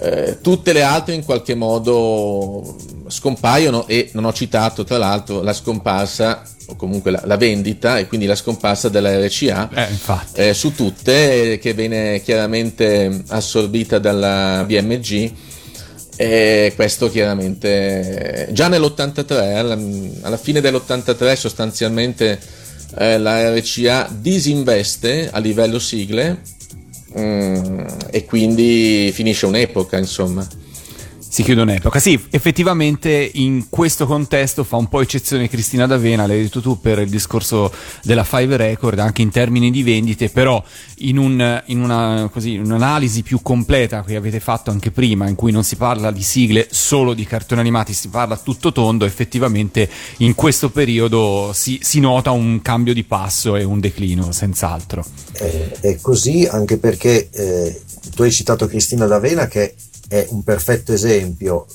Eh, 0.00 0.38
tutte 0.40 0.72
le 0.72 0.82
altre 0.82 1.14
in 1.14 1.24
qualche 1.24 1.54
modo 1.54 2.76
scompaiono 3.08 3.86
e 3.88 4.10
non 4.12 4.26
ho 4.26 4.32
citato 4.32 4.84
tra 4.84 4.98
l'altro 4.98 5.42
la 5.42 5.52
scomparsa 5.52 6.42
o 6.66 6.76
comunque 6.76 7.10
la, 7.10 7.22
la 7.24 7.36
vendita 7.36 7.98
e 7.98 8.06
quindi 8.06 8.26
la 8.26 8.36
scomparsa 8.36 8.88
della 8.88 9.10
RCA 9.24 9.70
Eh, 10.34 10.48
eh, 10.48 10.54
su 10.54 10.74
tutte 10.74 11.52
eh, 11.52 11.58
che 11.58 11.72
viene 11.72 12.20
chiaramente 12.22 13.22
assorbita 13.28 13.98
dalla 13.98 14.64
BMG 14.66 15.32
e 16.16 16.72
questo 16.74 17.08
chiaramente 17.10 18.48
già 18.50 18.68
nell'83 18.68 19.56
alla, 19.56 19.78
alla 20.22 20.36
fine 20.36 20.60
dell'83 20.60 21.34
sostanzialmente 21.34 22.38
eh, 22.96 23.18
la 23.18 23.54
RCA 23.54 24.08
disinveste 24.10 25.30
a 25.30 25.38
livello 25.38 25.78
sigle 25.78 26.40
mm, 27.18 27.86
e 28.10 28.24
quindi 28.24 29.10
finisce 29.12 29.46
un'epoca 29.46 29.98
insomma 29.98 30.46
Si 31.30 31.42
chiude 31.42 31.60
un'epoca. 31.60 32.00
Sì, 32.00 32.18
effettivamente 32.30 33.30
in 33.34 33.66
questo 33.68 34.06
contesto 34.06 34.64
fa 34.64 34.76
un 34.76 34.88
po' 34.88 35.02
eccezione 35.02 35.48
Cristina 35.48 35.86
D'Avena, 35.86 36.26
l'hai 36.26 36.42
detto 36.42 36.62
tu 36.62 36.80
per 36.80 36.98
il 37.00 37.10
discorso 37.10 37.70
della 38.02 38.24
Five 38.24 38.56
Record, 38.56 38.98
anche 38.98 39.20
in 39.20 39.30
termini 39.30 39.70
di 39.70 39.82
vendite, 39.82 40.30
però 40.30 40.62
in, 41.00 41.18
un- 41.18 41.62
in 41.66 41.82
una, 41.82 42.28
così, 42.32 42.56
un'analisi 42.56 43.22
più 43.22 43.40
completa 43.42 44.02
che 44.02 44.16
avete 44.16 44.40
fatto 44.40 44.70
anche 44.70 44.90
prima, 44.90 45.28
in 45.28 45.34
cui 45.34 45.52
non 45.52 45.64
si 45.64 45.76
parla 45.76 46.10
di 46.10 46.22
sigle 46.22 46.66
solo 46.70 47.12
di 47.12 47.24
cartoni 47.24 47.60
animati, 47.60 47.92
si 47.92 48.08
parla 48.08 48.36
tutto 48.36 48.72
tondo, 48.72 49.04
effettivamente 49.04 49.88
in 50.18 50.34
questo 50.34 50.70
periodo 50.70 51.50
si, 51.52 51.78
si 51.82 52.00
nota 52.00 52.30
un 52.30 52.62
cambio 52.62 52.94
di 52.94 53.04
passo 53.04 53.54
e 53.54 53.64
un 53.64 53.80
declino, 53.80 54.32
senz'altro. 54.32 55.04
Eh, 55.34 55.72
è 55.80 55.98
così 56.00 56.46
anche 56.50 56.78
perché 56.78 57.28
eh, 57.30 57.80
tu 58.14 58.22
hai 58.22 58.32
citato 58.32 58.66
Cristina 58.66 59.06
D'Avena 59.06 59.46
che 59.46 59.74
è 60.08 60.26
un 60.30 60.42
perfetto 60.42 60.92
esempio. 60.92 61.66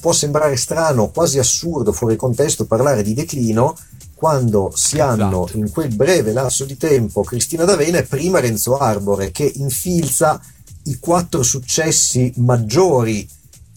Può 0.00 0.12
sembrare 0.12 0.56
strano, 0.56 1.08
quasi 1.08 1.38
assurdo, 1.38 1.92
fuori 1.92 2.16
contesto 2.16 2.66
parlare 2.66 3.02
di 3.02 3.14
declino 3.14 3.76
quando 4.14 4.72
si 4.74 4.98
hanno 4.98 5.48
in 5.52 5.70
quel 5.70 5.94
breve 5.94 6.32
lasso 6.32 6.64
di 6.64 6.76
tempo 6.76 7.22
Cristina 7.22 7.64
D'Avena 7.64 7.98
e 7.98 8.04
prima 8.04 8.40
Renzo 8.40 8.78
Arbore 8.78 9.30
che 9.30 9.50
infilza 9.56 10.40
i 10.84 10.98
quattro 10.98 11.42
successi 11.42 12.32
maggiori 12.36 13.28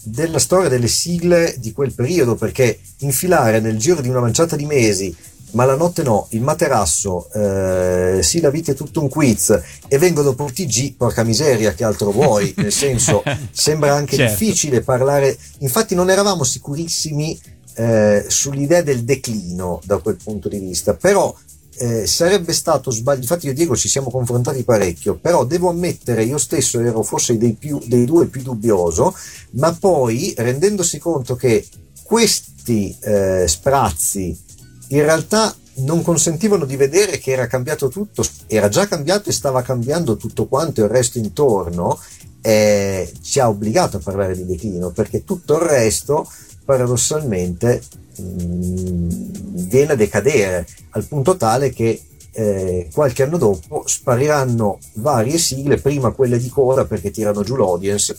della 0.02 0.40
storia 0.40 0.69
delle 0.69 0.88
sigle 0.88 1.56
di 1.60 1.73
quel 1.73 1.94
periodo 1.94 2.36
perché 2.36 2.80
infilare 2.99 3.60
nel 3.60 3.77
giro 3.77 3.99
di 3.99 4.07
una 4.07 4.22
manciata 4.22 4.56
di 4.56 4.65
mesi 4.65 5.14
ma 5.51 5.65
la 5.65 5.76
notte 5.76 6.03
no, 6.03 6.27
il 6.31 6.41
materasso, 6.41 7.30
eh, 7.34 8.19
sì 8.21 8.39
la 8.39 8.49
vita 8.49 8.71
è 8.71 8.76
tutto 8.76 9.01
un 9.01 9.09
quiz. 9.09 9.59
E 9.88 9.97
vengo 9.97 10.21
dopo 10.21 10.45
il 10.45 10.53
TG, 10.53 10.95
porca 10.95 11.23
miseria 11.23 11.73
che 11.73 11.84
altro 11.84 12.11
vuoi, 12.11 12.53
nel 12.57 12.71
senso 12.71 13.23
sembra 13.51 13.93
anche 13.93 14.15
Certo. 14.15 14.38
difficile 14.38 14.81
parlare, 14.81 15.38
infatti 15.59 15.95
non 15.95 16.09
eravamo 16.09 16.43
sicurissimi 16.43 17.39
eh, 17.76 18.26
sull'idea 18.27 18.81
del 18.81 19.03
declino 19.03 19.80
da 19.85 19.97
quel 19.97 20.17
punto 20.21 20.49
di 20.49 20.59
vista, 20.59 20.93
però 20.93 21.34
eh, 21.77 22.05
sarebbe 22.05 22.51
stato 22.51 22.91
sbagliato, 22.91 23.21
infatti 23.21 23.45
io 23.45 23.53
e 23.53 23.55
Diego 23.55 23.76
ci 23.76 23.88
siamo 23.88 24.11
confrontati 24.11 24.63
parecchio, 24.63 25.15
però 25.15 25.45
devo 25.45 25.69
ammettere 25.69 26.23
io 26.23 26.38
stesso 26.38 26.80
ero 26.81 27.03
forse 27.03 27.38
dei, 27.38 27.53
più, 27.53 27.80
dei 27.85 28.03
due 28.05 28.26
più 28.26 28.41
dubbioso, 28.41 29.15
ma 29.51 29.71
poi 29.71 30.34
rendendosi 30.38 30.99
conto 30.99 31.35
che 31.35 31.65
questi 32.03 32.95
eh, 32.99 33.45
sprazzi 33.47 34.38
in 34.90 35.02
realtà 35.02 35.56
non 35.78 36.02
consentivano 36.02 36.66
di 36.66 36.76
vedere 36.76 37.20
che 37.20 37.32
era 37.32 37.48
cambiato 37.48 37.90
tutto, 37.90 38.24
era 38.48 38.70
già 38.70 38.88
cambiato 38.88 39.30
e 39.30 39.34
stava 39.34 39.61
cambiando 39.61 40.18
tutto 40.18 40.48
quanto 40.48 40.84
il 40.84 40.90
resto 40.90 41.18
intorno, 41.18 41.99
eh, 42.41 43.11
ci 43.22 43.40
ha 43.40 43.49
obbligato 43.49 43.98
a 43.98 44.02
parlare 44.02 44.36
di 44.36 44.45
declino, 44.45 44.91
perché 44.91 45.24
tutto 45.24 45.56
il 45.56 45.61
resto 45.61 46.30
paradossalmente 46.66 47.82
mh, 48.18 49.07
viene 49.68 49.94
a 49.94 49.95
decadere 49.95 50.68
al 50.91 51.06
punto 51.06 51.36
tale 51.38 51.72
che 51.72 52.02
eh, 52.32 52.90
qualche 52.94 53.24
anno 53.24 53.38
dopo 53.38 53.84
spariranno 53.86 54.80
varie 54.95 55.38
sigle, 55.38 55.80
prima 55.80 56.11
quelle 56.11 56.38
di 56.38 56.49
coda 56.49 56.86
perché 56.86 57.11
tirano 57.11 57.44
giù 57.44 57.56
l'audience, 57.56 58.18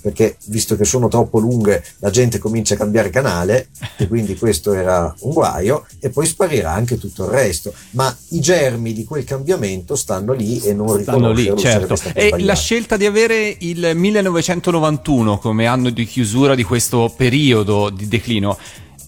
perché 0.00 0.36
visto 0.46 0.76
che 0.76 0.84
sono 0.84 1.08
troppo 1.08 1.38
lunghe 1.38 1.82
la 1.98 2.10
gente 2.10 2.38
comincia 2.38 2.74
a 2.74 2.76
cambiare 2.76 3.10
canale 3.10 3.68
e 3.96 4.08
quindi 4.08 4.36
questo 4.36 4.72
era 4.72 5.14
un 5.20 5.32
guaio 5.32 5.86
e 6.00 6.10
poi 6.10 6.26
sparirà 6.26 6.72
anche 6.72 6.98
tutto 6.98 7.24
il 7.24 7.30
resto, 7.30 7.72
ma 7.90 8.14
i 8.30 8.40
germi 8.40 8.92
di 8.92 9.04
quel 9.04 9.24
cambiamento 9.24 9.96
stanno 9.96 10.32
lì 10.32 10.60
e 10.60 10.74
non 10.74 10.88
Stanno 11.00 11.32
lì, 11.32 11.52
certo. 11.56 11.96
E 12.14 12.34
la 12.38 12.54
scelta 12.54 12.96
di 12.96 13.06
avere 13.06 13.56
il 13.60 13.92
1991 13.94 15.38
come 15.38 15.66
anno 15.66 15.90
di 15.90 16.04
chiusura 16.04 16.54
di 16.54 16.62
questo 16.62 17.12
periodo 17.16 17.90
di 17.90 18.08
declino 18.08 18.58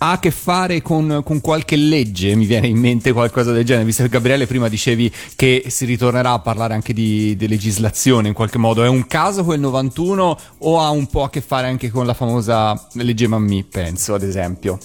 ha 0.03 0.13
a 0.13 0.19
che 0.19 0.33
fare 0.33 0.83
con, 0.83 1.23
con 1.25 1.41
qualche 1.41 1.77
legge? 1.77 2.35
Mi 2.35 2.45
viene 2.45 2.67
in 2.67 2.77
mente 2.77 3.13
qualcosa 3.13 3.53
del 3.53 3.65
genere, 3.65 3.85
visto 3.85 4.03
che 4.03 4.09
Gabriele 4.09 4.49
prima 4.49 4.69
dicevi 4.69 5.13
che 5.37 5.67
si 5.69 5.85
ritornerà 5.85 6.33
a 6.33 6.41
parlare 6.41 6.75
anche 6.75 6.93
di, 6.93 7.37
di 7.37 7.47
legislazione 7.47 8.27
in 8.27 8.35
qualche 8.35 8.59
modo. 8.59 8.83
È 8.83 8.89
un 8.89 9.07
caso 9.07 9.45
quel 9.45 9.61
91 9.61 10.39
o 10.59 10.81
ha 10.81 10.91
un 10.91 11.07
po' 11.07 11.23
a 11.23 11.31
che 11.31 11.41
fare 11.41 11.69
anche 11.69 11.91
con 11.91 12.05
la 12.05 12.15
famosa 12.15 12.89
legge 12.95 13.29
Mammì, 13.29 13.63
penso, 13.63 14.15
ad 14.15 14.25
esempio? 14.25 14.77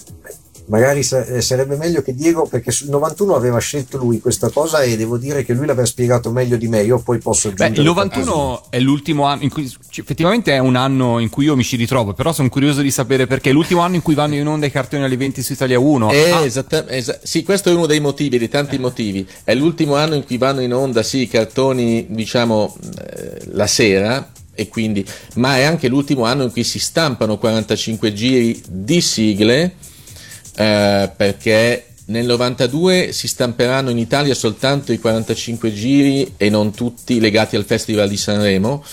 Magari 0.68 1.00
eh, 1.00 1.40
sarebbe 1.40 1.76
meglio 1.76 2.02
che 2.02 2.14
Diego, 2.14 2.46
perché 2.46 2.70
sul 2.70 2.88
91 2.90 3.34
aveva 3.34 3.58
scelto 3.58 3.96
lui 3.96 4.20
questa 4.20 4.50
cosa 4.50 4.82
e 4.82 4.96
devo 4.98 5.16
dire 5.16 5.42
che 5.44 5.54
lui 5.54 5.64
l'aveva 5.66 5.86
spiegato 5.86 6.30
meglio 6.30 6.56
di 6.58 6.68
me. 6.68 6.82
Io 6.82 6.98
poi 6.98 7.18
posso 7.18 7.48
Beh, 7.52 7.64
aggiungere. 7.64 7.88
il 7.88 7.94
91 7.94 8.62
è 8.68 8.78
l'ultimo 8.78 9.24
anno 9.24 9.42
in 9.44 9.48
cui 9.50 9.66
c- 9.66 9.98
effettivamente 9.98 10.52
è 10.52 10.58
un 10.58 10.76
anno 10.76 11.18
in 11.20 11.30
cui 11.30 11.46
io 11.46 11.56
mi 11.56 11.64
ci 11.64 11.76
ritrovo, 11.76 12.12
però 12.12 12.32
sono 12.34 12.50
curioso 12.50 12.82
di 12.82 12.90
sapere 12.90 13.26
perché 13.26 13.48
è 13.48 13.52
l'ultimo 13.54 13.80
anno 13.80 13.94
in 13.94 14.02
cui 14.02 14.14
vanno 14.14 14.34
in 14.34 14.46
onda 14.46 14.66
i 14.66 14.70
cartoni 14.70 15.02
alle 15.04 15.16
20 15.16 15.42
su 15.42 15.52
Italia 15.54 15.78
1. 15.78 16.10
Eh, 16.12 16.30
Ah, 16.30 16.44
esatta- 16.44 16.86
esa- 16.90 17.18
sì, 17.22 17.42
questo 17.42 17.70
è 17.70 17.72
uno 17.74 17.86
dei 17.86 18.00
motivi, 18.00 18.36
dei 18.36 18.48
tanti 18.50 18.76
motivi. 18.78 19.26
È 19.44 19.54
l'ultimo 19.54 19.94
anno 19.96 20.16
in 20.16 20.24
cui 20.24 20.36
vanno 20.36 20.60
in 20.60 20.74
onda, 20.74 21.02
sì, 21.02 21.22
i 21.22 21.28
cartoni, 21.28 22.06
diciamo, 22.10 22.76
eh, 23.16 23.38
la 23.52 23.66
sera, 23.66 24.32
e 24.54 24.68
quindi, 24.68 25.02
ma 25.36 25.56
è 25.56 25.62
anche 25.62 25.88
l'ultimo 25.88 26.24
anno 26.24 26.42
in 26.42 26.50
cui 26.52 26.64
si 26.64 26.78
stampano 26.78 27.38
45 27.38 28.12
giri 28.12 28.60
di 28.68 29.00
sigle, 29.00 29.74
eh, 30.58 31.10
perché 31.16 31.84
nel 32.06 32.26
92 32.26 33.12
si 33.12 33.28
stamperanno 33.28 33.90
in 33.90 33.98
Italia 33.98 34.34
soltanto 34.34 34.92
i 34.92 34.98
45 34.98 35.72
giri 35.72 36.34
e 36.36 36.50
non 36.50 36.72
tutti 36.72 37.20
legati 37.20 37.54
al 37.54 37.64
Festival 37.64 38.08
di 38.08 38.16
Sanremo. 38.16 38.84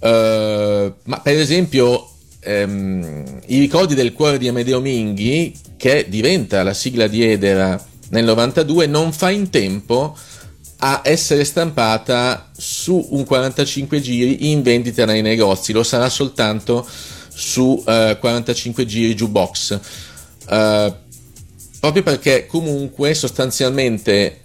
Eh, 0.00 0.92
ma 1.02 1.20
per 1.20 1.38
esempio 1.38 2.10
ehm, 2.40 3.40
i 3.46 3.58
ricordi 3.58 3.94
del 3.94 4.12
cuore 4.12 4.36
di 4.36 4.48
Amedeo 4.48 4.80
Minghi 4.80 5.54
che 5.78 6.06
diventa 6.08 6.62
la 6.62 6.74
sigla 6.74 7.06
di 7.06 7.24
Edera 7.24 7.82
nel 8.10 8.24
92 8.24 8.86
non 8.86 9.12
fa 9.12 9.30
in 9.30 9.48
tempo 9.48 10.16
a 10.78 11.00
essere 11.04 11.44
stampata 11.44 12.50
su 12.54 13.06
un 13.10 13.24
45 13.24 14.00
giri 14.00 14.50
in 14.50 14.62
vendita 14.62 15.04
nei 15.04 15.22
negozi 15.22 15.72
lo 15.72 15.84
sarà 15.84 16.08
soltanto 16.08 16.86
su 17.28 17.82
eh, 17.86 18.16
45 18.20 18.84
giri 18.84 19.14
jukebox 19.14 19.80
Eh, 20.48 20.94
proprio 21.80 22.02
perché 22.02 22.46
comunque 22.46 23.14
sostanzialmente 23.14 24.40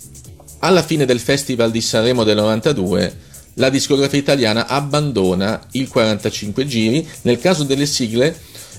alla 0.60 0.82
fine 0.82 1.06
del 1.06 1.19
Festival 1.19 1.72
di 1.72 1.82
Sanremo 1.82 2.24
del 2.24 2.36
92 2.38 3.26
la 3.57 3.69
discografia 3.69 4.19
italiana 4.19 4.68
abbandona 4.68 5.61
il 5.72 5.88
45 5.88 6.65
giri. 6.65 7.07
Nel 7.24 7.40
caso 7.40 7.64
delle 7.64 7.86
sigle, 7.86 8.36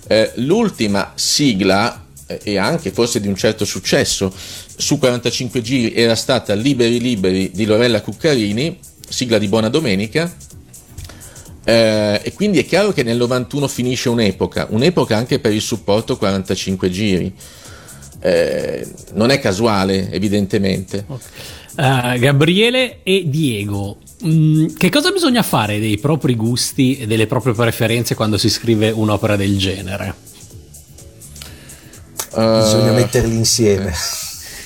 eh, 0.07 0.32
l'ultima 0.36 1.12
sigla, 1.15 2.07
eh, 2.27 2.40
e 2.43 2.59
anche 2.59 2.90
forse 2.90 3.20
di 3.20 3.28
un 3.28 3.36
certo 3.36 3.65
successo, 3.65 4.32
su 4.77 4.99
45 4.99 5.61
giri 5.62 5.95
era 5.95 6.15
stata 6.15 6.55
Liberi 6.55 7.01
Liberi 7.01 7.51
di 7.53 7.65
Lorella 7.65 8.01
Cuccarini, 8.01 8.78
sigla 9.09 9.39
di 9.39 9.49
Buona 9.49 9.69
Domenica. 9.69 10.32
Eh, 11.69 12.20
e 12.24 12.32
quindi 12.32 12.59
è 12.59 12.65
chiaro 12.65 12.95
che 12.95 13.03
nel 13.03 13.19
91 13.19 13.69
finisce 13.69 14.09
un'epoca, 14.09 14.69
un'epoca 14.70 15.15
anche 15.15 15.39
per 15.39 15.53
il 15.53 15.61
supporto 15.61 16.16
45 16.16 16.89
giri. 16.89 17.35
Eh, 18.20 18.89
non 19.12 19.28
è 19.28 19.39
casuale, 19.39 20.11
evidentemente. 20.11 21.05
Uh, 21.77 22.19
Gabriele 22.19 23.01
e 23.03 23.24
Diego, 23.27 23.99
mm, 24.24 24.77
che 24.78 24.89
cosa 24.89 25.11
bisogna 25.11 25.43
fare 25.43 25.78
dei 25.78 25.99
propri 25.99 26.36
gusti 26.36 27.01
e 27.01 27.07
delle 27.07 27.27
proprie 27.27 27.53
preferenze 27.53 28.15
quando 28.15 28.39
si 28.39 28.49
scrive 28.49 28.90
un'opera 28.90 29.36
del 29.36 29.59
genere? 29.59 30.15
Bisogna 32.31 32.93
Eh, 32.93 32.95
metterli 32.95 33.35
insieme. 33.36 33.93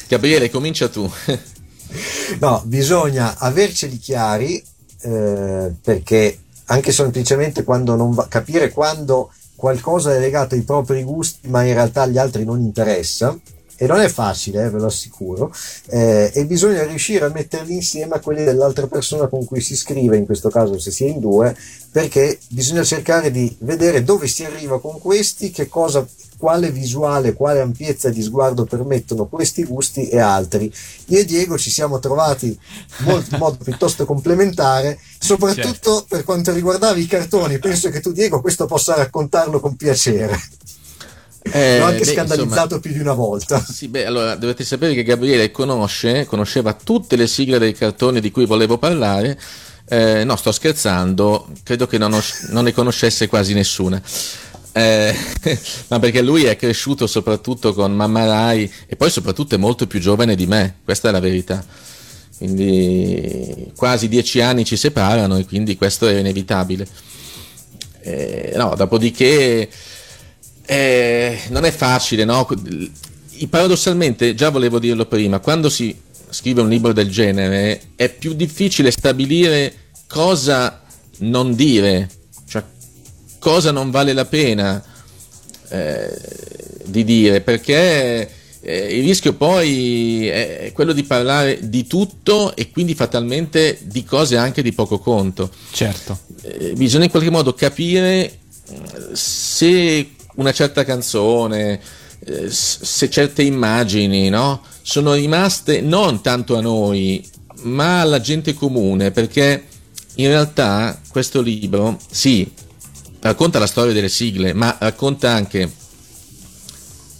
Gabriele, 0.07 0.51
comincia 0.51 0.89
tu. 0.89 1.11
No, 2.41 2.63
bisogna 2.65 3.37
averceli 3.37 3.99
chiari 3.99 4.63
eh, 5.03 5.73
perché 5.83 6.39
anche 6.67 6.93
semplicemente 6.93 7.65
quando 7.65 7.97
non 7.97 8.15
va, 8.15 8.27
capire 8.29 8.71
quando 8.71 9.31
qualcosa 9.55 10.15
è 10.15 10.19
legato 10.19 10.55
ai 10.55 10.63
propri 10.63 11.03
gusti 11.03 11.49
ma 11.49 11.63
in 11.63 11.75
realtà 11.75 12.03
agli 12.03 12.19
altri 12.19 12.45
non 12.45 12.61
interessa. 12.61 13.39
E 13.75 13.87
non 13.87 13.99
è 13.99 14.09
facile, 14.09 14.65
eh, 14.65 14.71
ve 14.71 14.79
lo 14.79 14.87
assicuro, 14.87 15.53
eh, 15.89 16.31
e 16.33 16.47
bisogna 16.47 16.85
riuscire 16.85 17.25
a 17.25 17.31
metterli 17.31 17.75
insieme 17.75 18.15
a 18.15 18.21
quelli 18.21 18.45
dell'altra 18.45 18.87
persona 18.87 19.27
con 19.27 19.45
cui 19.45 19.61
si 19.61 19.75
scrive, 19.75 20.17
in 20.17 20.25
questo 20.25 20.51
caso 20.51 20.79
se 20.79 20.93
si 20.93 21.05
è 21.05 21.09
in 21.09 21.19
due, 21.19 21.57
perché 21.91 22.39
bisogna 22.51 22.85
cercare 22.85 23.33
di 23.33 23.57
vedere 23.61 24.05
dove 24.05 24.29
si 24.29 24.45
arriva 24.45 24.81
con 24.81 25.01
questi, 25.01 25.51
che 25.51 25.69
cosa, 25.69 26.07
quale 26.43 26.73
visuale, 26.73 27.35
quale 27.35 27.61
ampiezza 27.61 28.09
di 28.09 28.21
sguardo 28.21 28.65
permettono 28.65 29.27
questi 29.27 29.63
gusti 29.63 30.09
e 30.09 30.19
altri. 30.19 30.73
Io 31.07 31.21
e 31.21 31.25
Diego 31.25 31.57
ci 31.57 31.71
siamo 31.71 32.01
trovati 32.01 32.59
molto, 33.05 33.35
in 33.35 33.39
modo 33.39 33.59
piuttosto 33.63 34.05
complementare, 34.05 34.99
soprattutto 35.21 36.05
per 36.09 36.25
quanto 36.25 36.53
riguardava 36.53 36.99
i 36.99 37.07
cartoni. 37.07 37.61
Penso 37.61 37.91
che 37.91 38.01
tu, 38.01 38.11
Diego, 38.11 38.41
questo 38.41 38.67
possa 38.67 38.97
raccontarlo 38.97 39.61
con 39.61 39.77
piacere. 39.77 40.37
Eh, 41.43 41.79
L'ho 41.79 41.85
anche 41.85 42.05
beh, 42.05 42.13
scandalizzato 42.13 42.63
insomma, 42.63 42.81
più 42.81 42.93
di 42.93 42.99
una 42.99 43.15
volta. 43.15 43.65
Sì, 43.65 43.87
beh, 43.87 44.05
allora 44.05 44.35
dovete 44.35 44.65
sapere 44.65 44.95
che 44.95 45.05
Gabriele 45.05 45.53
conosce, 45.53 46.27
conosceva 46.27 46.73
tutte 46.73 47.15
le 47.15 47.29
sigle 47.29 47.61
dei 47.61 47.73
cartoni 47.73 48.19
di 48.19 48.33
cui 48.33 48.47
volevo 48.47 48.79
parlare. 48.79 49.39
Eh, 49.89 50.25
no, 50.25 50.35
sto 50.35 50.51
scherzando, 50.51 51.47
credo 51.63 51.87
che 51.87 51.99
non, 51.99 52.15
os- 52.15 52.47
non 52.49 52.65
ne 52.65 52.73
conoscesse 52.73 53.29
quasi 53.29 53.55
nessuna. 53.55 54.03
Eh, 54.73 55.15
ma 55.89 55.99
perché 55.99 56.23
lui 56.23 56.45
è 56.45 56.57
cresciuto 56.57 57.07
soprattutto 57.07 57.75
con 57.75 57.93
Mamma 57.95 58.25
Rai 58.25 58.71
e 58.87 58.97
poi 58.97 59.11
soprattutto 59.11 59.55
è 59.55 59.59
molto 59.59 59.87
più 59.87 60.01
giovane 60.01 60.35
di 60.35 60.47
me, 60.47 60.77
questa 60.85 61.09
è 61.09 61.13
la 61.13 61.21
verità. 61.21 61.65
Quindi 62.39 63.71
quasi 63.77 64.09
dieci 64.09 64.41
anni 64.41 64.65
ci 64.65 64.77
separano 64.77 65.37
e 65.37 65.45
quindi 65.45 65.77
questo 65.77 66.09
è 66.09 66.19
inevitabile. 66.19 66.87
Eh, 68.01 68.55
no, 68.57 68.75
dopodiché 68.77 69.69
eh, 70.65 71.39
non 71.51 71.65
è 71.65 71.71
facile, 71.71 72.25
no? 72.25 72.49
Paradossalmente, 73.49 74.35
già 74.35 74.51
volevo 74.51 74.79
dirlo 74.79 75.07
prima, 75.07 75.39
quando 75.39 75.69
si 75.69 75.95
scrive 76.31 76.63
un 76.63 76.69
libro 76.69 76.93
del 76.93 77.11
genere 77.11 77.81
è 77.95 78.09
più 78.09 78.33
difficile 78.33 78.91
stabilire 78.91 79.75
cosa 80.09 80.83
non 81.19 81.55
dire, 81.55 82.09
cosa 83.43 83.73
non 83.73 83.91
vale 83.91 84.13
la 84.13 84.25
pena 84.25 84.81
eh, 85.69 86.17
di 86.85 87.03
dire, 87.03 87.41
perché 87.41 88.31
eh, 88.61 88.99
il 88.99 89.05
rischio 89.05 89.33
poi 89.33 90.29
è 90.29 90.71
quello 90.73 90.93
di 90.93 91.03
parlare 91.03 91.59
di 91.69 91.89
tutto 91.89 92.55
e 92.55 92.71
quindi 92.71 92.95
fatalmente 92.95 93.81
di 93.83 94.05
cose 94.05 94.37
anche 94.37 94.63
di 94.63 94.73
poco 94.73 95.01
conto. 95.01 95.51
Certo. 95.73 96.21
Eh, 96.43 96.75
bisogna 96.77 97.05
in 97.05 97.11
qualche 97.11 97.31
modo 97.31 97.53
capire 97.53 98.23
eh, 98.23 98.81
se 99.13 100.11
una 100.37 100.53
certa 100.53 100.85
canzone, 100.85 101.81
eh, 102.25 102.49
se 102.49 103.11
certe 103.11 103.43
immagini 103.43 104.29
no, 104.29 104.63
sono 104.83 105.15
rimaste 105.15 105.81
non 105.81 106.23
tanto 106.23 106.57
a 106.57 106.61
noi, 106.61 107.29
ma 107.63 108.03
alla 108.03 108.21
gente 108.21 108.55
comune, 108.55 109.11
perché 109.11 109.65
in 110.17 110.29
realtà 110.29 111.01
questo 111.09 111.41
libro, 111.41 111.99
sì, 112.09 112.49
racconta 113.23 113.59
la 113.59 113.67
storia 113.67 113.93
delle 113.93 114.09
sigle, 114.09 114.53
ma 114.53 114.77
racconta 114.79 115.31
anche 115.31 115.71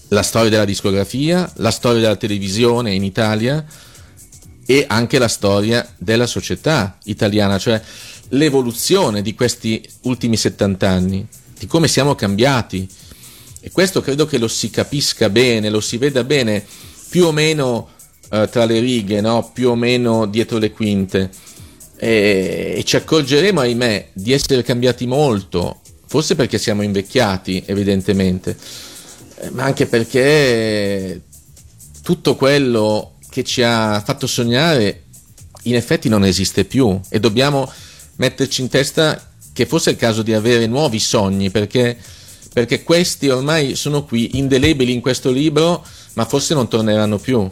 la 0.09 0.23
storia 0.23 0.51
della 0.51 0.65
discografia, 0.65 1.51
la 1.57 1.71
storia 1.71 2.01
della 2.01 2.17
televisione 2.17 2.93
in 2.93 3.05
Italia 3.05 3.65
e 4.67 4.85
anche 4.89 5.19
la 5.19 5.29
storia 5.29 5.89
della 5.97 6.27
società 6.27 6.99
italiana, 7.05 7.59
cioè 7.59 7.81
l'evoluzione 8.31 9.23
di 9.23 9.35
questi 9.35 9.87
ultimi 10.03 10.37
70 10.37 10.89
anni, 10.89 11.27
di 11.59 11.67
come 11.67 11.89
siamo 11.89 12.15
cambiati. 12.15 12.89
E 13.61 13.71
questo 13.71 14.01
credo 14.01 14.27
che 14.27 14.39
lo 14.39 14.49
si 14.49 14.71
capisca 14.71 15.31
bene, 15.31 15.71
lo 15.71 15.81
si 15.81 15.99
veda 15.99 16.25
bene 16.25 16.65
più 17.09 17.27
o 17.27 17.33
meno 17.33 17.91
eh, 18.29 18.49
tra 18.51 18.65
le 18.65 18.81
righe, 18.81 19.21
no? 19.21 19.51
più 19.53 19.71
o 19.71 19.77
meno 19.77 20.27
dietro 20.27 20.59
le 20.59 20.73
quinte. 20.73 21.31
E, 21.97 22.75
e 22.79 22.85
ci 22.85 22.97
accorgeremo, 22.97 23.61
ahimè, 23.61 24.09
di 24.15 24.33
essere 24.33 24.65
cambiati 24.65 25.07
molto, 25.07 25.82
forse 26.13 26.35
perché 26.35 26.59
siamo 26.59 26.83
invecchiati, 26.83 27.63
evidentemente, 27.65 28.55
eh, 29.37 29.49
ma 29.49 29.65
anche 29.65 29.87
perché 29.87 31.23
tutto 32.03 32.37
quello 32.37 33.15
che 33.31 33.43
ci 33.45 33.63
ha 33.63 33.99
fatto 34.05 34.27
sognare 34.27 35.05
in 35.63 35.75
effetti 35.75 36.11
non 36.11 36.23
esiste 36.27 36.67
più 36.67 37.01
e 37.09 37.19
dobbiamo 37.19 37.67
metterci 38.17 38.61
in 38.61 38.69
testa 38.69 39.27
che 39.55 39.65
forse 39.65 39.89
è 39.89 39.93
il 39.95 39.99
caso 39.99 40.21
di 40.21 40.35
avere 40.35 40.67
nuovi 40.67 40.99
sogni 40.99 41.49
perché, 41.49 41.97
perché 42.53 42.83
questi 42.83 43.31
ormai 43.31 43.75
sono 43.75 44.05
qui 44.05 44.37
indelebili 44.37 44.93
in 44.93 45.01
questo 45.01 45.31
libro 45.31 45.83
ma 46.13 46.27
forse 46.27 46.53
non 46.53 46.69
torneranno 46.69 47.17
più. 47.17 47.49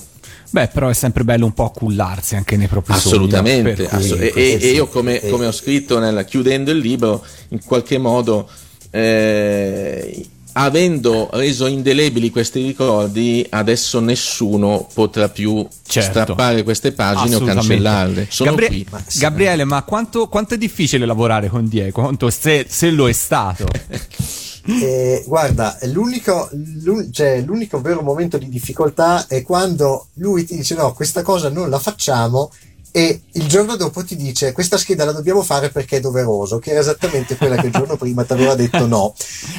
Beh, 0.50 0.66
però 0.68 0.88
è 0.88 0.94
sempre 0.94 1.22
bello 1.24 1.44
un 1.46 1.52
po' 1.52 1.70
cullarsi 1.70 2.34
anche 2.34 2.56
nei 2.56 2.66
propri 2.66 2.92
Assolutamente, 2.92 3.86
sogni. 3.86 3.88
Per 3.88 3.88
cui- 3.88 3.98
assu- 3.98 4.20
e, 4.20 4.32
e- 4.34 4.58
e 4.60 4.70
io 4.72 4.88
come, 4.88 5.20
come 5.28 5.46
ho 5.46 5.52
scritto 5.52 5.98
nel, 6.00 6.24
chiudendo 6.24 6.70
il 6.72 6.78
libro, 6.78 7.24
in 7.50 7.62
qualche 7.64 7.98
modo, 7.98 8.48
eh, 8.90 10.26
avendo 10.54 11.28
reso 11.32 11.66
indelebili 11.66 12.30
questi 12.30 12.60
ricordi, 12.66 13.46
adesso 13.50 14.00
nessuno 14.00 14.88
potrà 14.92 15.28
più 15.28 15.64
Certo. 15.86 16.10
strappare 16.10 16.64
queste 16.64 16.90
pagine 16.90 17.34
o 17.36 17.38
Assolutamente. 17.38 17.68
cancellarle. 17.68 18.26
Sono 18.28 18.50
Gabri- 18.50 18.66
qui. 18.66 18.86
Gabriele, 19.18 19.64
ma 19.64 19.82
quanto, 19.84 20.26
quanto 20.26 20.54
è 20.54 20.58
difficile 20.58 21.06
lavorare 21.06 21.48
con 21.48 21.68
Diego? 21.68 22.02
Quanto 22.02 22.28
se, 22.30 22.66
se 22.68 22.90
lo 22.90 23.08
è 23.08 23.12
stato? 23.12 23.66
Eh, 24.66 25.24
guarda, 25.26 25.78
l'unico, 25.84 26.48
l'un- 26.52 27.12
cioè, 27.12 27.40
l'unico 27.40 27.80
vero 27.80 28.02
momento 28.02 28.38
di 28.38 28.48
difficoltà 28.48 29.26
è 29.26 29.42
quando 29.42 30.08
lui 30.14 30.44
ti 30.44 30.56
dice 30.56 30.74
no, 30.74 30.92
questa 30.92 31.22
cosa 31.22 31.48
non 31.48 31.70
la 31.70 31.78
facciamo 31.78 32.50
e 32.92 33.20
il 33.32 33.46
giorno 33.46 33.76
dopo 33.76 34.02
ti 34.04 34.16
dice 34.16 34.50
questa 34.50 34.76
scheda 34.76 35.04
la 35.04 35.12
dobbiamo 35.12 35.42
fare 35.42 35.70
perché 35.70 35.98
è 35.98 36.00
doveroso, 36.00 36.58
che 36.58 36.70
era 36.70 36.80
esattamente 36.80 37.36
quella 37.36 37.56
che 37.56 37.66
il 37.66 37.72
giorno 37.72 37.94
prima 37.96 38.24
ti 38.24 38.32
aveva 38.32 38.54
detto 38.54 38.86
no. 38.86 39.14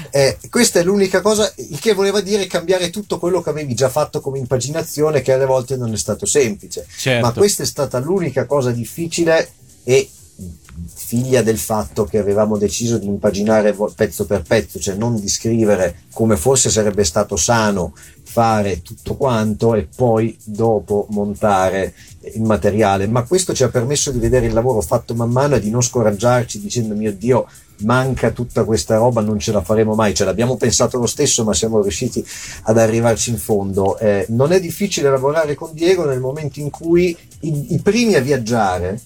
Eh, 0.10 0.38
questa 0.50 0.80
è 0.80 0.84
l'unica 0.84 1.22
cosa, 1.22 1.52
il 1.56 1.80
che 1.80 1.94
voleva 1.94 2.20
dire 2.20 2.46
cambiare 2.48 2.90
tutto 2.90 3.20
quello 3.20 3.42
che 3.42 3.50
avevi 3.50 3.74
già 3.74 3.90
fatto 3.90 4.20
come 4.20 4.38
impaginazione, 4.38 5.22
che 5.22 5.32
alle 5.32 5.46
volte 5.46 5.78
non 5.78 5.94
è 5.94 5.98
stato 5.98 6.26
semplice. 6.26 6.86
Certo. 6.94 7.26
Ma 7.26 7.32
questa 7.32 7.64
è 7.64 7.66
stata 7.66 8.00
l'unica 8.00 8.46
cosa 8.46 8.72
difficile 8.72 9.54
e 9.84 10.10
figlia 10.94 11.42
del 11.42 11.58
fatto 11.58 12.06
che 12.06 12.18
avevamo 12.18 12.58
deciso 12.58 12.98
di 12.98 13.08
impaginare 13.08 13.76
pezzo 13.96 14.26
per 14.26 14.44
pezzo, 14.44 14.80
cioè 14.80 14.96
non 14.96 15.20
di 15.20 15.28
scrivere 15.28 16.04
come 16.14 16.38
forse 16.38 16.70
sarebbe 16.70 17.04
stato 17.04 17.36
sano 17.36 17.94
fare 18.24 18.82
tutto 18.82 19.16
quanto 19.16 19.76
e 19.76 19.88
poi 19.94 20.38
dopo 20.44 21.06
montare 21.10 21.94
il 22.34 22.42
materiale, 22.42 23.08
ma 23.08 23.24
questo 23.24 23.54
ci 23.54 23.64
ha 23.64 23.70
permesso 23.70 24.12
di 24.12 24.20
vedere 24.20 24.46
il 24.46 24.54
lavoro 24.54 24.80
fatto 24.82 25.14
man 25.14 25.32
mano 25.32 25.56
e 25.56 25.60
di 25.60 25.70
non 25.70 25.82
scoraggiarci 25.82 26.62
dicendo 26.62 26.96
mio 26.96 27.12
Dio 27.14 27.48
manca 27.82 28.32
tutta 28.32 28.64
questa 28.64 28.98
roba, 28.98 29.22
non 29.22 29.40
ce 29.40 29.52
la 29.52 29.62
faremo 29.62 29.96
mai, 29.96 30.14
ce 30.14 30.24
l'abbiamo 30.24 30.56
pensato 30.56 30.98
lo 30.98 31.08
stesso 31.08 31.44
ma 31.44 31.54
siamo 31.54 31.82
riusciti 31.82 32.26
ad 32.64 32.78
arrivarci 32.78 33.32
in 33.32 33.38
fondo. 33.38 33.98
Eh, 33.98 34.26
non 34.30 34.52
è 34.52 34.60
difficile 34.60 35.10
lavorare 35.10 35.56
con 35.56 35.72
Diego 35.74 36.06
nel 36.06 36.20
momento 36.20 36.60
in 36.60 36.70
cui 36.70 37.16
i, 37.42 37.74
i 37.74 37.80
primi 37.80 38.16
a 38.16 38.22
viaggiare, 38.22 39.00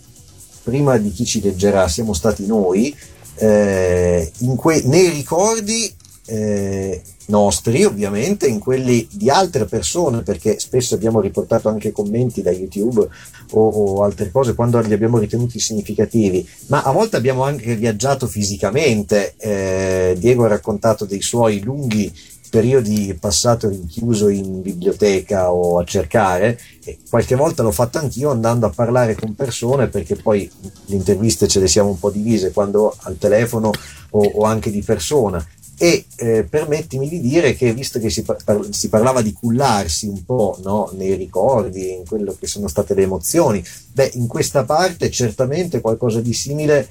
prima 0.66 0.98
di 0.98 1.12
chi 1.12 1.26
ci 1.26 1.42
leggerà 1.42 1.88
siamo 1.88 2.14
stati 2.14 2.48
noi, 2.48 2.94
eh, 3.36 4.32
que- 4.58 4.82
nei 4.86 5.10
ricordi 5.10 5.94
eh, 6.28 7.04
nostri 7.28 7.84
ovviamente, 7.84 8.48
in 8.48 8.58
quelli 8.58 9.08
di 9.12 9.30
altre 9.30 9.66
persone, 9.66 10.24
perché 10.24 10.60
spesso 10.60 10.96
abbiamo 10.96 11.22
riportato 11.22 11.70
anche 11.70 11.92
commenti 11.92 12.42
da 12.42 12.50
YouTube 12.50 13.08
o, 13.52 13.68
o 13.68 14.04
altre 14.04 14.32
cose 14.32 14.56
quando 14.56 14.80
li 14.80 14.94
abbiamo 14.94 15.20
ritenuti 15.20 15.60
significativi, 15.60 16.48
ma 16.68 16.82
a 16.82 16.92
volte 16.92 17.18
abbiamo 17.18 17.44
anche 17.44 17.76
viaggiato 17.76 18.26
fisicamente. 18.26 19.36
Eh, 19.38 20.16
Diego 20.18 20.46
ha 20.46 20.50
raccontato 20.50 21.06
dei 21.06 21.22
suoi 21.22 21.62
lunghi 21.62 22.12
periodi 22.49 23.15
passato 23.19 23.69
rinchiuso 23.69 24.30
in 24.30 24.61
biblioteca 24.61 25.51
o 25.51 25.80
a 25.80 25.84
cercare 25.84 26.59
e 26.84 26.99
qualche 27.09 27.35
volta 27.35 27.63
l'ho 27.63 27.72
fatto 27.72 27.97
anch'io 27.97 28.30
andando 28.31 28.65
a 28.65 28.69
parlare 28.69 29.15
con 29.15 29.35
persone 29.35 29.88
perché 29.88 30.15
poi 30.15 30.49
le 30.85 30.95
interviste 30.95 31.47
ce 31.47 31.59
le 31.59 31.67
siamo 31.67 31.89
un 31.89 31.99
po' 31.99 32.09
divise 32.09 32.51
quando 32.51 32.95
al 33.01 33.17
telefono 33.17 33.72
o, 34.11 34.26
o 34.26 34.43
anche 34.43 34.72
di 34.72 34.81
persona. 34.81 35.45
E 35.77 36.05
eh, 36.15 36.45
permettimi 36.49 37.09
di 37.09 37.19
dire 37.19 37.53
che 37.53 37.73
visto 37.73 37.99
che 37.99 38.09
si, 38.09 38.23
par- 38.23 38.69
si 38.69 38.88
parlava 38.88 39.22
di 39.22 39.34
cullarsi 39.34 40.07
un 40.07 40.23
po' 40.23 40.57
no, 40.63 40.89
nei 40.95 41.15
ricordi, 41.15 41.91
in 41.91 42.05
quello 42.05 42.34
che 42.39 42.47
sono 42.47 42.69
state 42.69 42.93
le 42.93 43.01
emozioni, 43.01 43.61
beh 43.91 44.11
in 44.13 44.27
questa 44.27 44.63
parte 44.63 45.11
certamente 45.11 45.81
qualcosa 45.81 46.22
di 46.22 46.34
simile 46.34 46.89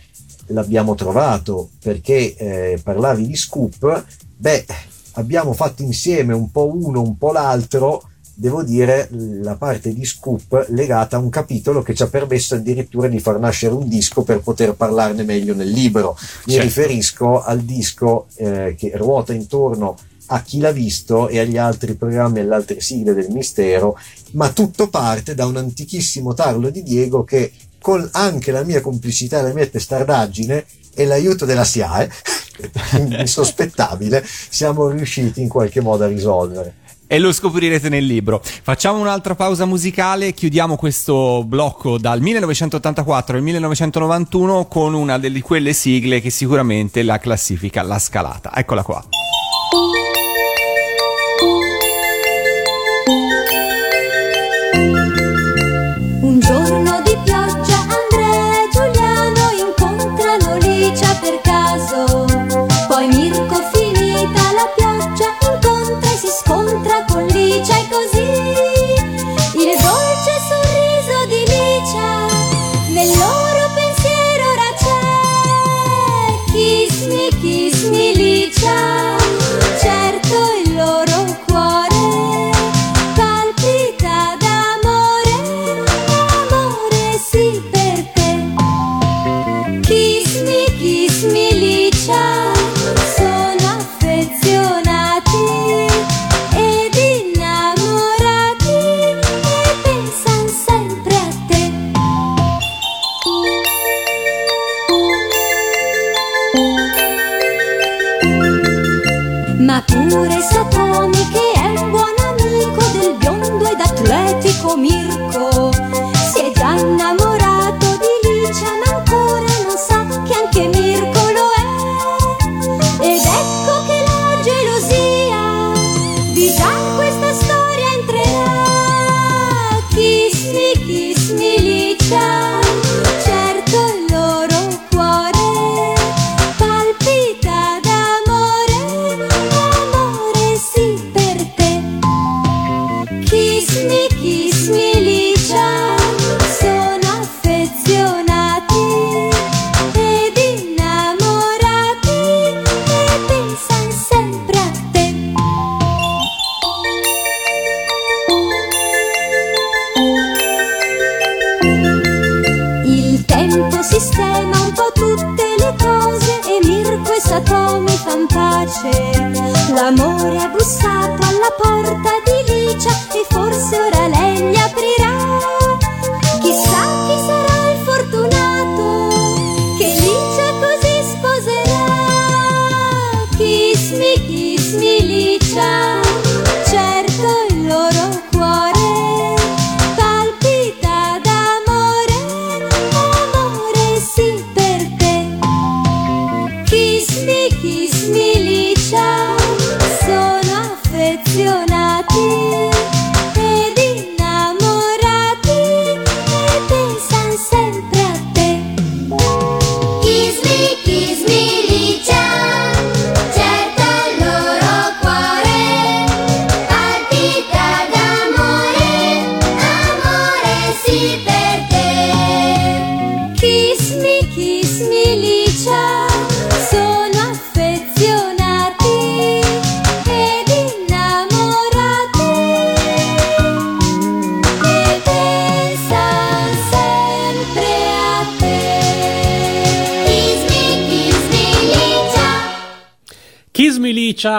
l'abbiamo 0.48 0.94
trovato 0.94 1.70
perché 1.80 2.34
eh, 2.36 2.78
parlavi 2.82 3.26
di 3.26 3.36
scoop, 3.36 4.04
beh 4.36 4.66
abbiamo 5.14 5.52
fatto 5.52 5.82
insieme 5.82 6.32
un 6.34 6.50
po' 6.50 6.70
uno, 6.74 7.00
un 7.02 7.16
po' 7.18 7.32
l'altro, 7.32 8.08
devo 8.36 8.62
dire 8.62 9.08
la 9.10 9.54
parte 9.54 9.94
di 9.94 10.04
scoop 10.04 10.66
legata 10.70 11.16
a 11.16 11.20
un 11.20 11.28
capitolo 11.30 11.82
che 11.82 11.94
ci 11.94 12.02
ha 12.02 12.08
permesso 12.08 12.56
addirittura 12.56 13.06
di 13.06 13.20
far 13.20 13.38
nascere 13.38 13.74
un 13.74 13.88
disco 13.88 14.22
per 14.22 14.40
poter 14.40 14.74
parlarne 14.74 15.22
meglio 15.22 15.54
nel 15.54 15.70
libro. 15.70 16.16
Mi 16.46 16.54
Certo. 16.54 16.66
riferisco 16.66 17.42
al 17.42 17.60
disco 17.60 18.26
eh, 18.36 18.74
che 18.76 18.92
ruota 18.96 19.32
intorno 19.32 19.96
a 20.28 20.40
chi 20.42 20.58
l'ha 20.58 20.72
visto 20.72 21.28
e 21.28 21.38
agli 21.38 21.58
altri 21.58 21.94
programmi 21.94 22.38
e 22.38 22.42
alle 22.42 22.54
altre 22.54 22.80
sigle 22.80 23.12
del 23.14 23.30
mistero, 23.30 23.96
ma 24.32 24.50
tutto 24.50 24.88
parte 24.88 25.34
da 25.34 25.46
un 25.46 25.56
antichissimo 25.56 26.32
tarlo 26.34 26.70
di 26.70 26.82
Diego 26.82 27.24
che 27.24 27.52
con 27.78 28.08
anche 28.12 28.50
la 28.50 28.64
mia 28.64 28.80
complicità 28.80 29.38
e 29.38 29.42
la 29.42 29.52
mia 29.52 29.66
testardaggine 29.66 30.64
e 30.94 31.04
l'aiuto 31.04 31.44
della 31.44 31.64
SIAE, 31.64 32.10
insospettabile, 33.18 34.24
siamo 34.24 34.88
riusciti 34.88 35.42
in 35.42 35.48
qualche 35.48 35.80
modo 35.80 36.04
a 36.04 36.08
risolvere. 36.08 36.74
E 37.06 37.18
lo 37.18 37.32
scoprirete 37.32 37.88
nel 37.88 38.04
libro. 38.04 38.40
Facciamo 38.42 38.98
un'altra 38.98 39.34
pausa 39.34 39.66
musicale, 39.66 40.32
chiudiamo 40.32 40.76
questo 40.76 41.44
blocco 41.44 41.98
dal 41.98 42.20
1984 42.20 43.36
al 43.36 43.42
1991 43.42 44.66
con 44.66 44.94
una 44.94 45.18
di 45.18 45.40
quelle 45.40 45.74
sigle 45.74 46.20
che 46.20 46.30
sicuramente 46.30 47.02
la 47.02 47.18
classifica 47.18 47.82
la 47.82 47.98
scalata. 47.98 48.52
Eccola 48.56 48.82
qua. 48.82 49.04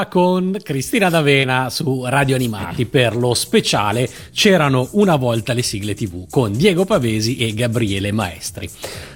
Con 0.04 0.58
Cristina 0.62 1.10
D'Avena 1.10 1.70
su 1.70 2.04
Radio 2.06 2.36
Animati 2.36 2.86
per 2.86 3.16
lo 3.16 3.34
speciale 3.34 4.10
C'erano 4.34 4.90
una 4.92 5.16
volta 5.16 5.54
le 5.54 5.62
sigle 5.62 5.96
TV 5.96 6.28
con 6.30 6.52
Diego 6.52 6.84
Pavesi 6.84 7.38
e 7.38 7.54
Gabriele 7.54 8.12
Maestri. 8.12 8.70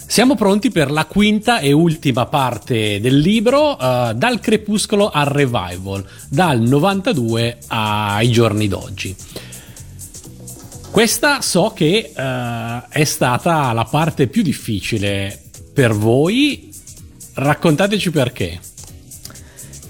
Siamo 0.08 0.36
pronti 0.36 0.72
per 0.72 0.90
la 0.90 1.06
quinta 1.06 1.60
e 1.60 1.74
ultima 1.74 2.26
parte 2.28 3.02
del 3.02 3.20
libro, 3.20 3.78
eh, 3.78 4.14
dal 4.16 4.40
crepuscolo 4.40 5.10
al 5.10 5.26
revival, 5.26 6.04
dal 6.30 6.62
92 6.62 7.58
ai 7.68 8.32
giorni 8.32 8.68
d'oggi. 8.70 9.16
Questa 10.90 11.42
so 11.42 11.74
che 11.76 12.12
eh, 12.16 12.84
è 12.90 13.04
stata 13.04 13.72
la 13.74 13.86
parte 13.86 14.28
più 14.28 14.42
difficile 14.42 15.40
per 15.74 15.94
voi. 15.94 16.74
Raccontateci 17.34 18.10
perché. 18.10 18.60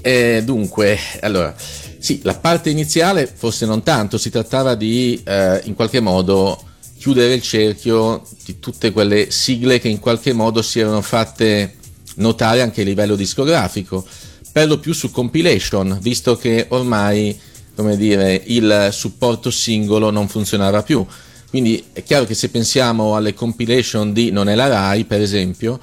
Eh, 0.02 0.42
dunque, 0.46 0.98
allora, 1.22 1.54
sì, 2.00 2.22
la 2.24 2.36
parte 2.36 2.70
iniziale 2.70 3.32
forse 3.32 3.66
non 3.66 3.84
tanto, 3.84 4.18
si 4.18 4.30
trattava 4.30 4.76
di 4.76 5.22
eh, 5.26 5.62
in 5.66 5.74
qualche 5.74 6.00
modo 6.00 6.62
chiudere 6.98 7.34
il 7.34 7.42
cerchio 7.42 8.26
di 8.46 8.60
tutte 8.60 8.92
quelle 8.92 9.32
sigle 9.32 9.80
che 9.80 9.88
in 9.88 10.00
qualche 10.00 10.34
modo 10.34 10.62
si 10.62 10.80
erano 10.80 11.02
fatte 11.02 11.76
notare 12.16 12.62
anche 12.62 12.82
a 12.82 12.84
livello 12.84 13.16
discografico, 13.16 14.06
per 14.52 14.68
lo 14.68 14.80
più 14.80 14.94
su 14.94 15.12
compilation, 15.12 15.98
visto 16.02 16.36
che 16.36 16.66
ormai, 16.70 17.38
come 17.76 17.96
dire, 17.96 18.42
il 18.46 18.90
supporto 18.92 19.50
singolo 19.50 20.10
non 20.10 20.28
funzionava 20.28 20.84
più. 20.84 21.06
Quindi 21.50 21.84
è 21.94 22.04
chiaro 22.04 22.26
che 22.26 22.36
se 22.36 22.50
pensiamo 22.50 23.16
alle 23.16 23.34
compilation 23.34 24.14
di 24.14 24.32
Non 24.32 24.50
è 24.50 24.56
la 24.56 24.68
Rai, 24.68 25.06
per 25.06 25.22
esempio, 25.22 25.80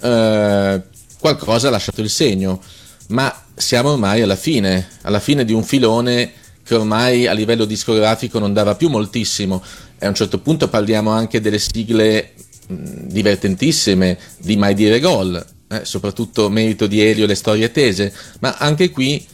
eh, 0.00 0.82
qualcosa 1.20 1.68
ha 1.68 1.70
lasciato 1.70 2.00
il 2.00 2.10
segno, 2.10 2.60
ma 3.08 3.34
siamo 3.54 3.92
ormai 3.92 4.22
alla 4.22 4.36
fine, 4.36 4.88
alla 5.02 5.20
fine 5.20 5.44
di 5.44 5.52
un 5.52 5.62
filone 5.62 6.32
che 6.62 6.74
ormai 6.74 7.26
a 7.26 7.32
livello 7.32 7.64
discografico 7.64 8.38
non 8.38 8.52
dava 8.52 8.74
più 8.74 8.88
moltissimo 8.88 9.62
e 9.98 10.06
a 10.06 10.08
un 10.08 10.14
certo 10.14 10.38
punto 10.38 10.68
parliamo 10.68 11.10
anche 11.10 11.40
delle 11.40 11.58
sigle 11.58 12.32
divertentissime 12.66 14.18
di 14.38 14.56
Mai 14.56 14.74
dire 14.74 14.98
gol, 15.00 15.44
eh, 15.68 15.84
soprattutto 15.84 16.48
merito 16.48 16.86
di 16.86 17.00
Elio 17.00 17.26
le 17.26 17.34
storie 17.34 17.70
tese, 17.70 18.12
ma 18.40 18.56
anche 18.58 18.90
qui 18.90 19.24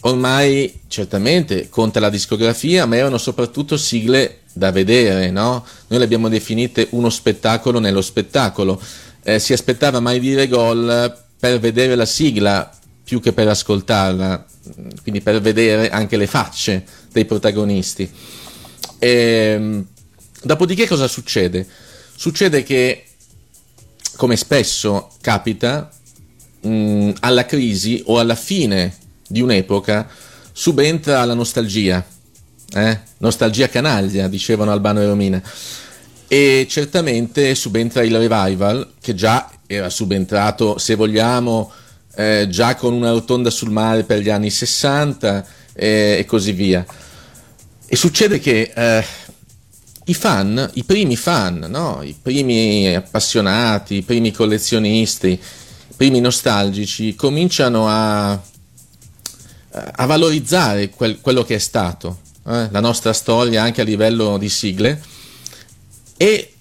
ormai 0.00 0.80
certamente 0.86 1.68
conta 1.68 2.00
la 2.00 2.10
discografia, 2.10 2.84
ma 2.86 2.96
erano 2.96 3.18
soprattutto 3.18 3.76
sigle 3.76 4.40
da 4.52 4.70
vedere, 4.70 5.30
no? 5.30 5.64
Noi 5.88 5.98
le 5.98 6.04
abbiamo 6.04 6.28
definite 6.28 6.88
uno 6.90 7.08
spettacolo 7.10 7.80
nello 7.80 8.02
spettacolo. 8.02 8.80
Eh, 9.22 9.38
si 9.38 9.54
aspettava 9.54 10.00
mai 10.00 10.20
dire 10.20 10.46
gol 10.46 11.22
per 11.38 11.58
vedere 11.58 11.94
la 11.94 12.04
sigla 12.04 12.70
più 13.04 13.20
che 13.20 13.32
per 13.32 13.48
ascoltarla, 13.48 14.44
quindi 15.02 15.20
per 15.20 15.40
vedere 15.40 15.90
anche 15.90 16.16
le 16.16 16.26
facce 16.26 16.84
dei 17.12 17.26
protagonisti. 17.26 18.10
E, 18.98 19.84
dopodiché 20.42 20.88
cosa 20.88 21.06
succede? 21.06 21.66
Succede 22.16 22.62
che, 22.62 23.04
come 24.16 24.36
spesso 24.36 25.10
capita, 25.20 25.90
mh, 26.60 27.10
alla 27.20 27.44
crisi 27.44 28.02
o 28.06 28.18
alla 28.18 28.34
fine 28.34 28.96
di 29.26 29.40
un'epoca 29.40 30.08
subentra 30.52 31.24
la 31.24 31.34
nostalgia, 31.34 32.04
eh? 32.72 33.00
nostalgia 33.18 33.68
canaglia, 33.68 34.28
dicevano 34.28 34.72
Albano 34.72 35.00
e 35.00 35.06
Romina, 35.06 35.42
e 36.26 36.66
certamente 36.68 37.54
subentra 37.54 38.02
il 38.02 38.16
revival, 38.16 38.92
che 39.00 39.14
già 39.14 39.50
era 39.66 39.90
subentrato, 39.90 40.78
se 40.78 40.94
vogliamo, 40.94 41.70
eh, 42.16 42.46
già 42.48 42.74
con 42.74 42.92
una 42.92 43.10
rotonda 43.10 43.50
sul 43.50 43.70
mare 43.70 44.04
per 44.04 44.20
gli 44.20 44.30
anni 44.30 44.50
60 44.50 45.46
eh, 45.72 46.16
e 46.18 46.24
così 46.24 46.52
via. 46.52 46.84
E 47.86 47.96
succede 47.96 48.38
che 48.38 48.72
eh, 48.74 49.04
i 50.06 50.14
fan, 50.14 50.70
i 50.74 50.84
primi 50.84 51.16
fan, 51.16 51.66
no? 51.68 52.00
i 52.02 52.16
primi 52.20 52.94
appassionati, 52.94 53.96
i 53.96 54.02
primi 54.02 54.32
collezionisti, 54.32 55.28
i 55.28 55.40
primi 55.96 56.20
nostalgici 56.20 57.14
cominciano 57.14 57.88
a, 57.88 58.32
a 58.32 60.06
valorizzare 60.06 60.90
quel- 60.90 61.20
quello 61.20 61.42
che 61.42 61.56
è 61.56 61.58
stato, 61.58 62.20
eh, 62.46 62.68
la 62.70 62.80
nostra 62.80 63.12
storia 63.12 63.62
anche 63.62 63.80
a 63.80 63.84
livello 63.84 64.38
di 64.38 64.48
sigle 64.48 65.02
e 66.16 66.53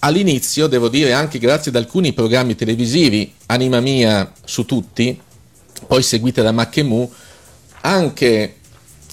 all'inizio, 0.00 0.66
devo 0.66 0.88
dire 0.88 1.12
anche 1.12 1.38
grazie 1.38 1.70
ad 1.70 1.76
alcuni 1.76 2.12
programmi 2.12 2.54
televisivi, 2.54 3.32
Anima 3.46 3.80
Mia 3.80 4.32
su 4.44 4.64
tutti, 4.64 5.18
poi 5.86 6.02
seguita 6.02 6.42
da 6.42 6.52
Macchemu, 6.52 7.10
anche 7.82 8.54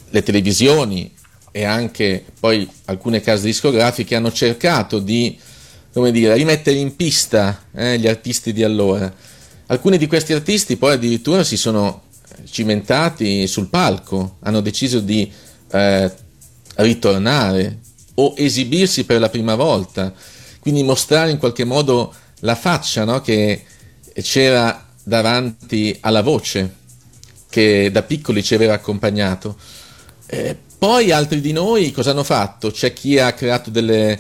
le 0.10 0.24
televisioni 0.24 1.14
e 1.52 1.64
anche 1.64 2.24
poi 2.40 2.68
alcune 2.86 3.22
case 3.22 3.46
discografiche 3.46 4.16
hanno 4.16 4.32
cercato 4.32 5.00
di 5.00 5.38
come 5.92 6.12
dire, 6.12 6.36
rimettere 6.36 6.78
in 6.78 6.96
pista 6.96 7.66
eh, 7.74 7.98
gli 7.98 8.08
artisti 8.08 8.54
di 8.54 8.64
allora. 8.64 9.12
Alcuni 9.68 9.98
di 9.98 10.08
questi 10.08 10.32
artisti 10.34 10.78
poi 10.78 10.94
addirittura 10.94 11.44
si 11.44 11.58
sono 11.58 12.04
cimentati 12.50 13.48
sul 13.48 13.68
palco, 13.68 14.38
hanno 14.42 14.62
deciso 14.62 15.00
di 15.00 15.30
eh, 15.72 16.12
ritornare 16.76 17.80
o 18.16 18.34
esibirsi 18.38 19.06
per 19.06 19.20
la 19.20 19.30
prima 19.30 19.56
volta, 19.56 20.14
quindi 20.68 20.84
mostrare 20.84 21.32
in 21.32 21.38
qualche 21.38 21.64
modo 21.64 22.14
la 22.42 22.56
faccia 22.56 23.06
no, 23.06 23.22
che 23.22 23.64
c'era 24.16 24.86
davanti 25.02 25.96
alla 26.02 26.22
voce 26.22 26.76
che 27.50 27.90
da 27.90 28.02
piccoli 28.02 28.44
ci 28.44 28.54
aveva 28.54 28.74
accompagnato. 28.74 29.56
Eh, 30.26 30.58
poi 30.78 31.12
altri 31.12 31.40
di 31.40 31.54
noi 31.54 31.94
cosa 31.94 32.12
hanno 32.12 32.26
fatto? 32.26 32.70
C'è 32.70 32.92
chi 32.92 33.18
ha 33.18 33.32
creato 33.32 33.70
delle, 33.70 34.20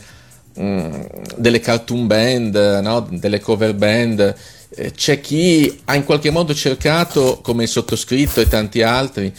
mm, 0.58 1.02
delle 1.36 1.60
cartoon 1.60 2.08
band, 2.08 2.56
no? 2.82 3.06
delle 3.12 3.42
cover 3.42 3.74
band, 3.74 4.34
eh, 4.70 4.92
c'è 4.92 5.20
chi 5.20 5.82
ha 5.84 5.96
in 5.96 6.06
qualche 6.06 6.30
modo 6.30 6.56
cercato, 6.56 7.42
come 7.44 7.64
il 7.64 7.70
sottoscritto 7.70 8.40
e 8.40 8.48
tanti 8.48 8.82
altri, 8.82 9.34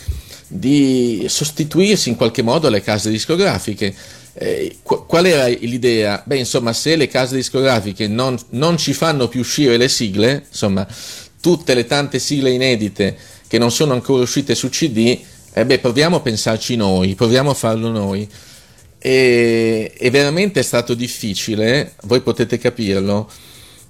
di 0.47 1.25
sostituirsi 1.27 2.11
in 2.11 2.17
qualche 2.17 2.43
modo 2.43 2.67
alle 2.67 2.83
case 2.83 3.09
discografiche. 3.09 3.95
Eh, 4.41 4.77
qu- 4.85 5.05
qual 5.07 5.27
era 5.27 5.49
l'idea? 5.49 6.23
Beh, 6.25 6.39
insomma, 6.39 6.73
se 6.73 6.95
le 6.95 7.09
case 7.09 7.35
discografiche 7.35 8.07
non, 8.07 8.39
non 8.51 8.79
ci 8.79 8.93
fanno 8.93 9.27
più 9.27 9.41
uscire 9.41 9.77
le 9.77 9.89
sigle, 9.89 10.45
insomma, 10.49 10.87
tutte 11.41 11.75
le 11.75 11.87
tante 11.87 12.21
sigle 12.21 12.51
inedite 12.51 13.17
che 13.49 13.59
non 13.59 13.73
sono 13.73 13.95
ancora 13.95 14.23
uscite 14.23 14.55
su 14.55 14.69
CD, 14.69 15.19
eh 15.53 15.67
beh, 15.67 15.81
proviamo 15.81 16.17
a 16.17 16.21
pensarci 16.21 16.77
noi, 16.77 17.17
proviamo 17.17 17.51
a 17.51 17.55
farlo 17.55 17.91
noi. 17.91 18.29
E, 19.01 19.93
e 19.97 20.11
veramente 20.11 20.61
è 20.61 20.63
stato 20.63 20.95
difficile, 20.95 21.95
voi 22.03 22.21
potete 22.21 22.59
capirlo, 22.59 23.29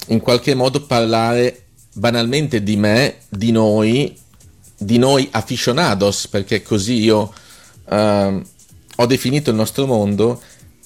in 0.08 0.20
qualche 0.20 0.54
modo 0.54 0.80
parlare 0.86 1.64
banalmente 1.92 2.62
di 2.62 2.76
me, 2.76 3.16
di 3.28 3.50
noi, 3.50 4.16
di 4.78 4.96
noi 4.96 5.28
aficionados, 5.30 6.26
perché 6.28 6.62
così 6.62 7.02
io 7.02 7.32
ehm, 7.90 8.42
ho 9.00 9.06
definito 9.06 9.50
il 9.50 9.56
nostro 9.56 9.86
mondo 9.86 10.40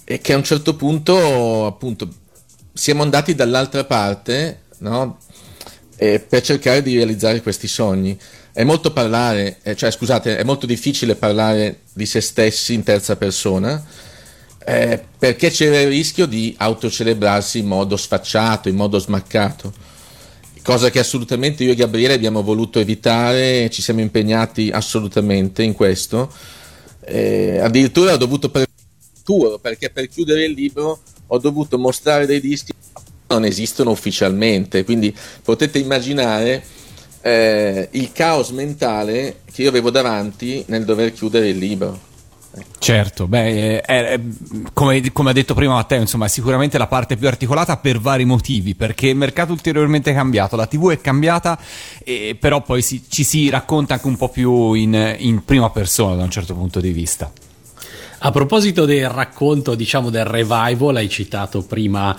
e 0.04 0.20
che 0.20 0.32
a 0.32 0.36
un 0.36 0.44
certo 0.44 0.74
punto 0.76 1.66
appunto 1.66 2.08
siamo 2.72 3.02
andati 3.02 3.34
dall'altra 3.34 3.84
parte 3.84 4.62
no? 4.78 5.18
Eh, 5.96 6.18
per 6.20 6.42
cercare 6.42 6.82
di 6.82 6.96
realizzare 6.96 7.42
questi 7.42 7.68
sogni. 7.68 8.18
È 8.52 8.64
molto 8.64 8.92
parlare, 8.92 9.58
eh, 9.62 9.76
cioè 9.76 9.90
scusate, 9.90 10.36
è 10.36 10.42
molto 10.42 10.66
difficile 10.66 11.14
parlare 11.14 11.82
di 11.92 12.06
se 12.06 12.20
stessi 12.20 12.74
in 12.74 12.82
terza 12.82 13.16
persona 13.16 13.82
eh, 14.64 15.02
perché 15.18 15.50
c'era 15.50 15.80
il 15.80 15.88
rischio 15.88 16.26
di 16.26 16.54
autocelebrarsi 16.56 17.58
in 17.58 17.66
modo 17.66 17.96
sfacciato, 17.96 18.68
in 18.68 18.76
modo 18.76 18.98
smaccato, 18.98 19.72
cosa 20.62 20.90
che 20.90 20.98
assolutamente 20.98 21.64
io 21.64 21.72
e 21.72 21.74
Gabriele 21.74 22.14
abbiamo 22.14 22.42
voluto 22.42 22.78
evitare, 22.78 23.68
ci 23.70 23.82
siamo 23.82 24.00
impegnati 24.00 24.70
assolutamente 24.70 25.62
in 25.62 25.74
questo. 25.74 26.32
Eh, 27.04 27.58
addirittura 27.58 28.12
ho 28.14 28.16
dovuto 28.16 28.48
per 28.48 28.66
perché 29.60 29.90
per 29.90 30.08
chiudere 30.08 30.44
il 30.44 30.52
libro 30.52 31.00
ho 31.28 31.38
dovuto 31.38 31.78
mostrare 31.78 32.26
dei 32.26 32.40
dischi 32.40 32.72
che 32.72 33.00
non 33.28 33.44
esistono 33.44 33.90
ufficialmente, 33.90 34.84
quindi 34.84 35.14
potete 35.42 35.78
immaginare 35.78 36.62
eh, 37.22 37.88
il 37.92 38.12
caos 38.12 38.50
mentale 38.50 39.40
che 39.50 39.62
io 39.62 39.68
avevo 39.68 39.90
davanti 39.90 40.64
nel 40.66 40.84
dover 40.84 41.12
chiudere 41.12 41.48
il 41.48 41.58
libro. 41.58 42.10
Certo, 42.78 43.26
beh, 43.26 43.80
è, 43.80 44.10
è, 44.12 44.20
come, 44.74 45.10
come, 45.12 45.30
ha 45.30 45.32
detto 45.32 45.54
prima 45.54 45.74
Matteo, 45.74 46.00
insomma, 46.00 46.26
è 46.26 46.28
sicuramente 46.28 46.76
la 46.76 46.86
parte 46.86 47.16
più 47.16 47.26
articolata 47.26 47.78
per 47.78 47.98
vari 47.98 48.26
motivi, 48.26 48.74
perché 48.74 49.08
il 49.08 49.16
mercato 49.16 49.50
è 49.50 49.52
ulteriormente 49.52 50.12
cambiato, 50.12 50.56
la 50.56 50.66
TV 50.66 50.90
è 50.90 51.00
cambiata, 51.00 51.58
eh, 52.04 52.36
però 52.38 52.60
poi 52.60 52.82
si, 52.82 53.04
ci 53.08 53.24
si 53.24 53.48
racconta 53.48 53.94
anche 53.94 54.06
un 54.06 54.16
po' 54.16 54.28
più 54.28 54.74
in, 54.74 55.16
in 55.18 55.44
prima 55.44 55.70
persona 55.70 56.16
da 56.16 56.24
un 56.24 56.30
certo 56.30 56.54
punto 56.54 56.80
di 56.80 56.90
vista. 56.90 57.32
A 58.24 58.30
proposito 58.30 58.84
del 58.84 59.08
racconto, 59.08 59.74
diciamo, 59.74 60.10
del 60.10 60.24
revival, 60.24 60.96
hai 60.96 61.08
citato 61.08 61.62
prima 61.62 62.16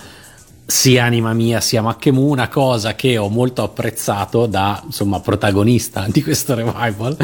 sia 0.66 1.04
Anima 1.04 1.34
Mia 1.34 1.60
sia 1.60 1.82
Mackemu, 1.82 2.26
una 2.26 2.48
cosa 2.48 2.94
che 2.94 3.18
ho 3.18 3.28
molto 3.28 3.62
apprezzato 3.62 4.46
da 4.46 4.82
insomma 4.84 5.20
protagonista 5.20 6.06
di 6.08 6.22
questo 6.22 6.54
revival, 6.54 7.16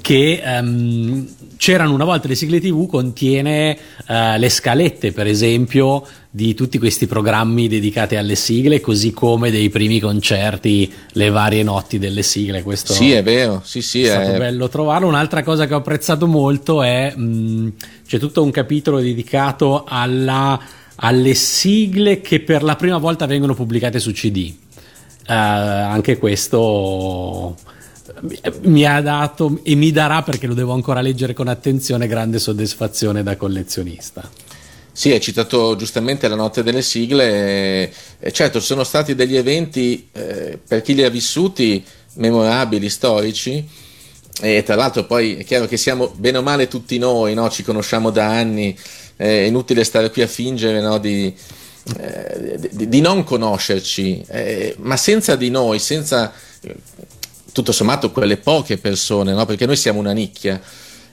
che 0.00 0.42
um, 0.44 1.26
c'erano 1.56 1.94
una 1.94 2.04
volta 2.04 2.28
le 2.28 2.34
sigle 2.34 2.60
tv 2.60 2.86
contiene 2.86 3.76
uh, 4.06 4.38
le 4.38 4.48
scalette 4.48 5.12
per 5.12 5.26
esempio 5.26 6.06
di 6.30 6.54
tutti 6.54 6.78
questi 6.78 7.06
programmi 7.06 7.68
dedicati 7.68 8.16
alle 8.16 8.34
sigle 8.34 8.80
così 8.80 9.12
come 9.12 9.50
dei 9.50 9.68
primi 9.70 9.98
concerti 9.98 10.92
le 11.12 11.30
varie 11.30 11.62
notti 11.62 11.98
delle 11.98 12.22
sigle. 12.22 12.62
Questo 12.62 12.92
sì 12.92 13.12
è 13.12 13.22
vero 13.22 13.60
sì 13.64 13.80
sì 13.80 14.02
è 14.02 14.10
stato 14.10 14.32
è... 14.32 14.38
bello 14.38 14.68
trovarlo. 14.68 15.06
Un'altra 15.06 15.42
cosa 15.42 15.66
che 15.66 15.74
ho 15.74 15.78
apprezzato 15.78 16.26
molto 16.26 16.82
è 16.82 17.14
mh, 17.14 17.72
c'è 18.06 18.18
tutto 18.18 18.42
un 18.42 18.50
capitolo 18.50 19.00
dedicato 19.00 19.84
alla 19.86 20.60
alle 21.00 21.34
sigle 21.34 22.20
che 22.20 22.40
per 22.40 22.62
la 22.62 22.76
prima 22.76 22.98
volta 22.98 23.26
vengono 23.26 23.54
pubblicate 23.54 23.98
su 24.00 24.12
CD. 24.12 24.54
Uh, 25.28 25.32
anche 25.32 26.16
questo 26.16 27.56
mi 28.62 28.84
ha 28.86 29.00
dato 29.00 29.60
e 29.62 29.74
mi 29.74 29.92
darà 29.92 30.22
perché 30.22 30.46
lo 30.46 30.54
devo 30.54 30.72
ancora 30.72 31.00
leggere 31.00 31.34
con 31.34 31.48
attenzione 31.48 32.06
grande 32.06 32.38
soddisfazione 32.38 33.22
da 33.22 33.36
collezionista. 33.36 34.28
Sì, 34.90 35.12
hai 35.12 35.20
citato 35.20 35.76
giustamente 35.76 36.26
la 36.26 36.34
notte 36.34 36.64
delle 36.64 36.82
sigle, 36.82 37.92
e 38.18 38.32
certo 38.32 38.58
sono 38.58 38.82
stati 38.82 39.14
degli 39.14 39.36
eventi 39.36 40.08
eh, 40.10 40.58
per 40.66 40.82
chi 40.82 40.94
li 40.94 41.04
ha 41.04 41.10
vissuti 41.10 41.84
memorabili, 42.14 42.88
storici 42.88 43.86
e 44.40 44.62
tra 44.62 44.76
l'altro 44.76 45.04
poi 45.04 45.36
è 45.36 45.44
chiaro 45.44 45.66
che 45.66 45.76
siamo 45.76 46.12
bene 46.14 46.38
o 46.38 46.42
male 46.42 46.68
tutti 46.68 46.98
noi, 46.98 47.34
no? 47.34 47.50
ci 47.50 47.62
conosciamo 47.62 48.10
da 48.10 48.28
anni, 48.28 48.76
è 49.16 49.26
inutile 49.26 49.82
stare 49.82 50.10
qui 50.10 50.22
a 50.22 50.28
fingere 50.28 50.80
no, 50.80 50.98
di, 50.98 51.34
eh, 51.98 52.58
di, 52.70 52.88
di, 52.88 53.00
non 53.00 53.24
conoscerci, 53.24 54.24
eh, 54.28 54.76
ma 54.78 54.96
senza 54.96 55.34
di 55.34 55.50
noi, 55.50 55.80
senza 55.80 56.32
tutto 57.52 57.72
sommato 57.72 58.12
quelle 58.12 58.36
poche 58.36 58.78
persone, 58.78 59.32
no? 59.32 59.44
perché 59.44 59.66
noi 59.66 59.76
siamo 59.76 59.98
una 59.98 60.12
nicchia, 60.12 60.60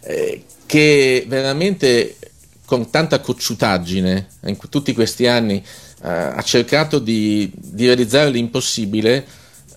eh, 0.01 0.43
che 0.67 1.25
veramente 1.27 2.17
con 2.65 2.89
tanta 2.89 3.19
cocciutaggine 3.19 4.27
in 4.45 4.57
tutti 4.69 4.93
questi 4.93 5.27
anni 5.27 5.63
eh, 6.03 6.09
ha 6.09 6.41
cercato 6.41 6.99
di, 6.99 7.51
di 7.55 7.85
realizzare 7.85 8.29
l'impossibile, 8.29 9.25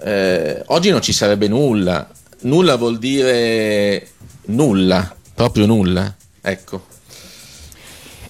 eh, 0.01 0.63
oggi 0.67 0.91
non 0.91 1.03
ci 1.03 1.13
sarebbe 1.13 1.49
nulla. 1.49 2.11
Nulla 2.41 2.77
vuol 2.77 2.99
dire 2.99 4.09
nulla, 4.47 5.15
proprio 5.35 5.67
nulla. 5.67 6.15
Ecco. 6.41 6.85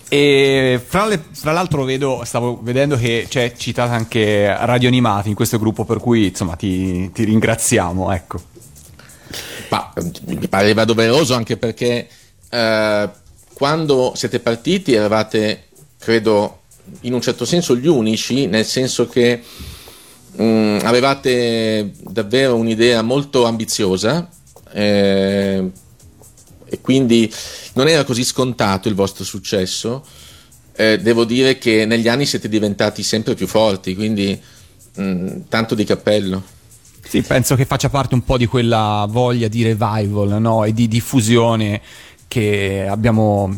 E 0.08 0.80
fra, 0.84 1.06
le, 1.06 1.22
fra, 1.32 1.52
l'altro 1.52 1.84
vedo, 1.84 2.22
stavo 2.24 2.58
vedendo 2.62 2.96
che 2.96 3.26
c'è 3.28 3.52
citata 3.54 3.92
anche 3.92 4.46
Radio 4.46 4.88
Animati 4.88 5.28
in 5.28 5.34
questo 5.34 5.58
gruppo, 5.58 5.84
per 5.84 5.98
cui 5.98 6.28
insomma 6.28 6.56
ti, 6.56 7.10
ti 7.12 7.24
ringraziamo. 7.24 8.10
Ecco. 8.12 8.40
Ma, 9.68 9.92
mi 10.24 10.48
pareva 10.48 10.84
doveroso 10.84 11.34
anche 11.34 11.58
perché 11.58 12.08
eh, 12.48 13.08
quando 13.52 14.12
siete 14.14 14.40
partiti 14.40 14.94
eravate, 14.94 15.64
credo, 15.98 16.60
in 17.02 17.12
un 17.12 17.20
certo 17.20 17.44
senso 17.44 17.76
gli 17.76 17.86
unici, 17.86 18.46
nel 18.46 18.64
senso 18.64 19.06
che 19.06 19.42
mh, 20.38 20.42
mm, 20.42 20.78
avevate 20.82 21.92
davvero 22.00 22.56
un'idea 22.56 23.02
molto 23.02 23.44
ambiziosa. 23.44 24.28
Eh, 24.72 25.70
e 26.70 26.80
quindi 26.80 27.32
non 27.74 27.88
era 27.88 28.04
così 28.04 28.24
scontato 28.24 28.88
il 28.88 28.94
vostro 28.94 29.24
successo. 29.24 30.04
Eh, 30.76 30.98
devo 30.98 31.24
dire 31.24 31.58
che 31.58 31.86
negli 31.86 32.08
anni 32.08 32.26
siete 32.26 32.48
diventati 32.48 33.02
sempre 33.02 33.34
più 33.34 33.46
forti, 33.46 33.94
quindi 33.94 34.38
mh, 34.94 35.02
mm, 35.02 35.28
tanto 35.48 35.74
di 35.74 35.84
cappello. 35.84 36.56
Sì, 37.08 37.22
penso 37.22 37.56
che 37.56 37.64
faccia 37.64 37.88
parte 37.88 38.14
un 38.14 38.22
po' 38.22 38.36
di 38.36 38.44
quella 38.44 39.06
voglia 39.08 39.48
di 39.48 39.62
revival 39.62 40.36
no? 40.42 40.64
e 40.64 40.74
di 40.74 40.88
diffusione 40.88 41.80
che 42.28 42.86
abbiamo, 42.86 43.50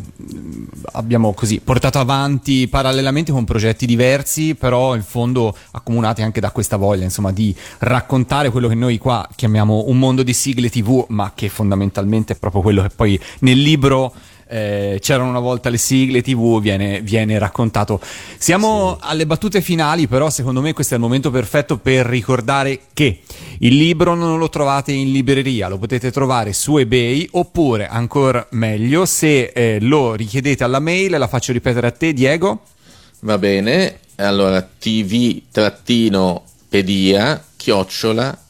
abbiamo 0.93 1.33
così 1.33 1.59
portato 1.59 1.99
avanti 1.99 2.67
parallelamente 2.69 3.31
con 3.33 3.43
progetti 3.43 3.85
diversi, 3.85 4.55
però 4.55 4.95
in 4.95 5.03
fondo 5.03 5.55
accomunati 5.71 6.21
anche 6.21 6.39
da 6.39 6.51
questa 6.51 6.77
voglia, 6.77 7.03
insomma, 7.03 7.31
di 7.31 7.53
raccontare 7.79 8.49
quello 8.49 8.69
che 8.69 8.75
noi 8.75 8.97
qua 8.97 9.27
chiamiamo 9.35 9.83
un 9.87 9.99
mondo 9.99 10.23
di 10.23 10.33
sigle 10.33 10.69
TV, 10.69 11.05
ma 11.09 11.33
che 11.35 11.49
fondamentalmente 11.49 12.33
è 12.33 12.37
proprio 12.37 12.61
quello 12.61 12.81
che 12.81 12.89
poi 12.95 13.19
nel 13.39 13.59
libro 13.59 14.13
eh, 14.51 14.99
c'erano 14.99 15.29
una 15.29 15.39
volta 15.39 15.69
le 15.69 15.77
sigle 15.77 16.21
tv, 16.21 16.59
viene, 16.59 16.99
viene 17.01 17.39
raccontato. 17.39 18.01
Siamo 18.37 18.97
sì. 18.99 19.07
alle 19.07 19.25
battute 19.25 19.61
finali, 19.61 20.07
però 20.07 20.29
secondo 20.29 20.59
me 20.59 20.73
questo 20.73 20.95
è 20.95 20.97
il 20.97 21.03
momento 21.03 21.31
perfetto 21.31 21.77
per 21.77 22.05
ricordare 22.05 22.81
che 22.93 23.21
il 23.59 23.77
libro 23.77 24.13
non 24.13 24.37
lo 24.37 24.49
trovate 24.49 24.91
in 24.91 25.13
libreria, 25.13 25.69
lo 25.69 25.77
potete 25.77 26.11
trovare 26.11 26.51
su 26.51 26.77
eBay 26.77 27.29
oppure 27.31 27.87
ancora 27.87 28.45
meglio 28.51 29.05
se 29.05 29.51
eh, 29.53 29.77
lo 29.79 30.15
richiedete 30.15 30.65
alla 30.65 30.79
mail, 30.79 31.17
la 31.17 31.27
faccio 31.27 31.53
ripetere 31.53 31.87
a 31.87 31.91
te 31.91 32.11
Diego. 32.11 32.63
Va 33.21 33.37
bene, 33.37 33.99
allora 34.15 34.61
tv-pedia 34.61 35.45
chiocciola 37.55 38.40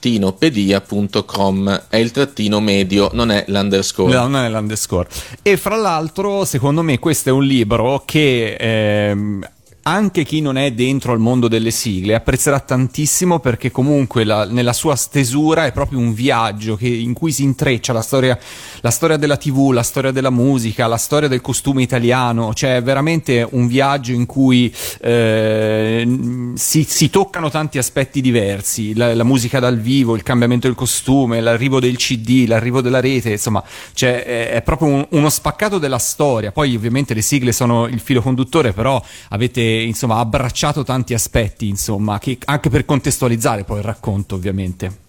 tv-pedia.com 0.00 1.82
è 1.90 1.96
il 1.96 2.10
trattino 2.12 2.60
medio, 2.60 3.10
non 3.12 3.30
è 3.30 3.44
l'underscore. 3.48 4.14
No, 4.14 4.26
non 4.26 4.42
è 4.44 4.48
l'underscore. 4.48 5.08
E 5.42 5.58
fra 5.58 5.76
l'altro, 5.76 6.46
secondo 6.46 6.82
me, 6.82 6.98
questo 6.98 7.28
è 7.28 7.32
un 7.32 7.44
libro 7.44 8.02
che 8.06 8.54
ehm, 8.58 9.46
anche 9.88 10.22
chi 10.22 10.42
non 10.42 10.58
è 10.58 10.72
dentro 10.72 11.12
al 11.12 11.18
mondo 11.18 11.48
delle 11.48 11.70
sigle 11.70 12.14
apprezzerà 12.14 12.60
tantissimo 12.60 13.38
perché 13.38 13.70
comunque 13.70 14.24
la, 14.24 14.44
nella 14.44 14.74
sua 14.74 14.94
stesura 14.96 15.64
è 15.64 15.72
proprio 15.72 15.98
un 15.98 16.12
viaggio 16.12 16.76
che, 16.76 16.88
in 16.88 17.14
cui 17.14 17.32
si 17.32 17.42
intreccia 17.42 17.94
la 17.94 18.02
storia, 18.02 18.38
la 18.80 18.90
storia, 18.90 19.16
della 19.16 19.38
tv, 19.38 19.70
la 19.70 19.82
storia 19.82 20.10
della 20.10 20.28
musica, 20.28 20.86
la 20.86 20.98
storia 20.98 21.28
del 21.28 21.40
costume 21.40 21.82
italiano, 21.82 22.52
cioè 22.52 22.76
è 22.76 22.82
veramente 22.82 23.46
un 23.50 23.66
viaggio 23.66 24.12
in 24.12 24.26
cui 24.26 24.72
eh, 25.00 26.52
si, 26.54 26.84
si, 26.84 27.08
toccano 27.08 27.48
tanti 27.48 27.78
aspetti 27.78 28.20
diversi, 28.20 28.94
la, 28.94 29.14
la, 29.14 29.24
musica 29.24 29.58
dal 29.58 29.78
vivo, 29.78 30.14
il 30.14 30.22
cambiamento 30.22 30.66
del 30.66 30.76
costume, 30.76 31.40
l'arrivo 31.40 31.80
del 31.80 31.96
CD, 31.96 32.46
l'arrivo 32.46 32.82
della 32.82 33.00
rete, 33.00 33.30
insomma 33.30 33.64
cioè, 33.94 34.22
è, 34.22 34.50
è, 34.50 34.62
proprio 34.62 34.88
un, 34.88 35.06
uno 35.10 35.30
spaccato 35.30 35.78
della 35.78 35.98
storia, 35.98 36.52
poi 36.52 36.76
ovviamente 36.76 37.14
le 37.14 37.22
sigle 37.22 37.52
sono 37.52 37.86
il 37.86 38.00
filo 38.00 38.20
conduttore, 38.20 38.72
però 38.72 39.02
avete 39.30 39.77
insomma, 39.82 40.16
ha 40.16 40.20
abbracciato 40.20 40.82
tanti 40.82 41.14
aspetti, 41.14 41.68
insomma, 41.68 42.18
che, 42.18 42.38
anche 42.44 42.68
per 42.70 42.84
contestualizzare 42.84 43.64
poi 43.64 43.78
il 43.78 43.84
racconto, 43.84 44.34
ovviamente. 44.34 45.06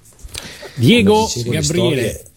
Diego, 0.76 1.28
Gabriele. 1.46 2.29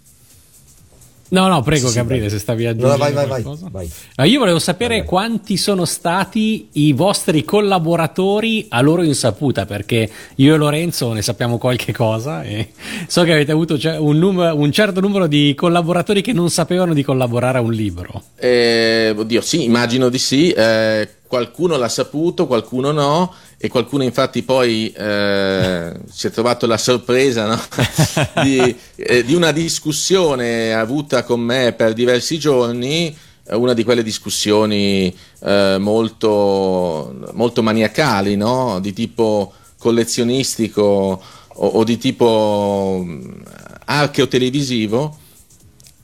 No, 1.33 1.49
no, 1.49 1.63
prego 1.63 1.89
Sì, 1.89 1.95
Gabriele, 1.95 2.25
vai. 2.27 2.31
se 2.31 2.39
stavi 2.39 2.65
No, 2.65 2.71
aggiungendo 2.71 2.97
vai, 2.99 3.13
vai, 3.13 3.27
vai, 3.27 3.43
qualcosa. 3.43 3.69
vai. 3.71 3.91
Ah, 4.17 4.27
io 4.27 4.39
volevo 4.39 4.59
sapere 4.59 5.03
quanti 5.05 5.57
sono 5.57 5.87
stati 5.87 6.69
i 6.73 6.93
vostri 6.93 7.43
collaboratori 7.45 8.67
a 8.69 8.81
loro 8.83 9.03
insaputa, 9.03 9.65
perché 9.65 10.11
io 10.37 10.55
e 10.55 10.57
Lorenzo 10.59 11.13
ne 11.13 11.23
sappiamo 11.23 11.57
qualche 11.59 11.93
cosa 11.93 12.43
e 12.43 12.73
so 13.07 13.23
che 13.23 13.33
avete 13.33 13.51
avuto 13.53 13.79
ce- 13.79 13.97
un, 13.99 14.19
num- 14.19 14.53
un 14.55 14.73
certo 14.73 15.01
numero 15.01 15.27
di 15.27 15.55
collaboratori 15.57 16.21
che 16.21 16.33
non 16.35 16.51
sapevano 16.51 16.93
di 16.95 17.03
collaborare 17.03 17.59
a 17.59 17.61
un 17.63 17.73
libro. 17.73 18.23
Eh, 18.37 19.15
oddio, 19.17 19.41
sì, 19.41 19.65
immagino 19.65 20.09
di 20.11 20.19
sì. 20.19 20.51
Eh, 20.51 21.09
qualcuno 21.27 21.77
l'ha 21.77 21.89
saputo, 21.89 22.47
qualcuno 22.47 22.91
no, 22.93 23.33
e 23.65 23.69
qualcuno 23.69 24.03
infatti 24.03 24.43
poi 24.43 24.93
eh, 24.93 25.93
si 26.11 26.27
è 26.27 26.31
trovato 26.33 26.67
la 26.67 26.77
sorpresa 26.77 27.47
no? 27.47 27.63
di, 28.43 28.77
eh, 28.97 29.23
di 29.23 29.35
una 29.37 29.53
discussione 29.53 30.75
avuta 30.75 31.23
con 31.23 31.39
me 31.39 31.73
per 31.73 31.93
diversi 31.93 32.41
giorni. 32.41 33.17
eh, 33.47 33.55
Una 33.55 33.73
di 33.73 33.85
quelle 33.85 34.03
discussioni 34.03 35.15
eh, 35.45 35.77
molto, 35.79 37.15
molto 37.35 37.63
maniacali, 37.63 38.35
no? 38.35 38.81
di 38.81 38.93
tipo 38.93 39.53
collezionistico 39.79 41.23
o, 41.47 41.67
o 41.67 41.85
di 41.85 41.99
tipo 41.99 43.01
mh, 43.05 43.43
archeo-televisivo, 43.85 45.19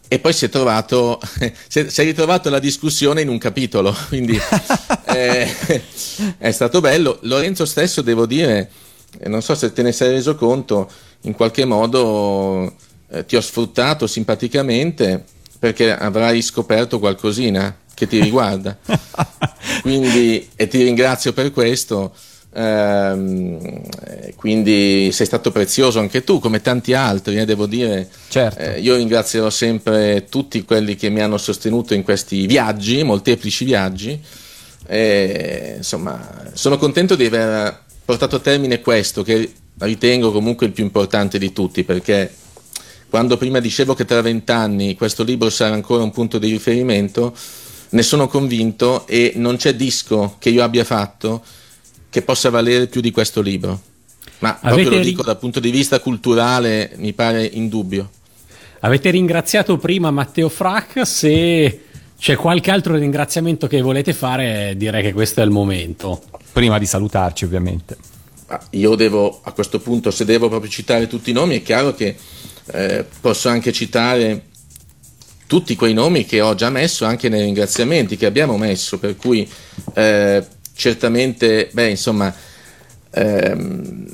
e 0.08 0.18
poi 0.18 0.32
si 0.32 0.46
è 0.46 0.48
trovato 0.48 1.20
si 1.68 1.80
è, 1.80 1.86
è 1.86 2.02
ritrovato 2.04 2.48
la 2.50 2.58
discussione 2.58 3.20
in 3.20 3.28
un 3.28 3.38
capitolo 3.38 3.94
quindi 4.08 4.38
eh, 5.06 5.54
è 6.38 6.50
stato 6.50 6.80
bello. 6.80 7.18
Lorenzo 7.22 7.64
stesso 7.64 8.02
devo 8.02 8.26
dire 8.26 8.70
eh, 9.18 9.28
non 9.28 9.42
so 9.42 9.54
se 9.54 9.72
te 9.72 9.82
ne 9.82 9.92
sei 9.92 10.10
reso 10.10 10.34
conto 10.34 10.90
in 11.22 11.34
qualche 11.34 11.64
modo 11.64 12.74
eh, 13.10 13.24
ti 13.26 13.36
ho 13.36 13.40
sfruttato 13.40 14.06
simpaticamente 14.06 15.24
perché 15.58 15.94
avrai 15.94 16.40
scoperto 16.40 16.98
qualcosina 16.98 17.76
che 17.92 18.06
ti 18.06 18.20
riguarda. 18.20 18.78
Quindi 19.82 20.48
e 20.54 20.68
ti 20.68 20.84
ringrazio 20.84 21.32
per 21.32 21.50
questo 21.50 22.14
eh, 22.50 24.34
quindi 24.36 25.10
sei 25.12 25.26
stato 25.26 25.50
prezioso 25.50 26.00
anche 26.00 26.24
tu 26.24 26.38
come 26.38 26.62
tanti 26.62 26.94
altri 26.94 27.38
eh, 27.38 27.44
devo 27.44 27.66
dire 27.66 28.08
Certo. 28.28 28.58
eh, 28.58 28.80
io 28.80 28.96
ringrazierò 28.96 29.50
sempre 29.50 30.26
tutti 30.30 30.64
quelli 30.64 30.96
che 30.96 31.10
mi 31.10 31.20
hanno 31.20 31.36
sostenuto 31.36 31.94
in 31.94 32.02
questi 32.02 32.46
viaggi, 32.46 33.02
molteplici 33.02 33.64
viaggi. 33.64 34.20
Insomma, 34.90 36.50
sono 36.54 36.78
contento 36.78 37.14
di 37.14 37.26
aver 37.26 37.82
portato 38.04 38.36
a 38.36 38.40
termine 38.40 38.80
questo, 38.80 39.22
che 39.22 39.52
ritengo 39.80 40.32
comunque 40.32 40.64
il 40.64 40.72
più 40.72 40.82
importante 40.82 41.38
di 41.38 41.52
tutti, 41.52 41.84
perché 41.84 42.32
quando 43.10 43.36
prima 43.36 43.60
dicevo 43.60 43.94
che 43.94 44.06
tra 44.06 44.22
vent'anni 44.22 44.94
questo 44.94 45.22
libro 45.24 45.50
sarà 45.50 45.74
ancora 45.74 46.02
un 46.02 46.10
punto 46.10 46.38
di 46.38 46.50
riferimento, 46.50 47.34
ne 47.90 48.02
sono 48.02 48.28
convinto 48.28 49.06
e 49.06 49.32
non 49.36 49.56
c'è 49.56 49.74
disco 49.74 50.36
che 50.38 50.48
io 50.48 50.62
abbia 50.62 50.84
fatto 50.84 51.42
che 52.10 52.22
possa 52.22 52.50
valere 52.50 52.86
più 52.86 53.00
di 53.00 53.10
questo 53.10 53.40
libro. 53.40 53.80
Ma 54.40 54.54
proprio 54.54 54.72
Avete 54.72 54.90
lo 54.90 54.96
ri- 54.98 55.04
dico 55.04 55.22
dal 55.22 55.38
punto 55.38 55.60
di 55.60 55.70
vista 55.70 56.00
culturale, 56.00 56.92
mi 56.96 57.12
pare 57.12 57.44
indubbio. 57.44 58.10
Avete 58.80 59.10
ringraziato 59.10 59.76
prima 59.76 60.10
Matteo 60.10 60.48
Frac, 60.48 61.04
se 61.04 61.80
c'è 62.18 62.36
qualche 62.36 62.70
altro 62.70 62.96
ringraziamento 62.96 63.66
che 63.66 63.80
volete 63.80 64.12
fare 64.12 64.74
direi 64.76 65.02
che 65.02 65.12
questo 65.12 65.40
è 65.40 65.44
il 65.44 65.50
momento. 65.50 66.22
Prima 66.52 66.78
di 66.78 66.86
salutarci, 66.86 67.44
ovviamente. 67.44 67.96
Io 68.70 68.94
devo 68.94 69.40
a 69.42 69.52
questo 69.52 69.80
punto, 69.80 70.10
se 70.10 70.24
devo 70.24 70.48
proprio 70.48 70.70
citare 70.70 71.06
tutti 71.06 71.30
i 71.30 71.32
nomi, 71.32 71.58
è 71.58 71.62
chiaro 71.62 71.94
che 71.94 72.16
eh, 72.72 73.04
posso 73.20 73.48
anche 73.48 73.72
citare 73.72 74.44
tutti 75.46 75.74
quei 75.76 75.94
nomi 75.94 76.24
che 76.24 76.40
ho 76.40 76.54
già 76.54 76.70
messo 76.70 77.04
anche 77.04 77.28
nei 77.28 77.42
ringraziamenti 77.42 78.16
che 78.16 78.26
abbiamo 78.26 78.56
messo, 78.56 78.98
per 78.98 79.16
cui 79.16 79.48
eh, 79.94 80.44
certamente, 80.78 81.70
beh, 81.72 81.90
insomma, 81.90 82.32
ehm, 83.10 84.06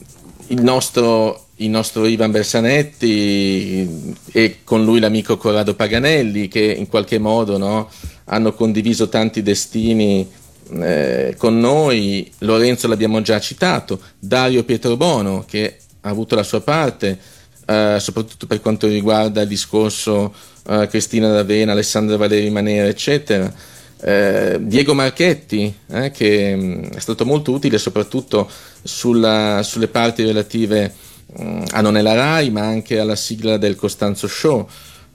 il 0.47 0.63
nostro, 0.63 1.49
il 1.57 1.69
nostro 1.69 2.07
Ivan 2.07 2.31
Bersanetti 2.31 4.15
e 4.33 4.57
con 4.65 4.83
lui 4.83 4.99
l'amico 4.99 5.37
Corrado 5.37 5.75
Paganelli 5.75 6.49
che 6.49 6.61
in 6.61 6.89
qualche 6.89 7.19
modo 7.19 7.59
no, 7.59 7.91
hanno 8.25 8.55
condiviso 8.55 9.11
tanti 9.11 9.43
destini 9.43 10.27
eh, 10.81 11.35
con 11.37 11.61
noi, 11.61 12.33
Lorenzo 12.39 12.89
l'abbiamo 12.89 13.21
già 13.21 13.39
citato, 13.41 14.01
Dario 14.19 14.65
Pietrobono 14.65 15.45
che 15.47 15.77
ha 16.01 16.09
avuto 16.09 16.35
la 16.35 16.43
sua 16.43 16.63
parte, 16.63 17.19
eh, 17.67 17.99
soprattutto 18.01 18.47
per 18.47 18.63
quanto 18.63 18.87
riguarda 18.87 19.43
il 19.43 19.49
discorso 19.49 20.35
eh, 20.67 20.87
Cristina 20.89 21.31
D'Avena, 21.31 21.73
Alessandra 21.73 22.17
Valeri 22.17 22.49
Manera, 22.49 22.89
eccetera. 22.89 23.53
Eh, 24.07 24.59
Diego 24.61 24.93
Marchetti, 24.93 25.75
eh, 25.89 26.11
che 26.11 26.55
mh, 26.55 26.91
è 26.91 26.99
stato 26.99 27.25
molto 27.25 27.53
utile 27.53 27.79
soprattutto 27.79 28.47
sulla- 28.83 29.63
sulle 29.63 29.89
parti 29.89 30.23
relative 30.25 30.93
mh, 31.37 31.63
a 31.71 31.81
Non 31.81 31.97
è 31.97 32.03
la 32.03 32.13
Rai, 32.13 32.51
ma 32.51 32.61
anche 32.61 32.99
alla 32.99 33.17
sigla 33.17 33.57
del 33.57 33.77
Costanzo 33.77 34.27
Show. 34.29 34.69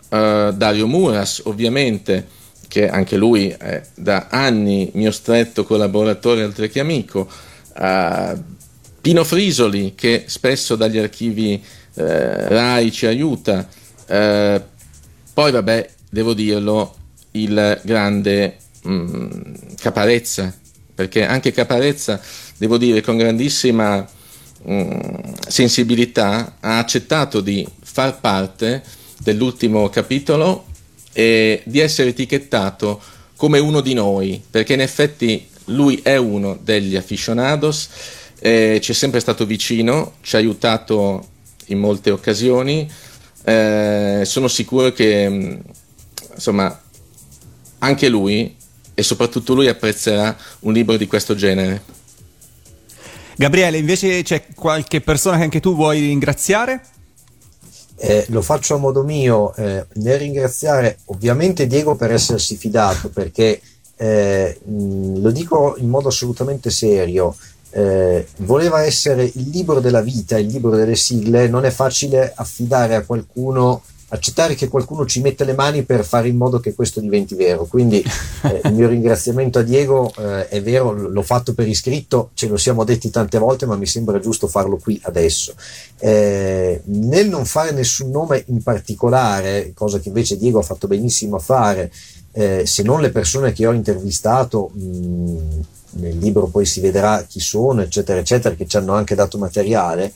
Eh, 0.09 0.53
Dario 0.55 0.87
Muras, 0.87 1.41
ovviamente, 1.45 2.25
che 2.67 2.89
anche 2.89 3.15
lui 3.15 3.49
è 3.49 3.79
da 3.93 4.25
anni 4.31 4.89
mio 4.95 5.11
stretto 5.11 5.65
collaboratore 5.65 6.43
oltre 6.43 6.67
che 6.67 6.79
amico. 6.79 7.27
Eh, 7.77 8.33
Pino 9.01 9.23
Frisoli, 9.23 9.93
che 9.95 10.23
spesso 10.25 10.75
dagli 10.75 10.97
archivi 10.97 11.63
eh, 11.93 12.47
Rai 12.47 12.91
ci 12.91 13.05
aiuta. 13.05 13.67
Poi, 14.07 15.51
vabbè, 15.51 15.89
devo 16.09 16.33
dirlo, 16.33 16.95
il 17.31 17.79
grande 17.83 18.57
mm, 18.89 19.29
Caparezza, 19.79 20.53
perché 20.93 21.25
anche 21.25 21.51
Caparezza, 21.51 22.21
devo 22.57 22.77
dire, 22.77 23.01
con 23.01 23.17
grandissima 23.17 24.07
mm, 24.67 24.89
sensibilità 25.47 26.57
ha 26.59 26.77
accettato 26.77 27.41
di 27.41 27.67
far 27.81 28.19
parte 28.19 28.83
dell'ultimo 29.19 29.89
capitolo 29.89 30.65
e 31.13 31.61
di 31.65 31.79
essere 31.79 32.09
etichettato 32.09 33.01
come 33.35 33.59
uno 33.59 33.81
di 33.81 33.93
noi, 33.93 34.41
perché 34.49 34.73
in 34.73 34.81
effetti 34.81 35.47
lui 35.65 35.99
è 36.03 36.17
uno 36.17 36.57
degli 36.61 36.95
aficionados, 36.95 37.89
eh, 38.39 38.79
ci 38.81 38.91
è 38.91 38.95
sempre 38.95 39.19
stato 39.19 39.45
vicino, 39.45 40.13
ci 40.21 40.35
ha 40.35 40.39
aiutato 40.39 41.27
in 41.67 41.79
molte 41.79 42.11
occasioni, 42.11 42.89
eh, 43.43 44.23
sono 44.25 44.47
sicuro 44.47 44.91
che 44.91 45.29
mh, 45.29 45.61
insomma 46.35 46.81
anche 47.79 48.09
lui 48.09 48.55
e 48.99 49.03
soprattutto 49.03 49.53
lui 49.53 49.67
apprezzerà 49.69 50.35
un 50.59 50.73
libro 50.73 50.97
di 50.97 51.07
questo 51.07 51.33
genere. 51.33 51.81
Gabriele, 53.37 53.77
invece 53.77 54.21
c'è 54.23 54.47
qualche 54.53 54.99
persona 54.99 55.37
che 55.37 55.43
anche 55.43 55.61
tu 55.61 55.73
vuoi 55.73 56.01
ringraziare? 56.01 56.81
Eh, 57.95 58.25
lo 58.29 58.41
faccio 58.41 58.75
a 58.75 58.77
modo 58.77 59.03
mio 59.03 59.55
eh, 59.55 59.85
nel 59.93 60.19
ringraziare 60.19 60.99
ovviamente 61.05 61.67
Diego 61.67 61.95
per 61.95 62.11
essersi 62.11 62.55
fidato 62.55 63.09
perché 63.09 63.59
eh, 63.97 64.57
mh, 64.63 65.21
lo 65.21 65.31
dico 65.31 65.75
in 65.77 65.89
modo 65.89 66.07
assolutamente 66.07 66.69
serio 66.69 67.35
eh, 67.71 68.25
voleva 68.37 68.83
essere 68.83 69.23
il 69.23 69.49
libro 69.49 69.81
della 69.81 69.99
vita 69.99 70.39
il 70.39 70.47
libro 70.47 70.69
delle 70.69 70.95
sigle 70.95 71.49
non 71.49 71.65
è 71.65 71.71
facile 71.71 72.31
affidare 72.33 72.95
a 72.95 73.03
qualcuno 73.03 73.81
accettare 74.09 74.55
che 74.55 74.67
qualcuno 74.67 75.05
ci 75.05 75.21
mette 75.21 75.43
le 75.43 75.53
mani 75.53 75.83
per 75.83 76.03
fare 76.03 76.27
in 76.27 76.37
modo 76.37 76.59
che 76.59 76.73
questo 76.73 76.99
diventi 76.99 77.35
vero 77.35 77.65
quindi 77.65 78.03
eh, 78.43 78.61
il 78.63 78.73
mio 78.73 78.87
ringraziamento 78.87 79.59
a 79.59 79.63
Diego 79.63 80.11
eh, 80.17 80.47
è 80.47 80.61
vero 80.61 80.91
l'ho 80.91 81.21
fatto 81.21 81.53
per 81.53 81.67
iscritto 81.67 82.31
ce 82.33 82.47
lo 82.47 82.57
siamo 82.57 82.83
detti 82.83 83.09
tante 83.09 83.37
volte 83.37 83.65
ma 83.65 83.75
mi 83.75 83.85
sembra 83.85 84.19
giusto 84.19 84.47
farlo 84.47 84.77
qui 84.77 84.99
adesso 85.03 85.53
eh, 85.99 86.81
nel 86.85 87.27
non 87.27 87.45
fare 87.45 87.71
nessun 87.71 88.09
nome 88.09 88.43
in 88.47 88.61
particolare, 88.63 89.71
cosa 89.73 89.99
che 89.99 90.07
invece 90.07 90.37
Diego 90.37 90.59
ha 90.59 90.63
fatto 90.63 90.87
benissimo 90.87 91.35
a 91.35 91.39
fare, 91.39 91.91
eh, 92.31 92.65
se 92.65 92.83
non 92.83 93.01
le 93.01 93.09
persone 93.09 93.51
che 93.51 93.65
ho 93.65 93.73
intervistato, 93.73 94.69
mh, 94.73 95.59
nel 95.91 96.17
libro 96.17 96.47
poi 96.47 96.65
si 96.65 96.79
vedrà 96.79 97.25
chi 97.27 97.39
sono, 97.39 97.81
eccetera, 97.81 98.19
eccetera, 98.19 98.55
che 98.55 98.67
ci 98.67 98.77
hanno 98.77 98.93
anche 98.93 99.15
dato 99.15 99.37
materiale. 99.37 100.13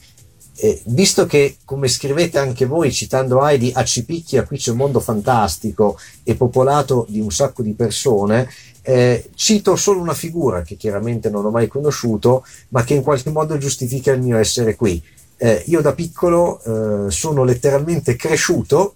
Eh, 0.55 0.81
visto 0.85 1.25
che, 1.25 1.57
come 1.65 1.87
scrivete 1.87 2.37
anche 2.37 2.65
voi, 2.65 2.91
citando 2.91 3.45
Heidi, 3.45 3.71
a 3.73 3.83
Cipicchia 3.83 4.43
qui 4.43 4.57
c'è 4.57 4.71
un 4.71 4.77
mondo 4.77 4.99
fantastico 4.99 5.97
e 6.23 6.35
popolato 6.35 7.05
di 7.09 7.19
un 7.19 7.31
sacco 7.31 7.61
di 7.63 7.73
persone, 7.73 8.47
eh, 8.81 9.29
cito 9.35 9.75
solo 9.75 10.01
una 10.01 10.13
figura 10.13 10.61
che 10.61 10.75
chiaramente 10.75 11.29
non 11.29 11.45
ho 11.45 11.49
mai 11.49 11.67
conosciuto, 11.67 12.45
ma 12.69 12.83
che 12.83 12.93
in 12.93 13.01
qualche 13.01 13.31
modo 13.31 13.57
giustifica 13.57 14.11
il 14.11 14.21
mio 14.21 14.37
essere 14.37 14.75
qui. 14.75 15.01
Eh, 15.37 15.63
io 15.67 15.81
da 15.81 15.93
piccolo 15.93 16.61
eh, 16.61 17.11
sono 17.11 17.43
letteralmente 17.43 18.15
cresciuto 18.15 18.95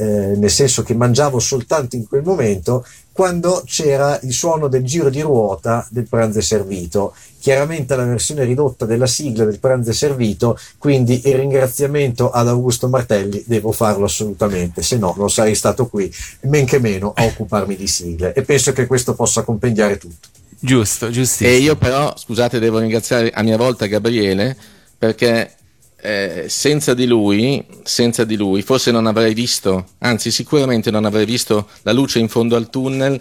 eh, 0.00 0.34
nel 0.34 0.50
senso 0.50 0.82
che 0.82 0.94
mangiavo 0.94 1.38
soltanto 1.38 1.94
in 1.94 2.08
quel 2.08 2.22
momento 2.22 2.86
quando 3.12 3.62
c'era 3.66 4.18
il 4.22 4.32
suono 4.32 4.68
del 4.68 4.82
giro 4.82 5.10
di 5.10 5.20
ruota 5.20 5.86
del 5.90 6.08
pranzo 6.08 6.38
è 6.38 6.42
servito. 6.42 7.14
Chiaramente 7.38 7.94
la 7.96 8.04
versione 8.04 8.44
ridotta 8.44 8.86
della 8.86 9.06
sigla 9.06 9.44
del 9.44 9.58
pranzo 9.58 9.90
è 9.90 9.92
servito, 9.92 10.58
quindi 10.78 11.20
il 11.28 11.34
ringraziamento 11.34 12.30
ad 12.30 12.48
Augusto 12.48 12.88
Martelli 12.88 13.42
devo 13.46 13.72
farlo 13.72 14.06
assolutamente, 14.06 14.80
se 14.80 14.96
no 14.96 15.14
non 15.18 15.30
sarei 15.30 15.54
stato 15.54 15.86
qui, 15.86 16.10
men 16.42 16.64
che 16.64 16.78
meno 16.78 17.12
a 17.14 17.24
occuparmi 17.24 17.76
di 17.76 17.86
sigle 17.86 18.32
e 18.32 18.40
penso 18.40 18.72
che 18.72 18.86
questo 18.86 19.14
possa 19.14 19.42
compendiare 19.42 19.98
tutto. 19.98 20.28
Giusto, 20.58 21.10
giustissimo. 21.10 21.50
E 21.50 21.56
io 21.56 21.76
però, 21.76 22.14
scusate, 22.16 22.58
devo 22.58 22.78
ringraziare 22.78 23.30
a 23.30 23.42
mia 23.42 23.58
volta 23.58 23.84
Gabriele 23.84 24.56
perché 24.96 25.56
eh, 26.02 26.46
senza 26.48 26.94
di 26.94 27.06
lui, 27.06 27.64
senza 27.82 28.24
di 28.24 28.36
lui, 28.36 28.62
forse 28.62 28.90
non 28.90 29.06
avrei 29.06 29.34
visto, 29.34 29.90
anzi 29.98 30.30
sicuramente 30.30 30.90
non 30.90 31.04
avrei 31.04 31.24
visto 31.24 31.68
la 31.82 31.92
luce 31.92 32.18
in 32.18 32.28
fondo 32.28 32.56
al 32.56 32.70
tunnel. 32.70 33.20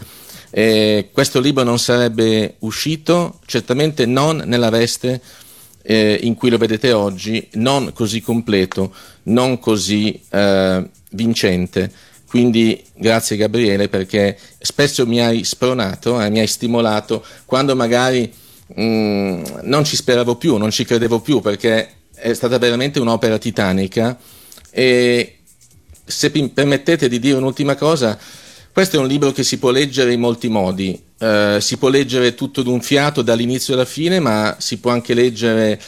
Eh, 0.51 1.10
questo 1.11 1.39
libro 1.39 1.64
non 1.64 1.77
sarebbe 1.77 2.56
uscito, 2.60 3.39
certamente 3.45 4.06
non 4.06 4.43
nella 4.45 4.69
veste 4.69 5.22
eh, 5.84 6.19
in 6.23 6.35
cui 6.35 6.49
lo 6.49 6.57
vedete 6.57 6.91
oggi, 6.91 7.47
non 7.53 7.91
così 7.93 8.22
completo, 8.22 8.93
non 9.23 9.60
così 9.60 10.19
eh, 10.30 10.89
vincente. 11.11 11.91
Quindi 12.27 12.84
grazie 12.93 13.38
Gabriele 13.38 13.89
perché 13.89 14.38
spesso 14.60 15.07
mi 15.07 15.19
hai 15.19 15.43
spronato, 15.43 16.22
eh, 16.22 16.30
mi 16.30 16.39
hai 16.39 16.47
stimolato 16.47 17.26
quando 17.45 17.76
magari 17.76 18.31
mm, 18.80 19.43
non 19.64 19.84
ci 19.84 19.95
speravo 19.95 20.35
più, 20.35 20.57
non 20.57 20.69
ci 20.69 20.85
credevo 20.85 21.22
più 21.22 21.41
perché 21.41 21.98
è 22.19 22.33
stata 22.33 22.57
veramente 22.57 22.99
un'opera 22.99 23.37
titanica 23.37 24.17
e 24.71 25.37
se 26.05 26.31
mi 26.33 26.49
permettete 26.49 27.07
di 27.07 27.19
dire 27.19 27.37
un'ultima 27.37 27.75
cosa, 27.75 28.17
questo 28.71 28.97
è 28.97 28.99
un 28.99 29.07
libro 29.07 29.31
che 29.31 29.43
si 29.43 29.57
può 29.57 29.71
leggere 29.71 30.13
in 30.13 30.19
molti 30.19 30.47
modi, 30.47 30.99
eh, 31.19 31.57
si 31.59 31.77
può 31.77 31.89
leggere 31.89 32.33
tutto 32.33 32.61
d'un 32.61 32.81
fiato 32.81 33.21
dall'inizio 33.21 33.73
alla 33.73 33.85
fine, 33.85 34.19
ma 34.19 34.55
si 34.59 34.77
può 34.77 34.91
anche 34.91 35.13
leggere 35.13 35.79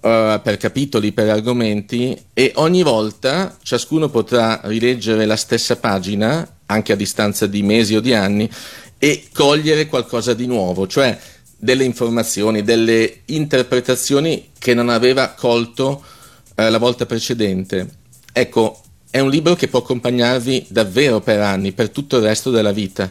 uh, 0.00 0.40
per 0.42 0.56
capitoli, 0.58 1.12
per 1.12 1.28
argomenti 1.28 2.18
e 2.32 2.52
ogni 2.56 2.82
volta 2.82 3.56
ciascuno 3.62 4.08
potrà 4.08 4.60
rileggere 4.64 5.26
la 5.26 5.36
stessa 5.36 5.76
pagina, 5.76 6.56
anche 6.66 6.92
a 6.92 6.96
distanza 6.96 7.46
di 7.46 7.62
mesi 7.62 7.94
o 7.94 8.00
di 8.00 8.14
anni, 8.14 8.50
e 8.98 9.24
cogliere 9.32 9.86
qualcosa 9.86 10.34
di 10.34 10.46
nuovo, 10.46 10.86
cioè 10.86 11.18
delle 11.60 11.84
informazioni, 11.84 12.62
delle 12.62 13.20
interpretazioni 13.26 14.48
che 14.58 14.72
non 14.72 14.88
aveva 14.88 15.28
colto 15.28 16.02
eh, 16.54 16.70
la 16.70 16.78
volta 16.78 17.04
precedente. 17.04 17.88
Ecco, 18.32 18.80
è 19.10 19.20
un 19.20 19.28
libro 19.28 19.54
che 19.54 19.68
può 19.68 19.80
accompagnarvi 19.80 20.66
davvero 20.68 21.20
per 21.20 21.40
anni, 21.40 21.72
per 21.72 21.90
tutto 21.90 22.16
il 22.16 22.22
resto 22.22 22.50
della 22.50 22.72
vita. 22.72 23.10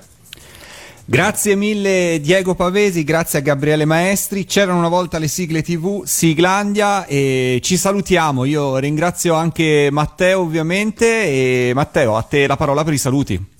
Grazie 1.05 1.55
mille 1.55 2.19
Diego 2.21 2.53
Pavesi, 2.53 3.03
grazie 3.03 3.39
a 3.39 3.41
Gabriele 3.41 3.85
Maestri. 3.85 4.45
C'erano 4.45 4.77
una 4.77 4.89
volta 4.89 5.17
le 5.17 5.27
sigle 5.27 5.63
TV, 5.63 6.03
Siglandia 6.05 7.05
e 7.05 7.59
ci 7.63 7.77
salutiamo. 7.77 8.45
Io 8.45 8.77
ringrazio 8.77 9.33
anche 9.33 9.89
Matteo 9.91 10.41
ovviamente 10.41 11.05
e 11.05 11.71
Matteo, 11.73 12.15
a 12.15 12.21
te 12.21 12.45
la 12.45 12.57
parola 12.57 12.83
per 12.83 12.93
i 12.93 12.99
saluti. 12.99 13.57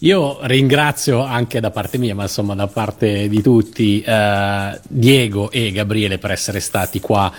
Io 0.00 0.38
ringrazio 0.42 1.22
anche 1.22 1.58
da 1.60 1.70
parte 1.70 1.96
mia, 1.96 2.14
ma 2.14 2.24
insomma 2.24 2.54
da 2.54 2.66
parte 2.66 3.28
di 3.28 3.40
tutti, 3.40 4.02
eh, 4.02 4.78
Diego 4.88 5.50
e 5.50 5.72
Gabriele 5.72 6.18
per 6.18 6.32
essere 6.32 6.60
stati 6.60 7.00
qua 7.00 7.32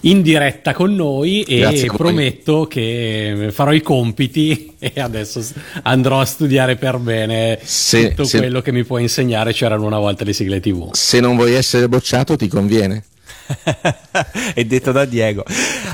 in 0.00 0.22
diretta 0.22 0.72
con 0.72 0.94
noi 0.94 1.42
e 1.42 1.90
prometto 1.92 2.52
voi. 2.52 2.68
che 2.68 3.48
farò 3.50 3.72
i 3.72 3.82
compiti 3.82 4.74
e 4.78 5.00
adesso 5.00 5.44
andrò 5.82 6.20
a 6.20 6.24
studiare 6.24 6.76
per 6.76 6.98
bene 6.98 7.58
se, 7.62 8.10
tutto 8.10 8.24
se, 8.24 8.38
quello 8.38 8.60
che 8.60 8.72
mi 8.72 8.84
può 8.84 8.98
insegnare 8.98 9.52
c'erano 9.52 9.84
una 9.84 9.98
volta 9.98 10.24
le 10.24 10.32
sigle 10.32 10.60
tv. 10.60 10.90
Se 10.92 11.18
non 11.20 11.36
vuoi 11.36 11.54
essere 11.54 11.88
bocciato 11.88 12.36
ti 12.36 12.48
conviene. 12.48 13.04
È 14.54 14.64
detto 14.64 14.92
da 14.92 15.04
Diego. 15.04 15.44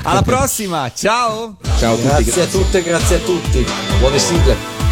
Alla 0.03 0.21
prossima, 0.21 0.91
ciao! 0.93 1.57
Ciao 1.77 1.93
a 1.93 1.95
tutti. 1.95 2.07
Grazie, 2.07 2.23
grazie 2.23 2.41
a 2.41 2.47
tutte, 2.47 2.83
grazie 2.83 3.15
a 3.15 3.19
tutti. 3.19 3.65
Buone 3.99 4.19
sigle. 4.19 4.82